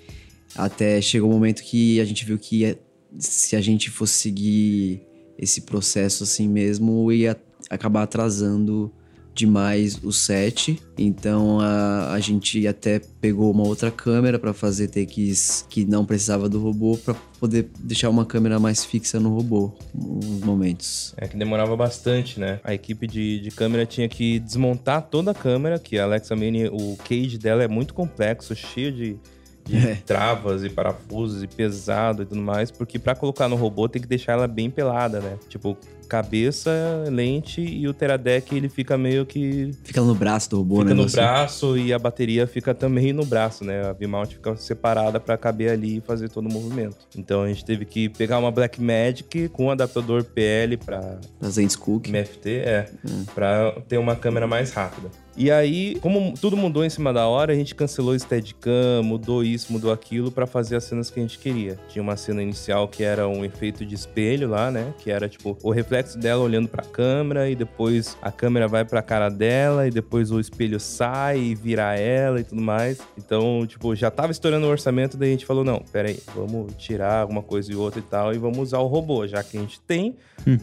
até 0.55 1.01
chegou 1.01 1.29
o 1.29 1.33
momento 1.33 1.61
que 1.63 1.99
a 1.99 2.05
gente 2.05 2.25
viu 2.25 2.37
que 2.37 2.77
se 3.17 3.55
a 3.55 3.61
gente 3.61 3.89
fosse 3.89 4.13
seguir 4.13 5.01
esse 5.37 5.61
processo 5.61 6.23
assim 6.23 6.47
mesmo, 6.47 7.11
ia 7.11 7.37
acabar 7.69 8.03
atrasando 8.03 8.91
demais 9.34 10.00
o 10.04 10.12
set. 10.12 10.80
Então 10.98 11.60
a, 11.60 12.13
a 12.13 12.19
gente 12.19 12.67
até 12.67 13.00
pegou 13.19 13.52
uma 13.52 13.63
outra 13.67 13.89
câmera 13.89 14.38
para 14.38 14.54
fazer 14.54 14.88
takes 14.89 15.65
que 15.69 15.86
não 15.86 16.06
precisava 16.06 16.48
do 16.48 16.60
robô 16.62 16.98
para 16.98 17.13
poder 17.39 17.69
deixar 17.80 18.10
uma 18.10 18.26
câmera 18.26 18.60
mais 18.60 18.86
fixa 18.86 19.19
no 19.19 19.34
robô 19.34 19.74
nos 19.93 20.41
momentos. 20.41 21.13
É 21.17 21.28
que 21.28 21.36
demorava 21.36 21.76
bastante, 21.76 22.39
né? 22.39 22.60
A 22.63 22.74
equipe 22.74 23.08
de, 23.08 23.39
de 23.39 23.52
câmera 23.52 23.86
tinha 23.86 24.08
que 24.08 24.39
desmontar 24.39 25.02
toda 25.04 25.32
a 25.32 25.34
câmera, 25.34 25.80
que 25.80 25.98
a 25.98 26.04
Alexa 26.04 26.36
Mini, 26.36 26.67
o 26.67 26.96
cage 26.98 27.38
dela 27.38 27.63
é 27.63 27.67
muito 27.67 27.93
complexo, 27.93 28.56
cheio 28.56 28.91
de, 28.91 29.17
de 29.65 29.78
É. 29.78 29.96
travas 30.06 30.63
e 30.63 30.69
parafusos 30.69 31.41
e 31.43 31.48
pesado 31.48 32.22
e 32.24 32.26
tudo 32.26 32.41
mais, 32.41 32.69
porque 32.72 33.00
pra 33.00 33.15
colocar 33.15 33.48
no 33.48 33.56
robô 33.56 33.89
tem 33.89 34.02
que 34.02 34.08
deixar 34.08 34.34
ela 34.34 34.48
bem 34.48 34.69
pelada, 34.69 35.19
né? 35.19 35.38
Tipo, 35.50 35.78
cabeça, 36.13 36.71
lente 37.10 37.60
e 37.60 37.88
o 37.88 37.93
Teradec 37.93 38.56
ele 38.56 38.69
fica 38.69 38.95
meio 38.95 39.26
que 39.26 39.71
Fica 39.84 39.99
no 39.99 40.13
braço 40.13 40.47
do 40.52 40.58
robô, 40.58 40.76
fica 40.76 40.86
né? 40.86 40.89
no 40.91 40.95
negócio? 40.97 41.17
braço 41.17 41.78
e 41.78 41.91
a 41.91 41.97
bateria 41.97 42.45
fica 42.45 42.71
também 42.73 43.12
no 43.12 43.26
braço, 43.26 43.65
né? 43.65 43.82
A 43.89 43.93
V-mount 43.93 44.30
fica 44.34 44.56
separada 44.56 45.19
pra 45.19 45.36
caber 45.38 45.71
ali 45.71 45.97
e 45.97 46.02
fazer 46.02 46.30
todo 46.30 46.47
o 46.47 46.54
movimento. 46.54 46.97
Então 47.17 47.41
a 47.41 47.47
gente 47.47 47.65
teve 47.65 47.84
que 47.84 48.10
pegar 48.10 48.38
uma 48.38 48.52
Blackmagic 48.52 49.49
com 49.49 49.65
um 49.65 49.71
adaptador 49.71 50.23
PL 50.23 50.78
pra 50.78 51.17
Da 51.41 51.49
Zen's 51.49 51.76
Cook. 51.76 52.08
MFT, 52.08 52.49
é, 52.49 52.89
pra 53.34 53.71
ter 53.88 53.97
uma 53.97 54.15
câmera 54.15 54.45
mais 54.45 54.71
rápida. 54.71 55.10
E 55.36 55.50
aí, 55.50 55.96
como 56.00 56.34
tudo 56.39 56.56
mudou 56.56 56.86
em 56.86 56.89
cima 56.89 57.12
da 57.12 57.28
hora, 57.28 57.54
a 57.54 57.56
gente 57.56 57.74
cancelou 57.74 58.13
o 58.13 58.19
Steadicam, 58.19 59.02
mudou 59.04 59.43
isso, 59.43 59.74
mudou 59.74 59.91
aquilo 59.91 60.32
pra 60.32 60.46
fazer 60.46 60.76
as 60.76 60.84
cenas 60.84 61.10
que 61.10 61.19
a 61.19 61.24
gente 61.24 61.39
queria. 61.39 61.78
Tinha 61.89 62.04
uma 62.04 62.15
cena 62.15 62.41
inicial 62.41 62.88
que 62.88 63.04
era 63.04 63.28
um 63.28 63.43
efeito 63.43 63.86
de 63.86 63.96
espelho 63.96 64.48
lá, 64.48 64.69
né? 64.69 64.93
Que 65.00 65.10
era 65.10 65.28
tipo 65.28 65.58
o 65.63 65.72
reflexo 65.72 66.17
dela 66.19 66.43
olhando 66.43 66.67
pra 66.67 66.84
câmera 66.84 67.50
e 67.50 67.56
depois 67.56 68.15
a 68.22 68.32
câmera 68.32 68.67
vai 68.67 68.86
pra 68.86 69.02
cara 69.02 69.30
dela 69.30 69.88
e 69.88 69.91
depois 69.91 70.32
o 70.32 70.39
espelho 70.39 70.80
sai 70.80 71.39
e 71.39 71.56
vira 71.56 71.96
ela 71.98 72.39
e 72.39 72.43
tudo 72.43 72.62
mais. 72.62 73.00
Então, 73.17 73.65
tipo, 73.65 73.96
já 73.96 74.12
tava 74.12 74.32
estourando 74.32 74.67
o 74.67 74.69
orçamento, 74.69 75.17
daí 75.17 75.30
a 75.30 75.32
gente 75.32 75.46
falou: 75.46 75.63
não, 75.63 75.80
pera 75.91 76.10
aí, 76.10 76.19
vamos 76.36 76.74
tirar 76.78 77.22
alguma 77.22 77.41
coisa 77.41 77.72
e 77.72 77.76
outra 77.76 78.00
e 78.00 78.04
tal 78.04 78.34
e 78.34 78.38
vamos 78.38 78.60
usar 78.60 78.80
o 78.80 78.88
robô, 78.88 79.26
já 79.28 79.43
que 79.43 79.58
a 79.58 79.62
gente 79.62 79.80
tem, 79.82 80.15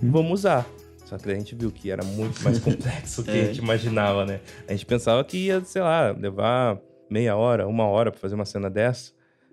vamos 0.02 0.32
usar. 0.40 0.66
Só 1.10 1.18
que 1.18 1.28
a 1.28 1.34
gente 1.34 1.54
viu 1.56 1.72
que 1.72 1.90
era 1.90 2.04
muito 2.04 2.40
mais 2.44 2.58
complexo 2.62 3.22
do 3.22 3.26
que 3.26 3.36
a 3.36 3.42
É. 3.42 3.46
gente 3.46 3.58
imaginava, 3.58 4.24
né? 4.24 4.38
A 4.68 4.72
gente 4.72 4.86
pensava 4.86 5.24
que 5.24 5.36
ia, 5.46 5.60
sei 5.64 5.82
lá, 5.82 6.12
levar 6.12 6.78
meia 7.10 7.34
hora, 7.36 7.66
uma 7.66 7.84
hora 7.86 8.12
pra 8.12 8.20
fazer 8.20 8.36
uma 8.36 8.44
cena 8.44 8.70
dessa. 8.70 9.10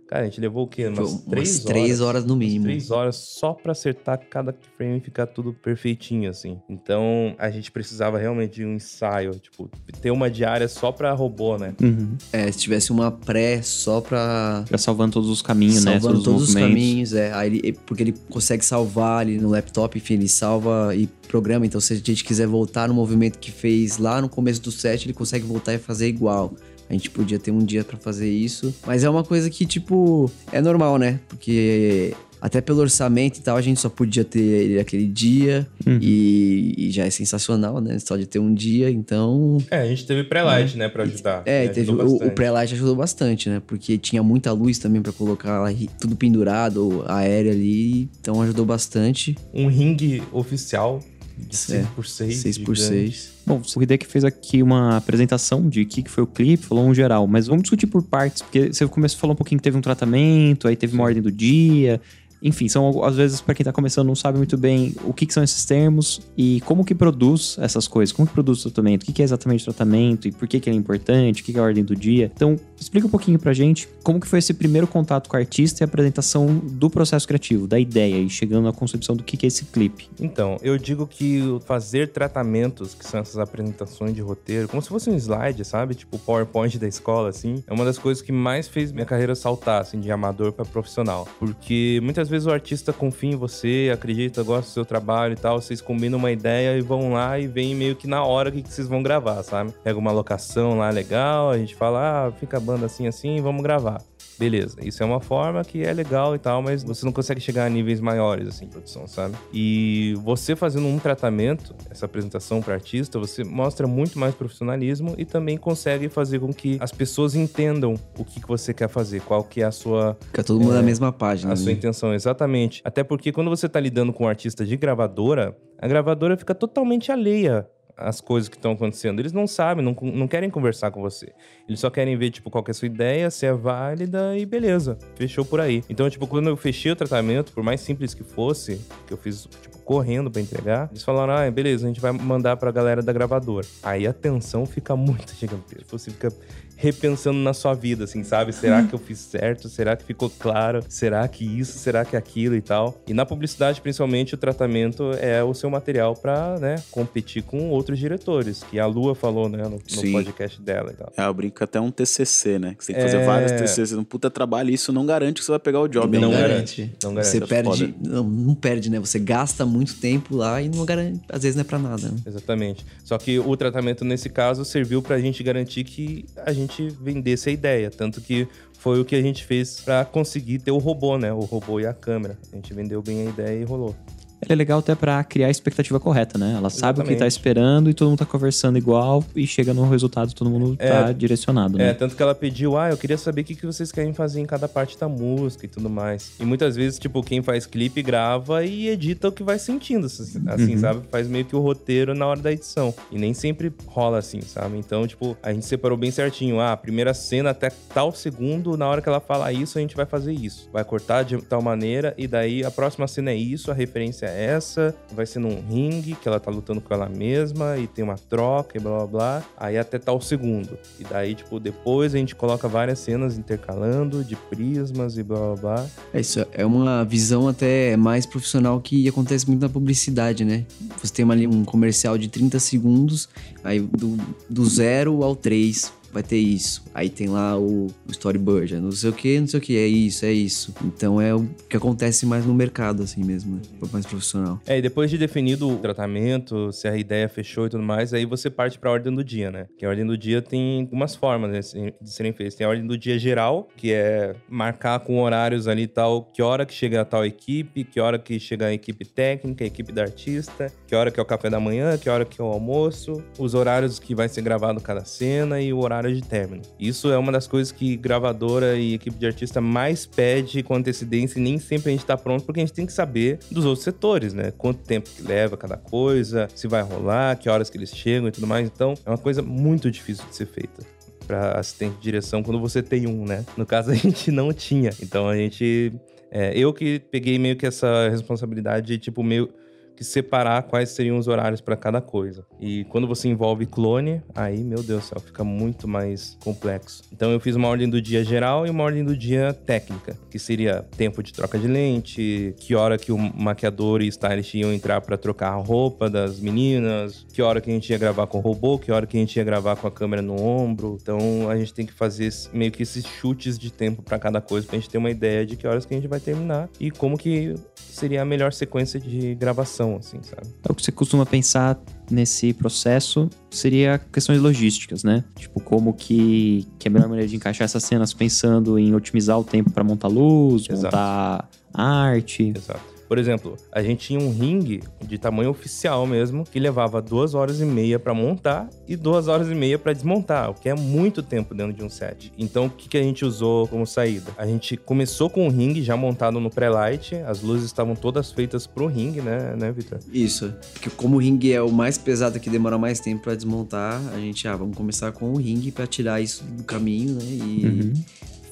Cara, 0.08 0.22
a 0.22 0.26
gente 0.26 0.40
levou 0.40 0.64
o 0.64 0.68
quê? 0.68 0.88
Umas 0.88 1.12
umas 1.12 1.24
três, 1.26 1.60
três 1.60 2.02
horas 2.02 2.24
no 2.24 2.34
Umas 2.34 2.48
mínimo. 2.48 2.66
Três 2.66 2.92
horas 2.92 3.18
só 3.18 3.54
pra 3.54 3.74
acertar 3.74 4.18
cada 4.30 4.56
frame 4.78 5.00
e 5.00 5.02
ficar 5.02 5.28
tudo 5.28 5.52
perfeitinho, 5.52 6.30
assim. 6.30 6.58
Então, 6.70 7.36
a 7.38 7.50
gente 7.50 7.70
precisava 7.70 8.18
realmente 8.18 8.56
de 8.56 8.66
um 8.66 8.76
ensaio, 8.76 9.34
tipo, 9.38 9.70
ter 10.02 10.12
uma 10.12 10.30
diária 10.30 10.68
só 10.70 10.94
pra 10.94 11.12
robô, 11.12 11.58
né? 11.58 11.74
Uhum. 11.82 12.16
É, 12.32 12.50
se 12.50 12.60
tivesse 12.60 12.90
uma 12.92 13.12
pré 13.12 13.62
só 13.62 14.00
pra 14.00 14.64
Já 14.72 14.78
salvando 14.78 15.12
todos 15.14 15.30
os 15.30 15.42
caminhos, 15.42 15.84
né? 15.84 16.00
salvando 16.00 16.24
Todos, 16.24 16.24
todos 16.24 16.50
os 16.50 16.56
caminhos, 16.56 17.14
é. 17.14 17.34
Aí 17.34 17.58
ele, 17.58 17.74
porque 17.86 18.04
ele 18.04 18.14
consegue 18.30 18.64
salvar 18.64 19.22
ali 19.22 19.38
no 19.38 19.50
laptop, 19.50 19.98
enfim, 19.98 20.14
ele 20.14 20.30
salva 20.30 20.96
e 20.96 21.08
programa. 21.28 21.66
Então, 21.66 21.82
se 21.82 21.92
a 21.92 21.98
gente 21.98 22.24
quiser 22.24 22.48
voltar 22.48 22.88
no 22.88 22.94
movimento 22.94 23.38
que 23.40 23.52
fez 23.52 23.98
lá 23.98 24.22
no 24.22 24.30
começo 24.30 24.62
do 24.62 24.72
set, 24.72 25.06
ele 25.06 25.14
consegue 25.14 25.46
voltar 25.46 25.74
e 25.74 25.78
fazer 25.78 26.08
igual. 26.08 26.54
A 26.90 26.94
gente 26.94 27.10
podia 27.10 27.38
ter 27.38 27.52
um 27.52 27.60
dia 27.60 27.84
pra 27.84 27.98
fazer 27.98 28.30
isso. 28.30 28.74
Mas 28.86 29.04
é 29.04 29.10
uma 29.10 29.24
coisa 29.24 29.50
que, 29.50 29.66
tipo, 29.66 30.32
é 30.52 30.62
normal, 30.62 30.98
né? 30.98 31.20
Porque 31.28 32.14
até 32.42 32.62
pelo 32.62 32.80
orçamento 32.80 33.40
e 33.40 33.42
tal, 33.42 33.58
a 33.58 33.62
gente 33.62 33.80
só 33.80 33.90
podia 33.90 34.24
ter 34.24 34.40
ele 34.40 34.80
aquele 34.80 35.08
dia. 35.08 35.68
Uhum. 35.86 36.00
E, 36.02 36.76
e 36.78 36.92
já 36.92 37.06
é 37.06 37.10
sensacional, 37.10 37.82
né? 37.82 37.98
Só 38.00 38.16
de 38.16 38.26
ter 38.26 38.40
um 38.40 38.54
dia, 38.54 38.90
então. 38.90 39.58
É, 39.70 39.82
a 39.82 39.86
gente 39.86 40.06
teve 40.06 40.24
pré-light, 40.24 40.78
né, 40.78 40.88
pra 40.88 41.04
ajudar. 41.04 41.44
É, 41.46 41.66
né? 41.66 41.70
teve, 41.70 41.92
o, 41.92 42.16
o 42.16 42.32
pré-light 42.32 42.74
ajudou 42.74 42.96
bastante, 42.96 43.50
né? 43.50 43.62
Porque 43.66 43.98
tinha 43.98 44.22
muita 44.22 44.52
luz 44.52 44.78
também 44.78 45.02
pra 45.02 45.12
colocar 45.12 45.60
lá, 45.60 45.70
tudo 46.00 46.16
pendurado, 46.16 47.04
aéreo 47.08 47.52
ali, 47.52 48.10
então 48.22 48.42
ajudou 48.42 48.66
bastante. 48.66 49.36
Um 49.54 49.68
ringue 49.68 50.22
oficial 50.32 51.04
de 51.38 51.56
É, 51.74 51.86
6x6. 51.98 52.64
6x6. 52.66 53.37
Bom, 53.48 53.62
o 53.78 53.82
Hideki 53.82 54.06
fez 54.06 54.26
aqui 54.26 54.62
uma 54.62 54.98
apresentação 54.98 55.70
de 55.70 55.84
o 55.84 55.86
que 55.86 56.04
que 56.04 56.12
foi 56.12 56.22
o 56.22 56.28
clipe, 56.28 56.66
falou 56.66 56.86
um 56.86 56.94
geral, 56.94 57.26
mas 57.28 57.48
vamos 57.48 57.64
discutir 57.64 57.88
por 57.88 58.04
partes, 58.04 58.42
porque 58.42 58.74
você 58.74 58.86
começou 58.90 59.16
a 59.16 59.22
falar 59.22 59.32
um 59.32 59.38
pouquinho 59.38 59.58
que 59.58 59.64
teve 59.64 59.78
um 59.78 59.82
tratamento, 59.82 60.68
aí 60.68 60.76
teve 60.76 60.94
uma 60.94 61.06
ordem 61.06 61.24
do 61.24 61.32
dia, 61.32 62.02
Enfim, 62.48 62.70
são 62.70 63.04
às 63.04 63.16
vezes 63.16 63.42
para 63.42 63.54
quem 63.54 63.64
tá 63.64 63.74
começando 63.74 64.08
não 64.08 64.16
sabe 64.16 64.38
muito 64.38 64.58
bem 64.58 64.96
o 65.04 65.14
que, 65.14 65.26
que, 65.26 65.34
são 65.34 65.44
esses 65.44 65.66
termos 65.66 66.22
e 66.38 66.62
como 66.62 66.86
que 66.86 66.96
produz 66.96 67.58
essas 67.60 67.88
coisas, 67.88 68.14
como 68.14 68.28
que 68.28 68.34
produz 68.34 68.66
o 68.66 68.72
tratamento, 68.72 69.04
o 69.04 69.06
que, 69.06 69.14
que 69.14 69.22
é 69.22 69.26
exatamente 69.26 69.62
o 69.62 69.66
tratamento 69.66 70.28
e 70.28 70.32
por 70.32 70.48
que, 70.48 70.60
que 70.60 70.70
ele 70.70 70.78
é 70.78 70.80
importante, 70.80 71.42
o 71.42 71.46
que, 71.46 71.52
que 71.52 71.58
é 71.58 71.62
a 71.62 71.66
ordem 71.66 71.84
do 71.84 71.96
dia. 71.96 72.32
Então, 72.34 72.56
explica 72.80 73.06
um 73.06 73.10
pouquinho 73.10 73.38
pra 73.38 73.54
gente 73.54 73.90
como 74.04 74.20
que 74.20 74.28
foi 74.28 74.40
esse 74.40 74.54
primeiro 74.54 74.88
contato 74.88 75.28
com 75.28 75.36
o 75.36 75.40
artista 75.40 75.84
e 75.84 75.84
a 75.84 75.88
apresentação 75.88 76.58
do 76.58 76.90
processo 76.90 77.28
criativo, 77.28 77.68
da 77.68 77.80
ideia 77.80 78.18
e 78.18 78.30
chegando 78.30 78.68
à 78.68 78.74
concepção 78.74 79.16
do 79.16 79.24
que, 79.24 79.36
que 79.36 79.46
é 79.46 79.48
esse 79.48 79.66
clipe. 79.66 80.10
Então, 80.20 80.58
eu 80.62 80.78
digo 80.78 81.06
que 81.06 81.42
fazer 81.66 82.10
tratamentos, 82.10 82.94
que 82.94 83.06
são 83.06 83.20
essas 83.20 83.38
apresentações 83.38 84.14
de 84.14 84.22
roteiro, 84.22 84.68
como 84.68 84.82
se 84.82 84.90
fosse 84.90 85.10
um 85.10 85.16
slide, 85.16 85.66
sabe? 85.66 85.96
Tipo 85.96 86.16
o 86.16 86.20
PowerPoint 86.20 86.78
da 86.78 86.88
escola, 86.88 87.30
assim, 87.30 87.64
é 87.68 87.74
uma 87.74 87.84
das 87.84 87.98
coisas 87.98 88.22
que 88.24 88.32
mais 88.32 88.68
fez 88.68 88.92
minha 88.92 89.06
carreira 89.06 89.36
saltar, 89.36 89.82
assim, 89.82 90.00
de 90.00 90.12
amador 90.12 90.54
para 90.54 90.66
profissional. 90.66 91.28
Porque 91.40 92.00
muitas 92.04 92.30
vezes 92.30 92.37
o 92.46 92.52
artista 92.52 92.94
confia 92.94 93.32
em 93.32 93.36
você, 93.36 93.90
acredita, 93.94 94.44
gosta 94.44 94.70
do 94.70 94.74
seu 94.74 94.86
trabalho 94.86 95.34
e 95.34 95.38
tal, 95.38 95.60
vocês 95.60 95.82
combinam 95.82 96.18
uma 96.18 96.32
ideia 96.32 96.78
e 96.78 96.82
vão 96.82 97.14
lá 97.14 97.40
e 97.40 97.48
vem 97.48 97.74
meio 97.74 97.96
que 97.96 98.08
na 98.08 98.24
hora 98.24 98.52
que 98.52 98.62
vocês 98.62 98.88
vão 98.88 99.02
gravar, 99.02 99.42
sabe? 99.44 99.74
Pega 99.84 99.98
uma 99.98 100.12
locação 100.12 100.78
lá 100.78 100.90
legal, 100.90 101.50
a 101.50 101.58
gente 101.58 101.76
fala, 101.76 102.28
ah, 102.28 102.32
fica 102.32 102.58
a 102.58 102.60
banda 102.60 102.86
assim, 102.86 103.08
assim, 103.08 103.42
vamos 103.42 103.64
gravar. 103.64 104.02
Beleza, 104.38 104.78
isso 104.84 105.02
é 105.02 105.06
uma 105.06 105.20
forma 105.20 105.64
que 105.64 105.84
é 105.84 105.92
legal 105.92 106.36
e 106.36 106.40
tal, 106.40 106.62
mas 106.62 106.84
você 106.84 107.06
não 107.06 107.12
consegue 107.12 107.42
chegar 107.42 107.66
a 107.66 107.70
níveis 107.70 108.00
maiores, 108.00 108.48
assim, 108.48 108.68
produção, 108.68 109.08
sabe? 109.08 109.36
E 109.54 110.14
você 110.24 110.56
fazendo 110.56 110.88
um 110.88 111.00
tratamento, 111.00 111.76
essa 111.90 112.06
apresentação 112.06 112.62
para 112.62 112.74
artista, 112.74 113.18
você 113.18 113.44
mostra 113.44 113.88
muito 113.88 114.20
mais 114.20 114.36
profissionalismo 114.36 115.16
e 115.18 115.26
também 115.26 115.58
consegue 115.58 116.10
fazer 116.10 116.40
com 116.40 116.54
que 116.54 116.78
as 116.80 116.92
pessoas 116.92 117.36
entendam 117.36 117.96
o 118.18 118.24
que, 118.24 118.40
que 118.40 118.48
você 118.48 118.74
quer 118.74 118.88
fazer, 118.88 119.22
qual 119.22 119.44
que 119.44 119.62
é 119.62 119.66
a 119.66 119.72
sua... 119.72 120.18
Fica 120.22 120.44
todo 120.44 120.60
mundo 120.60 120.74
é, 120.74 120.76
na 120.76 120.84
mesma 120.84 121.12
página. 121.12 121.54
A 121.54 121.56
né? 121.56 121.62
sua 121.62 121.72
intenção, 121.72 122.14
exatamente. 122.14 122.82
Até 122.84 123.04
porque 123.04 123.32
quando 123.32 123.50
você 123.50 123.68
tá 123.68 123.80
lidando 123.80 124.14
com 124.14 124.26
um 124.26 124.28
artista 124.28 124.66
de 124.66 124.78
gravadora, 124.78 125.56
a 125.80 125.88
gravadora 125.88 126.38
fica 126.38 126.54
totalmente 126.54 127.12
alheia 127.12 127.68
as 127.98 128.22
coisas 128.22 128.48
que 128.48 128.56
estão 128.56 128.74
acontecendo. 128.74 129.20
Eles 129.20 129.34
não 129.34 129.48
sabem, 129.48 129.84
não, 129.84 129.96
não 130.14 130.28
querem 130.28 130.50
conversar 130.50 130.92
com 130.92 131.02
você. 131.02 131.34
Eles 131.68 131.80
só 131.80 131.90
querem 131.90 132.16
ver, 132.16 132.30
tipo, 132.30 132.50
qual 132.50 132.64
que 132.64 132.70
é 132.70 132.74
a 132.74 132.76
sua 132.76 132.86
ideia, 132.86 133.32
se 133.32 133.46
é 133.46 133.54
válida 133.54 134.38
e 134.38 134.46
beleza. 134.46 134.98
Fechou 135.16 135.44
por 135.44 135.60
aí. 135.60 135.84
Então, 135.90 136.10
tipo, 136.10 136.28
quando 136.28 136.48
eu 136.48 136.56
fechei 136.56 136.92
o 136.92 136.96
tratamento, 136.96 137.52
por 137.52 137.64
mais 137.64 137.82
simples 137.82 138.14
que 138.14 138.24
fosse, 138.24 138.80
que 139.08 139.14
eu 139.14 139.18
fiz, 139.18 139.48
tipo, 139.62 139.78
correndo 139.80 140.30
para 140.30 140.42
entregar, 140.42 140.90
eles 140.92 141.04
falaram, 141.04 141.34
ah, 141.34 141.50
beleza, 141.50 141.86
a 141.86 141.88
gente 141.88 142.02
vai 142.02 142.12
mandar 142.12 142.58
pra 142.58 142.72
galera 142.72 143.02
da 143.02 143.12
gravadora. 143.12 143.66
Aí 143.82 144.06
a 144.06 144.14
tensão 144.14 144.66
fica 144.66 144.96
muito 144.96 145.34
gigantesca. 145.34 145.86
Você 145.90 146.12
fica 146.12 146.32
repensando 146.78 147.40
na 147.40 147.54
sua 147.54 147.74
vida, 147.74 148.04
assim, 148.04 148.24
sabe? 148.24 148.54
Será 148.54 148.84
que 148.84 148.94
eu 148.94 149.00
fiz 149.00 149.18
certo? 149.18 149.68
Será 149.68 149.96
que 149.96 150.06
ficou 150.06 150.30
claro? 150.30 150.84
Será 150.88 151.28
que 151.28 151.44
isso? 151.44 151.78
Será 151.80 152.06
que 152.06 152.16
aquilo 152.16 152.56
e 152.56 152.62
tal? 152.62 153.02
E 153.08 153.14
na 153.14 153.26
publicidade, 153.26 153.82
principalmente, 153.82 154.36
o 154.36 154.38
tratamento 154.38 155.12
é 155.20 155.44
o 155.44 155.54
seu 155.54 155.70
material 155.70 156.16
para, 156.16 156.60
né, 156.60 156.76
competir 156.92 157.42
com 157.42 157.70
outros 157.70 157.98
diretores, 157.98 158.64
que 158.64 158.80
a 158.80 158.86
Lua 158.86 159.16
falou, 159.16 159.50
né, 159.50 159.64
no, 159.64 159.72
no 159.72 160.12
podcast 160.12 160.62
dela 160.62 160.92
e 160.92 160.96
tal. 160.96 161.12
É, 161.18 161.26
eu 161.26 161.34
brinco 161.34 161.64
até 161.64 161.82
um 161.82 161.90
TCC, 161.90 162.60
né? 162.60 162.76
Que 162.78 162.86
você 162.86 162.94
tem 162.94 163.02
que 163.02 163.10
fazer 163.10 163.24
é... 163.24 163.26
vários 163.26 163.52
TCCs, 163.52 163.94
um 163.94 164.04
puta 164.04 164.30
trabalho, 164.30 164.70
e 164.70 164.76
isso 164.76 164.94
não 164.94 165.06
garante 165.06 165.40
que 165.40 165.46
você 165.46 165.52
vai 165.52 165.60
pegar 165.60 165.82
o 165.82 165.88
job. 165.88 166.18
Não, 166.18 166.30
não 166.30 166.38
garante. 166.38 166.82
garante. 166.82 166.98
Não 167.04 167.14
garante. 167.16 167.32
Você 167.32 167.46
perde, 167.46 167.96
não, 168.06 168.24
não, 168.24 168.56
perde, 168.56 168.92
né? 168.92 169.00
Você 169.00 169.18
gasta 169.18 169.66
muito 169.66 169.96
tempo 169.96 170.36
lá 170.36 170.62
e 170.62 170.70
não 170.70 170.86
garante, 170.86 171.22
às 171.28 171.42
vezes 171.42 171.56
não 171.56 171.62
é 171.62 171.66
para 171.66 171.80
nada. 171.80 172.10
Né? 172.10 172.18
Exatamente. 172.26 172.86
Só 173.04 173.18
que 173.18 173.40
o 173.40 173.58
tratamento 173.58 174.06
nesse 174.06 174.30
caso 174.30 174.64
serviu 174.64 175.02
pra 175.02 175.20
gente 175.20 175.42
garantir 175.42 175.84
que 175.84 176.26
a 176.46 176.54
gente 176.54 176.67
gente 176.68 176.90
vendesse 177.02 177.50
a 177.50 177.52
ideia. 177.52 177.90
Tanto 177.90 178.22
que 178.22 178.48
foi 178.78 179.00
o 179.00 179.06
que 179.06 179.16
a 179.16 179.22
gente 179.22 179.44
fez 179.44 179.82
para 179.82 180.06
conseguir 180.06 180.60
ter 180.60 180.72
o 180.72 180.78
robô, 180.78 181.18
né? 181.18 181.34
O 181.34 181.40
robô 181.40 181.80
e 181.80 181.86
a 181.86 181.94
câmera. 181.94 182.38
A 182.52 182.56
gente 182.56 182.74
vendeu 182.74 183.02
bem 183.02 183.28
a 183.28 183.30
ideia 183.30 183.62
e 183.62 183.64
rolou. 183.64 183.96
Ele 184.42 184.54
é 184.54 184.56
legal 184.56 184.80
até 184.80 184.94
para 184.94 185.24
criar 185.24 185.48
a 185.48 185.50
expectativa 185.50 186.00
correta, 186.00 186.38
né? 186.38 186.54
Ela 186.58 186.68
Exatamente. 186.68 186.80
sabe 186.80 187.02
o 187.02 187.04
que 187.04 187.16
tá 187.16 187.28
esperando 187.28 187.90
e 187.90 187.94
todo 187.94 188.10
mundo 188.10 188.20
tá 188.20 188.26
conversando 188.26 188.78
igual 188.78 189.24
e 189.36 189.48
chega 189.48 189.74
no 189.74 189.88
resultado 189.90 190.34
todo 190.34 190.50
mundo 190.50 190.76
é, 190.80 190.90
tá 190.90 191.12
direcionado, 191.12 191.78
né? 191.78 191.90
É, 191.90 191.94
tanto 191.94 192.16
que 192.16 192.22
ela 192.22 192.36
pediu, 192.36 192.78
ah, 192.78 192.90
eu 192.90 192.98
queria 192.98 193.18
saber 193.18 193.42
o 193.42 193.44
que, 193.44 193.56
que 193.56 193.66
vocês 193.66 193.92
querem 193.92 194.14
fazer 194.14 194.40
em 194.40 194.46
cada 194.46 194.68
parte 194.68 194.98
da 194.98 195.08
música 195.08 195.66
e 195.66 195.70
tudo 195.70 195.90
mais. 195.90 196.34
E 196.40 196.46
muitas 196.46 196.76
vezes, 196.76 197.00
tipo, 197.00 197.24
quem 197.24 197.42
faz 197.42 197.66
clipe 197.66 198.02
grava 198.02 198.64
e 198.64 198.90
edita 198.90 199.28
o 199.28 199.32
que 199.32 199.44
vai 199.44 199.58
sentindo, 199.58 200.06
assim, 200.06 200.44
assim 200.48 200.74
uhum. 200.74 200.80
sabe? 200.80 201.02
Faz 201.10 201.28
meio 201.28 201.46
que 201.46 201.56
o 201.56 201.60
roteiro 201.60 202.14
na 202.14 202.28
hora 202.28 202.40
da 202.40 202.52
edição. 202.52 202.94
E 203.12 203.18
nem 203.18 203.34
sempre 203.34 203.74
rola 203.88 204.20
assim, 204.20 204.42
sabe? 204.42 204.78
Então, 204.78 205.08
tipo, 205.08 205.36
a 205.42 205.52
gente 205.52 205.66
separou 205.66 205.98
bem 205.98 206.12
certinho. 206.12 206.60
Ah, 206.60 206.74
a 206.74 206.78
primeira 206.78 207.14
cena 207.14 207.50
até 207.52 207.72
tal 207.94 208.12
segundo, 208.12 208.78
na 208.78 208.88
hora 208.88 209.02
que 209.02 209.10
ela 209.10 209.20
fala 209.20 209.52
isso, 209.52 209.78
a 209.78 209.82
gente 209.82 209.96
vai 209.96 210.06
fazer 210.06 210.34
isso. 210.34 210.70
Vai 210.72 210.84
cortar 210.84 211.24
de 211.24 211.38
tal 211.42 211.62
maneira 211.62 212.14
e 212.18 212.28
daí 212.28 212.64
a 212.64 212.72
próxima 212.72 213.08
cena 213.08 213.32
é 213.32 213.36
isso, 213.36 213.72
a 213.72 213.74
referência 213.74 214.26
é 214.26 214.27
essa, 214.28 214.96
vai 215.12 215.26
ser 215.26 215.40
num 215.40 215.62
ringue, 215.62 216.16
que 216.16 216.28
ela 216.28 216.40
tá 216.40 216.52
lutando 216.52 216.82
com 216.82 216.94
ela 216.94 217.10
mesma, 217.10 217.78
e 217.78 217.88
tem 217.88 218.04
uma 218.04 218.18
troca 218.18 218.78
e 218.78 218.80
blá 218.80 218.98
blá 218.98 219.08
blá. 219.08 219.44
Aí 219.58 219.78
até 219.78 219.98
tal 219.98 220.20
segundo. 220.22 220.78
E 221.00 221.04
daí, 221.04 221.36
tipo, 221.36 221.60
depois 221.60 222.14
a 222.14 222.18
gente 222.18 222.36
coloca 222.36 222.68
várias 222.68 223.00
cenas 223.00 223.38
intercalando 223.38 224.24
de 224.24 224.36
prismas 224.36 225.18
e 225.18 225.24
blá 225.24 225.38
blá 225.38 225.56
blá. 225.56 225.86
É 226.14 226.20
isso, 226.20 226.46
é 226.52 226.66
uma 226.66 227.04
visão 227.04 227.48
até 227.48 227.96
mais 227.98 228.26
profissional 228.26 228.80
que 228.80 229.08
acontece 229.08 229.48
muito 229.48 229.62
na 229.62 229.70
publicidade, 229.70 230.44
né? 230.44 230.66
Você 231.02 231.14
tem 231.14 231.30
ali 231.30 231.48
um 231.48 231.64
comercial 231.64 232.18
de 232.18 232.28
30 232.28 232.60
segundos, 232.60 233.30
aí 233.64 233.80
do, 233.80 234.18
do 234.50 234.66
zero 234.66 235.24
ao 235.24 235.36
3 235.36 235.97
vai 236.12 236.24
ter 236.24 236.38
isso. 236.38 236.84
Aí 236.94 237.10
tem 237.10 237.28
lá 237.28 237.58
o, 237.58 237.88
storyboard, 238.10 238.76
não 238.80 238.92
sei 238.92 239.10
o 239.10 239.14
que, 239.14 239.40
não 239.40 239.48
sei 239.48 239.60
o 239.60 239.64
que, 239.64 239.78
é 239.78 239.88
isso, 239.88 240.26
é 240.26 240.32
isso. 240.32 240.74
Então 240.84 241.22
é 241.22 241.34
o 241.34 241.48
que 241.70 241.78
acontece 241.78 242.26
mais 242.26 242.46
no 242.46 242.54
mercado, 242.54 243.04
assim 243.04 243.24
mesmo, 243.24 243.56
né? 243.56 243.62
mais 243.92 244.06
profissional. 244.06 244.60
É, 244.66 244.78
e 244.78 244.82
depois 244.82 245.10
de 245.10 245.18
definido 245.18 245.70
o 245.70 245.78
tratamento, 245.78 246.72
se 246.72 246.88
a 246.88 246.98
ideia 246.98 247.30
fechou 247.30 247.68
e 247.68 247.70
tudo 247.70 247.84
mais, 247.84 248.14
aí 248.14 248.26
você 248.26 248.50
parte 248.50 248.78
pra 248.78 248.92
ordem 248.92 249.14
do 249.14 249.24
dia, 249.24 249.52
né? 249.52 249.68
Que 249.78 249.86
a 249.86 249.90
ordem 249.90 250.06
do 250.06 250.18
dia 250.18 250.42
tem 250.42 250.82
algumas 250.82 251.16
formas 251.16 251.52
né, 251.52 251.92
de 252.02 252.10
serem 252.10 252.34
feitas. 252.34 252.56
Tem 252.56 252.66
a 252.66 252.70
ordem 252.70 252.86
do 252.86 252.98
dia 252.98 253.18
geral, 253.18 253.68
que 253.76 253.94
é 253.94 254.36
marcar 254.50 255.00
com 255.00 255.22
horários 255.22 255.68
ali 255.68 255.88
tal, 255.88 256.24
que 256.24 256.42
hora 256.42 256.66
que 256.66 256.74
chega 256.74 257.02
a 257.02 257.06
tal 257.06 257.26
equipe, 257.26 257.84
que 257.84 258.00
hora 258.00 258.20
que 258.20 258.40
chega 258.40 258.68
a 258.68 258.74
equipe 258.74 259.06
técnica, 259.06 259.64
a 259.64 259.68
equipe 259.68 259.92
da 259.92 260.04
artista, 260.04 260.72
que 260.86 260.96
hora 260.96 261.12
que 261.12 261.20
é 261.20 261.24
o 261.24 261.26
café 261.26 261.50
da 261.50 261.60
manhã, 261.60 261.98
que 261.98 262.10
hora 262.10 262.26
que 262.26 262.40
é 262.40 262.44
o 262.44 262.48
almoço, 262.48 263.24
os 263.38 263.54
horários 263.54 264.00
que 264.00 264.16
vai 264.16 264.28
ser 264.28 264.42
gravado 264.42 264.82
cada 264.82 265.06
cena 265.06 265.62
e 265.62 265.72
o 265.74 265.80
horário 265.80 265.97
horário 265.98 266.16
de 266.16 266.24
término. 266.24 266.62
Isso 266.80 267.10
é 267.12 267.18
uma 267.18 267.32
das 267.32 267.48
coisas 267.48 267.72
que 267.72 267.96
gravadora 267.96 268.78
e 268.78 268.94
equipe 268.94 269.18
de 269.18 269.26
artista 269.26 269.60
mais 269.62 270.06
pede 270.06 270.64
com 270.64 270.76
antecedência 270.76 271.40
e 271.40 271.42
nem 271.42 271.60
sempre 271.60 271.90
a 271.90 271.92
gente 271.92 272.06
tá 272.06 272.18
pronto, 272.18 272.46
porque 272.46 272.60
a 272.60 272.66
gente 272.66 272.74
tem 272.74 272.86
que 272.86 272.94
saber 272.94 273.40
dos 273.52 273.66
outros 273.66 273.84
setores, 273.84 274.34
né? 274.34 274.52
Quanto 274.58 274.80
tempo 274.80 275.10
que 275.10 275.22
leva 275.22 275.58
cada 275.58 275.78
coisa, 275.78 276.48
se 276.56 276.68
vai 276.68 276.82
rolar, 276.82 277.36
que 277.38 277.50
horas 277.50 277.70
que 277.70 277.78
eles 277.78 277.96
chegam 277.96 278.28
e 278.28 278.32
tudo 278.32 278.48
mais. 278.48 278.68
Então, 278.68 278.94
é 279.06 279.10
uma 279.10 279.18
coisa 279.18 279.42
muito 279.42 279.90
difícil 279.92 280.26
de 280.28 280.36
ser 280.36 280.48
feita 280.48 280.84
para 281.28 281.60
assistente 281.60 281.96
de 281.96 282.02
direção 282.02 282.42
quando 282.42 282.60
você 282.60 282.82
tem 282.82 283.06
um, 283.06 283.26
né? 283.26 283.46
No 283.58 283.66
caso, 283.66 283.92
a 283.92 283.96
gente 283.96 284.32
não 284.32 284.54
tinha. 284.54 284.92
Então, 285.02 285.28
a 285.28 285.36
gente... 285.36 285.94
É, 286.30 286.58
eu 286.58 286.74
que 286.74 287.00
peguei 287.00 287.40
meio 287.40 287.56
que 287.56 287.66
essa 287.66 288.10
responsabilidade 288.10 288.88
de, 288.88 288.98
tipo, 288.98 289.24
meio 289.24 289.50
que 289.98 290.04
separar 290.04 290.64
quais 290.64 290.90
seriam 290.90 291.18
os 291.18 291.28
horários 291.28 291.60
para 291.60 291.76
cada 291.76 292.00
coisa. 292.00 292.46
E 292.60 292.84
quando 292.86 293.08
você 293.08 293.28
envolve 293.28 293.66
clone, 293.66 294.22
aí, 294.36 294.64
meu 294.64 294.84
Deus 294.84 295.02
do 295.02 295.08
céu, 295.08 295.20
fica 295.20 295.44
muito 295.44 295.88
mais 295.88 296.38
complexo. 296.44 297.04
Então 297.12 297.32
eu 297.32 297.40
fiz 297.40 297.56
uma 297.56 297.68
ordem 297.68 297.90
do 297.90 298.00
dia 298.00 298.24
geral 298.24 298.68
e 298.68 298.70
uma 298.70 298.84
ordem 298.84 299.04
do 299.04 299.18
dia 299.18 299.54
técnica, 299.54 300.16
que 300.30 300.38
seria 300.38 300.86
tempo 300.96 301.24
de 301.24 301.34
troca 301.34 301.58
de 301.58 301.68
lente, 301.68 302.54
que 302.60 302.76
hora 302.76 302.98
que 302.98 303.12
o 303.12 303.18
maquiador 303.18 304.02
e 304.02 304.08
stylist 304.08 304.54
iam 304.54 304.72
entrar 304.72 305.02
para 305.02 305.18
trocar 305.18 305.50
a 305.50 305.56
roupa 305.56 306.10
das 306.10 306.40
meninas, 306.40 307.26
que 307.34 307.42
hora 307.42 307.60
que 307.60 307.70
a 307.70 307.74
gente 307.74 307.90
ia 307.90 307.98
gravar 307.98 308.28
com 308.28 308.38
o 308.38 308.42
robô, 308.42 308.78
que 308.78 308.92
hora 308.92 309.08
que 309.08 309.18
a 309.18 309.20
gente 309.20 309.36
ia 309.36 309.44
gravar 309.44 309.76
com 309.76 309.88
a 309.88 309.92
câmera 309.92 310.22
no 310.22 310.40
ombro. 310.40 310.98
Então 311.02 311.50
a 311.50 311.58
gente 311.58 311.74
tem 311.74 311.86
que 311.86 311.94
fazer 311.94 312.32
meio 312.54 312.72
que 312.72 312.84
esses 312.84 313.06
chutes 313.06 313.58
de 313.58 313.72
tempo 313.72 314.04
para 314.04 314.20
cada 314.20 314.40
coisa 314.42 314.68
pra 314.68 314.78
gente 314.78 314.90
ter 314.90 314.98
uma 314.98 315.10
ideia 315.10 315.46
de 315.46 315.56
que 315.56 315.66
horas 315.66 315.86
que 315.86 315.94
a 315.94 315.98
gente 315.98 316.08
vai 316.08 316.20
terminar 316.20 316.70
e 316.80 316.92
como 316.92 317.18
que 317.18 317.56
seria 317.98 318.22
a 318.22 318.26
melhor 318.26 318.54
sequência 318.54 319.00
de 319.00 319.34
gravação, 319.34 319.87
assim, 319.96 320.20
sabe? 320.22 320.48
É 320.68 320.72
o 320.72 320.76
que 320.76 320.84
você 320.84 320.92
costuma 320.92 321.26
pensar 321.26 321.80
nesse 322.12 322.54
processo 322.54 323.30
seria 323.50 324.00
questões 324.12 324.42
logísticas, 324.42 325.04
né? 325.04 325.24
Tipo, 325.36 325.60
como 325.62 325.94
que, 325.94 326.68
que 326.78 326.88
é 326.88 326.90
a 326.90 326.94
melhor 326.94 327.08
maneira 327.10 327.30
de 327.30 327.36
encaixar 327.36 327.66
essas 327.66 327.84
cenas 327.84 328.14
pensando 328.14 328.78
em 328.78 328.94
otimizar 328.94 329.40
o 329.40 329.44
tempo 329.44 329.72
para 329.72 329.84
montar 329.84 330.08
luz, 330.08 330.64
Exato. 330.70 330.84
montar 330.84 331.50
arte. 331.74 332.54
Exato. 332.56 332.97
Por 333.08 333.18
exemplo, 333.18 333.56
a 333.72 333.82
gente 333.82 334.08
tinha 334.08 334.20
um 334.20 334.32
ringue 334.32 334.84
de 335.02 335.18
tamanho 335.18 335.50
oficial 335.50 336.06
mesmo, 336.06 336.44
que 336.44 336.60
levava 336.60 337.02
duas 337.02 337.34
horas 337.34 337.60
e 337.60 337.66
meia 337.66 337.98
para 337.98 338.14
montar 338.14 338.70
e 338.88 338.96
duas 338.96 339.28
horas 339.28 339.50
e 339.50 339.56
meia 339.56 339.80
para 339.80 339.94
desmontar, 339.94 340.50
o 340.50 340.54
que 340.54 340.70
é 340.70 340.76
muito 340.76 341.24
tempo 341.24 341.56
dentro 341.56 341.74
de 341.74 341.84
um 341.84 341.90
set. 341.90 342.32
Então, 342.38 342.66
o 342.66 342.70
que, 342.70 342.90
que 342.90 342.98
a 342.98 343.04
gente 343.04 343.24
usou 343.24 343.68
como 343.68 343.86
saída? 343.86 344.32
A 344.38 344.46
gente 344.46 344.76
começou 344.78 345.30
com 345.30 345.48
o 345.48 345.50
ringue 345.50 345.82
já 345.82 345.96
montado 345.96 346.40
no 346.40 346.50
pré-light, 346.50 347.16
as 347.16 347.42
luzes 347.42 347.66
estavam 347.66 347.96
todas 347.96 348.32
feitas 348.32 348.68
pro 348.68 348.88
ringue, 348.88 349.22
né, 349.22 349.56
né, 349.58 349.72
Victor? 349.72 350.00
Isso. 350.12 350.54
Porque 350.74 350.90
como 350.90 351.18
o 351.18 351.20
ringue 351.20 351.54
é 351.54 351.62
o 351.62 351.72
mais 351.72 351.98
pesado 351.98 352.40
que 352.40 352.50
demora 352.50 352.78
mais 352.78 353.00
tempo 353.00 353.24
para 353.24 353.36
desmontar, 353.36 354.02
a 354.14 354.20
gente, 354.20 354.48
ah, 354.48 354.56
vamos 354.56 354.76
começar 354.76 355.12
com 355.12 355.32
o 355.32 355.38
ringue 355.38 355.72
para 355.72 355.88
tirar 355.88 356.22
isso 356.22 356.44
do 356.44 356.64
caminho, 356.64 357.16
né? 357.16 357.24
E 357.24 357.66
uhum 357.66 357.94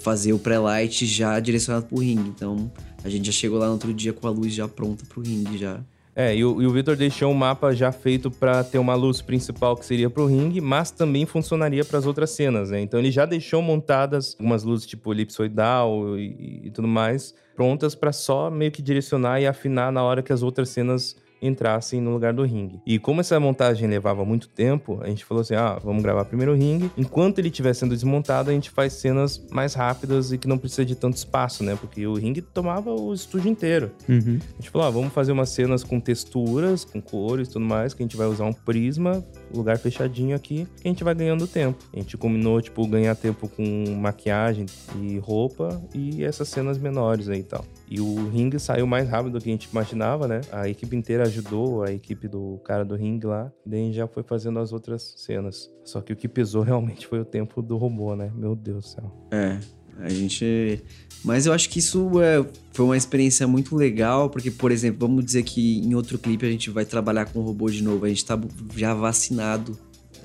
fazer 0.06 0.34
o 0.34 0.38
pré-light 0.38 1.03
já 1.03 1.39
direcionado 1.39 1.88
pro 1.88 1.97
ringue. 1.97 2.30
Então 2.30 2.72
a 3.03 3.10
gente 3.10 3.26
já 3.26 3.32
chegou 3.32 3.58
lá 3.58 3.66
no 3.66 3.72
outro 3.72 3.91
dia 3.91 4.14
com 4.14 4.28
a 4.28 4.30
luz 4.30 4.53
já 4.53 4.68
pronta 4.68 5.03
pro 5.10 5.20
ringue 5.20 5.58
já. 5.58 5.80
É, 6.16 6.34
e 6.34 6.45
o, 6.45 6.62
e 6.62 6.68
o 6.68 6.72
Victor 6.72 6.95
deixou 6.95 7.32
um 7.32 7.34
mapa 7.34 7.74
já 7.74 7.91
feito 7.91 8.30
para 8.30 8.64
ter 8.64 8.78
uma 8.78 8.93
luz 8.93 9.20
principal 9.20 9.76
que 9.76 9.84
seria 9.84 10.08
pro 10.08 10.28
ringue, 10.28 10.62
mas 10.62 10.91
também 10.91 11.26
funcionaria 11.26 11.84
para 11.84 11.97
as 11.97 12.06
outras 12.06 12.30
cenas, 12.30 12.70
né? 12.70 12.80
Então 12.80 12.99
ele 12.99 13.12
já 13.12 13.26
deixou 13.26 13.64
montadas 13.64 14.36
algumas 14.39 14.64
luzes 14.64 14.86
tipo 14.86 15.12
elipsoidal 15.12 16.18
e, 16.20 16.62
e 16.66 16.70
tudo 16.70 16.88
mais, 16.88 17.34
prontas 17.56 17.95
para 17.95 18.14
só 18.14 18.51
meio 18.51 18.72
que 18.72 18.84
direcionar 18.84 19.41
e 19.41 19.47
afinar 19.47 19.91
na 19.91 20.03
hora 20.03 20.22
que 20.22 20.32
as 20.32 20.43
outras 20.43 20.70
cenas 20.70 21.18
entrassem 21.47 22.01
no 22.01 22.11
lugar 22.11 22.33
do 22.33 22.43
ringue. 22.43 22.79
E 22.85 22.99
como 22.99 23.21
essa 23.21 23.39
montagem 23.39 23.87
levava 23.87 24.25
muito 24.25 24.47
tempo, 24.47 24.99
a 25.01 25.07
gente 25.07 25.25
falou 25.25 25.41
assim: 25.41 25.55
ah, 25.55 25.79
vamos 25.83 26.03
gravar 26.03 26.25
primeiro 26.25 26.53
o 26.53 26.55
ringue. 26.55 26.89
Enquanto 26.97 27.39
ele 27.39 27.49
estiver 27.49 27.73
sendo 27.73 27.93
desmontado, 27.93 28.49
a 28.49 28.53
gente 28.53 28.69
faz 28.69 28.93
cenas 28.93 29.43
mais 29.51 29.73
rápidas 29.73 30.31
e 30.31 30.37
que 30.37 30.47
não 30.47 30.57
precisa 30.57 30.85
de 30.85 30.95
tanto 30.95 31.17
espaço, 31.17 31.63
né? 31.63 31.77
Porque 31.79 32.05
o 32.05 32.15
ringue 32.15 32.41
tomava 32.41 32.91
o 32.91 33.13
estúdio 33.13 33.49
inteiro. 33.49 33.91
Uhum. 34.07 34.39
A 34.39 34.61
gente 34.61 34.69
falou: 34.69 34.87
ah, 34.87 34.91
vamos 34.91 35.13
fazer 35.13 35.31
umas 35.31 35.49
cenas 35.49 35.83
com 35.83 35.99
texturas, 35.99 36.85
com 36.85 37.01
cores 37.01 37.47
e 37.47 37.51
tudo 37.51 37.65
mais, 37.65 37.93
que 37.93 38.03
a 38.03 38.05
gente 38.05 38.17
vai 38.17 38.27
usar 38.27 38.45
um 38.45 38.53
prisma, 38.53 39.23
lugar 39.58 39.78
fechadinho 39.78 40.36
aqui, 40.36 40.68
que 40.82 40.88
a 40.88 40.91
gente 40.91 41.03
vai 41.03 41.14
ganhando 41.16 41.47
tempo. 41.47 41.84
A 41.93 41.97
gente 41.97 42.18
combinou, 42.18 42.62
tipo, 42.62 42.86
ganhar 42.88 43.16
tempo 43.16 43.47
com 43.47 43.64
maquiagem 43.95 44.66
e 45.01 45.18
roupa 45.18 45.82
e 45.93 46.24
essas 46.24 46.47
cenas 46.49 46.78
menores 46.78 47.30
aí 47.30 47.39
e 47.39 47.43
tal. 47.43 47.66
E 47.89 47.99
o 48.01 48.30
ringue 48.30 48.60
saiu 48.60 48.88
mais 48.88 49.08
rápido 49.08 49.34
do 49.34 49.43
que 49.43 49.49
a 49.49 49.51
gente 49.51 49.70
imaginava, 49.70 50.28
né? 50.28 50.41
A 50.51 50.68
equipe 50.68 50.95
inteira 50.95 51.24
ajudou 51.24 51.84
a 51.84 51.91
equipe 51.91 52.28
do 52.28 52.60
cara 52.64 52.84
do 52.84 52.95
ringue 52.95 53.28
lá. 53.28 53.51
Daí 53.66 53.82
a 53.82 53.84
gente 53.86 53.95
já 53.95 54.08
foi 54.08 54.24
fazendo 54.24 54.60
as 54.60 54.74
outras 54.74 55.14
cenas. 55.18 55.72
Só 55.84 56.01
que 56.01 56.12
o 56.12 56.16
que 56.16 56.28
pesou 56.28 56.62
realmente 56.64 57.06
foi 57.08 57.20
o 57.20 57.26
tempo 57.26 57.62
do 57.62 57.78
robô, 57.78 58.16
né? 58.16 58.32
Meu 58.36 58.56
Deus 58.56 58.86
do 58.86 58.89
céu. 58.89 59.12
É, 59.32 59.60
a 59.99 60.09
gente. 60.09 60.81
Mas 61.23 61.45
eu 61.45 61.53
acho 61.53 61.69
que 61.69 61.79
isso 61.79 62.21
é, 62.21 62.45
foi 62.71 62.85
uma 62.85 62.97
experiência 62.97 63.47
muito 63.47 63.75
legal, 63.75 64.29
porque, 64.29 64.51
por 64.51 64.71
exemplo, 64.71 65.07
vamos 65.07 65.25
dizer 65.25 65.43
que 65.43 65.79
em 65.79 65.95
outro 65.95 66.19
clipe 66.19 66.45
a 66.45 66.49
gente 66.49 66.69
vai 66.69 66.85
trabalhar 66.85 67.25
com 67.25 67.39
o 67.39 67.41
robô 67.41 67.69
de 67.69 67.81
novo. 67.83 68.05
A 68.05 68.09
gente 68.09 68.23
tá 68.23 68.39
já 68.75 68.93
vacinado 68.93 69.77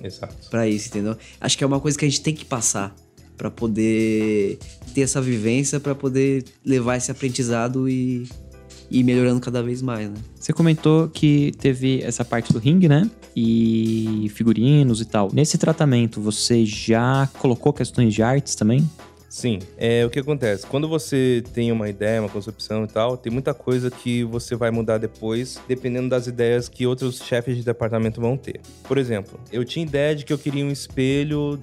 Exato. 0.03 0.51
pra 0.51 0.69
isso, 0.69 0.89
entendeu? 0.89 1.17
Acho 1.41 1.57
que 1.57 1.65
é 1.65 1.67
uma 1.67 1.81
coisa 1.81 1.99
que 1.99 2.05
a 2.05 2.09
gente 2.09 2.21
tem 2.21 2.35
que 2.35 2.45
passar 2.45 2.95
pra 3.37 3.51
poder 3.51 4.59
ter 4.95 5.01
essa 5.01 5.23
vivência, 5.23 5.81
pra 5.81 5.95
poder 5.95 6.45
levar 6.65 6.97
esse 6.97 7.11
aprendizado 7.11 7.89
e 7.89 8.29
e 8.91 9.01
ir 9.01 9.05
melhorando 9.05 9.41
cada 9.41 9.63
vez 9.63 9.81
mais, 9.81 10.09
né? 10.11 10.17
Você 10.35 10.53
comentou 10.53 11.09
que 11.09 11.53
teve 11.59 12.03
essa 12.03 12.25
parte 12.25 12.53
do 12.53 12.59
ringue, 12.59 12.89
né? 12.89 13.09
E 13.37 14.31
figurinos 14.35 15.01
e 15.01 15.05
tal. 15.05 15.31
Nesse 15.33 15.57
tratamento, 15.57 16.21
você 16.21 16.67
já 16.67 17.29
colocou 17.39 17.73
questões 17.73 18.13
de 18.13 18.23
artes 18.23 18.57
também? 18.57 18.89
Sim, 19.31 19.61
é 19.79 20.05
o 20.05 20.11
que 20.11 20.19
acontece. 20.19 20.67
Quando 20.67 20.89
você 20.89 21.41
tem 21.55 21.71
uma 21.71 21.89
ideia, 21.89 22.21
uma 22.21 22.29
concepção 22.29 22.83
e 22.83 22.89
tal, 22.89 23.17
tem 23.17 23.33
muita 23.33 23.55
coisa 23.55 23.89
que 23.89 24.25
você 24.25 24.57
vai 24.57 24.73
mudar 24.73 24.99
depois, 24.99 25.61
dependendo 25.69 26.09
das 26.09 26.27
ideias 26.27 26.69
que 26.69 26.85
outros 26.85 27.19
chefes 27.19 27.57
de 27.57 27.63
departamento 27.63 28.21
vão 28.21 28.37
ter. 28.37 28.61
Por 28.89 28.99
exemplo, 28.99 29.39
eu 29.53 29.65
tinha 29.65 29.87
ideia 29.87 30.17
de 30.17 30.25
que 30.25 30.33
eu 30.33 30.39
queria 30.39 30.65
um 30.65 30.73
espelho 30.73 31.61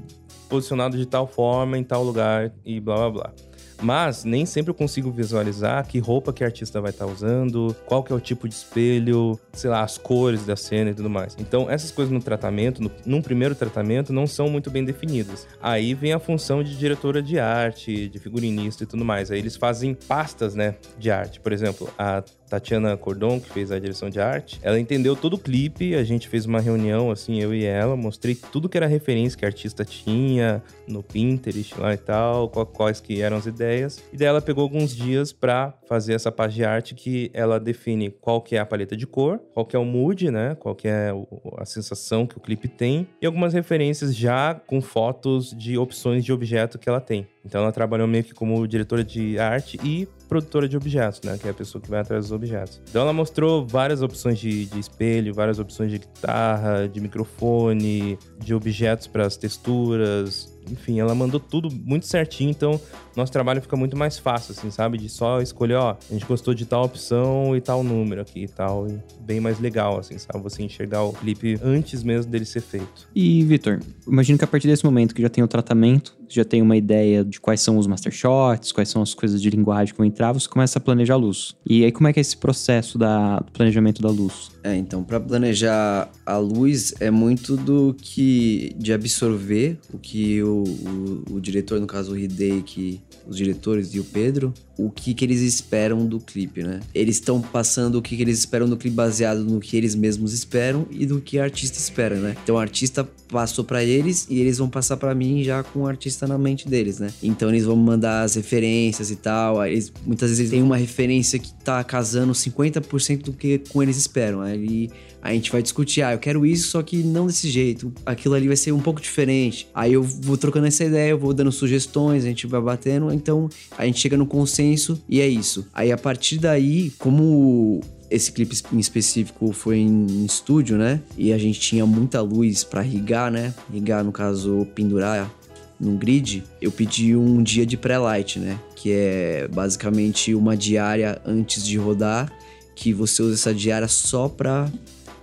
posicionado 0.48 0.98
de 0.98 1.06
tal 1.06 1.28
forma 1.28 1.78
em 1.78 1.84
tal 1.84 2.06
lugar 2.06 2.54
e 2.64 2.80
blá 2.80 2.96
blá 2.96 3.10
blá. 3.10 3.34
Mas 3.82 4.24
nem 4.24 4.46
sempre 4.46 4.72
eu 4.72 4.76
consigo 4.76 5.12
visualizar 5.12 5.86
que 5.88 6.00
roupa 6.00 6.34
que 6.34 6.44
artista 6.44 6.82
vai 6.82 6.92
estar 6.92 7.06
usando, 7.06 7.76
qual 7.86 8.04
que 8.04 8.12
é 8.12 8.16
o 8.16 8.20
tipo 8.20 8.48
de 8.48 8.56
espelho, 8.56 9.40
sei 9.54 9.70
lá, 9.70 9.84
as 9.84 9.98
cores 9.98 10.46
da 10.46 10.56
cena 10.56 10.92
e 10.92 10.94
tudo 10.94 11.10
mais. 11.10 11.36
Então, 11.40 11.70
essas 11.70 11.92
coisas 11.92 12.12
no 12.12 12.22
tratamento, 12.22 12.82
no, 12.82 12.92
num 13.06 13.22
primeiro 13.22 13.56
tratamento, 13.56 14.12
não 14.12 14.28
são 14.28 14.50
muito 14.50 14.70
bem 14.72 14.84
definidas. 14.84 15.48
Aí 15.62 15.94
vem 15.94 16.14
a 16.14 16.20
função 16.20 16.64
de 16.64 16.78
diretora 16.78 17.22
de 17.22 17.40
arte, 17.40 18.08
de 18.08 18.20
figurinista 18.20 18.84
e 18.84 18.88
tudo 18.88 19.06
mais. 19.06 19.32
Aí 19.32 19.40
eles 19.40 19.56
fazem 19.56 19.94
pastas, 19.94 20.56
né, 20.56 20.76
de 20.98 21.12
arte. 21.12 21.40
Por 21.40 21.52
exemplo, 21.52 21.90
a 21.98 22.24
Tatiana 22.50 22.96
Cordon, 22.98 23.40
que 23.40 23.50
fez 23.50 23.72
a 23.72 23.80
direção 23.80 24.10
de 24.10 24.20
arte, 24.20 24.60
ela 24.62 24.80
entendeu 24.80 25.16
todo 25.16 25.34
o 25.34 25.38
clipe, 25.38 25.96
a 25.96 26.04
gente 26.04 26.28
fez 26.28 26.46
uma 26.46 26.60
reunião, 26.60 27.12
assim, 27.12 27.42
eu 27.42 27.54
e 27.54 27.66
ela, 27.66 27.96
mostrei 27.96 28.36
tudo 28.36 28.70
que 28.70 28.78
era 28.78 28.88
referência 28.88 29.38
que 29.38 29.46
a 29.46 29.48
artista 29.48 29.84
tinha 29.84 30.62
no 30.88 31.04
Pinterest 31.04 31.80
lá 31.80 31.94
e 31.94 31.98
tal, 31.98 32.50
quais 32.50 33.02
que 33.02 33.22
eram 33.22 33.38
as 33.38 33.46
ideias. 33.46 34.04
E 34.12 34.18
daí 34.18 34.28
ela 34.28 34.42
pegou 34.42 34.64
alguns 34.64 34.96
dias 34.96 35.34
para 35.34 35.74
fazer 35.88 36.14
essa 36.14 36.32
parte 36.32 36.56
de 36.56 36.66
arte 36.66 36.96
que 36.96 37.30
ela 37.34 37.60
define 37.60 38.10
qual 38.10 38.42
que 38.42 38.56
é 38.56 38.60
a 38.60 38.66
paleta 38.66 38.96
de 38.96 39.06
cor, 39.06 39.40
qual 39.54 39.66
que 39.66 39.76
é 39.76 39.80
o 39.80 39.86
mood, 39.86 40.32
né, 40.32 40.56
qual 40.56 40.76
que 40.76 40.88
é 40.88 41.12
a 41.58 41.66
sensação 41.66 42.26
que 42.26 42.38
o 42.38 42.42
clipe 42.42 42.68
tem, 42.68 43.08
e 43.22 43.26
algumas 43.26 43.54
referências 43.54 44.16
já 44.16 44.54
com 44.54 44.82
fotos 44.82 45.52
de 45.52 45.78
opções 45.78 46.24
de 46.24 46.32
objeto 46.32 46.78
que 46.78 46.88
ela 46.88 47.02
tem. 47.02 47.28
Então 47.48 47.62
ela 47.62 47.72
trabalhou 47.72 48.08
meio 48.08 48.24
que 48.26 48.34
como 48.34 48.68
diretora 48.68 49.04
de 49.04 49.40
arte 49.40 49.80
e 49.82 50.08
produtora 50.28 50.68
de 50.68 50.76
objetos, 50.76 51.22
né? 51.22 51.38
Que 51.38 51.48
é 51.48 51.52
a 51.52 51.54
pessoa 51.54 51.82
que 51.82 51.90
vai 51.90 52.02
atrás 52.02 52.26
dos 52.26 52.32
objetos. 52.34 52.82
Então 52.90 53.02
ela 53.02 53.14
mostrou 53.14 53.66
várias 53.66 54.02
opções 54.02 54.38
de, 54.38 54.66
de 54.66 54.80
espelho, 54.80 55.34
várias 55.34 55.58
opções 55.58 55.90
de 55.90 56.00
guitarra, 56.00 56.88
de 56.88 57.00
microfone, 57.00 58.20
de 58.38 58.54
objetos 58.54 59.08
para 59.08 59.26
as 59.26 59.38
texturas. 59.38 60.57
Enfim, 60.72 61.00
ela 61.00 61.16
mandou 61.16 61.40
tudo 61.40 61.70
muito 61.72 62.06
certinho, 62.06 62.50
então 62.50 62.80
nosso 63.16 63.32
trabalho 63.32 63.62
fica 63.62 63.76
muito 63.76 63.98
mais 63.98 64.20
fácil, 64.20 64.52
assim, 64.52 64.70
sabe? 64.70 64.98
De 64.98 65.10
só 65.10 65.42
escolher, 65.42 65.76
ó, 65.76 65.98
a 66.10 66.14
gente 66.14 66.26
gostou 66.26 66.54
de 66.54 66.66
tal 66.66 66.84
opção 66.84 67.56
e 67.56 67.62
tal 67.62 67.84
número 67.84 68.22
aqui 68.22 68.44
e 68.44 68.48
tal. 68.48 68.88
E 68.88 69.00
bem 69.22 69.40
mais 69.40 69.60
legal, 69.60 69.98
assim, 70.00 70.18
sabe? 70.18 70.42
Você 70.44 70.62
enxergar 70.62 71.04
o 71.04 71.12
clipe 71.12 71.60
antes 71.64 72.04
mesmo 72.04 72.32
dele 72.32 72.46
ser 72.46 72.62
feito. 72.62 73.10
E, 73.16 73.44
Vitor, 73.44 73.80
imagino 74.08 74.38
que 74.38 74.44
a 74.44 74.48
partir 74.48 74.68
desse 74.68 74.86
momento 74.86 75.16
que 75.16 75.22
já 75.22 75.30
tem 75.30 75.44
o 75.44 75.48
tratamento, 75.48 76.16
já 76.30 76.46
tem 76.46 76.62
uma 76.62 76.78
ideia 76.78 77.24
de 77.24 77.40
quais 77.40 77.62
são 77.62 77.78
os 77.78 77.88
master 77.88 78.12
shots, 78.12 78.72
quais 78.72 78.90
são 78.90 79.02
as 79.02 79.14
coisas 79.14 79.42
de 79.42 79.50
linguagem 79.50 79.94
que 79.94 79.98
vão 79.98 80.06
entrar, 80.06 80.32
você 80.34 80.48
começa 80.48 80.78
a 80.78 80.82
planejar 80.82 81.16
a 81.16 81.18
luz. 81.18 81.56
E 81.66 81.84
aí, 81.84 81.92
como 81.92 82.08
é 82.08 82.14
que 82.14 82.20
é 82.20 82.22
esse 82.22 82.38
processo 82.38 82.98
da, 82.98 83.40
do 83.40 83.52
planejamento 83.52 84.02
da 84.02 84.10
luz? 84.10 84.52
É, 84.64 84.76
então, 84.76 85.04
para 85.04 85.20
planejar 85.20 86.12
a 86.26 86.38
luz 86.38 86.94
é 87.00 87.10
muito 87.10 87.56
do 87.56 87.96
que 88.00 88.76
de 88.78 88.94
absorver 88.94 89.80
o 89.94 89.98
que 89.98 90.44
o, 90.44 90.57
o, 90.64 91.36
o 91.36 91.42
diretor, 91.42 91.80
no 91.80 91.88
caso 91.88 92.14
o 92.14 92.18
Hidei, 92.18 92.62
que 92.62 93.02
os 93.28 93.38
diretores 93.38 93.94
e 93.94 94.00
o 94.00 94.04
Pedro, 94.04 94.54
o 94.78 94.90
que, 94.90 95.14
que 95.14 95.26
eles 95.26 95.42
esperam 95.42 96.06
do 96.06 96.20
clipe, 96.20 96.64
né? 96.64 96.80
Eles 96.94 97.16
estão 97.16 97.42
passando 97.42 97.96
o 97.96 98.02
que, 98.02 98.16
que 98.16 98.22
eles 98.22 98.40
esperam 98.40 98.70
do 98.70 98.78
clipe 98.78 98.96
baseado 98.96 99.44
no 99.44 99.60
que 99.60 99.76
eles 99.76 99.96
mesmos 99.96 100.34
esperam 100.34 100.86
e 100.92 101.06
do 101.06 101.20
que 101.20 101.38
o 101.38 101.44
artista 101.44 101.78
espera, 101.78 102.16
né? 102.16 102.36
Então 102.44 102.56
o 102.56 102.60
artista 102.60 103.08
passou 103.30 103.64
para 103.64 103.84
eles 103.84 104.28
e 104.30 104.40
eles 104.40 104.58
vão 104.58 104.70
passar 104.70 104.98
para 104.98 105.14
mim 105.14 105.44
já 105.44 105.64
com 105.64 105.82
o 105.82 105.88
artista 105.88 106.28
na 106.28 106.38
mente 106.38 106.68
deles, 106.68 107.00
né? 107.00 107.12
Então 107.22 107.50
eles 107.50 107.66
vão 107.66 107.76
mandar 107.76 108.24
as 108.24 108.36
referências 108.36 109.12
e 109.12 109.16
tal. 109.16 109.66
Eles, 109.66 109.92
muitas 110.06 110.30
vezes 110.30 110.50
tem 110.50 110.62
uma 110.62 110.78
referência 110.78 111.38
que 111.38 111.54
tá 111.54 111.84
casando 111.84 112.34
50% 112.34 113.24
do 113.24 113.34
que 113.34 113.60
com 113.70 113.84
eles 113.84 113.98
esperam. 113.98 114.42
Aí 114.42 114.90
a 115.22 115.34
gente 115.34 115.52
vai 115.52 115.62
discutir, 115.62 116.02
ah, 116.04 116.14
eu 116.14 116.20
quero 116.20 116.46
isso, 116.46 116.70
só 116.70 116.82
que 116.82 116.98
não 117.04 117.28
desse 117.28 117.50
jeito. 117.50 117.92
Aquilo 118.06 118.36
ali 118.36 118.48
vai 118.48 118.56
ser 118.56 118.72
um 118.72 118.80
pouco 118.80 119.02
diferente. 119.02 119.68
Aí 119.74 119.94
eu 119.94 120.04
vou 120.04 120.38
trocando 120.38 120.68
essa 120.68 120.86
ideia, 120.86 121.12
eu 121.12 121.18
vou 121.18 121.34
dando 121.34 121.52
sugestões, 121.52 122.24
a 122.24 122.28
gente 122.28 122.48
vai 122.48 122.62
batendo, 122.62 123.12
então 123.12 123.50
a 123.78 123.86
gente 123.86 124.00
chega 124.00 124.16
no 124.16 124.26
consenso 124.26 125.02
e 125.10 125.20
é 125.20 125.28
isso. 125.28 125.68
Aí 125.74 125.92
a 125.92 125.98
partir 125.98 126.38
daí, 126.38 126.92
como 126.98 127.82
esse 128.10 128.32
clipe 128.32 128.58
em 128.72 128.80
específico 128.80 129.52
foi 129.52 129.78
em 129.78 130.26
estúdio, 130.26 130.78
né? 130.78 131.02
E 131.18 131.34
a 131.34 131.38
gente 131.38 131.60
tinha 131.60 131.86
muita 131.86 132.22
luz 132.22 132.64
para 132.64 132.82
rigar, 132.82 133.32
né? 133.32 133.54
Rigar, 133.72 134.04
no 134.04 134.12
caso, 134.12 134.68
pendurar 134.74 135.32
num 135.80 135.98
grid. 135.98 136.44
Eu 136.62 136.72
pedi 136.72 137.16
um 137.16 137.44
dia 137.44 137.66
de 137.66 137.78
pré-light, 137.78 138.40
né? 138.40 138.60
Que 138.76 138.92
é 138.92 139.48
basicamente 139.48 140.34
uma 140.34 140.56
diária 140.56 141.22
antes 141.26 141.66
de 141.66 141.78
rodar, 141.78 142.32
que 142.76 142.94
você 142.94 143.22
usa 143.22 143.34
essa 143.34 143.54
diária 143.54 143.88
só 143.88 144.28
pra 144.28 144.70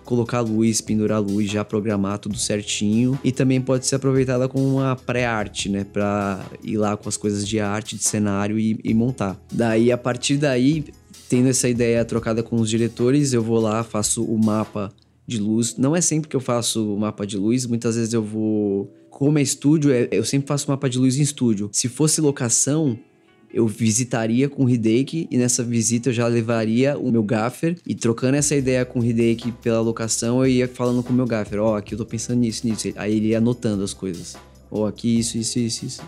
colocar 0.04 0.40
luz, 0.40 0.80
pendurar 0.80 1.20
luz, 1.20 1.50
já 1.50 1.64
programar 1.64 2.18
tudo 2.18 2.36
certinho. 2.36 3.18
E 3.24 3.32
também 3.32 3.60
pode 3.60 3.86
ser 3.86 3.96
aproveitada 3.96 4.48
como 4.48 4.76
uma 4.76 4.94
pré-arte, 4.94 5.68
né? 5.68 5.84
Pra 5.90 6.44
ir 6.62 6.76
lá 6.76 6.96
com 6.96 7.08
as 7.08 7.16
coisas 7.16 7.46
de 7.46 7.58
arte, 7.58 7.96
de 7.96 8.04
cenário 8.04 8.58
e, 8.58 8.78
e 8.84 8.94
montar. 8.94 9.40
Daí, 9.50 9.90
a 9.90 9.98
partir 9.98 10.36
daí, 10.36 10.84
tendo 11.28 11.48
essa 11.48 11.68
ideia 11.68 12.04
trocada 12.04 12.42
com 12.42 12.56
os 12.56 12.68
diretores, 12.68 13.32
eu 13.32 13.42
vou 13.42 13.60
lá, 13.60 13.82
faço 13.82 14.24
o 14.24 14.42
mapa 14.42 14.92
de 15.26 15.38
luz. 15.38 15.76
Não 15.76 15.94
é 15.94 16.00
sempre 16.00 16.28
que 16.28 16.36
eu 16.36 16.40
faço 16.40 16.94
o 16.94 16.98
mapa 16.98 17.26
de 17.26 17.36
luz, 17.36 17.66
muitas 17.66 17.96
vezes 17.96 18.12
eu 18.12 18.22
vou. 18.22 18.92
Como 19.10 19.38
é 19.38 19.42
estúdio, 19.42 19.92
é, 19.92 20.08
eu 20.10 20.24
sempre 20.24 20.48
faço 20.48 20.70
mapa 20.70 20.88
de 20.88 20.98
luz 20.98 21.16
em 21.16 21.22
estúdio. 21.22 21.70
Se 21.72 21.88
fosse 21.88 22.20
locação, 22.20 22.98
eu 23.52 23.68
visitaria 23.68 24.48
com 24.48 24.64
o 24.64 24.68
Hideki 24.68 25.28
e 25.30 25.38
nessa 25.38 25.62
visita 25.62 26.08
eu 26.08 26.12
já 26.12 26.26
levaria 26.26 26.98
o 26.98 27.12
meu 27.12 27.22
gaffer 27.22 27.76
e 27.86 27.94
trocando 27.94 28.36
essa 28.36 28.56
ideia 28.56 28.84
com 28.84 28.98
o 28.98 29.04
Hideki 29.04 29.52
pela 29.52 29.80
locação, 29.80 30.44
eu 30.44 30.50
ia 30.50 30.66
falando 30.66 31.04
com 31.04 31.12
o 31.12 31.16
meu 31.16 31.24
gaffer, 31.24 31.60
ó, 31.60 31.72
oh, 31.72 31.74
aqui 31.76 31.94
eu 31.94 31.98
tô 31.98 32.04
pensando 32.04 32.40
nisso, 32.40 32.66
nisso. 32.66 32.88
Aí 32.96 33.16
ele 33.16 33.28
ia 33.28 33.38
anotando 33.38 33.84
as 33.84 33.94
coisas. 33.94 34.34
Ó, 34.68 34.80
oh, 34.82 34.86
aqui 34.86 35.20
isso, 35.20 35.38
isso, 35.38 35.60
isso, 35.60 35.86
isso. 35.86 36.02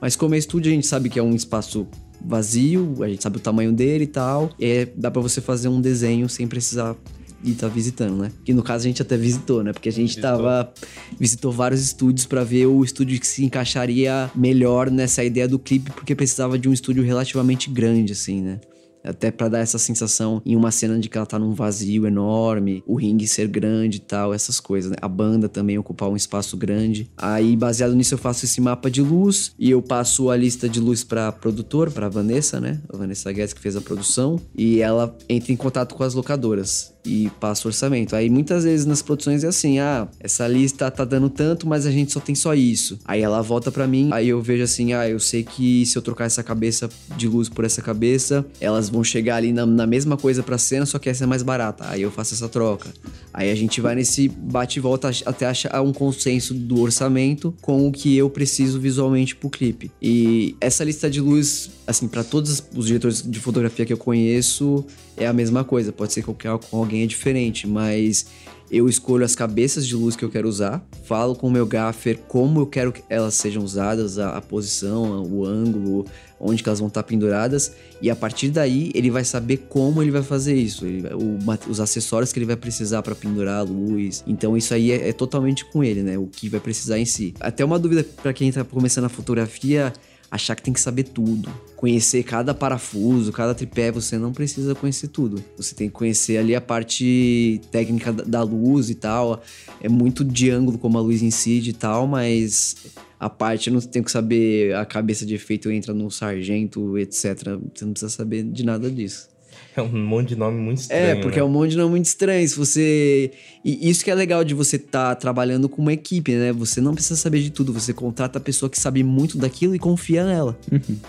Mas 0.00 0.14
como 0.14 0.36
é 0.36 0.38
estúdio, 0.38 0.70
a 0.70 0.74
gente 0.74 0.86
sabe 0.86 1.08
que 1.08 1.18
é 1.18 1.22
um 1.22 1.34
espaço 1.34 1.88
vazio, 2.24 3.02
a 3.02 3.08
gente 3.08 3.22
sabe 3.22 3.36
o 3.36 3.40
tamanho 3.40 3.72
dele 3.72 4.04
e 4.04 4.08
tal. 4.08 4.50
E 4.58 4.64
é, 4.64 4.88
dá 4.96 5.10
para 5.10 5.22
você 5.22 5.40
fazer 5.40 5.68
um 5.68 5.80
desenho 5.80 6.28
sem 6.28 6.46
precisar 6.46 6.96
e 7.44 7.52
tá 7.52 7.66
visitando, 7.66 8.22
né? 8.22 8.30
Que 8.44 8.54
no 8.54 8.62
caso 8.62 8.84
a 8.84 8.88
gente 8.88 9.02
até 9.02 9.16
visitou, 9.16 9.64
né? 9.64 9.72
Porque 9.72 9.88
a 9.88 9.92
gente 9.92 10.10
Visitou. 10.16 10.30
tava. 10.30 10.72
Visitou 11.18 11.50
vários 11.50 11.82
estúdios 11.82 12.24
pra 12.24 12.44
ver 12.44 12.66
o 12.66 12.84
estúdio 12.84 13.18
que 13.18 13.26
se 13.26 13.44
encaixaria 13.44 14.30
melhor 14.34 14.90
nessa 14.90 15.24
ideia 15.24 15.48
do 15.48 15.58
clipe, 15.58 15.90
porque 15.90 16.14
precisava 16.14 16.58
de 16.58 16.68
um 16.68 16.72
estúdio 16.72 17.02
relativamente 17.02 17.68
grande, 17.68 18.12
assim, 18.12 18.40
né? 18.40 18.60
Até 19.04 19.30
pra 19.30 19.48
dar 19.48 19.58
essa 19.58 19.78
sensação 19.78 20.40
em 20.44 20.56
uma 20.56 20.70
cena 20.70 20.98
de 20.98 21.08
que 21.08 21.16
ela 21.16 21.26
tá 21.26 21.38
num 21.38 21.52
vazio 21.52 22.06
enorme, 22.06 22.82
o 22.86 22.94
ringue 22.94 23.26
ser 23.26 23.48
grande 23.48 23.98
e 23.98 24.00
tal, 24.00 24.32
essas 24.32 24.60
coisas, 24.60 24.90
né? 24.90 24.96
A 25.00 25.08
banda 25.08 25.48
também 25.48 25.78
ocupar 25.78 26.08
um 26.08 26.16
espaço 26.16 26.56
grande. 26.56 27.10
Aí, 27.16 27.56
baseado 27.56 27.94
nisso, 27.94 28.14
eu 28.14 28.18
faço 28.18 28.44
esse 28.44 28.60
mapa 28.60 28.90
de 28.90 29.02
luz 29.02 29.52
e 29.58 29.70
eu 29.70 29.82
passo 29.82 30.30
a 30.30 30.36
lista 30.36 30.68
de 30.68 30.80
luz 30.80 31.02
pra 31.02 31.32
produtor, 31.32 31.90
pra 31.90 32.08
Vanessa, 32.08 32.60
né? 32.60 32.80
A 32.92 32.96
Vanessa 32.96 33.32
Guedes 33.32 33.52
que 33.52 33.60
fez 33.60 33.76
a 33.76 33.80
produção. 33.80 34.40
E 34.56 34.80
ela 34.80 35.16
entra 35.28 35.52
em 35.52 35.56
contato 35.56 35.94
com 35.94 36.02
as 36.02 36.14
locadoras 36.14 36.91
e 37.04 37.30
passa 37.40 37.66
o 37.66 37.68
orçamento. 37.68 38.14
Aí 38.14 38.30
muitas 38.30 38.64
vezes 38.64 38.86
nas 38.86 39.02
produções 39.02 39.44
é 39.44 39.48
assim: 39.48 39.78
ah, 39.78 40.08
essa 40.20 40.46
lista 40.46 40.90
tá 40.90 41.04
dando 41.04 41.28
tanto, 41.28 41.66
mas 41.66 41.86
a 41.86 41.90
gente 41.90 42.12
só 42.12 42.20
tem 42.20 42.34
só 42.34 42.54
isso. 42.54 42.98
Aí 43.04 43.20
ela 43.20 43.42
volta 43.42 43.70
pra 43.70 43.86
mim, 43.86 44.10
aí 44.12 44.28
eu 44.28 44.40
vejo 44.40 44.62
assim: 44.62 44.92
ah, 44.92 45.08
eu 45.08 45.18
sei 45.18 45.42
que 45.42 45.84
se 45.86 45.96
eu 45.96 46.02
trocar 46.02 46.24
essa 46.24 46.42
cabeça 46.42 46.88
de 47.16 47.28
luz 47.28 47.48
por 47.48 47.64
essa 47.64 47.82
cabeça, 47.82 48.44
elas 48.60 48.88
vão 48.88 49.02
chegar 49.02 49.36
ali 49.36 49.52
na, 49.52 49.66
na 49.66 49.86
mesma 49.86 50.16
coisa 50.16 50.42
pra 50.42 50.58
cena, 50.58 50.86
só 50.86 50.98
que 50.98 51.08
essa 51.08 51.24
é 51.24 51.26
mais 51.26 51.42
barata. 51.42 51.88
Aí 51.88 52.02
eu 52.02 52.10
faço 52.10 52.34
essa 52.34 52.48
troca. 52.48 52.92
Aí 53.32 53.50
a 53.50 53.54
gente 53.54 53.80
vai 53.80 53.94
nesse 53.94 54.28
bate 54.28 54.78
e 54.78 54.82
volta 54.82 55.10
até 55.24 55.46
achar 55.46 55.80
um 55.80 55.92
consenso 55.92 56.54
do 56.54 56.80
orçamento 56.80 57.54
com 57.60 57.88
o 57.88 57.92
que 57.92 58.16
eu 58.16 58.28
preciso 58.28 58.78
visualmente 58.78 59.34
pro 59.34 59.48
clipe. 59.48 59.90
E 60.00 60.54
essa 60.60 60.84
lista 60.84 61.08
de 61.08 61.20
luz, 61.20 61.70
assim, 61.86 62.08
pra 62.08 62.22
todos 62.22 62.62
os 62.74 62.86
diretores 62.86 63.22
de 63.22 63.40
fotografia 63.40 63.84
que 63.84 63.92
eu 63.92 63.98
conheço, 63.98 64.84
é 65.16 65.26
a 65.26 65.32
mesma 65.32 65.64
coisa. 65.64 65.92
Pode 65.92 66.12
ser 66.12 66.22
que 66.22 66.32
com 66.70 66.76
alguém 66.78 67.02
é 67.02 67.06
diferente, 67.06 67.66
mas 67.66 68.26
eu 68.72 68.88
escolho 68.88 69.22
as 69.22 69.34
cabeças 69.34 69.86
de 69.86 69.94
luz 69.94 70.16
que 70.16 70.24
eu 70.24 70.30
quero 70.30 70.48
usar, 70.48 70.82
falo 71.04 71.34
com 71.34 71.46
o 71.46 71.50
meu 71.50 71.66
gaffer 71.66 72.18
como 72.26 72.60
eu 72.60 72.66
quero 72.66 72.90
que 72.90 73.02
elas 73.10 73.34
sejam 73.34 73.62
usadas, 73.62 74.18
a, 74.18 74.38
a 74.38 74.40
posição, 74.40 75.22
o 75.24 75.44
ângulo, 75.44 76.06
onde 76.40 76.62
elas 76.64 76.78
vão 76.78 76.88
estar 76.88 77.02
penduradas, 77.02 77.72
e 78.00 78.10
a 78.10 78.16
partir 78.16 78.48
daí 78.48 78.90
ele 78.94 79.10
vai 79.10 79.24
saber 79.24 79.58
como 79.68 80.02
ele 80.02 80.10
vai 80.10 80.22
fazer 80.22 80.54
isso, 80.54 80.86
ele 80.86 81.06
o 81.14 81.38
os 81.68 81.80
acessórios 81.80 82.32
que 82.32 82.38
ele 82.38 82.46
vai 82.46 82.56
precisar 82.56 83.02
para 83.02 83.14
pendurar 83.14 83.60
a 83.60 83.62
luz. 83.62 84.24
Então 84.26 84.56
isso 84.56 84.72
aí 84.72 84.90
é, 84.90 85.10
é 85.10 85.12
totalmente 85.12 85.66
com 85.66 85.84
ele, 85.84 86.02
né? 86.02 86.16
O 86.16 86.26
que 86.26 86.48
vai 86.48 86.58
precisar 86.58 86.98
em 86.98 87.04
si. 87.04 87.34
Até 87.38 87.62
uma 87.62 87.78
dúvida 87.78 88.04
para 88.22 88.32
quem 88.32 88.50
tá 88.50 88.64
começando 88.64 89.04
a 89.04 89.08
fotografia, 89.10 89.92
achar 90.32 90.56
que 90.56 90.62
tem 90.62 90.72
que 90.72 90.80
saber 90.80 91.02
tudo. 91.04 91.50
Conhecer 91.76 92.22
cada 92.22 92.54
parafuso, 92.54 93.30
cada 93.30 93.54
tripé, 93.54 93.92
você 93.92 94.16
não 94.16 94.32
precisa 94.32 94.74
conhecer 94.74 95.08
tudo. 95.08 95.44
Você 95.58 95.74
tem 95.74 95.88
que 95.88 95.92
conhecer 95.92 96.38
ali 96.38 96.54
a 96.54 96.60
parte 96.60 97.60
técnica 97.70 98.10
da- 98.10 98.42
luz 98.42 98.88
e 98.88 98.94
tal. 98.94 99.42
É 99.78 99.90
muito 99.90 100.24
de 100.24 100.48
ângulo 100.48 100.78
como 100.78 100.96
a 100.96 101.02
luz 101.02 101.20
incide 101.22 101.70
e 101.70 101.72
tal, 101.74 102.06
mas 102.06 102.76
a 103.20 103.28
parte 103.28 103.70
não 103.70 103.78
tem 103.80 104.02
que 104.02 104.10
saber 104.10 104.74
a 104.74 104.86
cabeça 104.86 105.26
de 105.26 105.34
efeito 105.34 105.70
entra 105.70 105.92
no 105.92 106.10
sargento, 106.10 106.96
etc. 106.96 107.36
Você 107.74 107.84
não 107.84 107.92
precisa 107.92 108.08
saber 108.08 108.42
de 108.42 108.64
nada 108.64 108.90
disso. 108.90 109.28
É 109.76 109.80
um 109.82 110.04
monte 110.06 110.28
de 110.28 110.36
nome 110.36 110.58
muito 110.60 110.78
estranho. 110.82 111.02
É, 111.02 111.14
porque 111.16 111.36
né? 111.36 111.42
é 111.42 111.44
um 111.44 111.48
monte 111.48 111.70
de 111.70 111.76
nome 111.78 111.90
muito 111.90 112.04
estranho. 112.06 112.46
Se 112.46 112.56
você. 112.56 113.30
E 113.64 113.88
isso 113.88 114.04
que 114.04 114.10
é 114.10 114.14
legal 114.14 114.44
de 114.44 114.52
você 114.54 114.76
estar 114.76 115.14
trabalhando 115.14 115.68
com 115.68 115.80
uma 115.80 115.92
equipe, 115.92 116.32
né? 116.34 116.52
Você 116.52 116.80
não 116.80 116.94
precisa 116.94 117.16
saber 117.16 117.40
de 117.40 117.50
tudo. 117.50 117.72
Você 117.72 117.92
contrata 117.92 118.38
a 118.38 118.40
pessoa 118.40 118.68
que 118.68 118.78
sabe 118.78 119.02
muito 119.02 119.38
daquilo 119.38 119.74
e 119.74 119.78
confia 119.78 120.26
nela. 120.26 120.58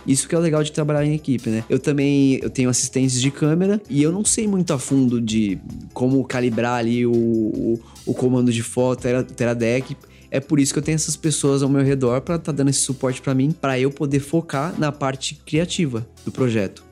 Isso 0.07 0.27
que 0.29 0.35
é 0.35 0.37
o 0.37 0.41
legal 0.41 0.63
de 0.63 0.71
trabalhar 0.71 1.05
em 1.05 1.13
equipe, 1.13 1.49
né? 1.49 1.63
Eu 1.69 1.77
também 1.77 2.39
eu 2.41 2.49
tenho 2.49 2.69
assistentes 2.69 3.19
de 3.19 3.29
câmera 3.31 3.81
e 3.89 4.01
eu 4.01 4.11
não 4.11 4.23
sei 4.23 4.47
muito 4.47 4.71
a 4.73 4.79
fundo 4.79 5.19
de 5.19 5.57
como 5.93 6.23
calibrar 6.23 6.75
ali 6.79 7.05
o, 7.05 7.11
o, 7.13 7.79
o 8.05 8.13
comando 8.13 8.51
de 8.51 8.63
foto, 8.63 9.01
Tera- 9.01 9.23
Teradec. 9.23 9.97
É 10.31 10.39
por 10.39 10.59
isso 10.59 10.73
que 10.73 10.79
eu 10.79 10.83
tenho 10.83 10.95
essas 10.95 11.15
pessoas 11.15 11.61
ao 11.61 11.69
meu 11.69 11.83
redor 11.83 12.21
pra 12.21 12.35
estar 12.37 12.51
dando 12.51 12.69
esse 12.69 12.79
suporte 12.79 13.21
pra 13.21 13.35
mim, 13.35 13.51
pra 13.51 13.79
eu 13.79 13.91
poder 13.91 14.19
focar 14.19 14.73
na 14.79 14.91
parte 14.91 15.35
criativa 15.45 16.07
do 16.25 16.31
projeto. 16.31 16.83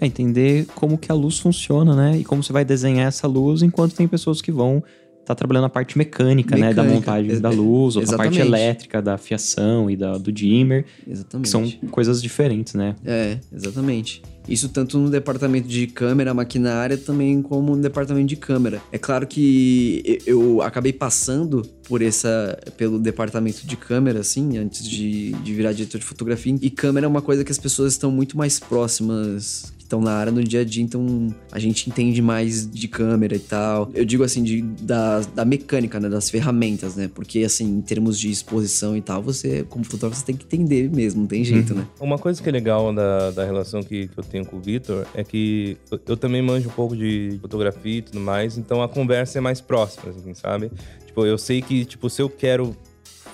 É 0.00 0.06
entender 0.06 0.66
como 0.74 0.98
que 0.98 1.10
a 1.10 1.14
luz 1.14 1.38
funciona, 1.38 1.94
né? 1.96 2.18
E 2.18 2.24
como 2.24 2.42
você 2.42 2.52
vai 2.52 2.64
desenhar 2.64 3.08
essa 3.08 3.26
luz, 3.26 3.62
enquanto 3.62 3.94
tem 3.94 4.06
pessoas 4.06 4.42
que 4.42 4.52
vão 4.52 4.82
estar 5.20 5.34
trabalhando 5.34 5.64
a 5.64 5.68
parte 5.68 5.96
mecânica, 5.96 6.56
né? 6.56 6.74
Da 6.74 6.82
Mecânica, 6.82 7.10
montagem 7.12 7.40
da 7.40 7.50
luz, 7.50 7.96
ou 7.96 8.02
a 8.02 8.16
parte 8.16 8.38
elétrica, 8.38 9.00
da 9.00 9.16
fiação 9.16 9.90
e 9.90 9.96
da, 9.96 10.18
do 10.18 10.32
dimmer, 10.32 10.84
Exatamente. 11.06 11.44
que 11.44 11.50
são 11.50 11.88
coisas 11.90 12.20
diferentes, 12.22 12.74
né? 12.74 12.96
É, 13.04 13.38
exatamente. 13.52 14.22
Isso 14.48 14.68
tanto 14.68 14.98
no 14.98 15.10
departamento 15.10 15.68
de 15.68 15.86
câmera, 15.86 16.34
maquinária, 16.34 16.96
também 16.96 17.40
como 17.40 17.76
no 17.76 17.82
departamento 17.82 18.26
de 18.26 18.36
câmera. 18.36 18.82
É 18.90 18.98
claro 18.98 19.26
que 19.26 20.18
eu 20.26 20.60
acabei 20.62 20.92
passando 20.92 21.62
por 21.84 22.02
essa 22.02 22.58
pelo 22.76 22.98
departamento 22.98 23.66
de 23.66 23.76
câmera, 23.76 24.20
assim, 24.20 24.58
antes 24.58 24.88
de, 24.88 25.32
de 25.32 25.54
virar 25.54 25.72
diretor 25.72 25.98
de 25.98 26.04
fotografia. 26.04 26.56
E 26.60 26.70
câmera 26.70 27.06
é 27.06 27.08
uma 27.08 27.22
coisa 27.22 27.44
que 27.44 27.52
as 27.52 27.58
pessoas 27.58 27.92
estão 27.92 28.10
muito 28.10 28.36
mais 28.36 28.58
próximas, 28.58 29.72
estão 29.90 30.00
na 30.00 30.12
área 30.12 30.30
no 30.30 30.42
dia 30.44 30.60
a 30.60 30.64
dia, 30.64 30.84
então 30.84 31.34
a 31.50 31.58
gente 31.58 31.90
entende 31.90 32.22
mais 32.22 32.70
de 32.70 32.86
câmera 32.86 33.34
e 33.34 33.40
tal. 33.40 33.90
Eu 33.92 34.04
digo 34.04 34.22
assim, 34.22 34.44
de, 34.44 34.62
da, 34.62 35.20
da 35.34 35.44
mecânica, 35.44 35.98
né? 35.98 36.08
Das 36.08 36.30
ferramentas, 36.30 36.94
né? 36.94 37.10
Porque, 37.12 37.40
assim, 37.40 37.64
em 37.64 37.80
termos 37.80 38.18
de 38.18 38.30
exposição 38.30 38.96
e 38.96 39.02
tal, 39.02 39.20
você, 39.20 39.64
como 39.68 39.84
fotógrafo, 39.84 40.20
você 40.20 40.26
tem 40.26 40.36
que 40.36 40.44
entender 40.44 40.88
mesmo, 40.88 41.22
não 41.22 41.26
tem 41.26 41.44
jeito, 41.44 41.74
né? 41.74 41.84
Uma 41.98 42.18
coisa 42.18 42.40
que 42.40 42.48
é 42.48 42.52
legal 42.52 42.94
da, 42.94 43.32
da 43.32 43.44
relação 43.44 43.82
que, 43.82 44.06
que 44.06 44.18
eu 44.18 44.22
tenho 44.22 44.46
com 44.46 44.58
o 44.58 44.60
Vitor 44.60 45.04
é 45.12 45.24
que 45.24 45.76
eu, 45.90 46.00
eu 46.06 46.16
também 46.16 46.40
manjo 46.40 46.68
um 46.68 46.72
pouco 46.72 46.96
de 46.96 47.36
fotografia 47.40 47.98
e 47.98 48.02
tudo 48.02 48.20
mais, 48.20 48.56
então 48.56 48.82
a 48.82 48.88
conversa 48.88 49.38
é 49.38 49.40
mais 49.40 49.60
próxima, 49.60 50.10
assim, 50.10 50.34
sabe? 50.34 50.70
Tipo, 51.04 51.26
eu 51.26 51.36
sei 51.36 51.60
que, 51.60 51.84
tipo, 51.84 52.08
se 52.08 52.22
eu 52.22 52.28
quero 52.28 52.76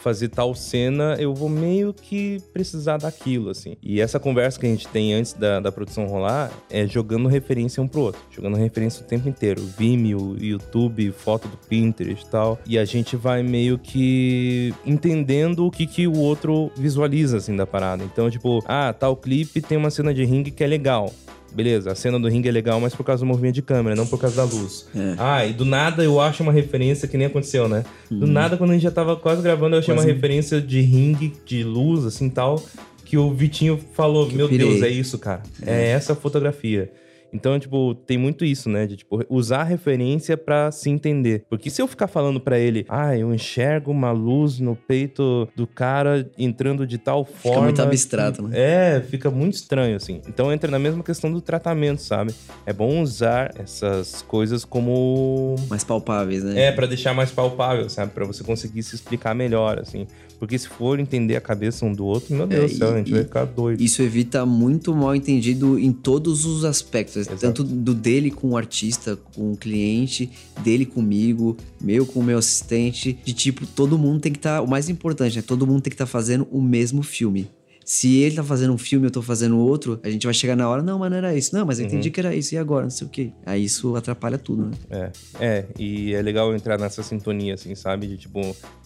fazer 0.06 0.28
tal 0.28 0.54
cena, 0.54 1.16
eu 1.18 1.34
vou 1.34 1.48
meio 1.48 1.92
que 1.92 2.40
precisar 2.52 2.96
daquilo, 2.96 3.50
assim. 3.50 3.76
E 3.82 4.00
essa 4.00 4.20
conversa 4.20 4.56
que 4.60 4.64
a 4.64 4.68
gente 4.68 4.86
tem 4.86 5.12
antes 5.12 5.32
da, 5.32 5.58
da 5.58 5.72
produção 5.72 6.06
rolar 6.06 6.48
é 6.70 6.86
jogando 6.86 7.28
referência 7.28 7.82
um 7.82 7.88
pro 7.88 8.02
outro. 8.02 8.20
Jogando 8.30 8.56
referência 8.56 9.04
o 9.04 9.04
tempo 9.04 9.28
inteiro. 9.28 9.60
Vimeo, 9.76 10.36
YouTube, 10.38 11.10
foto 11.10 11.48
do 11.48 11.56
Pinterest 11.56 12.24
e 12.24 12.30
tal. 12.30 12.56
E 12.64 12.78
a 12.78 12.84
gente 12.84 13.16
vai 13.16 13.42
meio 13.42 13.80
que 13.80 14.72
entendendo 14.84 15.66
o 15.66 15.72
que, 15.72 15.88
que 15.88 16.06
o 16.06 16.16
outro 16.16 16.70
visualiza, 16.76 17.38
assim, 17.38 17.56
da 17.56 17.66
parada. 17.66 18.04
Então, 18.04 18.30
tipo, 18.30 18.62
ah, 18.64 18.92
tal 18.92 19.16
clipe 19.16 19.60
tem 19.60 19.76
uma 19.76 19.90
cena 19.90 20.14
de 20.14 20.24
ringue 20.24 20.52
que 20.52 20.62
é 20.62 20.68
legal. 20.68 21.12
Beleza, 21.54 21.90
a 21.90 21.94
cena 21.94 22.18
do 22.20 22.28
ringue 22.28 22.48
é 22.48 22.52
legal, 22.52 22.78
mas 22.80 22.94
por 22.94 23.02
causa 23.04 23.24
do 23.24 23.26
movimento 23.26 23.54
de 23.54 23.62
câmera, 23.62 23.96
não 23.96 24.06
por 24.06 24.20
causa 24.20 24.36
da 24.36 24.44
luz. 24.44 24.86
É. 24.94 25.14
Ah, 25.18 25.46
e 25.46 25.52
do 25.54 25.64
nada 25.64 26.04
eu 26.04 26.20
acho 26.20 26.42
uma 26.42 26.52
referência 26.52 27.08
que 27.08 27.16
nem 27.16 27.26
aconteceu, 27.26 27.68
né? 27.68 27.84
Do 28.10 28.26
nada, 28.26 28.56
quando 28.56 28.70
a 28.70 28.74
gente 28.74 28.82
já 28.82 28.90
tava 28.90 29.16
quase 29.16 29.40
gravando, 29.42 29.74
eu 29.76 29.78
achei 29.80 29.94
Quase- 29.94 30.06
uma 30.08 30.14
referência 30.14 30.60
de 30.60 30.80
ringue, 30.82 31.32
de 31.46 31.64
luz, 31.64 32.04
assim 32.04 32.28
tal, 32.28 32.62
que 33.04 33.16
o 33.16 33.32
Vitinho 33.32 33.80
falou: 33.94 34.26
Que 34.26 34.34
eu 34.34 34.36
Meu 34.38 34.48
pirei." 34.48 34.68
Deus, 34.68 34.82
é 34.82 34.88
isso, 34.90 35.18
cara. 35.18 35.42
É, 35.64 35.88
essa 35.90 36.14
fotografia. 36.14 36.90
Então, 37.32 37.58
tipo, 37.58 37.94
tem 37.94 38.16
muito 38.18 38.44
isso, 38.44 38.68
né? 38.68 38.86
De, 38.86 38.96
tipo, 38.96 39.22
usar 39.28 39.60
a 39.60 39.64
referência 39.64 40.36
pra 40.36 40.70
se 40.70 40.88
entender. 40.90 41.44
Porque 41.48 41.70
se 41.70 41.80
eu 41.82 41.86
ficar 41.86 42.06
falando 42.08 42.40
pra 42.40 42.58
ele, 42.58 42.84
ah, 42.88 43.16
eu 43.16 43.32
enxergo 43.34 43.90
uma 43.90 44.10
luz 44.12 44.58
no 44.58 44.74
peito 44.76 45.48
do 45.54 45.66
cara 45.66 46.28
entrando 46.38 46.86
de 46.86 46.98
tal 46.98 47.24
forma. 47.24 47.62
muito 47.64 47.82
abstrato, 47.82 48.42
que- 48.42 48.48
né? 48.48 48.96
É, 48.96 49.00
fica 49.00 49.30
muito 49.30 49.54
estranho, 49.54 49.96
assim. 49.96 50.20
Então 50.28 50.52
entra 50.52 50.70
na 50.70 50.78
mesma 50.78 51.02
questão 51.02 51.32
do 51.32 51.40
tratamento, 51.40 52.00
sabe? 52.02 52.34
É 52.64 52.72
bom 52.72 53.00
usar 53.02 53.52
essas 53.58 54.22
coisas 54.22 54.64
como 54.64 55.56
mais 55.68 55.84
palpáveis, 55.84 56.42
né? 56.44 56.64
é, 56.66 56.72
pra 56.72 56.86
deixar 56.86 57.12
mais 57.14 57.30
palpável, 57.30 57.88
sabe? 57.88 58.12
Pra 58.12 58.24
você 58.24 58.42
conseguir 58.44 58.82
se 58.82 58.94
explicar 58.94 59.34
melhor, 59.34 59.78
assim. 59.80 60.06
Porque 60.38 60.58
se 60.58 60.68
for 60.68 61.00
entender 61.00 61.36
a 61.36 61.40
cabeça 61.40 61.84
um 61.84 61.92
do 61.92 62.04
outro, 62.04 62.34
meu 62.34 62.46
Deus 62.46 62.72
do 62.72 62.78
céu, 62.78 62.88
É, 62.88 62.94
a 62.94 62.98
gente 62.98 63.10
vai 63.10 63.22
ficar 63.22 63.44
doido. 63.44 63.80
Isso 63.80 64.02
evita 64.02 64.44
muito 64.44 64.94
mal 64.94 65.14
entendido 65.14 65.78
em 65.78 65.92
todos 65.92 66.44
os 66.44 66.64
aspectos, 66.64 67.16
Exato. 67.16 67.38
tanto 67.38 67.64
do 67.64 67.94
dele 67.94 68.30
com 68.30 68.50
o 68.50 68.56
artista, 68.56 69.16
com 69.34 69.52
o 69.52 69.56
cliente, 69.56 70.30
dele 70.62 70.84
comigo, 70.84 71.56
meu 71.80 72.04
com 72.04 72.20
o 72.20 72.22
meu 72.22 72.38
assistente, 72.38 73.18
de 73.24 73.32
tipo, 73.32 73.66
todo 73.66 73.98
mundo 73.98 74.20
tem 74.20 74.32
que 74.32 74.38
estar, 74.38 74.60
o 74.60 74.68
mais 74.68 74.88
importante, 74.88 75.36
né? 75.36 75.42
Todo 75.46 75.66
mundo 75.66 75.80
tem 75.82 75.90
que 75.90 75.94
estar 75.94 76.06
fazendo 76.06 76.46
o 76.50 76.60
mesmo 76.60 77.02
filme. 77.02 77.48
Se 77.88 78.16
ele 78.18 78.34
tá 78.34 78.42
fazendo 78.42 78.72
um 78.72 78.78
filme 78.78 79.06
e 79.06 79.08
eu 79.08 79.12
tô 79.12 79.22
fazendo 79.22 79.56
outro, 79.60 80.00
a 80.02 80.10
gente 80.10 80.26
vai 80.26 80.34
chegar 80.34 80.56
na 80.56 80.68
hora, 80.68 80.82
não, 80.82 80.98
mas 80.98 81.08
não 81.08 81.18
era 81.18 81.32
isso. 81.36 81.54
Não, 81.54 81.64
mas 81.64 81.78
eu 81.78 81.84
Uhum. 81.84 81.92
entendi 81.92 82.10
que 82.10 82.18
era 82.18 82.34
isso, 82.34 82.52
e 82.52 82.58
agora? 82.58 82.82
Não 82.82 82.90
sei 82.90 83.06
o 83.06 83.10
quê. 83.10 83.30
Aí 83.46 83.64
isso 83.64 83.94
atrapalha 83.94 84.36
tudo, 84.36 84.66
né? 84.66 84.72
É, 84.90 85.12
é, 85.38 85.64
e 85.78 86.12
é 86.12 86.20
legal 86.20 86.52
entrar 86.52 86.80
nessa 86.80 87.00
sintonia, 87.04 87.54
assim, 87.54 87.76
sabe? 87.76 88.08
De, 88.08 88.16
tipo, 88.16 88.40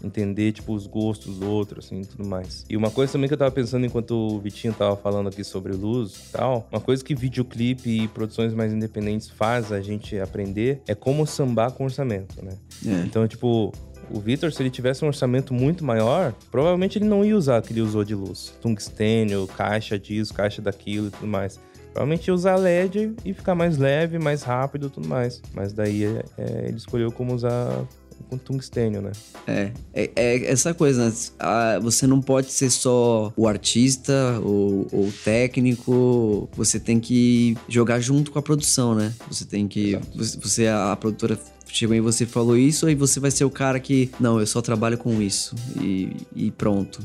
entender, 0.04 0.52
tipo, 0.52 0.74
os 0.74 0.86
gostos 0.86 1.38
do 1.38 1.48
outro, 1.48 1.78
assim, 1.78 2.02
e 2.02 2.04
tudo 2.04 2.28
mais. 2.28 2.66
E 2.68 2.76
uma 2.76 2.90
coisa 2.90 3.10
também 3.10 3.26
que 3.26 3.32
eu 3.32 3.38
tava 3.38 3.50
pensando 3.50 3.86
enquanto 3.86 4.10
o 4.10 4.38
Vitinho 4.38 4.74
tava 4.74 4.94
falando 4.98 5.28
aqui 5.30 5.42
sobre 5.42 5.72
luz 5.72 6.12
e 6.28 6.32
tal, 6.32 6.68
uma 6.70 6.80
coisa 6.80 7.02
que 7.02 7.14
videoclipe 7.14 7.88
e 8.02 8.06
produções 8.08 8.52
mais 8.52 8.70
independentes 8.70 9.30
faz 9.30 9.72
a 9.72 9.80
gente 9.80 10.18
aprender 10.18 10.82
é 10.86 10.94
como 10.94 11.26
sambar 11.26 11.72
com 11.72 11.84
orçamento, 11.84 12.44
né? 12.44 12.52
É. 12.86 13.02
Então, 13.06 13.26
tipo, 13.26 13.72
o 14.10 14.20
Vitor, 14.20 14.52
se 14.52 14.62
ele 14.62 14.70
tivesse 14.70 15.04
um 15.04 15.08
orçamento 15.08 15.54
muito 15.54 15.84
maior, 15.84 16.34
provavelmente 16.50 16.98
ele 16.98 17.06
não 17.06 17.24
ia 17.24 17.36
usar 17.36 17.60
o 17.60 17.62
que 17.62 17.72
ele 17.72 17.80
usou 17.80 18.04
de 18.04 18.14
luz. 18.14 18.52
Tungstênio, 18.60 19.46
caixa 19.56 19.98
disso, 19.98 20.34
caixa 20.34 20.60
daquilo 20.60 21.08
e 21.08 21.10
tudo 21.10 21.26
mais. 21.26 21.58
Provavelmente 21.92 22.30
usar 22.30 22.56
LED 22.56 23.14
e 23.24 23.34
ficar 23.34 23.54
mais 23.54 23.76
leve, 23.76 24.18
mais 24.18 24.42
rápido 24.42 24.86
e 24.86 24.90
tudo 24.90 25.08
mais. 25.08 25.42
Mas 25.52 25.72
daí 25.72 26.04
é, 26.04 26.24
é, 26.38 26.64
ele 26.68 26.76
escolheu 26.76 27.10
como 27.10 27.34
usar 27.34 27.84
com 28.28 28.38
tungstênio, 28.38 29.02
né? 29.02 29.12
É, 29.46 29.72
é, 29.92 30.10
é 30.14 30.50
essa 30.50 30.72
coisa, 30.72 31.06
né? 31.06 31.12
Ah, 31.38 31.78
você 31.80 32.06
não 32.06 32.20
pode 32.20 32.52
ser 32.52 32.70
só 32.70 33.32
o 33.36 33.48
artista 33.48 34.38
ou 34.42 34.86
o 34.92 35.12
técnico, 35.24 36.48
você 36.52 36.78
tem 36.78 37.00
que 37.00 37.56
jogar 37.68 37.98
junto 38.00 38.30
com 38.30 38.38
a 38.38 38.42
produção, 38.42 38.94
né? 38.94 39.12
Você 39.28 39.44
tem 39.44 39.66
que. 39.66 39.98
Você, 40.14 40.38
você, 40.38 40.66
a, 40.68 40.92
a 40.92 40.96
produtora 40.96 41.38
chegou 41.76 41.96
e 41.96 42.00
você 42.00 42.26
falou 42.26 42.56
isso, 42.56 42.86
aí 42.86 42.94
você 42.94 43.20
vai 43.20 43.30
ser 43.30 43.44
o 43.44 43.50
cara 43.50 43.78
que. 43.80 44.10
Não, 44.18 44.40
eu 44.40 44.46
só 44.46 44.60
trabalho 44.60 44.98
com 44.98 45.20
isso. 45.20 45.54
E, 45.80 46.16
e 46.34 46.50
pronto 46.50 47.00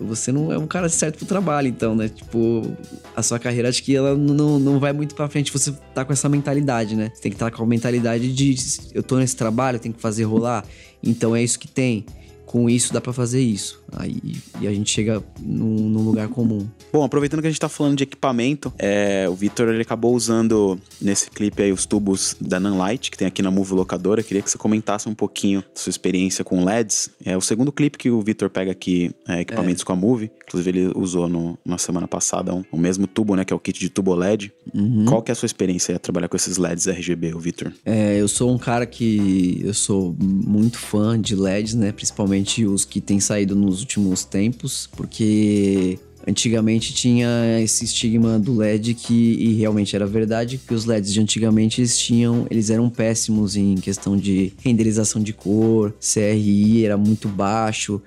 você 0.00 0.32
não 0.32 0.52
é 0.52 0.58
um 0.58 0.66
cara 0.66 0.88
certo 0.88 1.18
pro 1.18 1.26
trabalho, 1.26 1.68
então, 1.68 1.94
né? 1.94 2.08
Tipo, 2.08 2.76
a 3.14 3.22
sua 3.22 3.38
carreira, 3.38 3.68
acho 3.68 3.82
que 3.82 3.94
ela 3.94 4.16
não, 4.16 4.58
não 4.58 4.78
vai 4.78 4.92
muito 4.92 5.14
pra 5.14 5.28
frente 5.28 5.52
você 5.52 5.72
tá 5.94 6.04
com 6.04 6.12
essa 6.12 6.28
mentalidade, 6.28 6.96
né? 6.96 7.10
Você 7.14 7.22
tem 7.22 7.30
que 7.30 7.36
estar 7.36 7.50
tá 7.50 7.56
com 7.56 7.62
a 7.62 7.66
mentalidade 7.66 8.32
de 8.32 8.54
eu 8.92 9.02
tô 9.02 9.16
nesse 9.16 9.36
trabalho, 9.36 9.76
eu 9.76 9.80
tenho 9.80 9.94
que 9.94 10.00
fazer 10.00 10.24
rolar, 10.24 10.64
então 11.02 11.34
é 11.34 11.42
isso 11.42 11.58
que 11.58 11.68
tem 11.68 12.04
com 12.46 12.70
isso 12.70 12.92
dá 12.92 13.00
para 13.00 13.12
fazer 13.12 13.40
isso. 13.40 13.82
Aí 13.96 14.20
e 14.60 14.66
a 14.66 14.72
gente 14.72 14.90
chega 14.90 15.22
num, 15.40 15.88
num, 15.88 16.02
lugar 16.02 16.28
comum. 16.28 16.66
Bom, 16.92 17.04
aproveitando 17.04 17.40
que 17.40 17.46
a 17.46 17.50
gente 17.50 17.60
tá 17.60 17.68
falando 17.68 17.96
de 17.96 18.04
equipamento, 18.04 18.72
é, 18.78 19.26
o 19.28 19.34
Vitor 19.34 19.68
ele 19.68 19.82
acabou 19.82 20.14
usando 20.14 20.78
nesse 21.00 21.30
clipe 21.30 21.62
aí 21.62 21.72
os 21.72 21.86
tubos 21.86 22.36
da 22.40 22.60
Nanlite, 22.60 23.10
que 23.10 23.18
tem 23.18 23.26
aqui 23.26 23.42
na 23.42 23.50
Move 23.50 23.74
Locadora. 23.74 24.20
Eu 24.20 24.24
queria 24.24 24.42
que 24.42 24.50
você 24.50 24.58
comentasse 24.58 25.08
um 25.08 25.14
pouquinho 25.14 25.60
da 25.60 25.80
sua 25.80 25.90
experiência 25.90 26.44
com 26.44 26.64
LEDs. 26.64 27.10
É 27.24 27.36
o 27.36 27.40
segundo 27.40 27.72
clipe 27.72 27.98
que 27.98 28.10
o 28.10 28.20
Vitor 28.20 28.50
pega 28.50 28.72
aqui, 28.72 29.12
é, 29.28 29.40
equipamentos 29.40 29.82
é. 29.82 29.84
com 29.84 29.92
a 29.92 29.96
Move. 29.96 30.30
Inclusive, 30.46 30.70
ele 30.70 30.92
usou 30.94 31.28
no, 31.28 31.58
na 31.64 31.78
semana 31.78 32.06
passada 32.06 32.54
um, 32.54 32.64
o 32.70 32.78
mesmo 32.78 33.06
tubo, 33.06 33.34
né? 33.34 33.44
Que 33.44 33.52
é 33.52 33.56
o 33.56 33.58
kit 33.58 33.78
de 33.78 33.88
tubo 33.88 34.14
LED. 34.14 34.52
Uhum. 34.72 35.04
Qual 35.06 35.22
que 35.22 35.30
é 35.30 35.32
a 35.32 35.34
sua 35.34 35.46
experiência 35.46 35.96
a 35.96 35.98
trabalhar 35.98 36.28
com 36.28 36.36
esses 36.36 36.56
LEDs 36.56 36.86
RGB, 36.86 37.34
o 37.34 37.38
Vitor? 37.38 37.72
É, 37.84 38.20
eu 38.20 38.28
sou 38.28 38.52
um 38.52 38.58
cara 38.58 38.86
que 38.86 39.60
eu 39.62 39.74
sou 39.74 40.14
muito 40.20 40.78
fã 40.78 41.20
de 41.20 41.34
LEDs, 41.34 41.74
né? 41.74 41.92
Principalmente 41.92 42.64
os 42.64 42.84
que 42.84 43.00
têm 43.00 43.20
saído 43.20 43.54
nos 43.54 43.83
últimos 43.84 44.24
tempos, 44.24 44.88
porque 44.96 45.98
antigamente 46.26 46.92
tinha 46.94 47.60
esse 47.60 47.84
estigma 47.84 48.38
do 48.38 48.56
LED 48.56 48.94
que 48.94 49.14
e 49.14 49.54
realmente 49.54 49.94
era 49.94 50.06
verdade 50.06 50.58
que 50.58 50.72
os 50.72 50.86
LEDs 50.86 51.12
de 51.12 51.20
antigamente 51.20 51.82
eles 51.82 51.98
tinham 51.98 52.46
eles 52.50 52.70
eram 52.70 52.88
péssimos 52.88 53.56
em 53.56 53.74
questão 53.74 54.16
de 54.16 54.54
renderização 54.64 55.22
de 55.22 55.34
cor 55.34 55.94
CRI 56.00 56.82
era 56.82 56.96
muito 56.96 57.28
baixo 57.28 58.00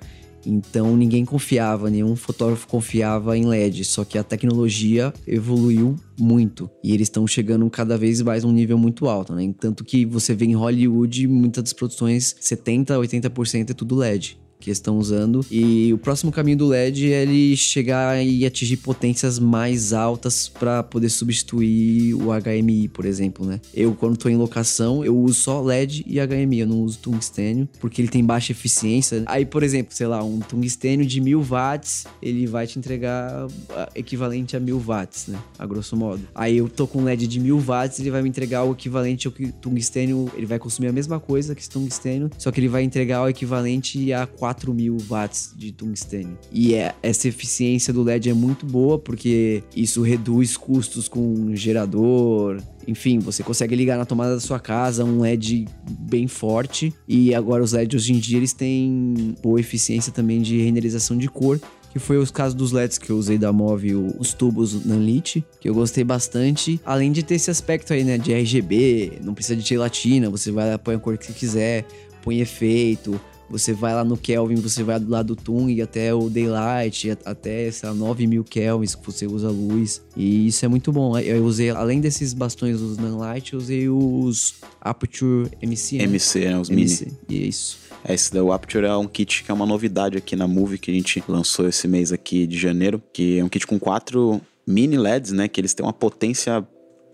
então 0.46 0.96
ninguém 0.96 1.24
confiava, 1.26 1.90
nenhum 1.90 2.16
fotógrafo 2.16 2.66
confiava 2.66 3.36
em 3.36 3.44
LED. 3.44 3.84
Só 3.84 4.02
que 4.04 4.16
a 4.16 4.24
tecnologia 4.24 5.12
evoluiu 5.26 5.96
muito 6.18 6.70
e 6.82 6.94
eles 6.94 7.08
estão 7.08 7.26
chegando 7.26 7.68
cada 7.68 7.98
vez 7.98 8.22
mais 8.22 8.44
a 8.44 8.48
um 8.48 8.52
nível 8.52 8.78
muito 8.78 9.06
alto, 9.08 9.34
né? 9.34 9.52
Tanto 9.60 9.84
que 9.84 10.06
você 10.06 10.34
vê 10.34 10.46
em 10.46 10.54
Hollywood 10.54 11.26
muitas 11.26 11.64
das 11.64 11.72
produções 11.74 12.34
70, 12.40 12.96
80% 12.96 13.70
é 13.70 13.74
tudo 13.74 13.96
LED 13.96 14.38
que 14.58 14.70
estão 14.70 14.98
usando. 14.98 15.44
E 15.50 15.92
o 15.92 15.98
próximo 15.98 16.32
caminho 16.32 16.58
do 16.58 16.66
LED 16.66 17.12
é 17.12 17.22
ele 17.22 17.56
chegar 17.56 18.22
e 18.22 18.44
atingir 18.44 18.78
potências 18.78 19.38
mais 19.38 19.92
altas 19.92 20.48
para 20.48 20.82
poder 20.82 21.08
substituir 21.08 22.14
o 22.14 22.28
HMI, 22.32 22.88
por 22.88 23.04
exemplo, 23.04 23.46
né? 23.46 23.60
Eu, 23.72 23.94
quando 23.94 24.14
estou 24.14 24.30
em 24.30 24.36
locação, 24.36 25.04
eu 25.04 25.16
uso 25.16 25.34
só 25.34 25.60
LED 25.60 26.04
e 26.06 26.18
HMI, 26.18 26.60
eu 26.60 26.66
não 26.66 26.82
uso 26.82 26.98
tungstênio, 26.98 27.68
porque 27.80 28.02
ele 28.02 28.08
tem 28.08 28.24
baixa 28.24 28.52
eficiência. 28.52 29.22
Aí, 29.26 29.46
por 29.46 29.62
exemplo, 29.62 29.94
sei 29.94 30.06
lá, 30.06 30.22
um 30.22 30.40
tungstênio 30.40 31.06
de 31.06 31.20
1000 31.20 31.42
watts, 31.42 32.06
ele 32.20 32.46
vai 32.46 32.66
te 32.66 32.78
entregar 32.78 33.46
equivalente 33.94 34.56
a 34.56 34.60
1000 34.60 34.78
watts, 34.78 35.28
né? 35.28 35.38
A 35.58 35.66
grosso 35.66 35.96
modo. 35.96 36.22
Aí 36.34 36.56
eu 36.58 36.68
tô 36.68 36.86
com 36.86 37.00
um 37.00 37.04
LED 37.04 37.26
de 37.26 37.40
1000 37.40 37.58
watts, 37.60 38.00
ele 38.00 38.10
vai 38.10 38.22
me 38.22 38.28
entregar 38.28 38.64
o 38.64 38.72
equivalente 38.72 39.26
ao 39.26 39.32
que 39.32 39.52
tungstênio, 39.52 40.30
ele 40.36 40.46
vai 40.46 40.58
consumir 40.58 40.88
a 40.88 40.92
mesma 40.92 41.20
coisa 41.20 41.54
que 41.54 41.60
esse 41.60 41.70
tungstênio, 41.70 42.30
só 42.38 42.50
que 42.50 42.60
ele 42.60 42.68
vai 42.68 42.82
entregar 42.82 43.22
o 43.22 43.28
equivalente 43.28 44.12
a 44.12 44.26
4 44.26 44.47
4000 44.48 44.96
watts 45.08 45.52
de 45.56 45.72
tungstênio. 45.72 46.38
E 46.50 46.74
é, 46.74 46.94
essa 47.02 47.28
eficiência 47.28 47.92
do 47.92 48.02
LED 48.02 48.30
é 48.30 48.34
muito 48.34 48.64
boa 48.64 48.98
porque 48.98 49.62
isso 49.74 50.02
reduz 50.02 50.56
custos 50.56 51.08
com 51.08 51.54
gerador. 51.54 52.62
Enfim, 52.86 53.18
você 53.18 53.42
consegue 53.42 53.74
ligar 53.76 53.98
na 53.98 54.06
tomada 54.06 54.34
da 54.34 54.40
sua 54.40 54.58
casa 54.58 55.04
um 55.04 55.20
LED 55.20 55.68
bem 55.90 56.26
forte. 56.26 56.94
E 57.06 57.34
agora 57.34 57.62
os 57.62 57.72
LEDs 57.72 58.02
hoje 58.02 58.12
em 58.14 58.18
dia 58.18 58.38
eles 58.38 58.52
têm 58.52 59.36
boa 59.42 59.60
eficiência 59.60 60.10
também 60.12 60.40
de 60.40 60.60
renderização 60.60 61.16
de 61.16 61.28
cor 61.28 61.60
que 61.90 61.98
foi 61.98 62.18
os 62.18 62.30
casos 62.30 62.54
dos 62.54 62.70
LEDs 62.70 62.98
que 62.98 63.10
eu 63.10 63.16
usei 63.16 63.38
da 63.38 63.50
Move, 63.50 63.94
os 63.94 64.34
tubos 64.34 64.84
Nanlite, 64.84 65.42
que 65.58 65.68
eu 65.68 65.74
gostei 65.74 66.04
bastante. 66.04 66.78
Além 66.84 67.10
de 67.10 67.22
ter 67.22 67.36
esse 67.36 67.50
aspecto 67.50 67.94
aí, 67.94 68.04
né, 68.04 68.18
de 68.18 68.30
RGB, 68.30 69.20
não 69.24 69.32
precisa 69.32 69.56
de 69.56 69.66
gelatina, 69.66 70.28
você 70.28 70.52
vai 70.52 70.70
lá, 70.70 70.78
põe 70.78 70.96
a 70.96 70.98
cor 70.98 71.16
que 71.16 71.24
você 71.24 71.32
quiser, 71.32 71.86
põe 72.22 72.40
efeito, 72.40 73.18
você 73.50 73.72
vai 73.72 73.94
lá 73.94 74.04
no 74.04 74.16
Kelvin, 74.16 74.56
você 74.56 74.82
vai 74.82 74.98
do 75.00 75.10
lado 75.10 75.34
do 75.34 75.36
Tung 75.36 75.80
até 75.80 76.14
o 76.14 76.28
Daylight, 76.28 77.16
até, 77.24 77.70
sei 77.70 77.88
lá, 77.88 77.94
9 77.94 78.26
mil 78.26 78.44
Kelvins 78.44 78.94
que 78.94 79.04
você 79.04 79.26
usa 79.26 79.50
luz. 79.50 80.02
E 80.16 80.48
isso 80.48 80.64
é 80.64 80.68
muito 80.68 80.92
bom. 80.92 81.18
Eu 81.18 81.44
usei, 81.44 81.70
além 81.70 82.00
desses 82.00 82.34
bastões 82.34 82.80
dos 82.80 82.96
Nanlite, 82.98 83.54
eu 83.54 83.58
usei 83.58 83.88
os 83.88 84.54
Aperture 84.80 85.50
MC. 85.62 85.98
MC, 85.98 86.40
né? 86.40 86.58
Os 86.58 86.70
MC. 86.70 87.06
mini. 87.28 87.48
Isso. 87.48 87.78
É, 88.04 88.14
esse 88.14 88.32
da 88.32 88.40
Aperture 88.54 88.86
é 88.86 88.96
um 88.96 89.06
kit 89.06 89.44
que 89.44 89.50
é 89.50 89.54
uma 89.54 89.66
novidade 89.66 90.16
aqui 90.16 90.36
na 90.36 90.46
Move 90.46 90.78
que 90.78 90.90
a 90.90 90.94
gente 90.94 91.22
lançou 91.28 91.68
esse 91.68 91.88
mês 91.88 92.12
aqui 92.12 92.46
de 92.46 92.58
janeiro, 92.58 93.02
que 93.12 93.38
é 93.38 93.44
um 93.44 93.48
kit 93.48 93.66
com 93.66 93.78
quatro 93.78 94.40
mini 94.66 94.96
LEDs, 94.96 95.32
né? 95.32 95.48
Que 95.48 95.60
eles 95.60 95.74
têm 95.74 95.84
uma 95.84 95.92
potência 95.92 96.66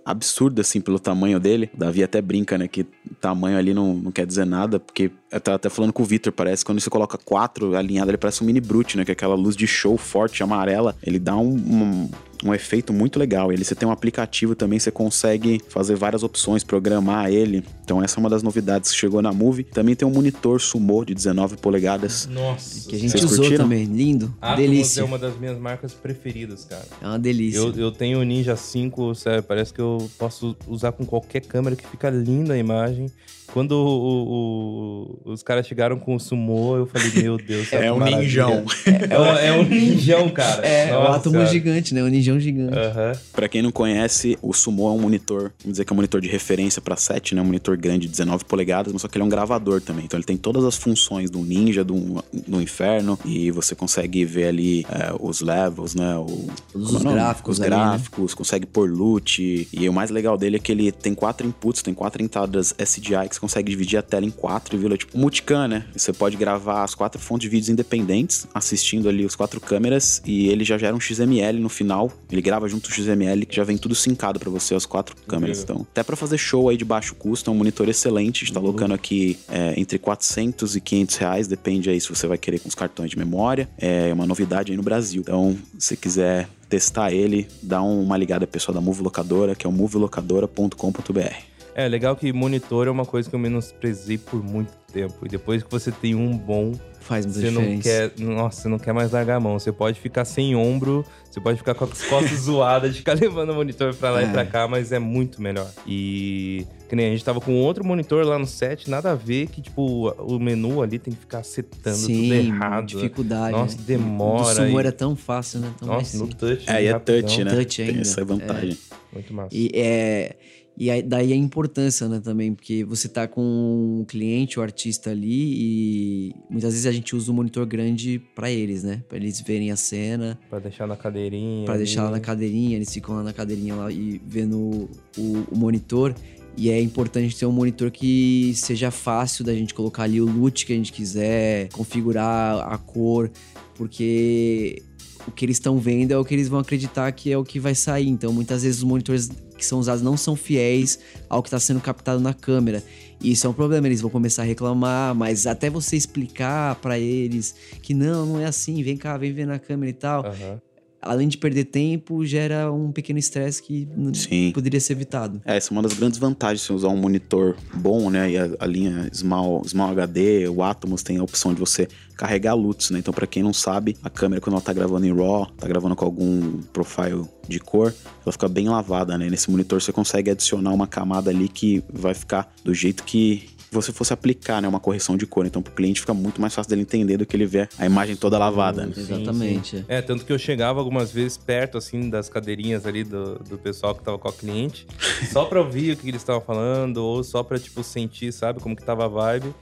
absurda, 0.04 0.60
assim, 0.60 0.80
pelo 0.80 0.98
tamanho 0.98 1.40
dele. 1.40 1.70
O 1.74 1.78
Davi 1.78 2.02
até 2.02 2.20
brinca, 2.20 2.58
né, 2.58 2.68
que 2.68 2.86
tamanho 3.20 3.56
ali 3.56 3.72
não, 3.72 3.94
não 3.94 4.12
quer 4.12 4.26
dizer 4.26 4.44
nada, 4.44 4.78
porque 4.78 5.10
eu 5.30 5.40
tava 5.40 5.56
até 5.56 5.68
falando 5.68 5.92
com 5.92 6.02
o 6.02 6.06
Victor, 6.06 6.32
parece 6.32 6.64
quando 6.64 6.80
você 6.80 6.90
coloca 6.90 7.16
quatro 7.16 7.76
alinhado, 7.76 8.10
ele 8.10 8.18
parece 8.18 8.42
um 8.42 8.46
mini 8.46 8.60
brute, 8.60 8.96
né, 8.96 9.04
que 9.04 9.10
é 9.10 9.14
aquela 9.14 9.34
luz 9.34 9.56
de 9.56 9.66
show 9.66 9.96
forte, 9.96 10.42
amarela, 10.42 10.94
ele 11.02 11.18
dá 11.18 11.36
um, 11.36 11.54
um 11.54 12.10
um 12.44 12.54
efeito 12.54 12.92
muito 12.92 13.18
legal. 13.18 13.52
Ele 13.52 13.64
você 13.64 13.74
tem 13.74 13.88
um 13.88 13.92
aplicativo 13.92 14.54
também, 14.54 14.78
você 14.78 14.90
consegue 14.90 15.60
fazer 15.68 15.94
várias 15.96 16.22
opções, 16.22 16.62
programar 16.62 17.30
ele. 17.30 17.64
Então 17.84 18.02
essa 18.02 18.18
é 18.18 18.20
uma 18.20 18.30
das 18.30 18.42
novidades 18.42 18.90
que 18.90 18.96
chegou 18.96 19.22
na 19.22 19.32
Move. 19.32 19.64
Também 19.64 19.94
tem 19.94 20.06
um 20.06 20.10
monitor 20.10 20.60
Sumo 20.60 21.04
de 21.04 21.14
19 21.14 21.56
polegadas. 21.56 22.26
Nossa. 22.26 22.88
Que 22.88 22.96
a 22.96 22.98
gente 22.98 23.10
Vocês 23.12 23.24
usou 23.24 23.38
curtiram? 23.38 23.64
também, 23.64 23.84
lindo. 23.84 24.34
A 24.40 24.54
delícia. 24.54 25.00
é 25.00 25.04
uma 25.04 25.18
das 25.18 25.38
minhas 25.38 25.58
marcas 25.58 25.92
preferidas, 25.92 26.64
cara. 26.64 26.84
É 27.00 27.06
uma 27.06 27.18
delícia. 27.18 27.58
Eu, 27.58 27.72
eu 27.74 27.90
tenho 27.90 28.20
o 28.20 28.22
Ninja 28.22 28.56
5, 28.56 29.14
sério, 29.14 29.42
parece 29.42 29.72
que 29.72 29.80
eu 29.80 30.10
posso 30.18 30.56
usar 30.66 30.92
com 30.92 31.04
qualquer 31.04 31.40
câmera 31.40 31.74
que 31.76 31.86
fica 31.86 32.10
linda 32.10 32.54
a 32.54 32.58
imagem. 32.58 33.10
Quando 33.54 33.70
o, 33.70 35.20
o, 35.24 35.30
os 35.30 35.40
caras 35.44 35.64
chegaram 35.64 35.96
com 35.96 36.16
o 36.16 36.18
Sumo, 36.18 36.74
eu 36.74 36.86
falei, 36.86 37.22
meu 37.22 37.36
Deus, 37.36 37.72
é 37.72 37.92
um 37.92 38.00
ninjão. 38.00 38.64
É, 38.84 39.46
é, 39.46 39.52
um 39.52 39.62
ninjão, 39.62 40.28
cara. 40.28 40.66
É, 40.66 40.90
Nossa, 40.90 41.08
o 41.08 41.12
átomo 41.14 41.46
gigante, 41.46 41.94
né? 41.94 42.02
Um 42.02 42.08
ninjão 42.08 42.40
gigante. 42.40 42.76
Uhum. 42.76 43.12
Pra 43.32 43.48
quem 43.48 43.62
não 43.62 43.70
conhece, 43.70 44.36
o 44.42 44.52
Sumo 44.52 44.88
é 44.88 44.90
um 44.90 44.98
monitor, 44.98 45.52
vamos 45.60 45.74
dizer 45.74 45.84
que 45.84 45.92
é 45.92 45.94
um 45.94 45.96
monitor 45.96 46.20
de 46.20 46.26
referência 46.26 46.82
para 46.82 46.96
7, 46.96 47.36
né? 47.36 47.42
Um 47.42 47.44
monitor 47.44 47.76
grande 47.76 48.08
de 48.08 48.08
19 48.08 48.44
polegadas, 48.44 48.92
mas 48.92 49.00
só 49.02 49.06
que 49.06 49.16
ele 49.16 49.22
é 49.22 49.26
um 49.26 49.28
gravador 49.28 49.80
também. 49.80 50.04
Então 50.04 50.18
ele 50.18 50.26
tem 50.26 50.36
todas 50.36 50.64
as 50.64 50.74
funções 50.76 51.30
do 51.30 51.38
ninja, 51.38 51.84
do, 51.84 52.24
do 52.32 52.60
inferno, 52.60 53.16
e 53.24 53.52
você 53.52 53.76
consegue 53.76 54.24
ver 54.24 54.48
ali 54.48 54.84
é, 54.90 55.14
os 55.20 55.40
levels, 55.40 55.94
né? 55.94 56.16
O, 56.16 56.48
Todos 56.72 56.92
os 56.92 57.02
gráficos, 57.04 57.58
os 57.58 57.60
ali, 57.60 57.70
gráficos, 57.70 58.32
né? 58.32 58.36
consegue 58.36 58.66
pôr 58.66 58.90
loot. 58.90 59.68
E 59.72 59.88
o 59.88 59.92
mais 59.92 60.10
legal 60.10 60.36
dele 60.36 60.56
é 60.56 60.58
que 60.58 60.72
ele 60.72 60.90
tem 60.90 61.14
quatro 61.14 61.46
inputs, 61.46 61.82
tem 61.82 61.94
quatro 61.94 62.20
entradas 62.20 62.74
SDI 62.76 63.28
que 63.28 63.36
você 63.36 63.43
consegue 63.44 63.70
dividir 63.70 63.98
a 63.98 64.02
tela 64.02 64.24
em 64.24 64.30
quatro 64.30 64.74
e 64.74 64.78
vê 64.78 64.96
tipo 64.96 65.18
multicam, 65.18 65.68
né? 65.68 65.84
Você 65.94 66.14
pode 66.14 66.34
gravar 66.34 66.82
as 66.82 66.94
quatro 66.94 67.20
fontes 67.20 67.42
de 67.42 67.50
vídeos 67.50 67.68
independentes, 67.68 68.46
assistindo 68.54 69.06
ali 69.06 69.26
os 69.26 69.36
quatro 69.36 69.60
câmeras, 69.60 70.22
e 70.24 70.48
ele 70.48 70.64
já 70.64 70.78
gera 70.78 70.96
um 70.96 71.00
XML 71.00 71.60
no 71.60 71.68
final. 71.68 72.10
Ele 72.30 72.40
grava 72.40 72.66
junto 72.68 72.88
o 72.88 72.92
XML, 72.92 73.44
que 73.44 73.54
já 73.54 73.64
vem 73.64 73.76
tudo 73.76 73.94
sincado 73.94 74.40
para 74.40 74.48
você, 74.48 74.74
as 74.74 74.86
quatro 74.86 75.14
câmeras. 75.28 75.62
Então, 75.62 75.86
até 75.90 76.02
para 76.02 76.16
fazer 76.16 76.38
show 76.38 76.70
aí 76.70 76.76
de 76.78 76.86
baixo 76.86 77.14
custo, 77.14 77.50
é 77.50 77.52
um 77.52 77.56
monitor 77.56 77.86
excelente. 77.86 78.44
A 78.44 78.46
gente 78.46 78.54
tá 78.54 78.60
uhum. 78.60 78.66
colocando 78.66 78.94
aqui 78.94 79.38
é, 79.48 79.78
entre 79.78 79.98
400 79.98 80.74
e 80.76 80.80
500 80.80 81.16
reais, 81.16 81.46
depende 81.46 81.90
aí 81.90 82.00
se 82.00 82.08
você 82.08 82.26
vai 82.26 82.38
querer 82.38 82.60
com 82.60 82.68
os 82.68 82.74
cartões 82.74 83.10
de 83.10 83.18
memória. 83.18 83.68
É 83.76 84.10
uma 84.12 84.26
novidade 84.26 84.72
aí 84.72 84.76
no 84.76 84.82
Brasil. 84.82 85.20
Então, 85.20 85.54
se 85.78 85.98
quiser 85.98 86.48
testar 86.68 87.12
ele, 87.12 87.46
dá 87.62 87.82
uma 87.82 88.16
ligada 88.16 88.46
pessoal 88.46 88.74
da 88.74 88.80
Move 88.80 89.02
Locadora, 89.02 89.54
que 89.54 89.66
é 89.66 89.68
o 89.68 89.72
movelocadora.com.br. 89.72 91.53
É, 91.74 91.88
legal 91.88 92.14
que 92.14 92.32
monitor 92.32 92.86
é 92.86 92.90
uma 92.90 93.04
coisa 93.04 93.28
que 93.28 93.34
eu 93.34 93.38
menosprezei 93.40 94.16
por 94.18 94.42
muito 94.42 94.72
tempo. 94.92 95.14
E 95.26 95.28
depois 95.28 95.62
que 95.62 95.70
você 95.70 95.90
tem 95.90 96.14
um 96.14 96.36
bom, 96.36 96.72
Faz 97.00 97.26
muita 97.26 97.40
você 97.40 97.50
não 97.50 97.62
diferença. 97.76 98.10
quer. 98.16 98.24
Nossa, 98.24 98.62
você 98.62 98.68
não 98.68 98.78
quer 98.78 98.92
mais 98.94 99.10
largar 99.10 99.36
a 99.36 99.40
mão. 99.40 99.58
Você 99.58 99.72
pode 99.72 99.98
ficar 100.00 100.24
sem 100.24 100.54
ombro, 100.54 101.04
você 101.30 101.40
pode 101.40 101.58
ficar 101.58 101.74
com 101.74 101.84
as 101.84 102.02
costas 102.04 102.38
zoadas 102.40 102.92
de 102.92 102.98
ficar 102.98 103.14
levando 103.14 103.50
o 103.50 103.54
monitor 103.56 103.92
pra 103.94 104.10
lá 104.12 104.22
É. 104.22 104.26
e 104.26 104.28
pra 104.30 104.46
cá, 104.46 104.66
mas 104.68 104.92
é 104.92 104.98
muito 104.98 105.42
melhor. 105.42 105.68
E. 105.86 106.66
Que 106.88 106.94
nem 106.94 107.06
a 107.08 107.10
gente 107.10 107.24
tava 107.24 107.40
com 107.40 107.56
outro 107.60 107.84
monitor 107.84 108.24
lá 108.24 108.38
no 108.38 108.46
set, 108.46 108.88
nada 108.88 109.10
a 109.10 109.14
ver 109.14 109.48
que, 109.48 109.60
tipo, 109.60 110.10
o 110.18 110.38
menu 110.38 110.80
ali 110.82 110.98
tem 110.98 111.12
que 111.12 111.18
ficar 111.20 111.42
setando 111.42 111.96
tudo 111.96 112.06
Sim, 112.06 112.32
errado. 112.32 112.86
dificuldade. 112.86 113.52
Nossa, 113.52 113.76
né? 113.78 113.82
demora 113.86 114.42
O 114.42 114.44
Sumo 114.44 114.76
e- 114.76 114.80
era 114.80 114.92
tão 114.92 115.16
fácil, 115.16 115.60
né? 115.60 115.72
Tão 115.78 115.88
mais 115.88 116.12
Nossa, 116.14 116.18
no 116.24 116.32
touch. 116.34 116.70
É, 116.70 116.84
e 116.84 116.86
é 116.86 116.98
touch, 116.98 117.42
né? 117.42 117.50
Touch 117.50 117.76
Tem 117.78 117.88
ainda. 117.88 118.00
essa 118.02 118.24
vantagem. 118.24 118.78
Muito 119.12 119.32
massa. 119.34 119.48
E, 119.52 119.70
é, 119.74 120.36
e 120.76 120.90
aí, 120.90 121.02
daí 121.02 121.32
a 121.32 121.36
importância, 121.36 122.08
né, 122.08 122.20
também, 122.22 122.52
porque 122.54 122.84
você 122.84 123.08
tá 123.08 123.26
com 123.28 124.00
o 124.02 124.04
cliente, 124.06 124.58
o 124.58 124.62
artista 124.62 125.10
ali, 125.10 125.54
e 125.54 126.34
muitas 126.50 126.72
vezes 126.72 126.86
a 126.86 126.92
gente 126.92 127.14
usa 127.14 127.30
o 127.30 127.34
monitor 127.34 127.64
grande 127.66 128.20
pra 128.34 128.50
eles, 128.50 128.82
né? 128.82 129.02
Pra 129.08 129.16
eles 129.18 129.40
verem 129.40 129.70
a 129.70 129.76
cena, 129.76 130.38
Pra 130.50 130.58
deixar 130.58 130.86
na 130.86 130.96
cadeirinha. 130.96 131.64
pra 131.64 131.76
deixar 131.76 132.02
lá 132.04 132.10
na 132.10 132.16
ali. 132.16 132.24
cadeirinha, 132.24 132.76
eles 132.76 132.92
ficam 132.92 133.14
lá 133.14 133.22
na 133.22 133.32
cadeirinha 133.32 133.74
lá 133.76 133.92
e 133.92 134.20
vendo 134.26 134.88
o- 135.16 135.44
o 135.52 135.56
monitor. 135.56 136.14
E 136.56 136.70
é 136.70 136.80
importante 136.80 137.36
ter 137.36 137.46
um 137.46 137.52
monitor 137.52 137.90
que 137.90 138.52
seja 138.54 138.90
fácil 138.90 139.44
da 139.44 139.52
gente 139.52 139.74
colocar 139.74 140.04
ali 140.04 140.20
o 140.20 140.24
loot 140.26 140.64
que 140.64 140.72
a 140.72 140.76
gente 140.76 140.92
quiser, 140.92 141.68
configurar 141.72 142.72
a 142.72 142.78
cor, 142.78 143.28
porque 143.74 144.80
o 145.26 145.32
que 145.32 145.44
eles 145.44 145.56
estão 145.56 145.78
vendo 145.78 146.12
é 146.12 146.16
o 146.18 146.24
que 146.24 146.34
eles 146.34 146.48
vão 146.48 146.60
acreditar 146.60 147.10
que 147.12 147.30
é 147.32 147.36
o 147.38 147.44
que 147.44 147.58
vai 147.58 147.74
sair. 147.74 148.08
Então, 148.08 148.32
muitas 148.32 148.62
vezes 148.62 148.78
os 148.78 148.84
monitores 148.84 149.28
que 149.56 149.64
são 149.64 149.78
usados 149.78 150.02
não 150.02 150.16
são 150.16 150.36
fiéis 150.36 150.98
ao 151.28 151.42
que 151.42 151.48
está 151.48 151.58
sendo 151.58 151.80
captado 151.80 152.20
na 152.20 152.34
câmera. 152.34 152.82
E 153.20 153.32
isso 153.32 153.46
é 153.46 153.50
um 153.50 153.54
problema, 153.54 153.86
eles 153.86 154.00
vão 154.00 154.10
começar 154.10 154.42
a 154.42 154.44
reclamar, 154.44 155.14
mas 155.14 155.46
até 155.46 155.70
você 155.70 155.96
explicar 155.96 156.74
para 156.76 156.98
eles 156.98 157.54
que 157.82 157.94
não, 157.94 158.26
não 158.26 158.40
é 158.40 158.44
assim, 158.44 158.82
vem 158.82 158.96
cá, 158.96 159.16
vem 159.16 159.32
ver 159.32 159.46
na 159.46 159.58
câmera 159.58 159.90
e 159.90 159.94
tal. 159.94 160.26
Aham. 160.26 160.60
Além 161.04 161.28
de 161.28 161.36
perder 161.36 161.64
tempo, 161.64 162.24
gera 162.24 162.72
um 162.72 162.90
pequeno 162.90 163.18
estresse 163.18 163.62
que 163.62 163.86
Sim. 164.14 164.52
poderia 164.52 164.80
ser 164.80 164.94
evitado. 164.94 165.40
É, 165.44 165.56
essa 165.56 165.70
é 165.70 165.72
uma 165.72 165.82
das 165.82 165.92
grandes 165.92 166.18
vantagens 166.18 166.60
de 166.60 166.66
você 166.66 166.72
usar 166.72 166.88
um 166.88 166.96
monitor 166.96 167.56
bom, 167.74 168.08
né? 168.08 168.30
E 168.30 168.38
a, 168.38 168.48
a 168.58 168.66
linha 168.66 169.10
Small, 169.12 169.62
Small 169.66 169.90
HD, 169.90 170.48
o 170.48 170.62
Atomos 170.62 171.02
tem 171.02 171.18
a 171.18 171.22
opção 171.22 171.52
de 171.52 171.60
você 171.60 171.86
carregar 172.16 172.54
LUTs, 172.54 172.90
né? 172.90 172.98
Então, 172.98 173.12
pra 173.12 173.26
quem 173.26 173.42
não 173.42 173.52
sabe, 173.52 173.96
a 174.02 174.08
câmera, 174.08 174.40
quando 174.40 174.54
ela 174.54 174.62
tá 174.62 174.72
gravando 174.72 175.06
em 175.06 175.14
RAW, 175.14 175.46
tá 175.58 175.68
gravando 175.68 175.94
com 175.94 176.04
algum 176.04 176.62
profile 176.72 177.24
de 177.48 177.60
cor, 177.60 177.94
ela 178.24 178.32
fica 178.32 178.48
bem 178.48 178.68
lavada, 178.68 179.18
né? 179.18 179.28
Nesse 179.28 179.50
monitor 179.50 179.82
você 179.82 179.92
consegue 179.92 180.30
adicionar 180.30 180.72
uma 180.72 180.86
camada 180.86 181.30
ali 181.30 181.48
que 181.48 181.82
vai 181.92 182.14
ficar 182.14 182.52
do 182.64 182.72
jeito 182.72 183.04
que 183.04 183.53
você 183.74 183.92
fosse 183.92 184.12
aplicar, 184.12 184.62
né? 184.62 184.68
Uma 184.68 184.80
correção 184.80 185.16
de 185.16 185.26
cor. 185.26 185.46
Então, 185.46 185.60
pro 185.60 185.72
cliente 185.72 186.00
fica 186.00 186.14
muito 186.14 186.40
mais 186.40 186.54
fácil 186.54 186.70
dele 186.70 186.82
entender 186.82 187.16
do 187.16 187.26
que 187.26 187.36
ele 187.36 187.46
ver 187.46 187.68
a 187.78 187.84
imagem 187.84 188.16
toda 188.16 188.38
lavada, 188.38 188.86
né? 188.86 188.92
Sim, 188.94 189.00
Exatamente. 189.00 189.84
É, 189.88 190.00
tanto 190.00 190.24
que 190.24 190.32
eu 190.32 190.38
chegava 190.38 190.78
algumas 190.80 191.12
vezes 191.12 191.36
perto, 191.36 191.76
assim, 191.76 192.08
das 192.08 192.28
cadeirinhas 192.28 192.86
ali 192.86 193.04
do, 193.04 193.38
do 193.38 193.58
pessoal 193.58 193.94
que 193.94 194.02
tava 194.02 194.18
com 194.18 194.28
a 194.28 194.32
cliente, 194.32 194.86
só 195.32 195.44
pra 195.44 195.60
ouvir 195.60 195.92
o 195.92 195.96
que 195.96 196.08
eles 196.08 196.20
estavam 196.20 196.40
falando, 196.40 196.98
ou 196.98 197.22
só 197.22 197.42
pra, 197.42 197.58
tipo, 197.58 197.82
sentir, 197.82 198.32
sabe, 198.32 198.60
como 198.60 198.74
que 198.76 198.84
tava 198.84 199.04
a 199.04 199.08
vibe. 199.08 199.54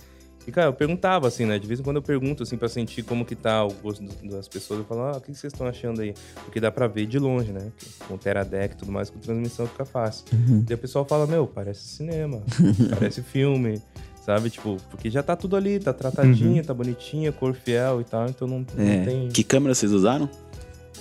E, 0.46 0.50
cara, 0.50 0.68
eu 0.68 0.72
perguntava, 0.72 1.28
assim, 1.28 1.46
né? 1.46 1.58
De 1.58 1.66
vez 1.66 1.78
em 1.78 1.82
quando 1.82 1.96
eu 1.96 2.02
pergunto, 2.02 2.42
assim, 2.42 2.56
pra 2.56 2.68
sentir 2.68 3.02
como 3.04 3.24
que 3.24 3.34
tá 3.36 3.64
o 3.64 3.72
gosto 3.72 4.02
das 4.24 4.48
pessoas. 4.48 4.80
Eu 4.80 4.86
falo, 4.86 5.02
ah, 5.02 5.12
o 5.16 5.20
que 5.20 5.32
vocês 5.34 5.52
estão 5.52 5.66
achando 5.66 6.00
aí? 6.00 6.14
Porque 6.44 6.58
dá 6.58 6.70
pra 6.70 6.86
ver 6.88 7.06
de 7.06 7.18
longe, 7.18 7.52
né? 7.52 7.70
Com 8.08 8.16
Teradec 8.16 8.74
e 8.74 8.78
tudo 8.78 8.90
mais, 8.90 9.08
com 9.08 9.18
transmissão 9.20 9.66
fica 9.66 9.84
fácil. 9.84 10.24
Uhum. 10.32 10.64
E 10.68 10.74
o 10.74 10.78
pessoal 10.78 11.04
fala, 11.04 11.26
meu, 11.26 11.46
parece 11.46 11.82
cinema, 11.82 12.42
parece 12.90 13.22
filme, 13.22 13.80
sabe? 14.26 14.50
Tipo, 14.50 14.78
porque 14.90 15.08
já 15.10 15.22
tá 15.22 15.36
tudo 15.36 15.54
ali, 15.54 15.78
tá 15.78 15.92
tratadinho, 15.92 16.64
tá 16.64 16.74
bonitinha, 16.74 17.30
cor 17.30 17.54
fiel 17.54 18.00
e 18.00 18.04
tal, 18.04 18.28
então 18.28 18.48
não, 18.48 18.66
não 18.76 18.84
É. 18.84 19.04
tem... 19.04 19.28
Que 19.28 19.44
câmera 19.44 19.74
vocês 19.74 19.92
usaram? 19.92 20.28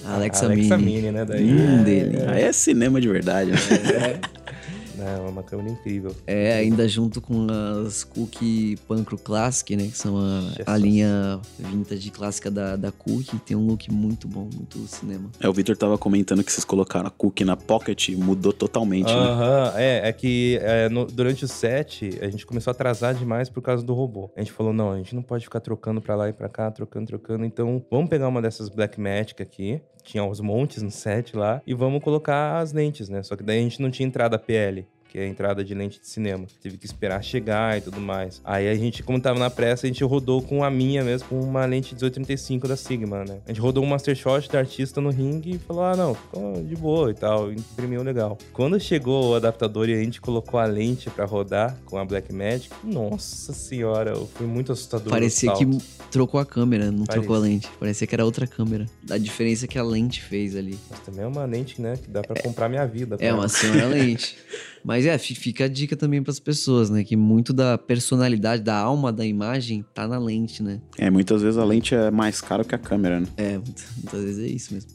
Alexa, 0.06 0.46
Alexa 0.46 0.78
Mini. 0.78 0.96
Mini, 0.96 1.12
né? 1.12 1.26
Daí 1.26 1.52
Hum, 1.52 1.84
dele. 1.84 2.18
Aí 2.28 2.44
é 2.44 2.52
cinema 2.52 3.00
de 3.00 3.08
verdade, 3.08 3.52
né? 3.52 3.58
é 4.18 4.41
uma 5.20 5.43
câmera 5.43 5.70
incrível. 5.70 6.16
É, 6.28 6.54
ainda 6.54 6.88
junto 6.88 7.20
com 7.22 7.47
as 7.86 8.04
Cookie 8.04 8.78
Pancro 8.88 9.18
Classic, 9.18 9.76
né? 9.76 9.88
Que 9.88 9.97
são 9.97 10.18
a, 10.18 10.74
a 10.74 10.78
linha 10.78 11.39
vintage 11.60 12.10
clássica 12.12 12.49
da, 12.52 12.76
da 12.76 12.91
Cookie. 12.91 13.38
Tem 13.39 13.56
um 13.58 13.66
look 13.68 13.91
muito 13.91 14.28
bom, 14.28 14.47
muito 14.54 14.80
cinema. 14.88 15.30
É, 15.39 15.47
o 15.49 15.54
Victor 15.54 15.76
tava 15.78 15.97
comentando 15.97 16.43
que 16.43 16.52
vocês 16.52 16.66
colocaram 16.66 17.08
a 17.08 17.12
cookie 17.12 17.43
na 17.45 17.56
pocket 17.58 18.10
e 18.10 18.16
mudou 18.16 18.54
totalmente, 18.54 19.08
né? 19.08 19.14
Aham, 19.14 19.74
é, 19.76 20.10
é 20.10 20.14
que 20.14 20.60
é, 20.62 20.89
no- 20.89 21.06
durante 21.06 21.45
o 21.45 21.47
set 21.47 22.18
a 22.22 22.30
gente 22.30 22.45
começou 22.45 22.72
a 22.72 22.74
atrasar 22.74 23.14
demais 23.16 23.49
por 23.49 23.62
causa 23.62 23.84
do 23.84 23.93
robô. 23.93 24.30
A 24.36 24.39
gente 24.39 24.52
falou, 24.52 24.74
não, 24.74 24.91
a 24.91 24.97
gente 24.97 25.16
não 25.16 25.22
pode 25.24 25.43
ficar 25.43 25.60
trocando 25.60 26.02
pra 26.02 26.16
lá 26.16 26.30
e 26.30 26.34
pra 26.34 26.47
cá, 26.49 26.70
trocando, 26.72 27.08
trocando. 27.08 27.45
Então, 27.45 27.84
vamos 27.89 28.10
pegar 28.10 28.28
uma 28.28 28.41
dessas 28.41 28.70
Blackmagic 28.70 29.41
aqui, 29.41 29.82
tinha 30.04 30.24
uns 30.24 30.39
montes 30.39 30.82
no 30.82 30.91
set 30.91 31.36
lá, 31.36 31.62
e 31.66 31.74
vamos 31.74 32.04
colocar 32.04 32.60
as 32.60 32.74
lentes, 32.74 33.10
né? 33.10 33.24
Só 33.24 33.36
que 33.36 33.43
daí 33.43 33.60
a 33.60 33.62
gente 33.62 33.82
não 33.82 33.91
tinha 33.91 34.08
entrada 34.08 34.38
PL. 34.38 34.86
Que 35.12 35.20
é 35.20 35.24
a 35.24 35.28
entrada 35.28 35.62
de 35.62 35.74
lente 35.74 35.99
de 35.99 36.07
cinema. 36.07 36.45
Teve 36.64 36.78
que 36.78 36.86
esperar 36.86 37.22
chegar 37.22 37.78
e 37.78 37.82
tudo 37.82 37.99
mais. 37.99 38.41
Aí 38.45 38.70
a 38.70 38.76
gente, 38.76 39.03
como 39.03 39.20
tava 39.20 39.38
na 39.38 39.49
pressa, 39.49 39.86
a 39.86 39.89
gente 39.89 40.01
rodou 40.05 40.41
com 40.41 40.64
a 40.64 40.72
minha 40.72 41.03
mesmo, 41.03 41.28
com 41.28 41.41
uma 41.41 41.66
lente 41.66 41.93
1835 41.93 42.66
da 42.66 42.78
Sigma, 42.78 43.26
né? 43.26 43.39
A 43.45 43.49
gente 43.49 43.59
rodou 43.59 43.84
um 43.84 43.88
Master 43.88 44.16
Shot 44.16 44.49
da 44.49 44.59
artista 44.59 45.01
no 45.01 45.09
ringue 45.09 45.55
e 45.55 45.59
falou: 45.59 45.84
ah, 45.84 45.97
não, 45.97 46.16
ficou 46.16 46.64
de 46.64 46.76
boa 46.78 47.12
e 47.12 47.14
tal. 47.14 47.51
Imprimiu 47.51 48.01
legal. 48.03 48.38
Quando 48.53 48.80
chegou 48.80 49.32
o 49.32 49.36
adaptador 49.36 49.89
e 49.89 49.93
a 49.93 50.01
gente 50.01 50.22
colocou 50.22 50.57
a 50.57 50.66
lente 50.66 51.09
pra 51.09 51.26
rodar 51.26 51.76
com 51.86 51.97
a 51.97 52.05
Blackmagic, 52.05 52.74
nossa 52.82 53.51
senhora, 53.51 54.16
foi 54.16 54.47
muito 54.47 54.72
assustador. 54.72 55.09
Parecia 55.09 55.51
que 55.53 55.66
trocou 56.09 56.39
a 56.39 56.45
câmera, 56.45 56.86
não 56.86 57.03
Parecia. 57.05 57.14
trocou 57.22 57.36
a 57.36 57.39
lente. 57.39 57.68
Parecia 57.78 58.07
que 58.07 58.16
era 58.16 58.24
outra 58.24 58.47
câmera. 58.47 58.86
A 59.09 59.18
diferença 59.18 59.68
que 59.68 59.78
a 59.78 59.84
lente 59.84 60.22
fez 60.22 60.55
ali. 60.55 60.80
Mas 60.89 60.99
também 61.01 61.26
é 61.26 61.28
uma 61.28 61.43
lente, 61.43 61.82
né? 61.82 61.97
Que 62.01 62.09
dá 62.09 62.22
pra 62.22 62.41
comprar 62.41 62.70
minha 62.70 62.86
vida. 62.88 63.18
É 63.20 63.34
uma 63.34 63.49
senhora 63.49 63.88
lente. 63.88 64.38
Mas 64.84 65.06
é, 65.06 65.18
fi- 65.18 65.36
fica 65.36 65.66
a 65.66 65.68
dica 65.68 65.96
também 65.96 66.22
pras 66.24 66.40
pessoas, 66.40 66.90
né? 66.90 67.04
Que 67.04 67.16
muito 67.16 67.54
da 67.54 67.78
personalidade, 67.78 68.64
da 68.64 68.76
alma 68.78 69.12
da 69.12 69.26
imagem 69.26 69.86
tá 69.94 70.08
na 70.08 70.18
lente, 70.18 70.64
né? 70.64 70.80
É, 70.98 71.10
muitas 71.10 71.42
vezes 71.42 71.58
a 71.58 71.64
lente 71.66 71.94
é 71.94 72.10
mais 72.10 72.42
cara 72.42 72.64
que 72.64 72.74
a 72.74 72.78
câmera, 72.78 73.20
né? 73.20 73.28
É, 73.38 73.58
muitas 73.58 74.24
vezes 74.24 74.40
é 74.44 74.48
isso 74.48 74.74
mesmo. 74.74 74.90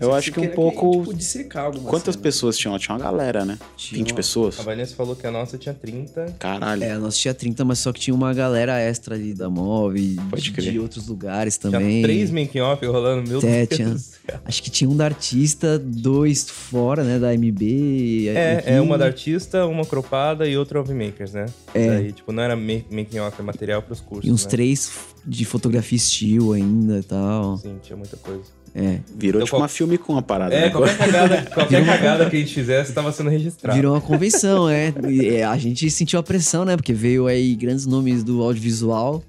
Eu 0.00 0.14
acho 0.14 0.32
que 0.32 0.40
um 0.40 0.48
pouco- 0.48 0.98
Tipo, 1.00 1.14
dissecar 1.14 1.64
alguma 1.66 1.88
Quantas 1.88 2.14
cena. 2.14 2.22
pessoas 2.22 2.56
tinham? 2.58 2.78
Tinha 2.78 2.96
uma 2.96 3.02
galera, 3.04 3.44
né? 3.44 3.58
Tinha 3.76 3.98
20 3.98 4.10
uma- 4.10 4.16
pessoas? 4.16 4.58
A 4.58 4.62
Vanessa 4.62 4.94
falou 4.94 5.14
que 5.16 5.26
a 5.26 5.30
nossa 5.30 5.56
tinha 5.58 5.74
30. 5.74 6.34
Caralho. 6.38 6.82
É, 6.84 6.96
nós 6.98 7.16
tinha 7.18 7.32
30, 7.34 7.64
mas 7.64 7.78
só 7.78 7.92
que 7.92 8.00
tinha 8.00 8.14
uma 8.14 8.32
galera 8.34 8.78
extra 8.78 9.14
ali 9.14 9.34
da 9.34 9.48
MOV, 9.48 10.16
Pode 10.30 10.42
de, 10.42 10.52
crer. 10.52 10.72
de 10.72 10.78
outros 10.78 11.08
lugares 11.08 11.56
Tinha 11.58 11.70
também. 11.72 12.02
três 12.02 12.30
making-off 12.30 12.84
rolando, 12.86 13.28
meu 13.28 13.38
É, 13.40 13.66
Deus. 13.66 13.68
tinha- 13.76 13.90
do 13.90 13.98
céu. 13.98 14.40
Acho 14.44 14.62
que 14.62 14.70
tinha 14.70 14.88
um 14.88 14.96
da 14.96 15.04
artista, 15.04 15.78
dois 15.78 16.48
fora, 16.48 17.02
né, 17.04 17.18
da 17.18 17.32
MB. 17.34 18.28
É, 18.28 18.56
aqui. 18.58 18.70
é 18.70 18.80
uma 18.80 18.96
da 18.98 19.06
artista, 19.06 19.66
uma 19.66 19.84
cropada 19.84 20.46
e 20.48 20.56
outra 20.56 20.80
of 20.80 20.92
makers, 20.92 21.32
né? 21.32 21.46
É. 21.74 21.86
Daí, 21.88 22.12
tipo, 22.12 22.32
não 22.32 22.42
era 22.42 22.56
ma- 22.56 22.82
making 22.90 23.18
off, 23.20 23.40
é 23.40 23.42
material 23.42 23.82
pros 23.82 24.00
cursos. 24.00 24.28
E 24.28 24.32
uns 24.32 24.44
né? 24.44 24.50
três 24.50 24.90
de 25.24 25.44
fotografia 25.44 25.96
estilo 25.96 26.52
ainda 26.52 26.98
e 26.98 27.02
tal. 27.02 27.56
Sim, 27.58 27.76
tinha 27.82 27.96
muita 27.96 28.16
coisa. 28.16 28.42
É. 28.74 29.00
Virou 29.14 29.40
Então, 29.40 29.44
tipo 29.44 29.50
qual- 29.50 29.62
uma 29.62 29.68
filme 29.68 29.98
com 29.98 30.14
uma 30.14 30.22
parada, 30.22 30.54
É, 30.54 30.62
né? 30.62 30.70
qualquer 30.70 30.96
cagada, 30.96 31.42
qualquer 31.52 31.84
cagada 31.84 32.30
que 32.30 32.36
a 32.36 32.38
gente 32.38 32.54
fizesse 32.54 32.92
tava 32.94 33.12
sendo 33.12 33.28
registrado. 33.28 33.76
Virou 33.76 33.92
uma 33.94 34.00
convenção, 34.02 34.68
é. 34.68 34.92
E, 35.08 35.26
é, 35.28 35.44
A 35.44 35.58
gente 35.58 35.90
sentiu 35.90 36.18
a 36.18 36.22
pressão, 36.22 36.64
né? 36.64 36.74
Porque 36.76 36.92
veio 36.94 37.26
aí 37.26 37.54
grandes 37.54 37.84
nomes 37.86 38.24
do 38.24 38.42
audiovisual 38.42 39.22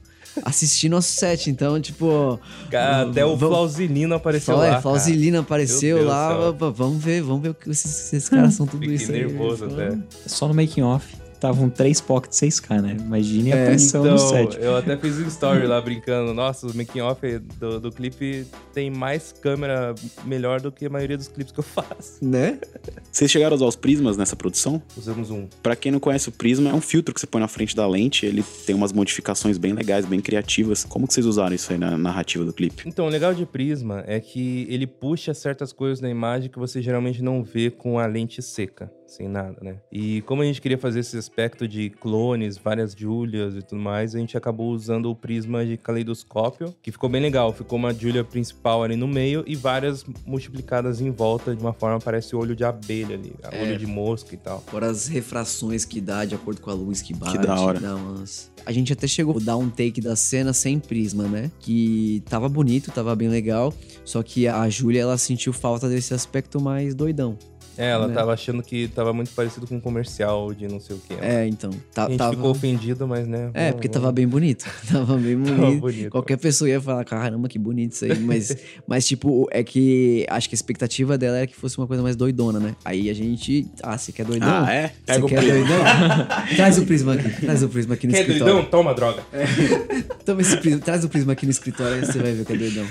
assistir 0.46 0.88
nosso 0.90 1.12
set. 1.12 1.50
Então, 1.50 1.80
tipo. 1.82 2.40
Até 2.68 3.26
o 3.26 3.36
vamos- 3.36 3.56
Flausilino 3.56 4.16
apareceu 4.16 4.56
Fala, 4.56 4.70
lá. 4.70 4.78
é, 4.78 4.82
Flausilina 4.82 5.40
apareceu 5.42 6.06
lá. 6.06 6.52
Vamos 6.52 7.04
ver, 7.04 7.22
vamos 7.22 7.42
ver 7.44 7.50
o 7.50 7.54
que 7.54 7.70
esses, 7.70 8.14
esses 8.14 8.30
caras 8.30 8.54
são 8.54 8.66
tudo 8.66 8.80
Fiquei 8.80 8.96
isso 8.96 9.12
aí. 9.12 9.20
nervoso 9.26 9.66
até. 9.66 9.90
Vamos- 9.90 10.06
Só 10.26 10.48
no 10.48 10.54
making 10.54 10.82
off 10.84 11.06
estavam 11.44 11.70
três 11.70 12.00
pocket 12.00 12.32
6K, 12.32 12.82
né? 12.82 12.96
Imagine 13.00 13.52
a 13.52 13.56
É, 13.58 13.66
pressão 13.66 14.02
Então, 14.02 14.14
no 14.14 14.20
set. 14.20 14.58
eu 14.62 14.78
até 14.78 14.96
fiz 14.98 15.18
um 15.20 15.28
story 15.28 15.68
lá 15.68 15.80
brincando. 15.82 16.34
Nossa, 16.34 16.66
o 16.68 16.76
making 16.76 17.02
off 17.02 17.20
do, 17.60 17.80
do 17.80 17.92
clipe 17.92 18.46
tem 18.74 18.90
mais 18.90 19.34
câmera 19.34 19.94
melhor 20.26 20.62
do 20.62 20.72
que 20.72 20.86
a 20.86 20.90
maioria 20.90 21.18
dos 21.18 21.28
clipes 21.28 21.52
que 21.52 21.60
eu 21.60 21.64
faço. 21.64 22.24
Né? 22.24 22.60
Vocês 23.12 23.30
chegaram 23.30 23.54
a 23.54 23.58
usar 23.58 23.66
os 23.66 23.76
prismas 23.76 24.16
nessa 24.16 24.36
produção? 24.36 24.82
Usamos 24.98 25.30
um. 25.30 25.48
Pra 25.62 25.76
quem 25.76 25.92
não 25.92 26.00
conhece 26.00 26.30
o 26.30 26.32
prisma, 26.32 26.70
é 26.70 26.74
um 26.74 26.82
filtro 26.82 27.14
que 27.14 27.20
você 27.20 27.28
põe 27.28 27.42
na 27.42 27.48
frente 27.48 27.76
da 27.76 27.86
lente. 27.88 28.26
Ele 28.26 28.44
tem 28.66 28.74
umas 28.76 28.94
modificações 28.94 29.58
bem 29.58 29.74
legais, 29.74 30.06
bem 30.06 30.22
criativas. 30.22 30.84
Como 30.86 31.08
que 31.08 31.14
vocês 31.14 31.26
usaram 31.26 31.54
isso 31.54 31.72
aí 31.74 31.78
na 31.78 31.98
narrativa 31.98 32.46
do 32.46 32.54
clipe? 32.54 32.84
Então, 32.86 33.06
o 33.06 33.10
legal 33.10 33.34
de 33.34 33.46
Prisma 33.46 34.04
é 34.08 34.20
que 34.20 34.66
ele 34.70 34.88
puxa 34.88 35.34
certas 35.34 35.74
coisas 35.74 36.00
na 36.00 36.10
imagem 36.10 36.50
que 36.50 36.58
você 36.58 36.82
geralmente 36.82 37.22
não 37.22 37.44
vê 37.44 37.70
com 37.70 38.00
a 38.00 38.06
lente 38.06 38.42
seca. 38.42 38.90
Sem 39.06 39.28
nada, 39.28 39.58
né? 39.62 39.76
E 39.92 40.22
como 40.24 40.42
a 40.42 40.46
gente 40.46 40.62
queria 40.62 40.78
fazer 40.78 41.02
esse 41.02 41.18
aspecto 41.18 41.68
de 41.68 41.90
clones, 41.90 42.58
várias 42.58 42.94
Julias 42.94 43.56
e 43.56 43.62
tudo 43.62 43.80
mais, 43.82 44.16
a 44.16 44.20
gente 44.20 44.36
acabou 44.36 44.72
usando 44.72 45.10
o 45.12 45.16
prisma 45.16 45.66
de 45.66 45.78
caleidoscópio, 45.78 46.74
que 46.82 46.92
ficou 46.92 47.10
bem 47.10 47.22
legal. 47.22 47.54
Ficou 47.54 47.78
uma 47.78 47.94
Julia 47.94 48.24
principal 48.24 48.84
ali 48.84 48.96
no 48.96 49.08
meio 49.08 49.44
e 49.46 49.56
várias 49.56 50.04
multiplicadas 50.26 51.00
em 51.02 51.12
volta 51.12 51.56
de 51.56 51.62
uma 51.62 51.74
forma 51.74 52.00
parece 52.00 52.36
olho 52.36 52.56
de 52.56 52.64
abelha 52.64 53.16
ali, 53.16 53.34
É. 53.52 53.62
olho 53.64 53.78
de 53.78 53.86
mosca 53.86 54.34
e 54.34 54.38
tal. 54.38 54.62
Fora 54.68 54.88
as 54.90 55.08
refrações 55.08 55.86
que 55.86 56.02
dá 56.02 56.26
de 56.26 56.36
acordo 56.36 56.62
com 56.62 56.70
a 56.72 56.74
luz 56.74 57.02
que 57.02 57.14
bate. 57.14 57.38
da 57.38 57.60
hora. 57.60 57.80
dá 57.80 57.96
umas- 57.96 58.52
A 58.66 58.72
gente 58.72 58.94
até 58.94 59.06
chegou 59.08 59.36
a 59.38 59.40
dar 59.40 59.58
um 59.58 59.70
take 59.70 60.00
da 60.00 60.16
cena 60.16 60.54
sem 60.54 60.80
prisma, 60.80 61.24
né? 61.28 61.52
Que 61.60 62.24
tava 62.30 62.48
bonito, 62.48 62.92
tava 62.92 63.14
bem 63.16 63.28
legal. 63.28 63.74
Só 64.06 64.24
que 64.24 64.48
a 64.48 64.70
Júlia, 64.70 65.02
ela 65.02 65.18
sentiu 65.18 65.52
falta 65.52 65.90
desse 65.90 66.14
aspecto 66.14 66.62
mais 66.62 66.96
doidão. 66.96 67.38
É, 67.78 67.90
ela 67.90 68.08
Né? 68.08 68.14
tava 68.14 68.34
achando 68.34 68.62
que 68.62 68.88
tava 68.88 69.12
muito 69.14 69.32
parecido 69.32 69.66
com 69.68 69.76
um 69.76 69.80
comercial 69.80 70.54
de 70.54 70.68
não 70.68 70.80
sei 70.80 70.96
o 70.96 71.00
quê. 71.00 71.16
É, 71.22 71.48
então. 71.48 71.72
Tá, 71.94 72.06
a 72.06 72.10
gente 72.10 72.18
tava... 72.20 72.34
ficou 72.36 72.52
ofendido, 72.52 73.08
mas 73.08 73.28
né. 73.28 73.50
É, 73.54 73.60
vamos- 73.66 73.76
porque 73.76 73.90
tava 73.90 74.12
bem 74.12 74.28
bonito. 74.28 74.66
Tava 74.92 75.18
bem 75.18 75.42
Tava 75.42 75.56
bonito. 75.58 75.82
bonito. 75.82 76.10
Qualquer 76.12 76.38
pessoa 76.38 76.70
ia 76.70 76.80
falar, 76.80 77.04
caramba, 77.06 77.48
que 77.50 77.58
bonito 77.58 77.94
isso 77.94 78.06
aí. 78.06 78.20
Mas, 78.20 78.56
mas, 78.88 79.06
tipo, 79.08 79.48
é 79.52 79.64
que 79.64 80.26
acho 80.30 80.48
que 80.50 80.54
a 80.56 80.58
expectativa 80.58 81.18
dela 81.18 81.38
era 81.38 81.48
que 81.48 81.56
fosse 81.56 81.78
uma 81.78 81.88
coisa 81.88 82.04
mais 82.04 82.16
doidona, 82.16 82.60
né? 82.60 82.76
Aí 82.86 83.10
a 83.10 83.14
gente. 83.14 83.66
Ah, 83.82 83.98
você 83.98 84.12
quer 84.12 84.26
doidão? 84.26 84.50
Ah, 84.66 84.72
é? 84.74 84.92
Você 85.08 85.20
o 85.22 85.26
quer 85.26 85.38
prisma. 85.40 85.56
doidão? 85.58 86.28
Traz 86.56 86.78
o 86.78 86.86
prisma 86.86 87.14
aqui. 87.14 87.30
Traz 87.42 87.64
o 87.64 87.70
prisma 87.70 87.94
aqui 87.96 88.08
no 88.08 88.14
Quer 88.14 88.20
escritório. 88.22 88.54
doidão? 88.54 88.70
Toma 88.70 88.94
droga. 88.94 89.24
Toma 90.26 90.42
esse 90.42 90.58
prisma, 90.58 90.80
traz 90.80 91.04
o 91.04 91.10
prisma 91.10 91.34
aqui 91.34 91.46
no 91.46 91.52
escritório 91.52 91.96
aí 91.96 92.06
você 92.06 92.20
vai 92.20 92.34
ver 92.34 92.46
que 92.46 92.54
é 92.54 92.58
doidão. 92.58 92.86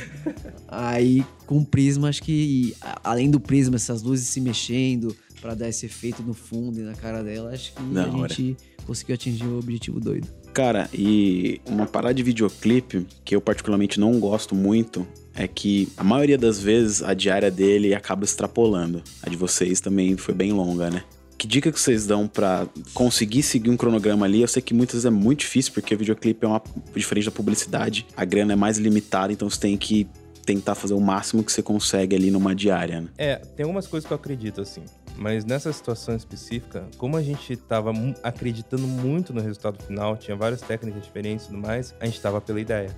Aí, 0.69 1.25
com 1.47 1.65
prisma, 1.65 2.09
acho 2.09 2.23
que 2.23 2.75
além 3.03 3.31
do 3.31 3.41
prisma, 3.41 3.77
essas 3.77 4.03
luzes 4.03 4.29
se 4.29 4.41
mexendo 4.41 5.15
pra 5.41 5.55
dar 5.55 5.69
esse 5.69 5.87
efeito 5.87 6.23
no 6.23 6.35
fundo 6.35 6.79
e 6.79 6.83
na 6.83 6.95
cara 6.95 7.23
dela, 7.23 7.53
acho 7.53 7.73
que 7.73 7.99
a 7.99 8.01
hora. 8.03 8.29
gente 8.29 8.57
conseguiu 8.87 9.15
atingir 9.15 9.47
o 9.47 9.59
objetivo 9.59 10.01
doido. 10.01 10.29
Cara, 10.53 10.89
e 10.93 11.61
uma 11.67 11.87
parada 11.87 12.15
de 12.15 12.23
videoclipe 12.23 13.07
que 13.25 13.35
eu 13.35 13.41
particularmente 13.41 13.99
não 13.99 14.21
gosto 14.21 14.55
muito 14.55 15.07
é 15.35 15.49
que 15.49 15.89
a 15.97 16.05
maioria 16.05 16.37
das 16.37 16.61
vezes 16.61 17.03
a 17.03 17.15
diária 17.15 17.51
dele 17.51 17.95
acaba 17.95 18.25
extrapolando. 18.25 19.03
A 19.23 19.31
de 19.31 19.37
vocês 19.37 19.81
também 19.81 20.17
foi 20.17 20.35
bem 20.35 20.53
longa, 20.53 20.91
né? 20.91 21.03
Que 21.39 21.49
dica 21.49 21.73
que 21.73 21.81
vocês 21.81 22.07
dão 22.07 22.29
pra 22.29 22.69
conseguir 22.95 23.43
seguir 23.43 23.71
um 23.71 23.77
cronograma 23.77 24.27
ali? 24.27 24.43
Eu 24.43 24.49
sei 24.49 24.63
que 24.63 24.73
muitas 24.73 24.95
vezes 24.95 25.07
é 25.07 25.11
muito 25.11 25.41
difícil, 25.41 25.73
porque 25.73 25.95
o 25.95 25.99
videoclipe 25.99 26.45
é 26.45 26.49
uma 26.49 26.63
diferente 26.95 27.25
da 27.25 27.33
publicidade, 27.33 28.07
a 28.17 28.25
grana 28.25 28.53
é 28.53 28.57
mais 28.57 28.79
limitada, 28.79 29.33
então 29.33 29.51
você 29.51 29.59
tem 29.59 29.77
que 29.77 30.07
tentar 30.45 30.75
fazer 30.75 30.95
o 30.95 31.01
máximo 31.01 31.43
que 31.45 31.53
você 31.53 31.63
consegue 31.63 32.17
ali 32.17 32.31
numa 32.31 32.55
diária, 32.55 33.01
né? 33.01 33.09
É, 33.17 33.37
tem 33.37 33.65
algumas 33.65 33.87
coisas 33.87 34.07
que 34.07 34.13
eu 34.13 34.17
acredito, 34.17 34.61
assim. 34.61 34.83
Mas 35.17 35.45
nessa 35.45 35.73
situação 35.73 36.17
específica, 36.17 36.87
como 36.97 37.17
a 37.17 37.23
gente 37.23 37.55
tava 37.57 37.93
mu- 37.93 38.15
acreditando 38.23 38.87
muito 38.87 39.33
no 39.33 39.41
resultado 39.41 39.83
final, 39.85 40.17
tinha 40.17 40.37
várias 40.37 40.61
técnicas 40.63 41.03
diferentes 41.03 41.45
e 41.45 41.49
tudo 41.49 41.59
mais, 41.61 41.95
a 42.01 42.07
gente 42.07 42.21
tava 42.21 42.41
pela 42.41 42.61
ideia. 42.61 42.91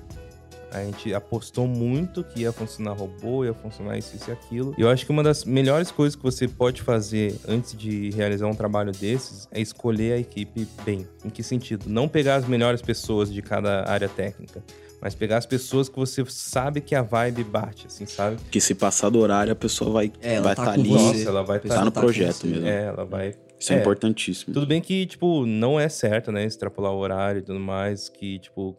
A 0.71 0.83
gente 0.85 1.15
apostou 1.15 1.69
muito 1.69 2.25
que 2.25 2.41
ia 2.41 2.51
funcionar 2.51 2.95
robô, 2.95 3.45
ia 3.45 3.55
funcionar 3.55 3.97
isso, 3.97 4.17
isso 4.17 4.29
e 4.29 4.33
aquilo. 4.33 4.75
E 4.77 4.81
eu 4.81 4.89
acho 4.91 5.07
que 5.07 5.13
uma 5.13 5.23
das 5.23 5.45
melhores 5.45 5.93
coisas 5.93 6.17
que 6.17 6.23
você 6.23 6.49
pode 6.49 6.83
fazer 6.83 7.39
antes 7.47 7.77
de 7.77 8.11
realizar 8.11 8.47
um 8.49 8.55
trabalho 8.55 8.91
desses 8.91 9.47
é 9.53 9.61
escolher 9.61 10.15
a 10.15 10.19
equipe 10.19 10.67
bem. 10.85 11.07
Em 11.25 11.31
que 11.31 11.45
sentido? 11.45 11.85
Não 11.89 12.09
pegar 12.09 12.37
as 12.37 12.49
melhores 12.49 12.83
pessoas 12.83 13.33
de 13.33 13.41
cada 13.41 13.89
área 13.89 14.09
técnica, 14.09 14.65
mas 15.05 15.15
pegar 15.15 15.37
as 15.37 15.45
pessoas 15.45 15.87
que 15.91 15.97
você 15.97 16.25
sabe 16.27 16.81
que 16.81 16.95
a 16.95 17.03
vibe 17.03 17.45
bate, 17.45 17.87
assim, 17.89 18.07
sabe? 18.07 18.39
Que 18.51 18.59
se 18.59 18.75
passar 18.75 19.11
do 19.11 19.19
horário, 19.19 19.53
a 19.53 19.55
pessoa 19.55 19.91
vai 19.91 20.07
estar 20.07 20.27
É, 20.27 20.35
ela 20.37 20.55
tá 20.55 20.65
tá 20.65 20.73
ali. 20.73 20.91
Nossa, 20.91 21.29
ela 21.29 21.43
vai 21.45 21.59
A 21.59 21.61
pessoa 21.61 21.79
Tá 21.81 21.85
no 21.85 21.91
tá 21.91 22.01
projeto 22.01 22.47
mesmo. 22.47 22.67
É, 22.67 22.85
ela 22.87 23.05
vai. 23.05 23.35
Isso 23.61 23.71
é, 23.75 23.77
É. 23.77 23.81
importantíssimo. 23.81 24.55
Tudo 24.55 24.67
bem 24.67 24.81
que, 24.81 25.05
tipo, 25.05 25.45
não 25.45 25.79
é 25.79 25.91
certo, 25.91 26.33
né? 26.33 26.43
Extrapolar 26.45 26.91
o 26.93 26.97
horário 26.97 27.41
e 27.41 27.43
tudo 27.43 27.61
mais, 27.61 28.09
que, 28.09 28.39
tipo, 28.39 28.75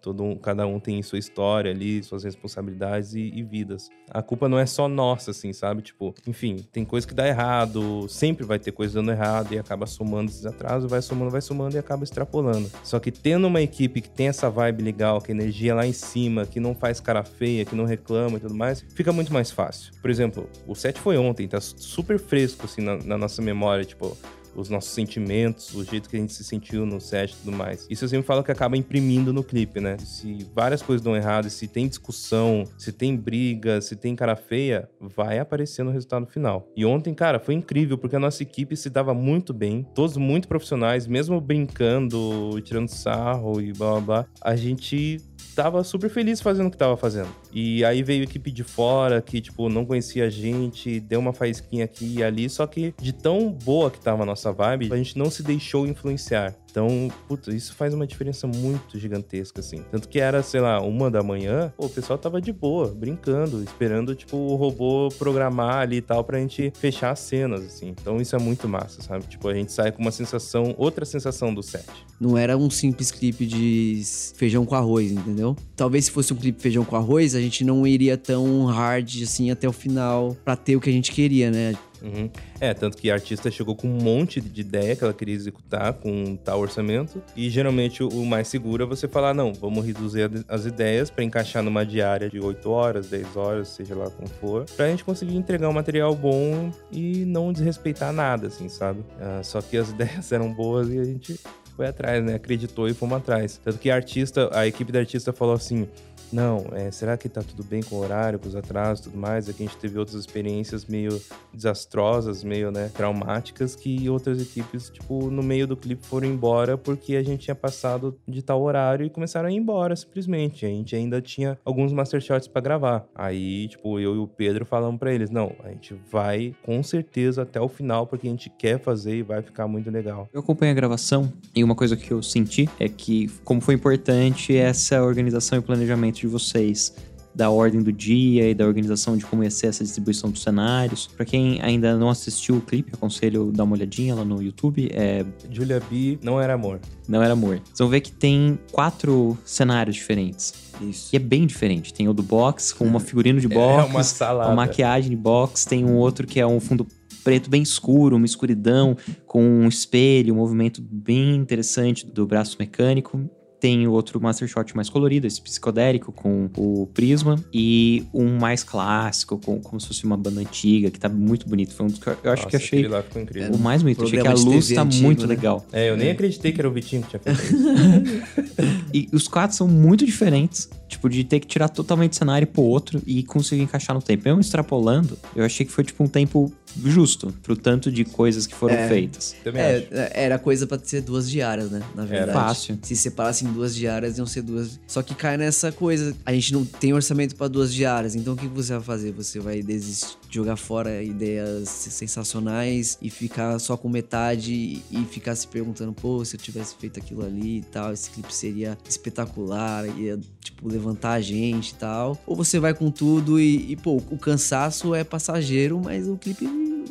todo 0.00 0.22
um, 0.22 0.36
cada 0.36 0.66
um 0.66 0.78
tem 0.78 1.02
sua 1.02 1.18
história 1.18 1.70
ali, 1.70 2.02
suas 2.02 2.24
responsabilidades 2.24 3.14
e, 3.14 3.20
e 3.34 3.42
vidas. 3.42 3.90
A 4.10 4.22
culpa 4.22 4.48
não 4.48 4.58
é 4.58 4.66
só 4.66 4.88
nossa, 4.88 5.30
assim, 5.30 5.52
sabe? 5.52 5.82
Tipo, 5.82 6.14
enfim, 6.26 6.64
tem 6.72 6.84
coisa 6.84 7.06
que 7.06 7.14
dá 7.14 7.26
errado, 7.26 8.08
sempre 8.08 8.44
vai 8.44 8.58
ter 8.58 8.72
coisa 8.72 8.94
dando 8.94 9.10
errado 9.10 9.52
e 9.52 9.58
acaba 9.58 9.86
somando 9.86 10.30
esses 10.30 10.46
atrasos, 10.46 10.90
vai 10.90 11.02
somando, 11.02 11.30
vai 11.30 11.40
somando 11.40 11.76
e 11.76 11.78
acaba 11.78 12.04
extrapolando. 12.04 12.70
Só 12.82 12.98
que 12.98 13.10
tendo 13.10 13.46
uma 13.46 13.60
equipe 13.60 14.00
que 14.00 14.10
tem 14.10 14.28
essa 14.28 14.48
vibe 14.48 14.82
legal, 14.82 15.20
que 15.20 15.30
a 15.32 15.34
energia 15.34 15.72
é 15.72 15.74
lá 15.74 15.86
em 15.86 15.92
cima, 15.92 16.46
que 16.46 16.60
não 16.60 16.74
faz 16.74 17.00
cara 17.00 17.22
feia, 17.24 17.64
que 17.64 17.74
não 17.74 17.84
reclama 17.84 18.36
e 18.38 18.40
tudo 18.40 18.54
mais, 18.54 18.84
fica 18.94 19.12
muito 19.12 19.32
mais 19.32 19.50
fácil. 19.50 19.92
Por 20.00 20.10
exemplo, 20.10 20.48
o 20.66 20.74
set 20.74 20.98
foi 20.98 21.16
ontem, 21.16 21.46
tá 21.46 21.60
super 21.60 22.18
fresco, 22.18 22.64
assim, 22.66 22.80
na, 22.80 22.96
na 22.96 23.18
nossa 23.18 23.42
memória, 23.42 23.84
tipo 23.84 24.16
os 24.60 24.68
nossos 24.68 24.90
sentimentos, 24.90 25.74
o 25.74 25.84
jeito 25.84 26.08
que 26.08 26.16
a 26.16 26.20
gente 26.20 26.32
se 26.32 26.42
sentiu 26.42 26.84
no 26.84 27.00
set 27.00 27.32
e 27.32 27.36
tudo 27.36 27.52
mais. 27.52 27.86
Isso 27.88 28.04
eu 28.04 28.08
sempre 28.08 28.26
falo 28.26 28.42
que 28.42 28.50
acaba 28.50 28.76
imprimindo 28.76 29.32
no 29.32 29.44
clipe, 29.44 29.80
né? 29.80 29.96
Se 29.98 30.46
várias 30.54 30.82
coisas 30.82 31.02
dão 31.02 31.16
errado, 31.16 31.48
se 31.48 31.68
tem 31.68 31.86
discussão, 31.86 32.64
se 32.76 32.92
tem 32.92 33.16
briga, 33.16 33.80
se 33.80 33.94
tem 33.94 34.16
cara 34.16 34.34
feia, 34.34 34.88
vai 35.00 35.38
aparecer 35.38 35.84
no 35.84 35.90
resultado 35.90 36.26
final. 36.26 36.68
E 36.76 36.84
ontem, 36.84 37.14
cara, 37.14 37.38
foi 37.38 37.54
incrível, 37.54 37.96
porque 37.96 38.16
a 38.16 38.20
nossa 38.20 38.42
equipe 38.42 38.76
se 38.76 38.90
dava 38.90 39.14
muito 39.14 39.52
bem, 39.54 39.86
todos 39.94 40.16
muito 40.16 40.48
profissionais, 40.48 41.06
mesmo 41.06 41.40
brincando, 41.40 42.60
tirando 42.62 42.88
sarro 42.88 43.60
e 43.60 43.72
blá 43.72 43.92
blá 43.92 44.00
blá. 44.00 44.26
A 44.42 44.56
gente 44.56 45.20
tava 45.54 45.82
super 45.84 46.10
feliz 46.10 46.40
fazendo 46.40 46.68
o 46.68 46.70
que 46.70 46.76
tava 46.76 46.96
fazendo. 46.96 47.28
E 47.52 47.84
aí 47.84 48.02
veio 48.02 48.22
equipe 48.22 48.50
de 48.50 48.64
fora 48.64 49.20
que, 49.20 49.40
tipo, 49.40 49.68
não 49.68 49.84
conhecia 49.84 50.26
a 50.26 50.30
gente, 50.30 51.00
deu 51.00 51.20
uma 51.20 51.32
faísquinha 51.32 51.84
aqui 51.84 52.16
e 52.18 52.22
ali, 52.22 52.48
só 52.48 52.66
que 52.66 52.94
de 53.00 53.12
tão 53.12 53.50
boa 53.50 53.90
que 53.90 54.00
tava 54.00 54.22
a 54.22 54.26
nossa 54.26 54.52
vibe, 54.52 54.92
a 54.92 54.96
gente 54.96 55.18
não 55.18 55.30
se 55.30 55.42
deixou 55.42 55.86
influenciar. 55.86 56.54
Então, 56.70 57.10
puta, 57.26 57.54
isso 57.54 57.74
faz 57.74 57.94
uma 57.94 58.06
diferença 58.06 58.46
muito 58.46 58.98
gigantesca, 58.98 59.60
assim. 59.60 59.84
Tanto 59.90 60.08
que 60.08 60.20
era, 60.20 60.42
sei 60.42 60.60
lá, 60.60 60.80
uma 60.80 61.10
da 61.10 61.22
manhã, 61.22 61.72
pô, 61.76 61.86
o 61.86 61.90
pessoal 61.90 62.18
tava 62.18 62.40
de 62.40 62.52
boa, 62.52 62.88
brincando, 62.88 63.62
esperando, 63.62 64.14
tipo, 64.14 64.36
o 64.36 64.54
robô 64.54 65.08
programar 65.18 65.78
ali 65.78 65.96
e 65.96 66.02
tal 66.02 66.22
pra 66.22 66.38
gente 66.38 66.72
fechar 66.78 67.10
as 67.10 67.20
cenas, 67.20 67.64
assim. 67.64 67.94
Então 68.00 68.20
isso 68.20 68.36
é 68.36 68.38
muito 68.38 68.68
massa, 68.68 69.02
sabe? 69.02 69.26
Tipo, 69.26 69.48
a 69.48 69.54
gente 69.54 69.72
sai 69.72 69.92
com 69.92 70.02
uma 70.02 70.10
sensação, 70.10 70.74
outra 70.76 71.04
sensação 71.04 71.52
do 71.52 71.62
set. 71.62 71.86
Não 72.20 72.36
era 72.36 72.56
um 72.56 72.68
simples 72.68 73.10
clipe 73.10 73.46
de 73.46 74.02
feijão 74.36 74.66
com 74.66 74.74
arroz, 74.74 75.10
entendeu? 75.10 75.56
Talvez 75.76 76.06
se 76.06 76.10
fosse 76.10 76.32
um 76.32 76.36
clipe 76.36 76.60
feijão 76.60 76.84
com 76.84 76.96
arroz, 76.96 77.34
a 77.34 77.40
gente 77.40 77.64
não 77.64 77.86
iria 77.86 78.16
tão 78.16 78.66
hard 78.66 79.22
assim 79.22 79.50
até 79.50 79.68
o 79.68 79.72
final 79.72 80.36
pra 80.44 80.56
ter 80.56 80.76
o 80.76 80.80
que 80.80 80.90
a 80.90 80.92
gente 80.92 81.12
queria, 81.12 81.50
né? 81.50 81.74
Uhum. 82.02 82.30
É, 82.60 82.72
tanto 82.74 82.96
que 82.96 83.10
a 83.10 83.14
artista 83.14 83.50
chegou 83.50 83.74
com 83.74 83.88
um 83.88 84.02
monte 84.02 84.40
de 84.40 84.60
ideia 84.60 84.94
que 84.94 85.04
ela 85.04 85.12
queria 85.12 85.34
executar 85.34 85.92
com 85.94 86.36
tal 86.36 86.60
orçamento. 86.60 87.22
E 87.36 87.48
geralmente 87.50 88.02
o 88.02 88.24
mais 88.24 88.48
seguro 88.48 88.84
é 88.84 88.86
você 88.86 89.08
falar: 89.08 89.34
não, 89.34 89.52
vamos 89.52 89.84
reduzir 89.84 90.30
as 90.48 90.66
ideias 90.66 91.10
pra 91.10 91.24
encaixar 91.24 91.62
numa 91.62 91.84
diária 91.84 92.28
de 92.28 92.40
8 92.40 92.70
horas, 92.70 93.08
10 93.08 93.36
horas, 93.36 93.68
seja 93.68 93.94
lá 93.94 94.10
como 94.10 94.28
for, 94.28 94.64
pra 94.76 94.88
gente 94.88 95.04
conseguir 95.04 95.36
entregar 95.36 95.68
um 95.68 95.72
material 95.72 96.14
bom 96.14 96.72
e 96.90 97.24
não 97.24 97.52
desrespeitar 97.52 98.12
nada, 98.12 98.48
assim, 98.48 98.68
sabe? 98.68 99.04
Ah, 99.20 99.40
só 99.42 99.60
que 99.60 99.76
as 99.76 99.90
ideias 99.98 100.30
eram 100.32 100.52
boas 100.52 100.88
e 100.88 100.98
a 100.98 101.04
gente 101.04 101.38
foi 101.78 101.86
atrás, 101.86 102.24
né? 102.24 102.34
Acreditou 102.34 102.88
e 102.88 102.92
fomos 102.92 103.18
atrás. 103.18 103.60
Tanto 103.62 103.78
que 103.78 103.88
a 103.88 103.94
artista, 103.94 104.50
a 104.52 104.66
equipe 104.66 104.90
da 104.90 104.98
artista 104.98 105.32
falou 105.32 105.54
assim. 105.54 105.86
Não, 106.32 106.66
é, 106.72 106.90
será 106.90 107.16
que 107.16 107.28
tá 107.28 107.42
tudo 107.42 107.64
bem 107.64 107.82
com 107.82 107.96
o 107.96 107.98
horário, 108.00 108.38
com 108.38 108.48
os 108.48 108.54
atrasos 108.54 109.00
e 109.00 109.10
tudo 109.10 109.18
mais? 109.18 109.48
É 109.48 109.52
que 109.52 109.62
a 109.62 109.66
gente 109.66 109.78
teve 109.78 109.98
outras 109.98 110.18
experiências 110.18 110.84
meio 110.84 111.20
desastrosas, 111.52 112.44
meio, 112.44 112.70
né, 112.70 112.90
traumáticas, 112.94 113.74
que 113.74 114.08
outras 114.08 114.40
equipes, 114.40 114.90
tipo, 114.90 115.30
no 115.30 115.42
meio 115.42 115.66
do 115.66 115.76
clipe 115.76 116.06
foram 116.06 116.26
embora 116.26 116.76
porque 116.76 117.16
a 117.16 117.22
gente 117.22 117.44
tinha 117.44 117.54
passado 117.54 118.16
de 118.26 118.42
tal 118.42 118.62
horário 118.62 119.06
e 119.06 119.10
começaram 119.10 119.48
a 119.48 119.52
ir 119.52 119.56
embora, 119.56 119.96
simplesmente. 119.96 120.66
A 120.66 120.68
gente 120.68 120.94
ainda 120.94 121.20
tinha 121.20 121.58
alguns 121.64 121.92
mastershots 121.92 122.46
pra 122.46 122.60
gravar. 122.60 123.06
Aí, 123.14 123.68
tipo, 123.68 123.98
eu 123.98 124.14
e 124.14 124.18
o 124.18 124.26
Pedro 124.26 124.64
falamos 124.64 124.98
pra 124.98 125.12
eles, 125.12 125.30
não, 125.30 125.52
a 125.64 125.68
gente 125.68 125.94
vai 126.10 126.54
com 126.62 126.82
certeza 126.82 127.42
até 127.42 127.60
o 127.60 127.68
final 127.68 128.06
porque 128.06 128.26
a 128.26 128.30
gente 128.30 128.50
quer 128.50 128.78
fazer 128.78 129.16
e 129.16 129.22
vai 129.22 129.42
ficar 129.42 129.66
muito 129.66 129.90
legal. 129.90 130.28
Eu 130.32 130.40
acompanho 130.40 130.72
a 130.72 130.74
gravação 130.74 131.32
e 131.54 131.64
uma 131.64 131.74
coisa 131.74 131.96
que 131.96 132.10
eu 132.10 132.22
senti 132.22 132.68
é 132.78 132.88
que, 132.88 133.30
como 133.44 133.60
foi 133.60 133.74
importante 133.74 134.56
essa 134.56 135.02
organização 135.02 135.58
e 135.58 135.62
planejamento 135.62 136.17
de 136.20 136.26
vocês, 136.26 136.94
da 137.34 137.50
ordem 137.50 137.80
do 137.80 137.92
dia 137.92 138.50
e 138.50 138.54
da 138.54 138.66
organização 138.66 139.16
de 139.16 139.24
como 139.24 139.44
ia 139.44 139.50
ser 139.50 139.68
essa 139.68 139.84
distribuição 139.84 140.28
dos 140.28 140.42
cenários. 140.42 141.06
Pra 141.06 141.24
quem 141.24 141.60
ainda 141.62 141.96
não 141.96 142.10
assistiu 142.10 142.56
o 142.56 142.60
clipe, 142.60 142.90
aconselho 142.92 143.52
dar 143.52 143.62
uma 143.62 143.76
olhadinha 143.76 144.14
lá 144.14 144.24
no 144.24 144.42
YouTube. 144.42 144.90
É, 144.92 145.24
Julia 145.50 145.80
B 145.88 146.18
não 146.20 146.40
era 146.40 146.54
amor. 146.54 146.80
não 147.06 147.22
era 147.22 147.34
amor. 147.34 147.60
Vocês 147.64 147.78
vão 147.78 147.88
ver 147.88 148.00
que 148.00 148.10
tem 148.10 148.58
quatro 148.72 149.38
cenários 149.44 149.94
diferentes. 149.94 150.52
Isso. 150.80 151.10
E 151.12 151.16
é 151.16 151.20
bem 151.20 151.46
diferente. 151.46 151.94
Tem 151.94 152.08
o 152.08 152.12
do 152.12 152.24
box, 152.24 152.72
com 152.72 152.84
uma 152.84 152.98
figurino 152.98 153.40
de 153.40 153.46
box, 153.46 153.88
é 153.88 153.90
uma 153.90 154.02
salada. 154.02 154.50
uma 154.50 154.56
maquiagem 154.56 155.10
de 155.10 155.16
box. 155.16 155.64
Tem 155.64 155.84
um 155.84 155.96
outro 155.96 156.26
que 156.26 156.40
é 156.40 156.46
um 156.46 156.58
fundo 156.58 156.84
preto 157.22 157.50
bem 157.50 157.62
escuro, 157.62 158.16
uma 158.16 158.26
escuridão, 158.26 158.96
com 159.26 159.42
um 159.42 159.68
espelho, 159.68 160.34
um 160.34 160.38
movimento 160.38 160.80
bem 160.82 161.36
interessante 161.36 162.06
do 162.06 162.26
braço 162.26 162.56
mecânico. 162.58 163.30
Tem 163.60 163.86
o 163.86 163.92
outro 163.92 164.20
Master 164.20 164.46
Shot 164.48 164.74
mais 164.76 164.88
colorido, 164.88 165.26
esse 165.26 165.40
psicodélico 165.40 166.12
com 166.12 166.48
o 166.56 166.86
prisma, 166.92 167.42
e 167.52 168.04
um 168.14 168.38
mais 168.38 168.62
clássico, 168.62 169.38
com, 169.38 169.60
como 169.60 169.80
se 169.80 169.88
fosse 169.88 170.04
uma 170.04 170.16
banda 170.16 170.40
antiga, 170.40 170.90
que 170.90 170.98
tá 170.98 171.08
muito 171.08 171.48
bonito. 171.48 171.74
Foi 171.74 171.86
um 171.86 171.88
dos 171.88 171.98
que 171.98 172.06
eu, 172.06 172.16
eu 172.22 172.32
acho 172.32 172.44
Nossa, 172.44 172.50
que 172.50 172.64
achei 172.64 172.88
lá 172.88 173.02
ficou 173.02 173.22
incrível. 173.22 173.52
o 173.52 173.58
mais 173.58 173.82
bonito. 173.82 174.04
Achei 174.04 174.20
que 174.20 174.28
a 174.28 174.34
luz 174.34 174.68
tá 174.70 174.82
antigo, 174.82 175.04
muito 175.04 175.22
né? 175.22 175.28
legal. 175.28 175.66
É, 175.72 175.90
eu 175.90 175.96
nem 175.96 176.10
acreditei 176.10 176.52
que 176.52 176.60
era 176.60 176.68
o 176.68 176.72
Vitinho 176.72 177.02
que 177.02 177.10
tinha 177.10 177.20
feito 177.20 177.42
isso. 177.42 178.78
E 178.92 179.06
os 179.12 179.28
quadros 179.28 179.56
são 179.56 179.68
muito 179.68 180.04
diferentes, 180.06 180.68
tipo, 180.88 181.08
de 181.10 181.22
ter 181.22 181.40
que 181.40 181.46
tirar 181.46 181.68
totalmente 181.68 182.12
o 182.12 182.16
cenário 182.16 182.46
pro 182.46 182.62
outro 182.62 183.02
e 183.06 183.22
conseguir 183.22 183.62
encaixar 183.62 183.94
no 183.94 184.00
tempo. 184.00 184.26
Eu 184.26 184.40
extrapolando, 184.40 185.18
eu 185.36 185.44
achei 185.44 185.66
que 185.66 185.72
foi, 185.72 185.84
tipo, 185.84 186.02
um 186.02 186.08
tempo 186.08 186.50
justo 186.84 187.34
pro 187.42 187.56
tanto 187.56 187.90
de 187.90 188.04
coisas 188.04 188.46
que 188.46 188.54
foram 188.54 188.74
É. 188.74 188.88
feitas. 188.88 189.34
Também 189.44 189.62
acho. 189.62 189.86
É, 189.90 190.10
era 190.14 190.38
coisa 190.38 190.66
pra 190.66 190.78
ser 190.82 191.00
duas 191.02 191.30
diárias, 191.30 191.70
né? 191.70 191.82
Na 191.94 192.04
verdade. 192.04 192.32
Fácil. 192.32 192.78
Se 192.82 192.94
separassem 192.96 193.52
duas 193.52 193.74
diárias, 193.74 194.18
iam 194.18 194.26
ser 194.26 194.42
duas. 194.42 194.78
Só 194.86 195.02
que 195.02 195.14
cai 195.14 195.36
nessa 195.36 195.72
coisa. 195.72 196.14
A 196.24 196.32
gente 196.32 196.52
não 196.52 196.64
tem 196.64 196.92
orçamento 196.92 197.34
pra 197.36 197.48
duas 197.48 197.72
diárias. 197.72 198.14
Então 198.14 198.34
o 198.34 198.36
que 198.36 198.46
você 198.46 198.72
vai 198.74 198.82
fazer? 198.82 199.12
Você 199.12 199.38
vai 199.40 199.62
desistir, 199.62 200.16
jogar 200.30 200.56
fora 200.56 201.02
ideias 201.02 201.68
sensacionais 201.68 202.98
e 203.00 203.10
ficar 203.10 203.58
só 203.58 203.76
com 203.76 203.88
metade 203.88 204.82
e 204.90 205.04
ficar 205.10 205.34
se 205.34 205.46
perguntando, 205.48 205.92
pô, 205.92 206.24
se 206.24 206.36
eu 206.36 206.40
tivesse 206.40 206.74
feito 206.76 206.98
aquilo 206.98 207.24
ali 207.24 207.58
e 207.58 207.62
tal, 207.62 207.92
esse 207.92 208.10
clipe 208.10 208.34
seria 208.34 208.76
espetacular, 208.88 209.86
ia, 209.98 210.18
tipo, 210.40 210.68
levantar 210.68 211.12
a 211.12 211.20
gente 211.20 211.70
e 211.70 211.74
tal. 211.74 212.18
Ou 212.26 212.36
você 212.36 212.58
vai 212.58 212.74
com 212.74 212.90
tudo 212.90 213.40
e, 213.40 213.72
e, 213.72 213.76
pô, 213.76 213.96
o 213.96 214.18
cansaço 214.18 214.94
é 214.94 215.04
passageiro, 215.04 215.80
mas 215.82 216.08
o 216.08 216.16
clipe, 216.16 216.46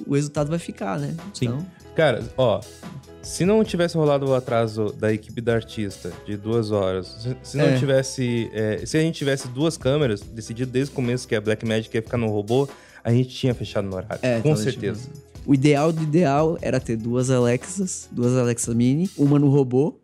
o 0.05 0.13
resultado 0.15 0.49
vai 0.49 0.59
ficar, 0.59 0.97
né? 0.99 1.15
Sim. 1.33 1.45
Então, 1.47 1.65
Cara, 1.95 2.23
ó, 2.37 2.61
se 3.23 3.43
não 3.43 3.63
tivesse 3.63 3.97
rolado 3.97 4.27
o 4.27 4.35
atraso 4.35 4.93
da 4.93 5.11
equipe 5.11 5.41
da 5.41 5.55
artista 5.55 6.11
de 6.27 6.37
duas 6.37 6.69
horas, 6.71 7.27
se, 7.41 7.57
não 7.57 7.65
É. 7.65 7.77
tivesse. 7.79 8.49
é, 8.53 8.85
se 8.85 8.95
a 8.97 9.01
gente 9.01 9.15
tivesse 9.17 9.47
duas 9.47 9.77
câmeras, 9.77 10.21
decidido 10.21 10.71
desde 10.71 10.91
o 10.91 10.95
começo 10.95 11.27
que 11.27 11.33
a 11.35 11.41
Black 11.41 11.65
Magic 11.65 11.95
ia 11.95 12.03
ficar 12.03 12.17
no 12.17 12.27
robô, 12.27 12.69
a 13.03 13.11
gente 13.11 13.29
tinha 13.29 13.53
fechado 13.53 13.87
no 13.87 13.95
horário. 13.95 14.19
É, 14.21 14.37
com 14.37 14.49
talvez 14.49 14.59
certeza. 14.63 15.09
O 15.45 15.53
ideal 15.53 15.93
do 15.93 16.03
ideal 16.03 16.57
era 16.61 16.79
ter 16.79 16.97
duas 16.97 17.29
Alexas, 17.29 18.09
duas 18.11 18.35
Alexa 18.35 18.73
Mini, 18.73 19.09
uma 19.17 19.39
no 19.39 19.49
robô 19.49 19.95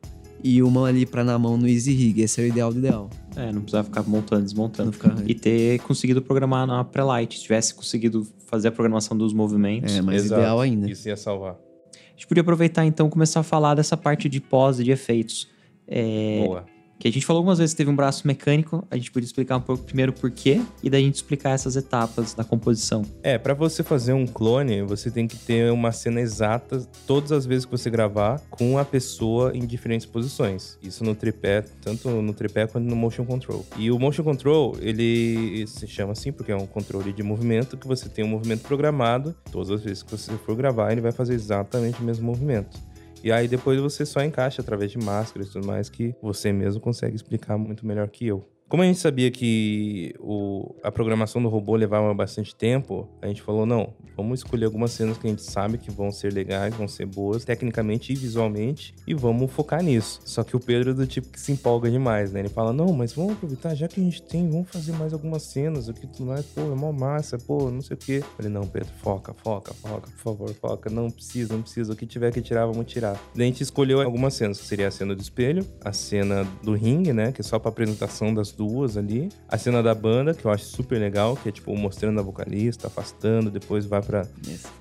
e 0.43 0.61
uma 0.63 0.87
ali 0.87 1.05
pra 1.05 1.23
na 1.23 1.37
mão 1.37 1.57
no 1.57 1.67
Easy 1.67 1.93
Rig. 1.93 2.21
Esse 2.21 2.41
é 2.41 2.45
o 2.45 2.47
ideal 2.47 2.71
do 2.71 2.79
ideal. 2.79 3.09
É, 3.35 3.51
não 3.51 3.61
precisava 3.61 3.85
ficar 3.85 4.03
montando, 4.03 4.43
desmontando. 4.43 4.85
Não 4.87 4.93
ficar- 4.93 5.15
E 5.29 5.33
ter 5.33 5.79
conseguido 5.81 6.21
programar 6.21 6.65
na 6.67 6.83
pré-light. 6.83 7.35
Se 7.37 7.43
tivesse 7.43 7.73
conseguido 7.73 8.25
fazer 8.47 8.69
a 8.69 8.71
programação 8.71 9.17
dos 9.17 9.33
movimentos. 9.33 9.93
É, 9.95 10.01
mas 10.01 10.23
Exato. 10.25 10.41
ideal 10.41 10.59
ainda. 10.61 10.89
Isso 10.89 11.07
ia 11.09 11.17
salvar. 11.17 11.53
A 11.53 12.15
gente 12.15 12.27
podia 12.27 12.41
aproveitar 12.41 12.85
então 12.85 13.07
e 13.07 13.09
começar 13.09 13.39
a 13.39 13.43
falar 13.43 13.73
dessa 13.75 13.97
parte 13.97 14.29
de 14.29 14.39
pós 14.39 14.79
e 14.79 14.83
de 14.83 14.91
efeitos. 14.91 15.49
É, 15.87 16.43
Boa. 16.45 16.65
Que 16.99 17.07
a 17.07 17.11
gente 17.11 17.25
falou 17.25 17.39
algumas 17.39 17.59
vezes 17.59 17.73
que 17.73 17.77
teve 17.77 17.89
um 17.89 17.95
braço 17.95 18.25
mecânico, 18.25 18.87
a 18.89 18.95
gente 18.95 19.11
podia 19.11 19.25
explicar 19.25 19.57
um 19.57 19.61
pouco 19.61 19.83
primeiro 19.83 20.13
por 20.13 20.31
quê, 20.31 20.61
e 20.81 20.89
daí 20.89 21.03
a 21.03 21.05
gente 21.05 21.15
explicar 21.15 21.51
essas 21.51 21.75
etapas 21.75 22.33
da 22.33 22.43
composição. 22.43 23.03
É, 23.21 23.37
pra 23.37 23.53
você 23.53 23.83
fazer 23.83 24.13
um 24.13 24.25
clone, 24.25 24.81
você 24.83 25.11
tem 25.11 25.27
que 25.27 25.37
ter 25.37 25.71
uma 25.71 25.91
cena 25.91 26.21
exata 26.21 26.87
todas 27.05 27.31
as 27.31 27.45
vezes 27.45 27.65
que 27.65 27.71
você 27.71 27.89
gravar 27.89 28.39
com 28.49 28.77
a 28.77 28.85
pessoa 28.85 29.55
em 29.55 29.65
diferentes 29.65 30.05
posições. 30.05 30.77
Isso 30.81 31.03
no 31.03 31.13
tripé, 31.13 31.65
tanto 31.81 32.09
no 32.09 32.33
tripé 32.33 32.67
quanto 32.67 32.85
no 32.85 32.95
motion 32.95 33.25
control. 33.25 33.65
E 33.77 33.91
o 33.91 33.99
motion 33.99 34.23
control, 34.23 34.77
ele 34.79 35.65
se 35.67 35.87
chama 35.87 36.13
assim 36.13 36.31
porque 36.31 36.51
é 36.51 36.55
um 36.55 36.65
controle 36.65 37.11
de 37.11 37.23
movimento 37.23 37.77
que 37.77 37.87
você 37.87 38.07
tem 38.07 38.23
um 38.23 38.29
movimento 38.29 38.61
programado. 38.61 39.35
Todas 39.51 39.69
as 39.69 39.81
vezes 39.81 40.03
que 40.03 40.11
você 40.11 40.31
for 40.37 40.55
gravar, 40.55 40.91
ele 40.91 41.01
vai 41.01 41.11
fazer 41.11 41.33
exatamente 41.33 42.01
o 42.01 42.03
mesmo 42.03 42.25
movimento. 42.25 42.79
E 43.23 43.31
aí 43.31 43.47
depois 43.47 43.79
você 43.79 44.05
só 44.05 44.21
encaixa 44.21 44.61
através 44.61 44.91
de 44.91 44.97
máscaras 44.97 45.47
e 45.47 45.51
tudo 45.53 45.65
mais 45.65 45.89
que 45.89 46.13
você 46.21 46.51
mesmo 46.51 46.81
consegue 46.81 47.15
explicar 47.15 47.57
muito 47.57 47.87
melhor 47.87 48.09
que 48.09 48.27
eu. 48.27 48.52
Como 48.73 48.81
a 48.81 48.87
gente 48.87 48.97
sabia 48.97 49.29
que 49.29 50.15
o- 50.19 50.73
a 50.81 50.91
programação 50.91 51.39
do 51.43 51.47
robô 51.47 51.75
levava 51.75 52.11
bastante 52.11 52.55
tempo, 52.55 53.07
a 53.21 53.27
gente 53.27 53.39
falou, 53.39 53.67
não, 53.67 53.93
vamos 54.17 54.39
escolher 54.39 54.65
algumas 54.65 54.89
cenas 54.89 55.15
que 55.15 55.27
a 55.27 55.29
gente 55.29 55.43
sabe 55.43 55.77
que 55.77 55.91
vão 55.91 56.11
ser 56.11 56.33
legais, 56.33 56.73
vão 56.73 56.87
ser 56.87 57.05
boas, 57.05 57.45
tecnicamente 57.45 58.11
e 58.11 58.15
visualmente, 58.15 58.95
e 59.05 59.13
vamos 59.13 59.51
focar 59.51 59.83
nisso. 59.83 60.21
Só 60.25 60.43
que 60.43 60.55
o 60.55 60.59
Pedro 60.59 60.89
é 60.89 60.93
do 60.95 61.05
tipo 61.05 61.29
que 61.29 61.39
se 61.39 61.51
empolga 61.51 61.91
demais, 61.91 62.31
né? 62.31 62.39
Ele 62.39 62.49
fala, 62.49 62.73
não, 62.73 62.91
mas 62.91 63.13
vamos 63.13 63.33
aproveitar, 63.33 63.75
já 63.75 63.87
que 63.87 64.01
a 64.01 64.03
gente 64.03 64.23
tem, 64.23 64.49
vamos 64.49 64.67
fazer 64.71 64.93
mais 64.93 65.13
algumas 65.13 65.43
cenas 65.43 65.87
aqui, 65.87 66.07
tudo 66.07 66.25
mais, 66.25 66.43
pô, 66.43 66.61
é 66.61 66.75
mó 66.75 66.91
massa, 66.91 67.37
pô, 67.37 67.69
não 67.69 67.79
sei 67.83 67.93
o 67.93 67.99
quê. 67.99 68.21
Eu 68.23 68.35
falei, 68.37 68.51
não, 68.51 68.63
Pedro, 68.63 68.89
foca, 69.03 69.35
foca, 69.35 69.71
foca, 69.75 70.09
por 70.09 70.17
favor, 70.17 70.49
foca, 70.55 70.89
não 70.89 71.11
precisa, 71.11 71.53
não 71.53 71.61
precisa, 71.61 71.93
o 71.93 71.95
que 71.95 72.07
tiver 72.07 72.33
que 72.33 72.41
tirar, 72.41 72.65
vamos 72.65 72.91
tirar. 72.91 73.21
Daí 73.35 73.43
a 73.43 73.49
gente 73.51 73.61
escolheu 73.61 74.01
algumas 74.01 74.33
cenas, 74.33 74.59
que 74.59 74.65
seria 74.65 74.87
a 74.87 74.91
cena 74.91 75.13
do 75.13 75.21
espelho, 75.21 75.63
a 75.85 75.93
cena 75.93 76.43
do 76.63 76.73
ringue, 76.73 77.13
né, 77.13 77.31
que 77.31 77.41
é 77.41 77.43
só 77.43 77.59
pra 77.59 77.69
apresentação 77.69 78.33
das 78.33 78.51
duas 78.51 78.62
ali, 78.97 79.29
a 79.49 79.57
cena 79.57 79.81
da 79.83 79.93
banda, 79.95 80.33
que 80.33 80.45
eu 80.45 80.51
acho 80.51 80.65
super 80.65 80.99
legal, 80.99 81.35
que 81.35 81.49
é 81.49 81.51
tipo 81.51 81.75
mostrando 81.75 82.19
a 82.19 82.23
vocalista, 82.23 82.87
afastando, 82.87 83.49
depois 83.51 83.85
vai 83.85 84.01
pra, 84.01 84.25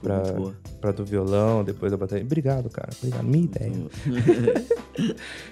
Pra- 0.03 0.23
pra 0.81 0.93
do 0.93 1.05
violão, 1.05 1.63
depois 1.65 1.91
da 1.93 1.99
bateria. 1.99 2.25
Obrigado, 2.25 2.69
cara, 2.71 2.91
obrigado, 2.99 3.25
minha 3.25 3.45
ideia. 3.45 3.73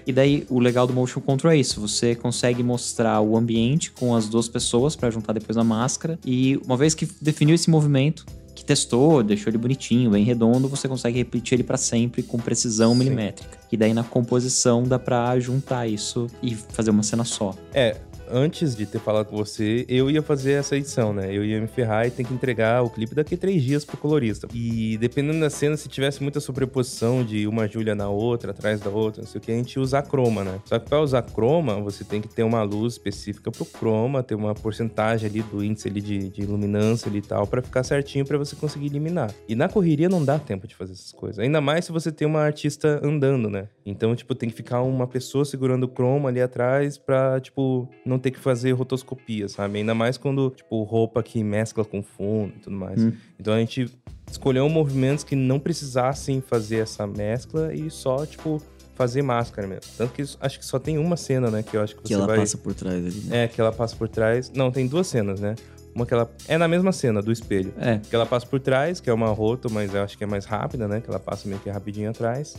E 0.07 0.13
daí 0.13 0.47
o 0.51 0.59
legal 0.59 0.87
do 0.87 0.93
motion 0.93 1.21
control 1.21 1.53
é 1.53 1.57
isso, 1.57 1.81
você 1.81 2.15
consegue 2.15 2.63
mostrar 2.63 3.21
o 3.23 3.37
ambiente 3.37 3.91
com 3.91 4.15
as 4.15 4.29
duas 4.29 4.49
pessoas 4.49 4.95
pra 4.95 5.11
juntar 5.11 5.33
depois 5.33 5.57
na 5.57 5.65
máscara 5.65 6.19
e 6.27 6.59
uma 6.65 6.77
vez 6.77 6.95
que 6.95 7.09
definiu 7.23 7.55
esse 7.55 7.71
movimento, 7.71 8.27
que 8.55 8.63
testou, 8.65 9.23
deixou 9.23 9.51
ele 9.51 9.57
bonitinho, 9.57 10.11
bem 10.11 10.25
redondo, 10.25 10.69
você 10.69 10.87
consegue 10.87 11.17
repetir 11.19 11.57
ele 11.57 11.63
pra 11.63 11.79
sempre 11.79 12.23
com 12.23 12.37
precisão 12.39 12.93
Sim. 12.93 12.99
milimétrica. 12.99 13.59
E 13.73 13.77
daí 13.77 13.95
na 13.95 14.05
composição 14.05 14.83
dá 14.83 14.99
pra 14.99 15.39
juntar 15.41 15.87
isso 15.87 16.27
e 16.43 16.55
fazer 16.55 16.91
uma 16.91 17.03
cena 17.03 17.25
só. 17.25 17.55
É, 17.73 17.97
antes 18.33 18.77
de 18.77 18.87
ter 18.87 18.99
falado 18.99 19.27
com 19.27 19.37
você, 19.37 19.85
eu 19.89 20.11
ia 20.11 20.23
fazer 20.23 20.53
essa 20.53 20.77
edição, 20.77 21.13
né? 21.13 21.35
Eu 21.35 21.45
ia 21.45 21.61
me 21.61 21.67
ferrar 21.67 22.07
e 22.07 22.11
ter 22.11 22.25
que 22.25 22.33
entregar 22.33 22.83
o 22.83 22.91
clipe 22.91 23.15
daqui 23.15 23.35
a 23.35 23.39
três 23.39 23.63
dias 23.63 23.85
pro 23.85 23.97
colorista. 23.97 24.49
E 24.55 24.97
dependendo 24.99 25.41
da 25.41 25.51
cena, 25.51 25.77
se 25.77 25.89
tivesse 25.89 26.23
muita 26.23 26.41
sobreposição 26.41 27.25
de 27.25 27.47
uma 27.47 27.67
Júlia 27.69 27.95
na 27.95 28.09
outra, 28.09 28.51
atrás 28.51 28.81
da 28.81 28.91
outra, 28.91 29.23
não 29.23 29.29
sei 29.29 29.39
o 29.39 29.43
que, 29.43 29.53
a 29.53 29.57
gente 29.57 29.79
usa 29.79 30.03
croma, 30.03 30.45
né? 30.45 30.61
Só 30.65 30.79
que 30.79 30.89
pra 30.89 31.01
usar 31.01 31.23
croma, 31.23 31.81
você 31.81 32.05
tem 32.05 32.21
que 32.21 32.29
ter 32.29 32.43
uma 32.43 32.63
luz 32.63 32.95
específica 32.95 33.51
pro 33.51 33.65
croma, 33.65 34.23
ter 34.23 34.35
uma 34.35 34.55
porcentagem 34.55 35.29
ali 35.29 35.43
do 35.43 35.65
índice 35.65 35.89
ali 35.89 36.01
de, 36.01 36.29
de 36.29 36.47
luminância 36.47 37.09
ali 37.09 37.19
e 37.19 37.23
tal, 37.23 37.47
pra 37.47 37.63
ficar 37.63 37.83
certinho 37.83 38.25
pra 38.25 38.39
você 38.39 38.57
conseguir 38.57 38.87
eliminar. 38.87 39.33
E 39.49 39.55
na 39.55 39.69
correria 39.69 40.09
não 40.09 40.25
dá 40.25 40.39
tempo 40.39 40.67
de 40.67 40.75
fazer 40.75 40.93
essas 40.93 41.13
coisas. 41.13 41.39
Ainda 41.39 41.61
mais 41.61 41.85
se 41.85 41.93
você 41.93 42.13
tem 42.13 42.27
uma 42.27 42.41
artista 42.41 43.01
andando, 43.03 43.49
né? 43.49 43.69
Então, 43.85 44.15
tipo, 44.15 44.35
tem 44.35 44.49
que 44.49 44.55
ficar 44.55 44.83
uma 44.83 45.07
pessoa 45.07 45.45
segurando 45.45 45.85
o 45.85 45.89
croma 45.89 46.29
ali 46.29 46.41
atrás 46.41 46.97
pra, 46.97 47.41
tipo, 47.41 47.89
não 48.05 48.19
ter 48.21 48.31
que 48.31 48.39
fazer 48.39 48.73
rotoscopia, 48.73 49.49
sabe? 49.49 49.79
Ainda 49.79 49.95
mais 49.95 50.17
quando, 50.17 50.51
tipo, 50.51 50.83
roupa 50.85 51.23
que 51.23 51.43
mescla 51.43 51.85
com 51.85 52.03
fundo 52.03 52.53
e 52.57 52.61
tudo 52.61 52.77
mais. 52.77 53.03
Hum. 53.03 53.13
Então 53.39 53.53
a 53.55 53.59
gente 53.59 53.91
escolheu 54.31 54.69
movimentos 54.69 55.25
que 55.25 55.35
não 55.35 55.59
precisassem 55.59 56.41
fazer 56.41 56.77
essa 56.79 57.07
mescla 57.07 57.75
e 57.75 57.91
só, 57.91 58.25
tipo, 58.25 58.63
fazer 58.95 59.23
máscara 59.23 59.67
mesmo. 59.67 59.91
Tanto 59.97 60.13
que 60.13 60.23
acho 60.23 60.59
que 60.59 60.65
só 60.65 60.79
tem 60.79 60.99
uma 60.99 61.17
cena, 61.17 61.51
né? 61.51 61.63
Que 61.63 61.77
eu 61.77 61.83
acho 61.83 61.97
que 61.97 62.03
Que 62.03 62.09
você 62.09 62.15
ela 62.15 62.27
vai. 62.27 62.39
passa 62.39 62.59
por 62.59 62.75
trás 62.75 63.05
ali, 63.05 63.21
né? 63.27 63.45
É, 63.45 63.49
que 63.49 63.61
ela 63.61 63.73
passa 63.73 63.97
por 63.97 64.09
trás. 64.09 64.51
Não, 64.51 64.71
tem 64.71 64.87
duas 64.87 65.07
cenas, 65.07 65.41
né? 65.41 65.55
Uma 65.95 66.07
que 66.07 66.15
ela. 66.15 66.31
É 66.47 66.57
na 66.57 66.69
mesma 66.69 66.93
cena, 66.93 67.21
do 67.21 67.33
espelho. 67.33 67.73
É, 67.79 67.99
Que 67.99 68.15
ela 68.15 68.25
passa 68.27 68.47
por 68.47 68.61
trás, 68.61 69.01
que 69.01 69.11
é 69.11 69.13
uma 69.13 69.29
roto, 69.29 69.69
mas 69.71 69.93
eu 69.95 70.03
acho 70.03 70.17
que 70.17 70.23
é 70.23 70.27
mais 70.27 70.45
rápida, 70.45 70.87
né? 70.87 71.01
Que 71.01 71.11
ela 71.11 71.19
passa 71.19 71.49
meio 71.49 71.61
que 71.61 71.69
rapidinho 71.69 72.11
atrás. 72.11 72.57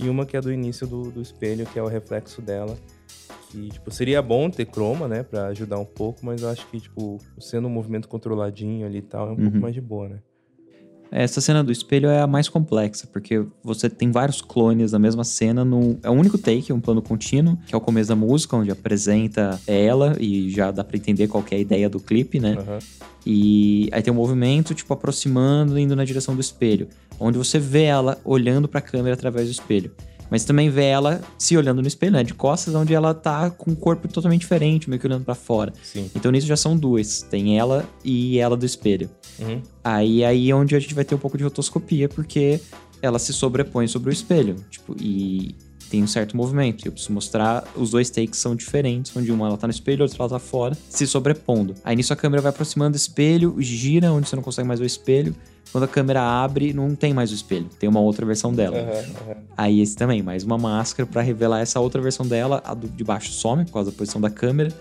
E 0.00 0.08
uma 0.08 0.26
que 0.26 0.36
é 0.36 0.40
do 0.40 0.52
início 0.52 0.86
do, 0.86 1.10
do 1.10 1.22
espelho, 1.22 1.66
que 1.66 1.78
é 1.78 1.82
o 1.82 1.86
reflexo 1.86 2.42
dela. 2.42 2.76
Que, 3.50 3.68
tipo, 3.68 3.90
seria 3.90 4.20
bom 4.20 4.50
ter 4.50 4.66
croma, 4.66 5.06
né? 5.06 5.22
Pra 5.22 5.46
ajudar 5.46 5.78
um 5.78 5.84
pouco, 5.84 6.24
mas 6.26 6.42
eu 6.42 6.48
acho 6.48 6.66
que, 6.68 6.80
tipo, 6.80 7.18
sendo 7.38 7.68
um 7.68 7.70
movimento 7.70 8.08
controladinho 8.08 8.86
ali 8.86 8.98
e 8.98 9.02
tal, 9.02 9.28
é 9.28 9.32
um 9.32 9.36
pouco 9.36 9.54
Uhum. 9.56 9.60
mais 9.60 9.74
de 9.74 9.80
boa, 9.80 10.08
né? 10.08 10.18
essa 11.16 11.40
cena 11.40 11.62
do 11.62 11.70
espelho 11.70 12.08
é 12.08 12.20
a 12.20 12.26
mais 12.26 12.48
complexa, 12.48 13.06
porque 13.06 13.44
você 13.62 13.88
tem 13.88 14.10
vários 14.10 14.40
clones 14.42 14.90
da 14.90 14.98
mesma 14.98 15.22
cena 15.22 15.64
no. 15.64 15.96
É 16.02 16.10
um 16.10 16.18
único 16.18 16.36
take, 16.36 16.72
um 16.72 16.80
plano 16.80 17.00
contínuo, 17.00 17.56
que 17.68 17.72
é 17.72 17.78
o 17.78 17.80
começo 17.80 18.08
da 18.08 18.16
música, 18.16 18.56
onde 18.56 18.72
apresenta 18.72 19.60
ela 19.64 20.16
e 20.18 20.50
já 20.50 20.72
dá 20.72 20.82
pra 20.82 20.96
entender 20.96 21.28
qual 21.28 21.44
é 21.52 21.54
a 21.54 21.58
ideia 21.58 21.88
do 21.88 22.00
clipe, 22.00 22.40
né? 22.40 22.56
Aham. 22.58 22.78
E 23.24 23.88
aí 23.92 24.02
tem 24.02 24.12
um 24.12 24.16
movimento, 24.16 24.74
tipo, 24.74 24.92
aproximando, 24.92 25.78
indo 25.78 25.94
na 25.94 26.04
direção 26.04 26.34
do 26.34 26.40
espelho. 26.40 26.88
Onde 27.20 27.38
você 27.38 27.60
vê 27.60 27.84
ela 27.84 28.18
olhando 28.24 28.66
pra 28.66 28.80
câmera 28.80 29.14
através 29.14 29.46
do 29.46 29.52
espelho. 29.52 29.92
Mas 30.34 30.44
também 30.44 30.68
vê 30.68 30.86
ela 30.86 31.20
se 31.38 31.56
olhando 31.56 31.80
no 31.80 31.86
espelho, 31.86 32.10
né? 32.10 32.24
De 32.24 32.34
costas, 32.34 32.74
onde 32.74 32.92
ela 32.92 33.14
tá 33.14 33.50
com 33.50 33.70
um 33.70 33.74
corpo 33.76 34.08
totalmente 34.08 34.40
diferente, 34.40 34.90
meio 34.90 34.98
que 34.98 35.06
olhando 35.06 35.24
pra 35.24 35.36
fora. 35.36 35.72
Sim. 35.80 36.10
Então 36.12 36.32
nisso 36.32 36.44
já 36.44 36.56
são 36.56 36.76
duas. 36.76 37.22
Tem 37.22 37.56
ela 37.56 37.88
e 38.04 38.36
ela 38.40 38.56
do 38.56 38.66
espelho. 38.66 39.08
Uhum. 39.38 39.62
Aí 39.84 40.24
aí 40.24 40.50
é 40.50 40.52
onde 40.52 40.74
a 40.74 40.80
gente 40.80 40.92
vai 40.92 41.04
ter 41.04 41.14
um 41.14 41.18
pouco 41.18 41.38
de 41.38 41.44
rotoscopia, 41.44 42.08
porque 42.08 42.60
ela 43.00 43.20
se 43.20 43.32
sobrepõe 43.32 43.86
sobre 43.86 44.10
o 44.10 44.12
espelho. 44.12 44.56
Tipo, 44.68 44.96
e 45.00 45.54
tem 45.88 46.02
um 46.02 46.08
certo 46.08 46.36
movimento. 46.36 46.84
Eu 46.84 46.90
preciso 46.90 47.12
mostrar 47.12 47.62
os 47.76 47.92
dois 47.92 48.10
takes 48.10 48.40
são 48.40 48.56
diferentes, 48.56 49.16
onde 49.16 49.30
uma 49.30 49.46
ela 49.46 49.56
tá 49.56 49.68
no 49.68 49.72
espelho, 49.72 50.02
outra 50.02 50.16
ela 50.18 50.30
tá 50.30 50.40
fora, 50.40 50.76
se 50.88 51.06
sobrepondo. 51.06 51.76
Aí 51.84 51.94
nisso 51.94 52.12
a 52.12 52.16
câmera 52.16 52.42
vai 52.42 52.50
aproximando 52.50 52.94
do 52.94 52.96
espelho, 52.96 53.54
gira 53.60 54.12
onde 54.12 54.28
você 54.28 54.34
não 54.34 54.42
consegue 54.42 54.66
mais 54.66 54.80
ver 54.80 54.86
o 54.86 54.88
espelho. 54.88 55.32
Quando 55.72 55.84
a 55.84 55.88
câmera 55.88 56.22
abre, 56.22 56.72
não 56.72 56.94
tem 56.94 57.12
mais 57.12 57.30
o 57.30 57.34
espelho, 57.34 57.68
tem 57.78 57.88
uma 57.88 58.00
outra 58.00 58.24
versão 58.24 58.52
dela. 58.52 58.78
Aham, 58.78 58.90
aham. 59.30 59.36
Aí 59.56 59.80
esse 59.80 59.96
também, 59.96 60.22
mais 60.22 60.44
uma 60.44 60.58
máscara 60.58 61.06
pra 61.06 61.22
revelar 61.22 61.60
essa 61.60 61.80
outra 61.80 62.00
versão 62.00 62.26
dela, 62.26 62.62
a 62.64 62.74
do 62.74 62.88
de 62.88 63.02
baixo 63.04 63.32
some 63.32 63.64
por 63.64 63.72
causa 63.72 63.90
da 63.90 63.96
posição 63.96 64.20
da 64.20 64.30
câmera 64.30 64.72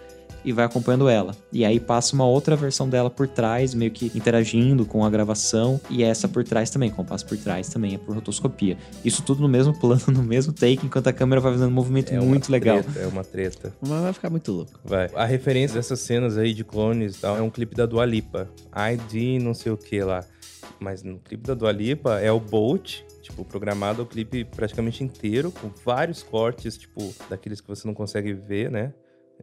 e 0.45 0.51
vai 0.51 0.65
acompanhando 0.65 1.07
ela. 1.07 1.35
E 1.51 1.63
aí 1.63 1.79
passa 1.79 2.13
uma 2.13 2.25
outra 2.25 2.55
versão 2.55 2.89
dela 2.89 3.09
por 3.09 3.27
trás, 3.27 3.73
meio 3.73 3.91
que 3.91 4.11
interagindo 4.13 4.85
com 4.85 5.05
a 5.05 5.09
gravação, 5.09 5.79
e 5.89 6.03
essa 6.03 6.27
por 6.27 6.43
trás 6.43 6.69
também, 6.69 6.89
como 6.89 7.07
passa 7.07 7.25
por 7.25 7.37
trás 7.37 7.69
também 7.69 7.95
é 7.95 7.97
por 7.97 8.13
rotoscopia. 8.15 8.77
Isso 9.05 9.23
tudo 9.23 9.41
no 9.41 9.47
mesmo 9.47 9.73
plano, 9.73 10.01
no 10.11 10.21
mesmo 10.21 10.51
take, 10.51 10.85
enquanto 10.85 11.07
a 11.07 11.13
câmera 11.13 11.39
vai 11.39 11.53
fazendo 11.53 11.69
um 11.69 11.73
movimento 11.73 12.11
É 12.13 12.19
uma 12.19 12.25
muito 12.27 12.51
legal. 12.51 12.83
treta, 12.83 12.99
é 12.99 13.07
uma 13.07 13.23
treta. 13.23 13.73
Mas 13.81 14.01
vai 14.01 14.13
ficar 14.13 14.29
muito 14.29 14.51
louco. 14.51 14.79
Vai. 14.83 15.09
A 15.15 15.25
referência 15.25 15.75
dessas 15.77 15.99
cenas 16.01 16.37
aí 16.37 16.53
de 16.53 16.63
clones 16.63 17.15
e 17.15 17.19
tal 17.21 17.37
é 17.37 17.41
um 17.41 17.49
clipe 17.49 17.75
da 17.75 17.85
Dua 17.85 18.05
Lipa. 18.05 18.49
ID 18.75 19.41
não 19.41 19.53
sei 19.53 19.71
o 19.71 19.77
que 19.77 20.01
lá. 20.01 20.25
Mas 20.79 21.01
no 21.03 21.19
clipe 21.19 21.43
da 21.43 21.53
Dua 21.53 21.71
Lipa 21.71 22.19
é 22.19 22.31
o 22.31 22.39
Bolt, 22.39 23.01
tipo, 23.21 23.45
programado 23.45 24.03
o 24.03 24.05
clipe 24.05 24.43
praticamente 24.43 25.03
inteiro, 25.03 25.51
com 25.51 25.69
vários 25.69 26.21
cortes, 26.21 26.77
tipo, 26.77 27.13
daqueles 27.29 27.61
que 27.61 27.67
você 27.67 27.87
não 27.87 27.93
consegue 27.93 28.33
ver, 28.33 28.69
né? 28.69 28.93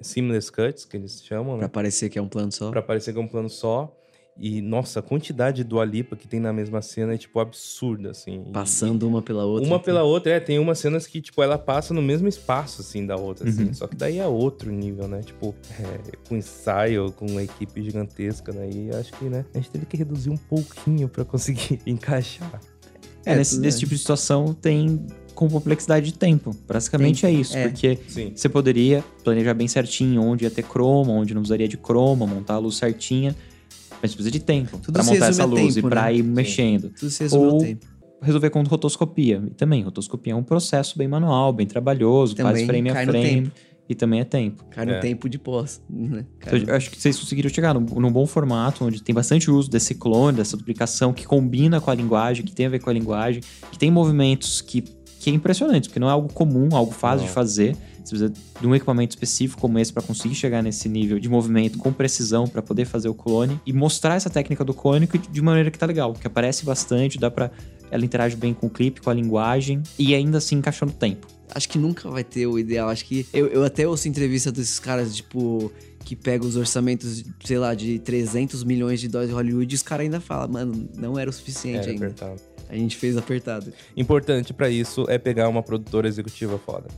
Seamless 0.03 0.51
cuts, 0.51 0.85
que 0.85 0.97
eles 0.97 1.22
chamam, 1.24 1.57
Pra 1.59 1.66
né? 1.66 1.70
parecer 1.72 2.09
que 2.09 2.18
é 2.18 2.22
um 2.22 2.28
plano 2.28 2.53
só. 2.53 2.70
Pra 2.70 2.83
parecer 2.83 3.12
que 3.12 3.18
é 3.18 3.22
um 3.22 3.28
plano 3.28 3.49
só. 3.51 3.95
E, 4.39 4.62
nossa, 4.62 5.01
a 5.01 5.03
quantidade 5.03 5.59
de 5.59 5.64
Dua 5.64 5.85
Lipa 5.85 6.16
que 6.16 6.26
tem 6.26 6.41
na 6.41 6.51
mesma 6.53 6.81
cena 6.81 7.12
é, 7.14 7.18
tipo, 7.18 7.39
absurda, 7.41 8.11
assim. 8.11 8.43
E- 8.49 8.53
Passando 8.53 9.07
uma 9.07 9.20
pela 9.20 9.45
outra. 9.45 9.68
uma 9.68 9.78
pela 9.78 10.03
outra, 10.03 10.33
é, 10.33 10.41
tem 10.41 10.59
umas 10.59 10.78
cenas 10.78 11.07
que, 11.07 11.20
tipo, 11.20 11.43
ela 11.43 11.59
passa 11.59 11.93
no 11.93 12.01
mesmo 12.01 12.26
espaço, 12.26 12.81
assim, 12.81 13.05
da 13.05 13.16
outra, 13.16 13.49
assim. 13.49 13.64
Uhum. 13.66 13.74
Só 13.74 13.87
que 13.87 13.97
daí 13.97 14.19
é 14.19 14.27
outro 14.27 14.70
nível, 14.73 15.07
né? 15.07 15.20
Tipo, 15.20 15.55
é, 15.78 16.16
com 16.27 16.36
ensaio, 16.36 17.12
com 17.12 17.27
uma 17.27 17.43
equipe 17.43 17.82
gigantesca, 17.82 18.51
daí 18.52 18.89
acho 18.94 19.12
que, 19.12 19.27
né? 19.27 19.44
A 19.52 19.59
gente 19.59 19.70
teve 19.70 19.85
que 19.85 19.97
reduzir 19.97 20.31
um 20.31 20.36
pouquinho 20.39 21.07
pra 21.09 21.24
conseguir 21.24 21.78
encaixar. 21.86 22.61
É, 23.27 23.32
É, 23.32 23.36
nesse, 23.36 23.59
nesse 23.61 23.81
tipo 23.81 23.93
de 23.93 23.98
situação 23.98 24.55
tem 24.55 25.05
com 25.35 25.48
complexidade 25.51 26.07
de 26.12 26.19
tempo. 26.19 26.57
Basicamente 26.66 27.27
é 27.27 27.31
isso, 27.31 27.57
É. 27.57 27.69
porque 27.69 27.98
Sim. 28.09 28.32
você 28.35 28.48
poderia 28.48 29.05
planejar 29.23 29.52
bem 29.52 29.69
certinho 29.69 30.23
onde 30.23 30.44
ia 30.44 30.51
ter 30.51 30.62
croma, 30.62 31.12
onde 31.12 31.35
não 31.35 31.43
precisaria 31.43 31.69
de 31.69 31.77
croma, 31.77 32.27
montar 32.27 32.55
a 32.55 32.59
luz 32.59 32.77
certinha, 32.77 33.36
mas 34.02 34.12
precisa 34.14 34.31
de 34.31 34.40
tempo 34.40 34.78
Tudo 34.78 34.94
pra 34.94 35.02
se 35.02 35.12
montar 35.12 35.28
essa 35.28 35.44
luz 35.44 35.74
tempo, 35.74 35.86
e 35.86 35.90
pra 35.90 36.02
né? 36.05 36.14
ir 36.14 36.22
Sim. 36.22 36.28
mexendo. 36.31 36.90
Tudo 36.90 37.10
se 37.10 37.22
resume 37.22 37.44
Ou- 37.47 37.59
tempo. 37.59 37.86
Resolver 38.22 38.51
com 38.51 38.62
rotoscopia. 38.62 39.43
E 39.47 39.51
também, 39.55 39.82
rotoscopia 39.82 40.35
é 40.35 40.36
um 40.36 40.43
processo 40.43 40.98
bem 40.98 41.09
manual, 41.09 41.52
bem 41.55 41.66
trabalhoso, 41.66 42.35
Também 42.35 42.52
faz 42.52 42.66
frame 42.66 42.90
a 42.90 43.05
frame. 43.06 43.52
E 43.89 43.94
também 43.94 44.20
é 44.20 44.24
tempo. 44.24 44.62
Cai 44.70 44.85
no 44.85 44.93
É. 44.93 45.01
tempo 45.01 45.27
de 45.28 45.39
pós. 45.39 45.81
Né? 45.89 46.24
Então, 46.39 46.59
eu 46.59 46.74
acho 46.77 46.90
que 46.90 47.01
vocês 47.01 47.18
conseguiram 47.18 47.48
chegar 47.51 47.72
num, 47.74 47.81
num 47.81 48.12
bom 48.12 48.27
formato, 48.27 48.85
onde 48.85 49.02
tem 49.02 49.14
bastante 49.14 49.51
uso 49.51 49.68
desse 49.70 49.94
clone, 49.94 50.36
dessa 50.36 50.55
duplicação, 50.56 51.12
que 51.14 51.24
combina 51.27 51.81
com 51.81 51.90
a 51.90 51.94
linguagem, 51.94 52.44
que 52.44 52.52
tem 52.55 52.66
a 52.66 52.68
ver 52.68 52.78
com 52.81 52.90
a 52.90 52.93
linguagem, 52.93 53.43
que 53.72 53.78
tem 53.78 53.90
movimentos 53.90 54.60
que, 54.60 54.82
que 55.18 55.31
é 55.31 55.32
impressionante, 55.32 55.89
porque 55.89 55.98
não 55.98 56.09
é 56.09 56.12
algo 56.12 56.32
comum, 56.32 56.68
algo 56.72 56.93
fácil 56.93 57.20
Não. 57.22 57.27
de 57.27 57.32
fazer. 57.32 57.74
Você 58.11 58.28
precisa 58.28 58.32
de 58.61 58.66
um 58.66 58.74
equipamento 58.74 59.11
específico 59.15 59.61
como 59.61 59.78
esse 59.78 59.93
para 59.93 60.03
conseguir 60.03 60.35
chegar 60.35 60.62
nesse 60.62 60.89
nível 60.89 61.19
de 61.19 61.28
movimento 61.28 61.78
com 61.78 61.93
precisão 61.93 62.47
para 62.47 62.61
poder 62.62 62.85
fazer 62.85 63.09
o 63.09 63.15
clone 63.15 63.61
e 63.65 63.73
mostrar 63.73 64.15
essa 64.16 64.28
técnica 64.31 64.65
do 64.65 64.74
clone 64.74 65.07
que- 65.07 65.19
de 65.19 65.41
maneira 65.43 65.70
que 65.70 65.78
tá 65.78 65.87
legal, 65.87 66.12
que 66.15 66.27
aparece 66.27 66.65
bastante, 66.65 67.19
dá 67.19 67.31
para 67.31 67.51
ela 67.91 68.05
interage 68.05 68.37
bem 68.37 68.55
com 68.55 68.66
o 68.66 68.70
clipe, 68.70 69.01
com 69.01 69.11
a 69.11 69.15
linguagem 69.15 69.82
e 69.99 70.15
ainda 70.15 70.39
assim 70.39 70.57
encaixou 70.57 70.87
no 70.87 70.95
tempo. 70.95 71.27
Acho 71.53 71.69
que 71.69 71.77
nunca 71.78 72.09
vai 72.09 72.23
ter 72.23 72.47
o 72.47 72.57
ideal. 72.59 72.89
Acho 72.89 73.05
que. 73.05 73.27
Eu, 73.32 73.49
eu 73.49 73.65
até 73.65 73.87
ouço 73.89 74.07
entrevista 74.09 74.53
desses 74.53 74.78
caras, 74.78 75.16
tipo. 75.16 75.73
Que 76.05 76.16
pega 76.16 76.45
os 76.47 76.57
orçamentos, 76.57 77.23
sei 77.45 77.59
lá, 77.59 77.74
de 77.74 77.99
300 77.99 78.65
milhões 78.65 79.01
de 79.01 79.09
dólares 79.09 79.28
de 79.31 79.35
Hollywood 79.37 79.74
e 79.74 79.77
os 79.77 79.82
caras 79.82 80.05
ainda 80.05 80.19
falam, 80.20 80.49
mano, 80.49 80.89
não 80.97 81.19
era 81.19 81.28
o 81.28 81.32
suficiente 81.32 81.89
É, 81.89 81.91
ainda. 81.91 82.07
apertado. 82.07 82.41
A 82.70 82.74
gente 82.74 82.97
fez 82.97 83.16
apertado. 83.19 83.70
Importante 83.97 84.55
pra 84.55 84.70
isso 84.70 85.05
é 85.09 85.19
pegar 85.19 85.49
uma 85.49 85.62
produtora 85.62 86.09
executiva 86.09 86.59
foda. 86.59 86.89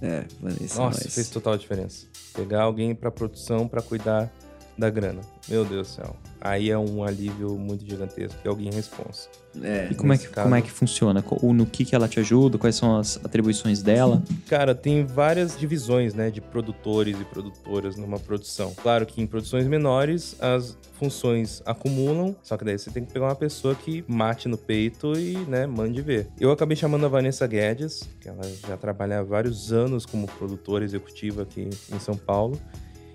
É, 0.00 0.24
Vanessa. 0.40 0.80
Nossa, 0.80 1.04
nós. 1.04 1.14
fez 1.14 1.28
total 1.30 1.56
diferença. 1.56 2.06
Pegar 2.34 2.62
alguém 2.62 2.94
pra 2.94 3.10
produção 3.10 3.66
pra 3.66 3.82
cuidar 3.82 4.32
da 4.76 4.88
grana. 4.90 5.20
Meu 5.48 5.64
Deus 5.64 5.88
do 5.88 5.94
céu. 5.94 6.16
Aí 6.40 6.70
é 6.70 6.78
um 6.78 7.02
alívio 7.02 7.58
muito 7.58 7.84
gigantesco, 7.84 8.40
que 8.40 8.46
é 8.46 8.50
alguém 8.50 8.70
responsa. 8.72 9.28
É. 9.60 9.88
E 9.90 9.94
como 9.94 10.12
é, 10.12 10.18
que, 10.18 10.28
caso- 10.28 10.44
como 10.44 10.54
é 10.54 10.62
que 10.62 10.70
funciona? 10.70 11.24
No 11.42 11.66
que, 11.66 11.84
que 11.84 11.94
ela 11.94 12.06
te 12.06 12.20
ajuda? 12.20 12.58
Quais 12.58 12.76
são 12.76 12.96
as 12.96 13.16
atribuições 13.24 13.82
dela? 13.82 14.22
Cara, 14.46 14.74
tem 14.74 15.04
várias 15.04 15.58
divisões, 15.58 16.14
né, 16.14 16.30
de 16.30 16.40
produtores 16.40 17.18
e 17.20 17.24
produtoras 17.24 17.96
numa 17.96 18.18
produção. 18.20 18.72
Claro 18.74 19.04
que 19.04 19.20
em 19.20 19.26
produções 19.26 19.66
menores 19.66 20.36
as 20.40 20.76
funções 20.92 21.62
acumulam, 21.66 22.36
só 22.42 22.56
que 22.56 22.64
daí 22.64 22.78
você 22.78 22.90
tem 22.90 23.04
que 23.04 23.12
pegar 23.12 23.26
uma 23.26 23.34
pessoa 23.34 23.74
que 23.74 24.04
mate 24.06 24.48
no 24.48 24.56
peito 24.58 25.18
e, 25.18 25.36
né, 25.48 25.66
mande 25.66 26.00
ver. 26.02 26.28
Eu 26.38 26.52
acabei 26.52 26.76
chamando 26.76 27.06
a 27.06 27.08
Vanessa 27.08 27.46
Guedes, 27.46 28.02
que 28.20 28.28
ela 28.28 28.42
já 28.66 28.76
trabalha 28.76 29.18
há 29.20 29.22
vários 29.22 29.72
anos 29.72 30.04
como 30.06 30.26
produtora 30.26 30.84
executiva 30.84 31.42
aqui 31.42 31.68
em 31.92 31.98
São 31.98 32.16
Paulo, 32.16 32.60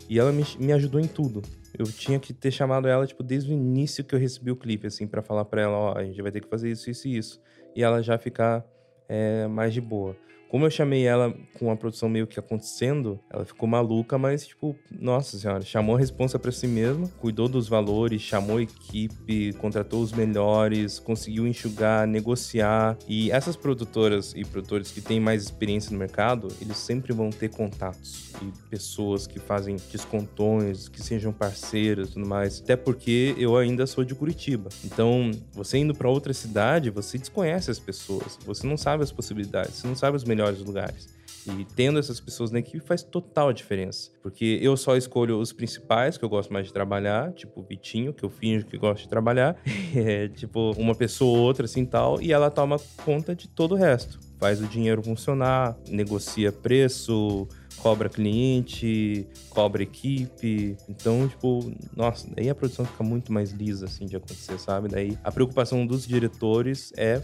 e 0.09 0.19
ela 0.19 0.31
me, 0.31 0.45
me 0.59 0.73
ajudou 0.73 0.99
em 0.99 1.07
tudo. 1.07 1.41
Eu 1.77 1.85
tinha 1.85 2.19
que 2.19 2.33
ter 2.33 2.51
chamado 2.51 2.87
ela, 2.87 3.05
tipo, 3.07 3.23
desde 3.23 3.51
o 3.51 3.53
início 3.53 4.03
que 4.03 4.13
eu 4.13 4.19
recebi 4.19 4.51
o 4.51 4.55
clipe, 4.55 4.85
assim, 4.85 5.07
pra 5.07 5.23
falar 5.23 5.45
pra 5.45 5.61
ela, 5.61 5.75
ó, 5.75 5.97
a 5.97 6.03
gente 6.03 6.21
vai 6.21 6.31
ter 6.31 6.41
que 6.41 6.47
fazer 6.47 6.71
isso, 6.71 6.89
isso 6.89 7.07
e 7.07 7.17
isso. 7.17 7.41
E 7.75 7.83
ela 7.83 8.01
já 8.03 8.17
ficar 8.17 8.63
é, 9.09 9.47
mais 9.47 9.73
de 9.73 9.81
boa. 9.81 10.15
Como 10.53 10.67
eu 10.67 10.69
chamei 10.69 11.03
ela 11.03 11.33
com 11.57 11.71
a 11.71 11.75
produção 11.75 12.07
meio 12.07 12.27
que 12.27 12.39
acontecendo, 12.39 13.19
ela 13.27 13.43
ficou 13.43 13.67
maluca, 13.67 14.19
mas, 14.19 14.45
tipo, 14.45 14.75
nossa 14.91 15.35
senhora, 15.35 15.63
chamou 15.63 15.95
a 15.95 15.99
responsa 15.99 16.37
pra 16.37 16.51
si 16.51 16.67
mesma, 16.67 17.07
cuidou 17.17 17.49
dos 17.49 17.67
valores, 17.67 18.21
chamou 18.21 18.57
a 18.57 18.61
equipe, 18.61 19.53
contratou 19.53 20.03
os 20.03 20.11
melhores, 20.11 20.99
conseguiu 20.99 21.47
enxugar, 21.47 22.05
negociar. 22.05 22.95
E 23.07 23.31
essas 23.31 23.55
produtoras 23.55 24.35
e 24.35 24.45
produtores 24.45 24.91
que 24.91 25.01
têm 25.01 25.19
mais 25.19 25.41
experiência 25.41 25.91
no 25.91 25.97
mercado, 25.97 26.49
eles 26.61 26.77
sempre 26.77 27.13
vão 27.13 27.31
ter 27.31 27.49
contatos 27.49 28.31
e 28.39 28.69
pessoas 28.69 29.25
que 29.25 29.39
fazem 29.39 29.77
descontões, 29.91 30.87
que 30.87 31.01
sejam 31.01 31.33
parceiros 31.33 32.09
e 32.09 32.13
tudo 32.13 32.27
mais. 32.27 32.61
Até 32.61 32.75
porque 32.75 33.33
eu 33.39 33.57
ainda 33.57 33.87
sou 33.87 34.03
de 34.03 34.13
Curitiba. 34.13 34.69
Então, 34.85 35.31
você 35.51 35.79
indo 35.79 35.95
pra 35.95 36.07
outra 36.07 36.31
cidade, 36.31 36.91
você 36.91 37.17
desconhece 37.17 37.71
as 37.71 37.79
pessoas, 37.79 38.37
você 38.45 38.67
não 38.67 38.77
sabe 38.77 39.01
as 39.01 39.11
possibilidades, 39.11 39.77
você 39.77 39.87
não 39.87 39.95
sabe 39.95 40.15
os 40.15 40.23
melhores 40.23 40.42
lugares. 40.59 41.13
E 41.45 41.65
tendo 41.75 41.99
essas 41.99 42.19
pessoas 42.19 42.51
na 42.51 42.59
equipe 42.59 42.79
faz 42.79 43.03
total 43.03 43.51
diferença. 43.51 44.11
Porque 44.21 44.59
eu 44.61 44.77
só 44.77 44.95
escolho 44.95 45.37
os 45.39 45.51
principais, 45.51 46.17
que 46.17 46.23
eu 46.23 46.29
gosto 46.29 46.53
mais 46.53 46.67
de 46.67 46.73
trabalhar, 46.73 47.33
tipo 47.33 47.59
o 47.59 47.63
Vitinho, 47.63 48.13
que 48.13 48.23
eu 48.23 48.29
finjo 48.29 48.65
que 48.65 48.77
gosto 48.77 49.03
de 49.03 49.09
trabalhar. 49.09 49.57
É, 49.95 50.27
tipo, 50.27 50.71
uma 50.71 50.95
pessoa 50.95 51.37
ou 51.37 51.45
outra, 51.45 51.65
assim 51.65 51.85
tal, 51.85 52.19
e 52.19 52.33
ela 52.33 52.49
toma 52.49 52.79
conta 53.05 53.35
de 53.35 53.47
todo 53.47 53.73
o 53.73 53.75
resto. 53.75 54.19
Faz 54.39 54.59
o 54.59 54.65
dinheiro 54.65 55.03
funcionar, 55.03 55.77
negocia 55.87 56.51
preço, 56.51 57.47
cobra 57.77 58.09
cliente, 58.09 59.27
cobra 59.51 59.83
equipe. 59.83 60.75
Então, 60.89 61.27
tipo, 61.27 61.71
nossa, 61.95 62.27
daí 62.35 62.49
a 62.49 62.55
produção 62.55 62.85
fica 62.85 63.03
muito 63.03 63.31
mais 63.31 63.51
lisa, 63.51 63.85
assim, 63.85 64.07
de 64.07 64.15
acontecer, 64.15 64.59
sabe? 64.59 64.89
Daí 64.89 65.15
a 65.23 65.31
preocupação 65.31 65.85
dos 65.85 66.07
diretores 66.07 66.91
é 66.97 67.21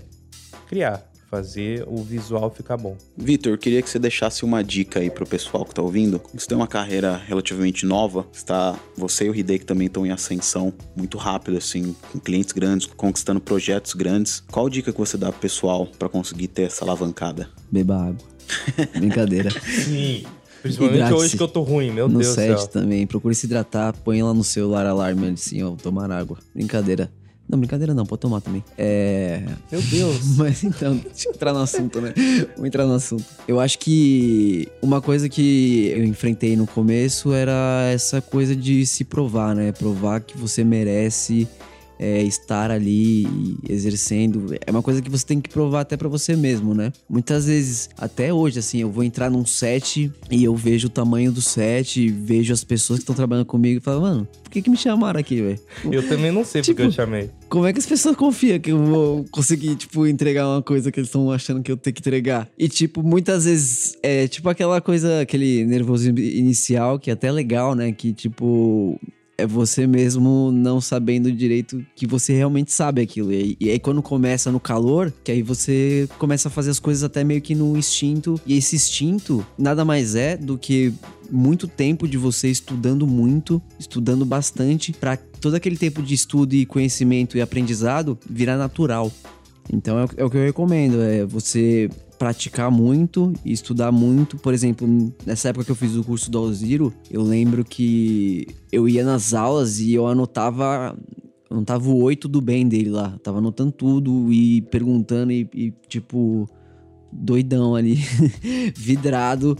criar, 0.67 1.08
fazer 1.29 1.83
o 1.87 2.03
visual 2.03 2.49
ficar 2.49 2.77
bom. 2.77 2.97
Vitor, 3.15 3.53
eu 3.53 3.57
queria 3.57 3.81
que 3.81 3.89
você 3.89 3.99
deixasse 3.99 4.43
uma 4.43 4.63
dica 4.63 4.99
aí 4.99 5.09
pro 5.09 5.25
pessoal 5.25 5.63
que 5.65 5.73
tá 5.73 5.81
ouvindo. 5.81 6.21
Você 6.33 6.47
tem 6.47 6.57
uma 6.57 6.67
carreira 6.67 7.15
relativamente 7.15 7.85
nova, 7.85 8.25
está, 8.33 8.77
você 8.95 9.25
e 9.25 9.29
o 9.29 9.35
Hideki 9.35 9.65
também 9.65 9.87
estão 9.87 10.05
em 10.05 10.11
ascensão 10.11 10.73
muito 10.95 11.17
rápido, 11.17 11.57
assim, 11.57 11.95
com 12.11 12.19
clientes 12.19 12.51
grandes, 12.51 12.87
conquistando 12.87 13.39
projetos 13.39 13.93
grandes. 13.93 14.43
Qual 14.51 14.69
dica 14.69 14.91
que 14.91 14.97
você 14.97 15.17
dá 15.17 15.31
pro 15.31 15.41
pessoal 15.41 15.87
pra 15.97 16.09
conseguir 16.09 16.47
ter 16.47 16.63
essa 16.63 16.83
alavancada? 16.83 17.49
Beba 17.71 17.95
água. 17.95 18.27
Brincadeira. 18.97 19.51
Sim. 19.51 20.23
Principalmente 20.61 21.13
hoje 21.13 21.37
que 21.37 21.43
eu 21.43 21.47
tô 21.47 21.61
ruim, 21.61 21.91
meu 21.91 22.09
no 22.09 22.19
Deus 22.19 22.31
do 22.31 22.35
set 22.35 22.59
céu. 22.59 22.67
também. 22.67 23.07
Procure 23.07 23.33
se 23.33 23.45
hidratar, 23.45 23.93
põe 24.03 24.21
lá 24.21 24.33
no 24.33 24.43
celular 24.43 24.85
alarme 24.85 25.29
assim, 25.29 25.63
ó, 25.63 25.71
tomar 25.71 26.11
água. 26.11 26.37
Brincadeira. 26.53 27.09
Não, 27.49 27.57
brincadeira 27.57 27.95
não, 27.95 28.05
pode 28.05 28.21
tomar 28.21 28.41
também. 28.41 28.63
É. 28.77 29.41
Meu 29.71 29.81
Deus. 29.81 30.19
Mas 30.37 30.63
então, 30.63 30.95
deixa 30.95 31.29
eu 31.29 31.33
entrar 31.33 31.51
no 31.51 31.61
assunto, 31.61 31.99
né? 31.99 32.13
Vou 32.55 32.67
entrar 32.67 32.85
no 32.85 32.93
assunto. 32.93 33.25
Eu 33.47 33.59
acho 33.59 33.79
que 33.79 34.67
uma 34.83 35.01
coisa 35.01 35.27
que 35.27 35.87
eu 35.87 36.03
enfrentei 36.03 36.55
no 36.55 36.67
começo 36.67 37.33
era 37.33 37.89
essa 37.91 38.21
coisa 38.21 38.55
de 38.55 38.85
se 38.85 39.03
provar, 39.03 39.55
né? 39.55 39.71
Provar 39.71 40.21
que 40.21 40.37
você 40.37 40.63
merece 40.63 41.47
é, 41.99 42.23
estar 42.23 42.71
ali 42.71 43.27
exercendo. 43.67 44.55
É 44.65 44.71
uma 44.71 44.81
coisa 44.81 45.01
que 45.01 45.09
você 45.09 45.25
tem 45.25 45.41
que 45.41 45.49
provar 45.49 45.81
até 45.81 45.97
para 45.97 46.07
você 46.07 46.35
mesmo, 46.35 46.73
né? 46.73 46.93
Muitas 47.09 47.45
vezes, 47.45 47.89
até 47.97 48.33
hoje, 48.33 48.59
assim, 48.59 48.79
eu 48.79 48.89
vou 48.89 49.03
entrar 49.03 49.29
num 49.29 49.45
set 49.45 50.11
e 50.31 50.43
eu 50.43 50.55
vejo 50.55 50.87
o 50.87 50.89
tamanho 50.89 51.31
do 51.31 51.41
set, 51.41 52.09
vejo 52.09 52.53
as 52.53 52.63
pessoas 52.63 52.99
que 52.99 53.03
estão 53.03 53.15
trabalhando 53.15 53.45
comigo 53.45 53.79
e 53.79 53.83
falo, 53.83 54.01
mano, 54.01 54.27
por 54.43 54.51
que, 54.51 54.61
que 54.61 54.69
me 54.69 54.77
chamaram 54.77 55.19
aqui, 55.19 55.41
velho? 55.41 55.59
Eu 55.91 56.07
também 56.07 56.31
não 56.31 56.45
sei 56.45 56.61
Tipo, 56.61 56.77
porque 56.77 56.87
eu 56.87 56.91
chamei. 56.91 57.29
Como 57.49 57.65
é 57.65 57.73
que 57.73 57.79
as 57.79 57.85
pessoas 57.85 58.15
confiam 58.15 58.59
que 58.59 58.71
eu 58.71 58.83
vou 58.83 59.25
conseguir, 59.31 59.75
tipo, 59.75 60.07
entregar 60.07 60.47
uma 60.47 60.61
coisa 60.61 60.91
que 60.91 60.99
eles 60.99 61.09
estão 61.09 61.31
achando 61.31 61.61
que 61.61 61.71
eu 61.71 61.77
tenho 61.77 61.93
que 61.93 62.01
entregar? 62.01 62.47
E, 62.57 62.69
tipo, 62.69 63.03
muitas 63.03 63.45
vezes 63.45 63.97
é 64.01 64.27
tipo 64.27 64.49
aquela 64.49 64.79
coisa, 64.81 65.21
aquele 65.21 65.65
nervosismo 65.65 66.19
inicial, 66.19 66.97
que 66.97 67.09
é 67.09 67.13
até 67.13 67.31
legal, 67.31 67.75
né? 67.75 67.91
Que, 67.91 68.13
tipo, 68.13 68.99
é 69.39 69.47
você 69.47 69.87
mesmo 69.87 70.51
não 70.51 70.81
sabendo 70.81 71.31
direito 71.31 71.85
que 71.95 72.05
você 72.05 72.33
realmente 72.33 72.71
sabe 72.71 73.01
aquilo. 73.01 73.31
E, 73.31 73.57
e 73.59 73.69
aí, 73.69 73.79
quando 73.79 74.01
começa 74.01 74.51
no 74.51 74.59
calor, 74.59 75.13
que 75.23 75.31
aí 75.31 75.41
você 75.41 76.07
começa 76.17 76.47
a 76.47 76.51
fazer 76.51 76.71
as 76.71 76.79
coisas 76.79 77.03
até 77.03 77.23
meio 77.23 77.41
que 77.41 77.55
no 77.55 77.77
instinto. 77.77 78.39
E 78.45 78.57
esse 78.57 78.75
instinto 78.75 79.45
nada 79.57 79.85
mais 79.85 80.15
é 80.15 80.35
do 80.35 80.57
que 80.57 80.93
muito 81.31 81.67
tempo 81.67 82.07
de 82.07 82.17
você 82.17 82.49
estudando 82.49 83.05
muito, 83.05 83.61
estudando 83.79 84.25
bastante, 84.25 84.91
para 84.91 85.15
todo 85.17 85.55
aquele 85.55 85.77
tempo 85.77 86.01
de 86.01 86.13
estudo 86.13 86.53
e 86.53 86.65
conhecimento 86.65 87.37
e 87.37 87.41
aprendizado 87.41 88.17
virar 88.29 88.57
natural. 88.57 89.11
Então 89.71 89.99
é, 89.99 90.07
é 90.17 90.25
o 90.25 90.29
que 90.29 90.37
eu 90.37 90.43
recomendo, 90.43 91.01
é 91.01 91.25
você 91.25 91.89
praticar 92.19 92.69
muito 92.69 93.31
e 93.45 93.53
estudar 93.53 93.91
muito. 93.91 94.37
Por 94.37 94.53
exemplo, 94.53 94.85
nessa 95.25 95.49
época 95.49 95.65
que 95.65 95.71
eu 95.71 95.75
fiz 95.75 95.95
o 95.95 96.03
curso 96.03 96.29
do 96.29 96.37
Alziro, 96.37 96.93
eu 97.09 97.23
lembro 97.23 97.63
que 97.63 98.45
eu 98.71 98.87
ia 98.87 99.05
nas 99.05 99.33
aulas 99.33 99.79
e 99.79 99.93
eu 99.93 100.05
anotava 100.05 100.95
anotava 101.49 101.89
o 101.89 102.03
oi 102.03 102.15
tudo 102.15 102.41
bem 102.41 102.67
dele 102.67 102.89
lá. 102.89 103.17
Tava 103.23 103.39
anotando 103.39 103.71
tudo 103.71 104.31
e 104.31 104.61
perguntando 104.63 105.31
e, 105.31 105.49
e, 105.53 105.73
tipo 105.87 106.47
doidão 107.11 107.75
ali, 107.75 107.95
vidrado. 108.75 109.57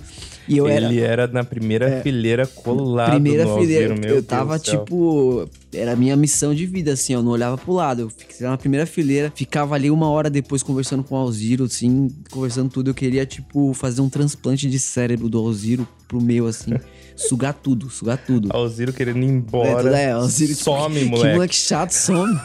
E 0.48 0.58
eu 0.58 0.68
era 0.68 0.88
Ele 0.88 1.00
era 1.00 1.28
na 1.28 1.44
primeira 1.44 2.02
fileira 2.02 2.48
colado 2.48 3.12
primeira 3.12 3.46
no 3.46 3.60
fileira. 3.60 3.96
Meu 3.96 4.16
eu 4.16 4.24
tava, 4.24 4.58
tipo. 4.58 5.48
Era 5.72 5.92
a 5.94 5.96
minha 5.96 6.16
missão 6.16 6.56
de 6.56 6.66
vida, 6.66 6.94
assim, 6.94 7.14
eu 7.14 7.22
não 7.22 7.32
olhava 7.32 7.56
pro 7.56 7.74
lado. 7.74 8.02
Eu 8.02 8.10
ficava 8.10 8.52
na 8.52 8.58
primeira 8.58 8.88
fileira, 8.88 9.32
ficava 9.36 9.76
ali 9.76 9.92
uma 9.92 10.10
hora 10.10 10.28
depois 10.28 10.64
conversando 10.64 11.04
com 11.04 11.14
o 11.14 11.18
Alziro, 11.20 11.66
assim, 11.66 12.10
conversando 12.32 12.72
tudo. 12.72 12.90
Eu 12.90 12.96
queria, 12.96 13.26
tipo, 13.28 13.72
fazer 13.76 14.02
um 14.02 14.10
transplante 14.10 14.68
de 14.68 14.80
cérebro 14.80 15.30
do 15.30 15.38
Alziro 15.38 15.88
pro 16.08 16.20
meu, 16.20 16.48
assim. 16.48 16.74
sugar 17.16 17.54
tudo, 17.54 17.88
sugar 17.92 18.18
tudo. 18.18 18.50
Alziro 18.52 18.92
querendo 18.92 19.20
ir 19.20 19.26
É, 19.28 19.32
embora. 19.32 19.84
tudo 19.84 19.94
é, 19.96 20.12
Alziro, 20.12 20.56
Some, 20.56 21.00
que 21.00 21.06
moleque. 21.06 21.34
moleque 21.36 21.56
chato, 21.56 21.92
some. 21.92 22.40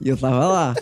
e 0.00 0.08
eu 0.08 0.16
tava 0.16 0.46
lá. 0.48 0.74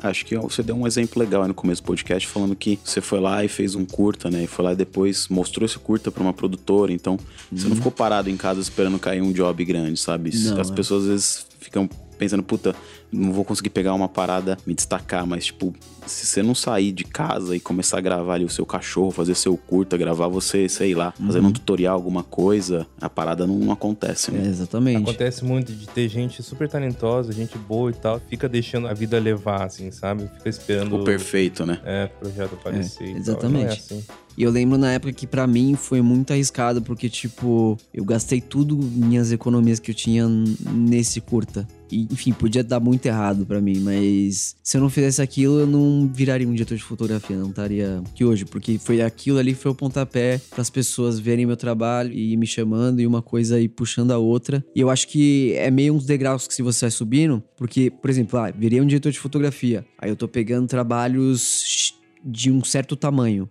Acho 0.00 0.24
que 0.24 0.36
você 0.36 0.62
deu 0.62 0.76
um 0.76 0.86
exemplo 0.86 1.20
legal 1.20 1.42
aí 1.42 1.48
no 1.48 1.54
começo 1.54 1.82
do 1.82 1.86
podcast, 1.86 2.28
falando 2.28 2.54
que 2.54 2.78
você 2.84 3.00
foi 3.00 3.18
lá 3.18 3.44
e 3.44 3.48
fez 3.48 3.74
um 3.74 3.84
curta, 3.84 4.30
né? 4.30 4.44
E 4.44 4.46
foi 4.46 4.64
lá 4.64 4.72
e 4.72 4.76
depois 4.76 5.26
mostrou 5.28 5.66
esse 5.66 5.78
curta 5.78 6.10
pra 6.10 6.22
uma 6.22 6.32
produtora. 6.32 6.92
Então, 6.92 7.18
você 7.50 7.68
não 7.68 7.74
ficou 7.74 7.90
parado 7.90 8.30
em 8.30 8.36
casa 8.36 8.60
esperando 8.60 8.98
cair 8.98 9.20
um 9.20 9.32
job 9.32 9.64
grande, 9.64 9.98
sabe? 9.98 10.30
Não, 10.34 10.60
As 10.60 10.70
é. 10.70 10.74
pessoas 10.74 11.02
às 11.02 11.08
vezes 11.08 11.46
ficam 11.58 11.88
pensando, 12.16 12.42
puta, 12.42 12.74
não 13.12 13.32
vou 13.32 13.44
conseguir 13.44 13.70
pegar 13.70 13.94
uma 13.94 14.08
parada, 14.08 14.56
me 14.66 14.74
destacar, 14.74 15.26
mas 15.26 15.46
tipo, 15.46 15.74
se 16.06 16.26
você 16.26 16.42
não 16.42 16.54
sair 16.54 16.92
de 16.92 17.04
casa 17.04 17.54
e 17.56 17.60
começar 17.60 17.98
a 17.98 18.00
gravar 18.00 18.34
ali 18.34 18.44
o 18.44 18.48
seu 18.50 18.64
cachorro, 18.66 19.10
fazer 19.10 19.34
seu 19.34 19.56
curta, 19.56 19.96
gravar 19.96 20.28
você, 20.28 20.68
sei 20.68 20.94
lá, 20.94 21.12
fazendo 21.12 21.48
um 21.48 21.52
tutorial, 21.52 21.94
alguma 21.94 22.22
coisa, 22.22 22.86
a 23.00 23.08
parada 23.08 23.46
não 23.46 23.70
acontece, 23.72 24.30
É, 24.30 24.34
né? 24.34 24.48
exatamente. 24.48 25.02
Acontece 25.02 25.44
muito 25.44 25.72
de 25.72 25.86
ter 25.88 26.08
gente 26.08 26.42
super 26.42 26.68
talentosa, 26.68 27.32
gente 27.32 27.56
boa 27.58 27.90
e 27.90 27.94
tal, 27.94 28.20
fica 28.20 28.48
deixando 28.48 28.88
a 28.88 28.94
vida 28.94 29.18
levar, 29.18 29.64
assim, 29.64 29.90
sabe? 29.90 30.28
Fica 30.36 30.48
esperando 30.48 30.96
O 30.96 31.04
perfeito, 31.04 31.64
né? 31.66 31.80
é, 31.84 32.06
projeto 32.06 32.54
aparecer. 32.54 33.04
e 33.04 33.10
tal. 33.12 33.18
exatamente. 33.20 33.64
Não 33.64 33.70
é 33.70 33.72
assim. 33.72 34.04
E 34.38 34.44
eu 34.44 34.52
lembro 34.52 34.78
na 34.78 34.92
época 34.92 35.12
que 35.12 35.26
pra 35.26 35.48
mim 35.48 35.74
foi 35.74 36.00
muito 36.00 36.32
arriscado, 36.32 36.80
porque, 36.80 37.08
tipo, 37.08 37.76
eu 37.92 38.04
gastei 38.04 38.40
tudo 38.40 38.76
minhas 38.76 39.32
economias 39.32 39.80
que 39.80 39.90
eu 39.90 39.94
tinha 39.96 40.28
nesse 40.28 41.20
curta. 41.20 41.66
E, 41.90 42.06
enfim, 42.12 42.32
podia 42.32 42.62
dar 42.62 42.78
muito 42.78 43.04
errado 43.04 43.44
pra 43.44 43.60
mim, 43.60 43.80
mas 43.80 44.54
se 44.62 44.76
eu 44.76 44.80
não 44.80 44.88
fizesse 44.88 45.20
aquilo, 45.20 45.58
eu 45.58 45.66
não 45.66 46.08
viraria 46.14 46.46
um 46.46 46.52
diretor 46.52 46.76
de 46.76 46.84
fotografia, 46.84 47.36
não 47.36 47.50
estaria 47.50 48.00
aqui 48.06 48.24
hoje, 48.24 48.44
porque 48.44 48.78
foi 48.78 49.02
aquilo 49.02 49.38
ali 49.38 49.54
que 49.54 49.60
foi 49.60 49.72
o 49.72 49.74
pontapé 49.74 50.40
pras 50.50 50.70
pessoas 50.70 51.18
verem 51.18 51.44
meu 51.44 51.56
trabalho 51.56 52.12
e 52.12 52.36
me 52.36 52.46
chamando, 52.46 53.00
e 53.00 53.08
uma 53.08 53.22
coisa 53.22 53.56
aí 53.56 53.68
puxando 53.68 54.12
a 54.12 54.18
outra. 54.18 54.64
E 54.72 54.80
eu 54.80 54.88
acho 54.88 55.08
que 55.08 55.52
é 55.54 55.68
meio 55.68 55.94
uns 55.94 56.06
degraus 56.06 56.46
que 56.46 56.54
se 56.54 56.62
você 56.62 56.84
vai 56.84 56.90
subindo, 56.92 57.42
porque, 57.56 57.90
por 57.90 58.08
exemplo, 58.08 58.38
ah, 58.38 58.52
virei 58.52 58.80
um 58.80 58.86
diretor 58.86 59.10
de 59.10 59.18
fotografia, 59.18 59.84
aí 59.98 60.08
eu 60.08 60.14
tô 60.14 60.28
pegando 60.28 60.68
trabalhos 60.68 61.92
de 62.24 62.52
um 62.52 62.62
certo 62.62 62.94
tamanho 62.94 63.48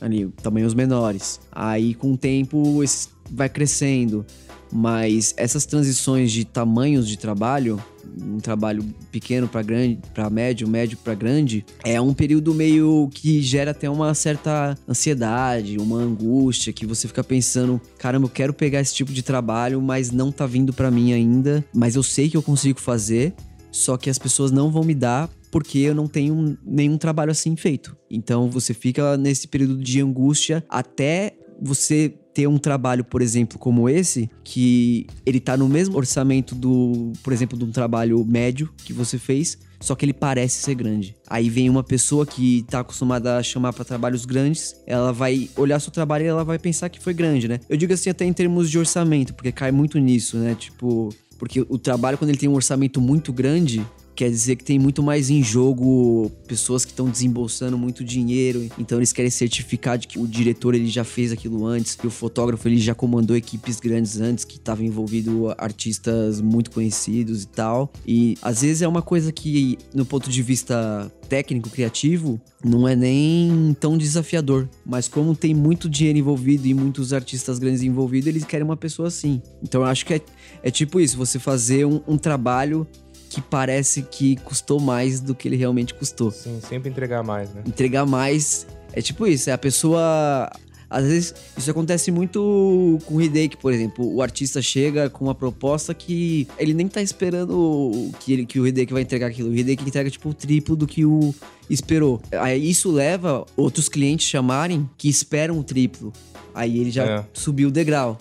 ali, 0.00 0.26
tamanhos 0.42 0.74
menores. 0.74 1.40
Aí 1.52 1.94
com 1.94 2.12
o 2.12 2.16
tempo 2.16 2.82
vai 3.30 3.48
crescendo, 3.48 4.24
mas 4.72 5.34
essas 5.36 5.66
transições 5.66 6.30
de 6.32 6.44
tamanhos 6.44 7.08
de 7.08 7.16
trabalho, 7.18 7.82
um 8.20 8.38
trabalho 8.38 8.84
pequeno 9.10 9.48
para 9.48 9.62
grande, 9.62 9.98
para 10.14 10.28
médio, 10.30 10.68
médio 10.68 10.98
para 10.98 11.14
grande, 11.14 11.64
é 11.84 12.00
um 12.00 12.14
período 12.14 12.54
meio 12.54 13.08
que 13.12 13.40
gera 13.40 13.70
até 13.70 13.88
uma 13.88 14.14
certa 14.14 14.76
ansiedade, 14.88 15.78
uma 15.78 15.98
angústia 15.98 16.72
que 16.72 16.86
você 16.86 17.06
fica 17.06 17.22
pensando, 17.24 17.80
caramba, 17.98 18.26
eu 18.26 18.30
quero 18.30 18.52
pegar 18.52 18.80
esse 18.80 18.94
tipo 18.94 19.12
de 19.12 19.22
trabalho, 19.22 19.80
mas 19.80 20.10
não 20.10 20.32
tá 20.32 20.46
vindo 20.46 20.72
para 20.72 20.90
mim 20.90 21.12
ainda, 21.12 21.64
mas 21.74 21.96
eu 21.96 22.02
sei 22.02 22.28
que 22.28 22.36
eu 22.36 22.42
consigo 22.42 22.80
fazer, 22.80 23.34
só 23.70 23.96
que 23.96 24.10
as 24.10 24.18
pessoas 24.18 24.50
não 24.50 24.70
vão 24.70 24.82
me 24.82 24.94
dar 24.94 25.30
porque 25.50 25.78
eu 25.78 25.94
não 25.94 26.06
tenho 26.06 26.56
nenhum 26.64 26.98
trabalho 26.98 27.30
assim 27.30 27.56
feito. 27.56 27.96
Então 28.10 28.50
você 28.50 28.72
fica 28.74 29.16
nesse 29.16 29.48
período 29.48 29.76
de 29.78 30.00
angústia 30.00 30.64
até 30.68 31.34
você 31.60 32.14
ter 32.32 32.46
um 32.46 32.56
trabalho, 32.56 33.04
por 33.04 33.20
exemplo, 33.20 33.58
como 33.58 33.88
esse, 33.88 34.30
que 34.44 35.06
ele 35.26 35.40
tá 35.40 35.56
no 35.56 35.68
mesmo 35.68 35.96
orçamento 35.96 36.54
do, 36.54 37.12
por 37.22 37.32
exemplo, 37.32 37.58
de 37.58 37.64
um 37.64 37.72
trabalho 37.72 38.24
médio 38.24 38.72
que 38.84 38.92
você 38.92 39.18
fez, 39.18 39.58
só 39.80 39.96
que 39.96 40.04
ele 40.04 40.12
parece 40.12 40.62
ser 40.62 40.76
grande. 40.76 41.16
Aí 41.26 41.50
vem 41.50 41.68
uma 41.68 41.82
pessoa 41.82 42.24
que 42.24 42.64
tá 42.68 42.80
acostumada 42.80 43.38
a 43.38 43.42
chamar 43.42 43.72
para 43.72 43.84
trabalhos 43.84 44.24
grandes, 44.24 44.76
ela 44.86 45.12
vai 45.12 45.50
olhar 45.56 45.80
seu 45.80 45.90
trabalho 45.90 46.24
e 46.24 46.28
ela 46.28 46.44
vai 46.44 46.60
pensar 46.60 46.88
que 46.88 47.00
foi 47.00 47.12
grande, 47.12 47.48
né? 47.48 47.58
Eu 47.68 47.76
digo 47.76 47.92
assim 47.92 48.08
até 48.08 48.24
em 48.24 48.32
termos 48.32 48.70
de 48.70 48.78
orçamento, 48.78 49.34
porque 49.34 49.50
cai 49.50 49.72
muito 49.72 49.98
nisso, 49.98 50.36
né? 50.36 50.54
Tipo, 50.54 51.08
porque 51.38 51.66
o 51.68 51.78
trabalho 51.78 52.18
quando 52.18 52.30
ele 52.30 52.38
tem 52.38 52.48
um 52.48 52.54
orçamento 52.54 53.00
muito 53.00 53.32
grande, 53.32 53.84
quer 54.18 54.30
dizer 54.30 54.56
que 54.56 54.64
tem 54.64 54.80
muito 54.80 55.00
mais 55.00 55.30
em 55.30 55.44
jogo 55.44 56.28
pessoas 56.48 56.84
que 56.84 56.90
estão 56.90 57.08
desembolsando 57.08 57.78
muito 57.78 58.02
dinheiro, 58.02 58.68
então 58.76 58.98
eles 58.98 59.12
querem 59.12 59.30
certificar 59.30 59.96
de 59.96 60.08
que 60.08 60.18
o 60.18 60.26
diretor 60.26 60.74
ele 60.74 60.88
já 60.88 61.04
fez 61.04 61.30
aquilo 61.30 61.64
antes, 61.64 61.94
que 61.94 62.04
o 62.04 62.10
fotógrafo 62.10 62.66
ele 62.66 62.78
já 62.78 62.96
comandou 62.96 63.36
equipes 63.36 63.78
grandes 63.78 64.20
antes, 64.20 64.44
que 64.44 64.56
estavam 64.56 64.84
envolvido 64.84 65.54
artistas 65.56 66.40
muito 66.40 66.72
conhecidos 66.72 67.44
e 67.44 67.46
tal. 67.46 67.92
E 68.04 68.36
às 68.42 68.62
vezes 68.62 68.82
é 68.82 68.88
uma 68.88 69.02
coisa 69.02 69.30
que 69.30 69.78
no 69.94 70.04
ponto 70.04 70.28
de 70.28 70.42
vista 70.42 71.12
técnico, 71.28 71.70
criativo, 71.70 72.40
não 72.64 72.88
é 72.88 72.96
nem 72.96 73.76
tão 73.78 73.96
desafiador, 73.96 74.68
mas 74.84 75.06
como 75.06 75.36
tem 75.36 75.54
muito 75.54 75.88
dinheiro 75.88 76.18
envolvido 76.18 76.66
e 76.66 76.74
muitos 76.74 77.12
artistas 77.12 77.60
grandes 77.60 77.82
envolvidos, 77.82 78.26
eles 78.26 78.44
querem 78.44 78.64
uma 78.64 78.76
pessoa 78.76 79.06
assim. 79.06 79.40
Então 79.62 79.82
eu 79.82 79.86
acho 79.86 80.04
que 80.04 80.14
é, 80.14 80.20
é 80.62 80.70
tipo 80.72 80.98
isso, 80.98 81.16
você 81.16 81.38
fazer 81.38 81.86
um- 81.86 82.00
um 82.08 82.16
trabalho 82.18 82.84
que 83.28 83.40
parece 83.40 84.02
que 84.02 84.36
custou 84.36 84.80
mais 84.80 85.20
do 85.20 85.34
que 85.34 85.46
ele 85.48 85.56
realmente 85.56 85.94
custou. 85.94 86.30
Sim, 86.30 86.60
sempre 86.66 86.88
entregar 86.90 87.22
mais, 87.22 87.52
né? 87.52 87.62
Entregar 87.66 88.06
mais 88.06 88.66
é 88.92 89.00
tipo 89.02 89.26
isso, 89.26 89.50
é 89.50 89.52
a 89.52 89.58
pessoa. 89.58 90.50
Às 90.90 91.04
vezes, 91.04 91.34
isso 91.54 91.70
acontece 91.70 92.10
muito 92.10 92.98
com 93.04 93.16
o 93.16 93.20
Hideki, 93.22 93.58
por 93.58 93.74
exemplo. 93.74 94.10
O 94.10 94.22
artista 94.22 94.62
chega 94.62 95.10
com 95.10 95.26
uma 95.26 95.34
proposta 95.34 95.92
que 95.92 96.48
ele 96.58 96.72
nem 96.72 96.88
tá 96.88 97.02
esperando 97.02 98.10
que, 98.20 98.32
ele, 98.32 98.46
que 98.46 98.58
o 98.58 98.66
Hideki 98.66 98.94
vai 98.94 99.02
entregar 99.02 99.26
aquilo. 99.26 99.50
O 99.50 99.54
Hideki 99.54 99.84
entrega, 99.86 100.08
tipo, 100.10 100.30
o 100.30 100.34
triplo 100.34 100.74
do 100.74 100.86
que 100.86 101.04
o 101.04 101.34
esperou. 101.68 102.22
Aí 102.32 102.70
isso 102.70 102.90
leva 102.90 103.44
outros 103.54 103.86
clientes 103.86 104.26
chamarem 104.26 104.88
que 104.96 105.10
esperam 105.10 105.58
o 105.58 105.62
triplo. 105.62 106.10
Aí 106.54 106.78
ele 106.78 106.90
já 106.90 107.04
É. 107.04 107.24
subiu 107.34 107.68
o 107.68 107.70
degrau. 107.70 108.16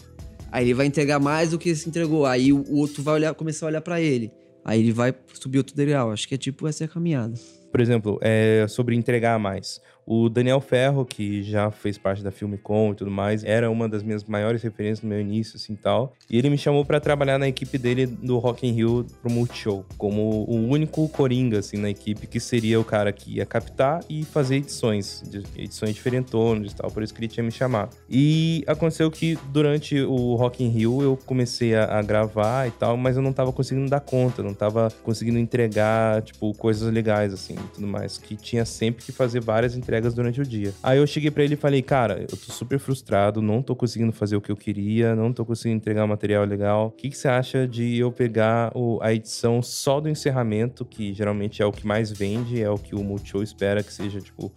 Aí 0.51 0.65
ele 0.65 0.73
vai 0.73 0.85
entregar 0.87 1.19
mais 1.19 1.51
do 1.51 1.57
que 1.57 1.73
se 1.73 1.87
entregou. 1.87 2.25
Aí 2.25 2.51
o 2.51 2.65
outro 2.75 3.01
vai 3.01 3.13
olhar, 3.13 3.33
começar 3.33 3.65
a 3.65 3.69
olhar 3.69 3.81
pra 3.81 4.01
ele. 4.01 4.29
Aí 4.67 4.81
ele 4.81 4.91
vai 4.91 5.15
subir 5.33 5.59
outro 5.59 5.73
degrau. 5.73 6.11
Acho 6.11 6.27
que 6.27 6.35
é 6.35 6.37
tipo 6.37 6.67
essa 6.67 6.83
é 6.83 6.85
a 6.85 6.89
caminhada. 6.89 7.33
Por 7.71 7.79
exemplo, 7.79 8.19
é, 8.21 8.65
sobre 8.67 8.95
entregar 8.95 9.39
mais. 9.39 9.81
O 10.09 10.29
Daniel 10.29 10.61
Ferro, 10.61 11.03
que 11.03 11.43
já 11.43 11.69
fez 11.69 11.97
parte 11.97 12.23
da 12.23 12.31
Filmicom 12.31 12.93
e 12.93 12.95
tudo 12.95 13.11
mais, 13.11 13.43
era 13.43 13.69
uma 13.69 13.89
das 13.89 14.01
minhas 14.01 14.23
maiores 14.23 14.63
referências 14.63 15.01
no 15.01 15.09
meu 15.09 15.19
início, 15.19 15.57
assim, 15.57 15.75
tal. 15.75 16.13
E 16.29 16.37
ele 16.37 16.49
me 16.49 16.57
chamou 16.57 16.85
para 16.85 17.01
trabalhar 17.01 17.37
na 17.37 17.45
equipe 17.45 17.77
dele 17.77 18.05
do 18.05 18.37
Rock 18.37 18.65
in 18.65 18.71
Rio 18.71 19.05
pro 19.21 19.29
Multishow, 19.29 19.85
como 19.97 20.45
o 20.47 20.69
único 20.69 21.09
coringa, 21.09 21.59
assim, 21.59 21.75
na 21.75 21.89
equipe, 21.89 22.25
que 22.25 22.39
seria 22.39 22.79
o 22.79 22.85
cara 22.85 23.11
que 23.11 23.35
ia 23.35 23.45
captar 23.45 23.99
e 24.09 24.23
fazer 24.23 24.55
edições, 24.55 25.23
edições 25.57 25.93
diferentonas 25.93 26.71
e 26.71 26.75
tal, 26.75 26.89
por 26.89 27.03
isso 27.03 27.13
que 27.13 27.19
ele 27.19 27.27
tinha 27.27 27.43
me 27.43 27.51
chamado. 27.51 27.93
E 28.09 28.63
aconteceu 28.65 29.11
que 29.11 29.37
durante 29.49 29.99
o 29.99 30.35
Rock 30.35 30.63
in 30.63 30.69
Rio 30.69 31.01
eu 31.01 31.19
comecei 31.25 31.75
a, 31.75 31.99
a 31.99 32.01
gravar 32.01 32.65
e 32.65 32.71
tal, 32.71 32.95
mas 32.95 33.17
eu 33.17 33.21
não 33.21 33.33
tava 33.33 33.51
conseguindo 33.51 33.89
dar 33.89 33.99
conta, 33.99 34.41
não 34.41 34.53
tava 34.53 34.89
conseguindo 35.03 35.37
entregar, 35.37 36.21
tipo, 36.21 36.53
coisas 36.53 36.89
legais, 36.93 37.33
assim, 37.33 37.55
e 37.55 37.75
tudo 37.75 37.87
mais, 37.87 38.17
que 38.17 38.37
tinha 38.37 38.63
sempre 38.63 39.03
que 39.03 39.11
fazer 39.11 39.41
várias 39.41 39.75
entregas 39.75 39.96
entregas 39.97 40.13
durante 40.13 40.41
o 40.41 40.45
dia. 40.45 40.73
Aí 40.81 40.97
eu 40.97 41.07
cheguei 41.07 41.31
para 41.31 41.43
ele 41.43 41.55
e 41.55 41.57
falei, 41.57 41.81
cara, 41.81 42.21
eu 42.21 42.37
tô 42.37 42.51
super 42.51 42.79
frustrado, 42.79 43.41
não 43.41 43.61
tô 43.61 43.75
conseguindo 43.75 44.11
fazer 44.11 44.35
o 44.35 44.41
que 44.41 44.51
eu 44.51 44.55
queria, 44.55 45.15
não 45.15 45.33
tô 45.33 45.45
conseguindo 45.45 45.77
entregar 45.77 46.05
material 46.05 46.45
legal. 46.45 46.87
O 46.87 46.91
que, 46.91 47.09
que 47.09 47.17
você 47.17 47.27
acha 47.27 47.67
de 47.67 47.97
eu 47.97 48.11
pegar 48.11 48.71
o, 48.75 48.99
a 49.01 49.13
edição 49.13 49.61
só 49.61 49.99
do 49.99 50.09
encerramento, 50.09 50.85
que 50.85 51.13
geralmente 51.13 51.61
é 51.61 51.65
o 51.65 51.71
que 51.71 51.85
mais 51.85 52.11
vende, 52.11 52.61
é 52.61 52.69
o 52.69 52.77
que 52.77 52.95
o 52.95 53.03
Multishow 53.03 53.41
espera 53.41 53.83
que 53.83 53.93
seja, 53.93 54.21
tipo, 54.21 54.51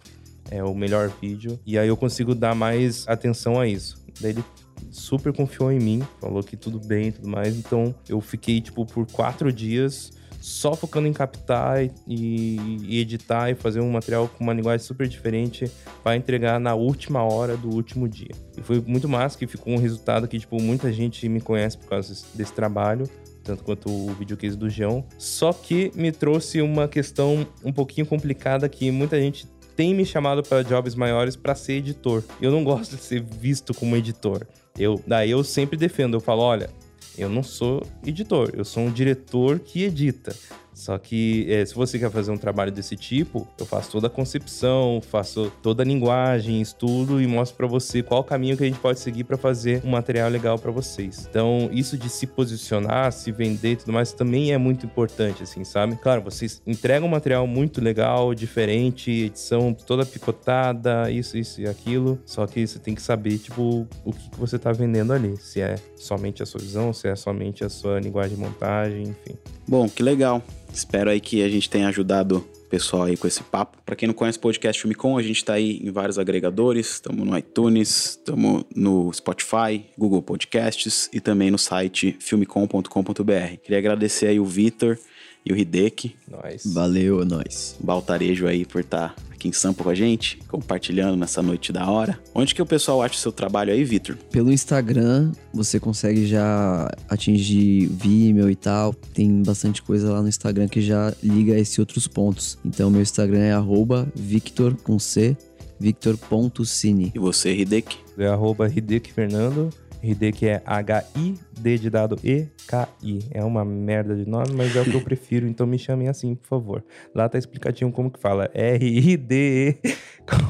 é 0.49 0.63
o 0.63 0.75
melhor 0.75 1.11
vídeo. 1.21 1.59
E 1.65 1.77
aí 1.77 1.87
eu 1.87 1.97
consigo 1.97 2.35
dar 2.35 2.55
mais 2.55 3.07
atenção 3.07 3.59
a 3.59 3.67
isso. 3.67 3.99
Daí 4.19 4.31
ele 4.31 4.43
super 4.89 5.33
confiou 5.33 5.71
em 5.71 5.79
mim, 5.79 6.01
falou 6.19 6.43
que 6.43 6.57
tudo 6.57 6.79
bem 6.79 7.07
e 7.07 7.11
tudo 7.11 7.27
mais. 7.27 7.57
Então 7.57 7.95
eu 8.07 8.21
fiquei, 8.21 8.61
tipo, 8.61 8.85
por 8.85 9.05
quatro 9.07 9.51
dias 9.51 10.11
só 10.41 10.75
focando 10.75 11.07
em 11.07 11.13
captar 11.13 11.85
e, 11.85 11.91
e, 12.07 12.99
editar 12.99 13.49
e 13.49 13.55
fazer 13.55 13.79
um 13.79 13.91
material 13.91 14.27
com 14.27 14.43
uma 14.43 14.53
linguagem 14.53 14.85
super 14.85 15.07
diferente 15.07 15.71
para 16.03 16.17
entregar 16.17 16.59
na 16.59 16.73
última 16.73 17.23
hora 17.23 17.55
do 17.55 17.69
último 17.69 18.09
dia. 18.09 18.31
E 18.57 18.61
foi 18.61 18.81
muito 18.81 19.07
massa 19.07 19.37
que 19.37 19.47
ficou 19.47 19.73
um 19.73 19.77
resultado 19.77 20.27
que, 20.27 20.39
tipo, 20.39 20.61
muita 20.61 20.91
gente 20.91 21.29
me 21.29 21.39
conhece 21.39 21.77
por 21.77 21.87
causa 21.87 22.13
desse 22.33 22.51
trabalho 22.51 23.07
tanto 23.43 23.63
quanto 23.63 23.89
o 23.89 24.13
videocase 24.13 24.55
do 24.55 24.69
João. 24.69 25.03
Só 25.17 25.51
que 25.51 25.91
me 25.95 26.11
trouxe 26.11 26.61
uma 26.61 26.87
questão 26.87 27.47
um 27.63 27.73
pouquinho 27.73 28.05
complicada 28.05 28.69
que 28.69 28.91
muita 28.91 29.19
gente 29.19 29.47
tem 29.75 29.95
me 29.95 30.05
chamado 30.05 30.43
para 30.43 30.63
jobs 30.63 30.95
maiores 30.95 31.35
para 31.35 31.55
ser 31.55 31.73
editor. 31.73 32.23
Eu 32.41 32.51
não 32.51 32.63
gosto 32.63 32.95
de 32.95 33.01
ser 33.01 33.21
visto 33.21 33.73
como 33.73 33.95
editor. 33.95 34.45
Eu, 34.77 35.01
daí 35.07 35.31
eu 35.31 35.43
sempre 35.43 35.77
defendo, 35.77 36.17
eu 36.17 36.21
falo, 36.21 36.41
olha, 36.41 36.69
eu 37.17 37.29
não 37.29 37.43
sou 37.43 37.85
editor, 38.05 38.51
eu 38.53 38.65
sou 38.65 38.83
um 38.83 38.91
diretor 38.91 39.59
que 39.59 39.83
edita. 39.83 40.35
Só 40.81 40.97
que 40.97 41.45
é, 41.47 41.63
se 41.63 41.75
você 41.75 41.99
quer 41.99 42.09
fazer 42.09 42.31
um 42.31 42.37
trabalho 42.37 42.71
desse 42.71 42.95
tipo, 42.95 43.47
eu 43.59 43.67
faço 43.67 43.91
toda 43.91 44.07
a 44.07 44.09
concepção, 44.09 44.99
faço 44.99 45.51
toda 45.61 45.83
a 45.83 45.85
linguagem, 45.85 46.59
estudo 46.59 47.21
e 47.21 47.27
mostro 47.27 47.55
para 47.55 47.67
você 47.67 48.01
qual 48.01 48.23
caminho 48.23 48.57
que 48.57 48.63
a 48.63 48.65
gente 48.65 48.79
pode 48.79 48.99
seguir 48.99 49.25
para 49.25 49.37
fazer 49.37 49.83
um 49.85 49.91
material 49.91 50.27
legal 50.27 50.57
para 50.57 50.71
vocês. 50.71 51.27
Então, 51.29 51.69
isso 51.71 51.95
de 51.95 52.09
se 52.09 52.25
posicionar, 52.25 53.11
se 53.11 53.31
vender 53.31 53.73
e 53.73 53.75
tudo 53.75 53.93
mais 53.93 54.11
também 54.11 54.53
é 54.53 54.57
muito 54.57 54.83
importante, 54.83 55.43
assim, 55.43 55.63
sabe? 55.63 55.95
Claro, 55.97 56.23
vocês 56.23 56.63
entregam 56.65 57.07
um 57.07 57.11
material 57.11 57.45
muito 57.45 57.79
legal, 57.79 58.33
diferente, 58.33 59.11
edição 59.11 59.75
toda 59.75 60.03
picotada, 60.03 61.11
isso, 61.11 61.37
isso 61.37 61.61
e 61.61 61.67
aquilo. 61.67 62.19
Só 62.25 62.47
que 62.47 62.65
você 62.65 62.79
tem 62.79 62.95
que 62.95 63.03
saber, 63.03 63.37
tipo, 63.37 63.87
o 64.03 64.11
que, 64.11 64.31
que 64.31 64.39
você 64.39 64.57
tá 64.57 64.71
vendendo 64.71 65.13
ali. 65.13 65.37
Se 65.37 65.61
é 65.61 65.75
somente 65.95 66.41
a 66.41 66.45
sua 66.47 66.59
visão, 66.59 66.91
se 66.91 67.07
é 67.07 67.15
somente 67.15 67.63
a 67.63 67.69
sua 67.69 67.99
linguagem 67.99 68.35
de 68.35 68.41
montagem, 68.41 69.03
enfim. 69.03 69.37
Bom, 69.67 69.87
que 69.87 70.01
legal. 70.01 70.41
Espero 70.73 71.09
aí 71.09 71.19
que 71.19 71.43
a 71.43 71.49
gente 71.49 71.69
tenha 71.69 71.87
ajudado 71.87 72.37
o 72.37 72.69
pessoal 72.69 73.03
aí 73.03 73.17
com 73.17 73.27
esse 73.27 73.43
papo. 73.43 73.77
Para 73.85 73.95
quem 73.95 74.07
não 74.07 74.13
conhece 74.13 74.37
o 74.37 74.41
podcast 74.41 74.81
Filmicom, 74.81 75.17
a 75.17 75.21
gente 75.21 75.37
está 75.37 75.53
aí 75.53 75.79
em 75.83 75.91
vários 75.91 76.17
agregadores, 76.17 76.93
estamos 76.93 77.25
no 77.25 77.37
iTunes, 77.37 78.11
estamos 78.11 78.63
no 78.75 79.11
Spotify, 79.13 79.85
Google 79.97 80.21
Podcasts 80.21 81.09
e 81.11 81.19
também 81.19 81.51
no 81.51 81.57
site 81.57 82.15
filmicom.com.br. 82.19 83.57
Queria 83.61 83.77
agradecer 83.77 84.27
aí 84.27 84.39
o 84.39 84.45
Vitor 84.45 84.97
e 85.45 85.51
o 85.51 85.57
Hideki. 85.57 86.15
Nós. 86.29 86.63
Valeu, 86.65 87.25
nós. 87.25 87.75
Baltarejo 87.79 88.47
aí 88.47 88.65
por 88.65 88.81
estar 88.81 89.09
tá 89.09 89.23
aqui 89.31 89.47
em 89.47 89.51
Sampa 89.51 89.83
com 89.83 89.89
a 89.89 89.95
gente, 89.95 90.37
compartilhando 90.47 91.17
nessa 91.17 91.41
noite 91.41 91.73
da 91.73 91.89
hora. 91.89 92.19
Onde 92.33 92.53
que 92.53 92.61
o 92.61 92.65
pessoal 92.65 93.01
acha 93.01 93.15
o 93.15 93.17
seu 93.17 93.31
trabalho 93.31 93.73
aí, 93.73 93.83
Vitor? 93.83 94.15
Pelo 94.31 94.51
Instagram, 94.51 95.31
você 95.53 95.79
consegue 95.79 96.27
já 96.27 96.89
atingir 97.09 97.87
Vimeo 97.87 98.49
e 98.49 98.55
tal. 98.55 98.93
Tem 98.93 99.41
bastante 99.41 99.81
coisa 99.81 100.11
lá 100.13 100.21
no 100.21 100.29
Instagram 100.29 100.67
que 100.67 100.81
já 100.81 101.13
liga 101.23 101.53
a 101.55 101.59
esses 101.59 101.77
outros 101.79 102.07
pontos. 102.07 102.57
Então, 102.63 102.91
meu 102.91 103.01
Instagram 103.01 103.39
é 103.39 103.51
arroba 103.51 104.07
Victor 104.15 104.75
com 104.75 104.99
C, 104.99 105.35
Victor.cine. 105.79 107.11
E 107.15 107.19
você, 107.19 107.55
Hideki? 107.55 107.97
É 108.17 108.27
arroba 108.27 108.69
Hideki 108.69 109.11
Fernando. 109.11 109.71
Hideki 110.03 110.47
é 110.47 110.61
H-I-D 110.65 111.77
de 111.77 111.89
dado 111.89 112.19
E-K-I. 112.23 113.19
É 113.31 113.43
uma 113.43 113.63
merda 113.63 114.15
de 114.15 114.27
nome, 114.27 114.51
mas 114.53 114.75
é 114.75 114.81
o 114.81 114.85
que 114.85 114.95
eu 114.95 115.01
prefiro, 115.03 115.47
então 115.47 115.67
me 115.67 115.77
chamem 115.77 116.07
assim, 116.07 116.35
por 116.35 116.47
favor. 116.47 116.83
Lá 117.13 117.29
tá 117.29 117.37
explicativo 117.37 117.91
como 117.91 118.09
que 118.09 118.19
fala. 118.19 118.49
R-I-D-E 118.53 119.77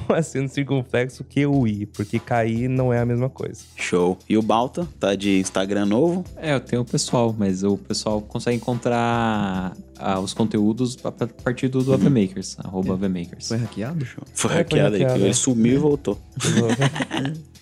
com 0.07 0.14
acento 0.14 0.53
circunflexo 0.53 1.23
Q-U-I, 1.23 1.86
porque 1.88 2.19
K-I 2.19 2.68
não 2.68 2.94
é 2.94 2.99
a 2.99 3.06
mesma 3.06 3.30
coisa. 3.30 3.61
Show. 3.76 4.18
E 4.28 4.38
o 4.38 4.41
Balta, 4.41 4.88
tá 4.99 5.15
de 5.15 5.40
Instagram 5.40 5.86
novo? 5.86 6.23
É, 6.38 6.53
eu 6.53 6.60
tenho 6.60 6.82
o 6.82 6.86
pessoal, 6.86 7.36
mas 7.38 7.64
o 7.64 7.78
pessoal 7.78 8.22
consegue 8.22 8.57
encontrar 8.57 9.76
ah, 9.98 10.19
os 10.19 10.34
conteúdos 10.34 10.98
a 11.03 11.11
partir 11.11 11.68
do, 11.68 11.84
do 11.84 11.94
AVMakers, 11.94 12.57
arroba 12.60 12.94
AVMakers. 12.94 13.48
Foi 13.48 13.57
hackeado? 13.57 14.06
Show. 14.06 14.23
Foi, 14.34 14.52
é, 14.52 14.56
hackeado, 14.57 14.91
foi 14.91 14.99
hackeado 14.99 15.23
aí, 15.23 15.30
ele 15.30 15.34
sumiu 15.34 15.73
é. 15.73 15.76
e 15.76 15.80
voltou. 15.80 16.18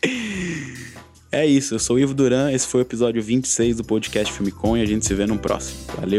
É 1.31 1.45
isso, 1.45 1.75
eu 1.75 1.79
sou 1.79 1.97
o 1.97 1.99
Ivo 1.99 2.13
Duran, 2.15 2.51
esse 2.51 2.65
foi 2.65 2.81
o 2.81 2.83
episódio 2.83 3.21
26 3.21 3.77
do 3.77 3.83
podcast 3.83 4.33
Filmicon 4.33 4.77
e 4.77 4.81
a 4.81 4.85
gente 4.85 5.05
se 5.05 5.13
vê 5.13 5.27
no 5.27 5.37
próximo. 5.37 5.77
Valeu! 5.95 6.17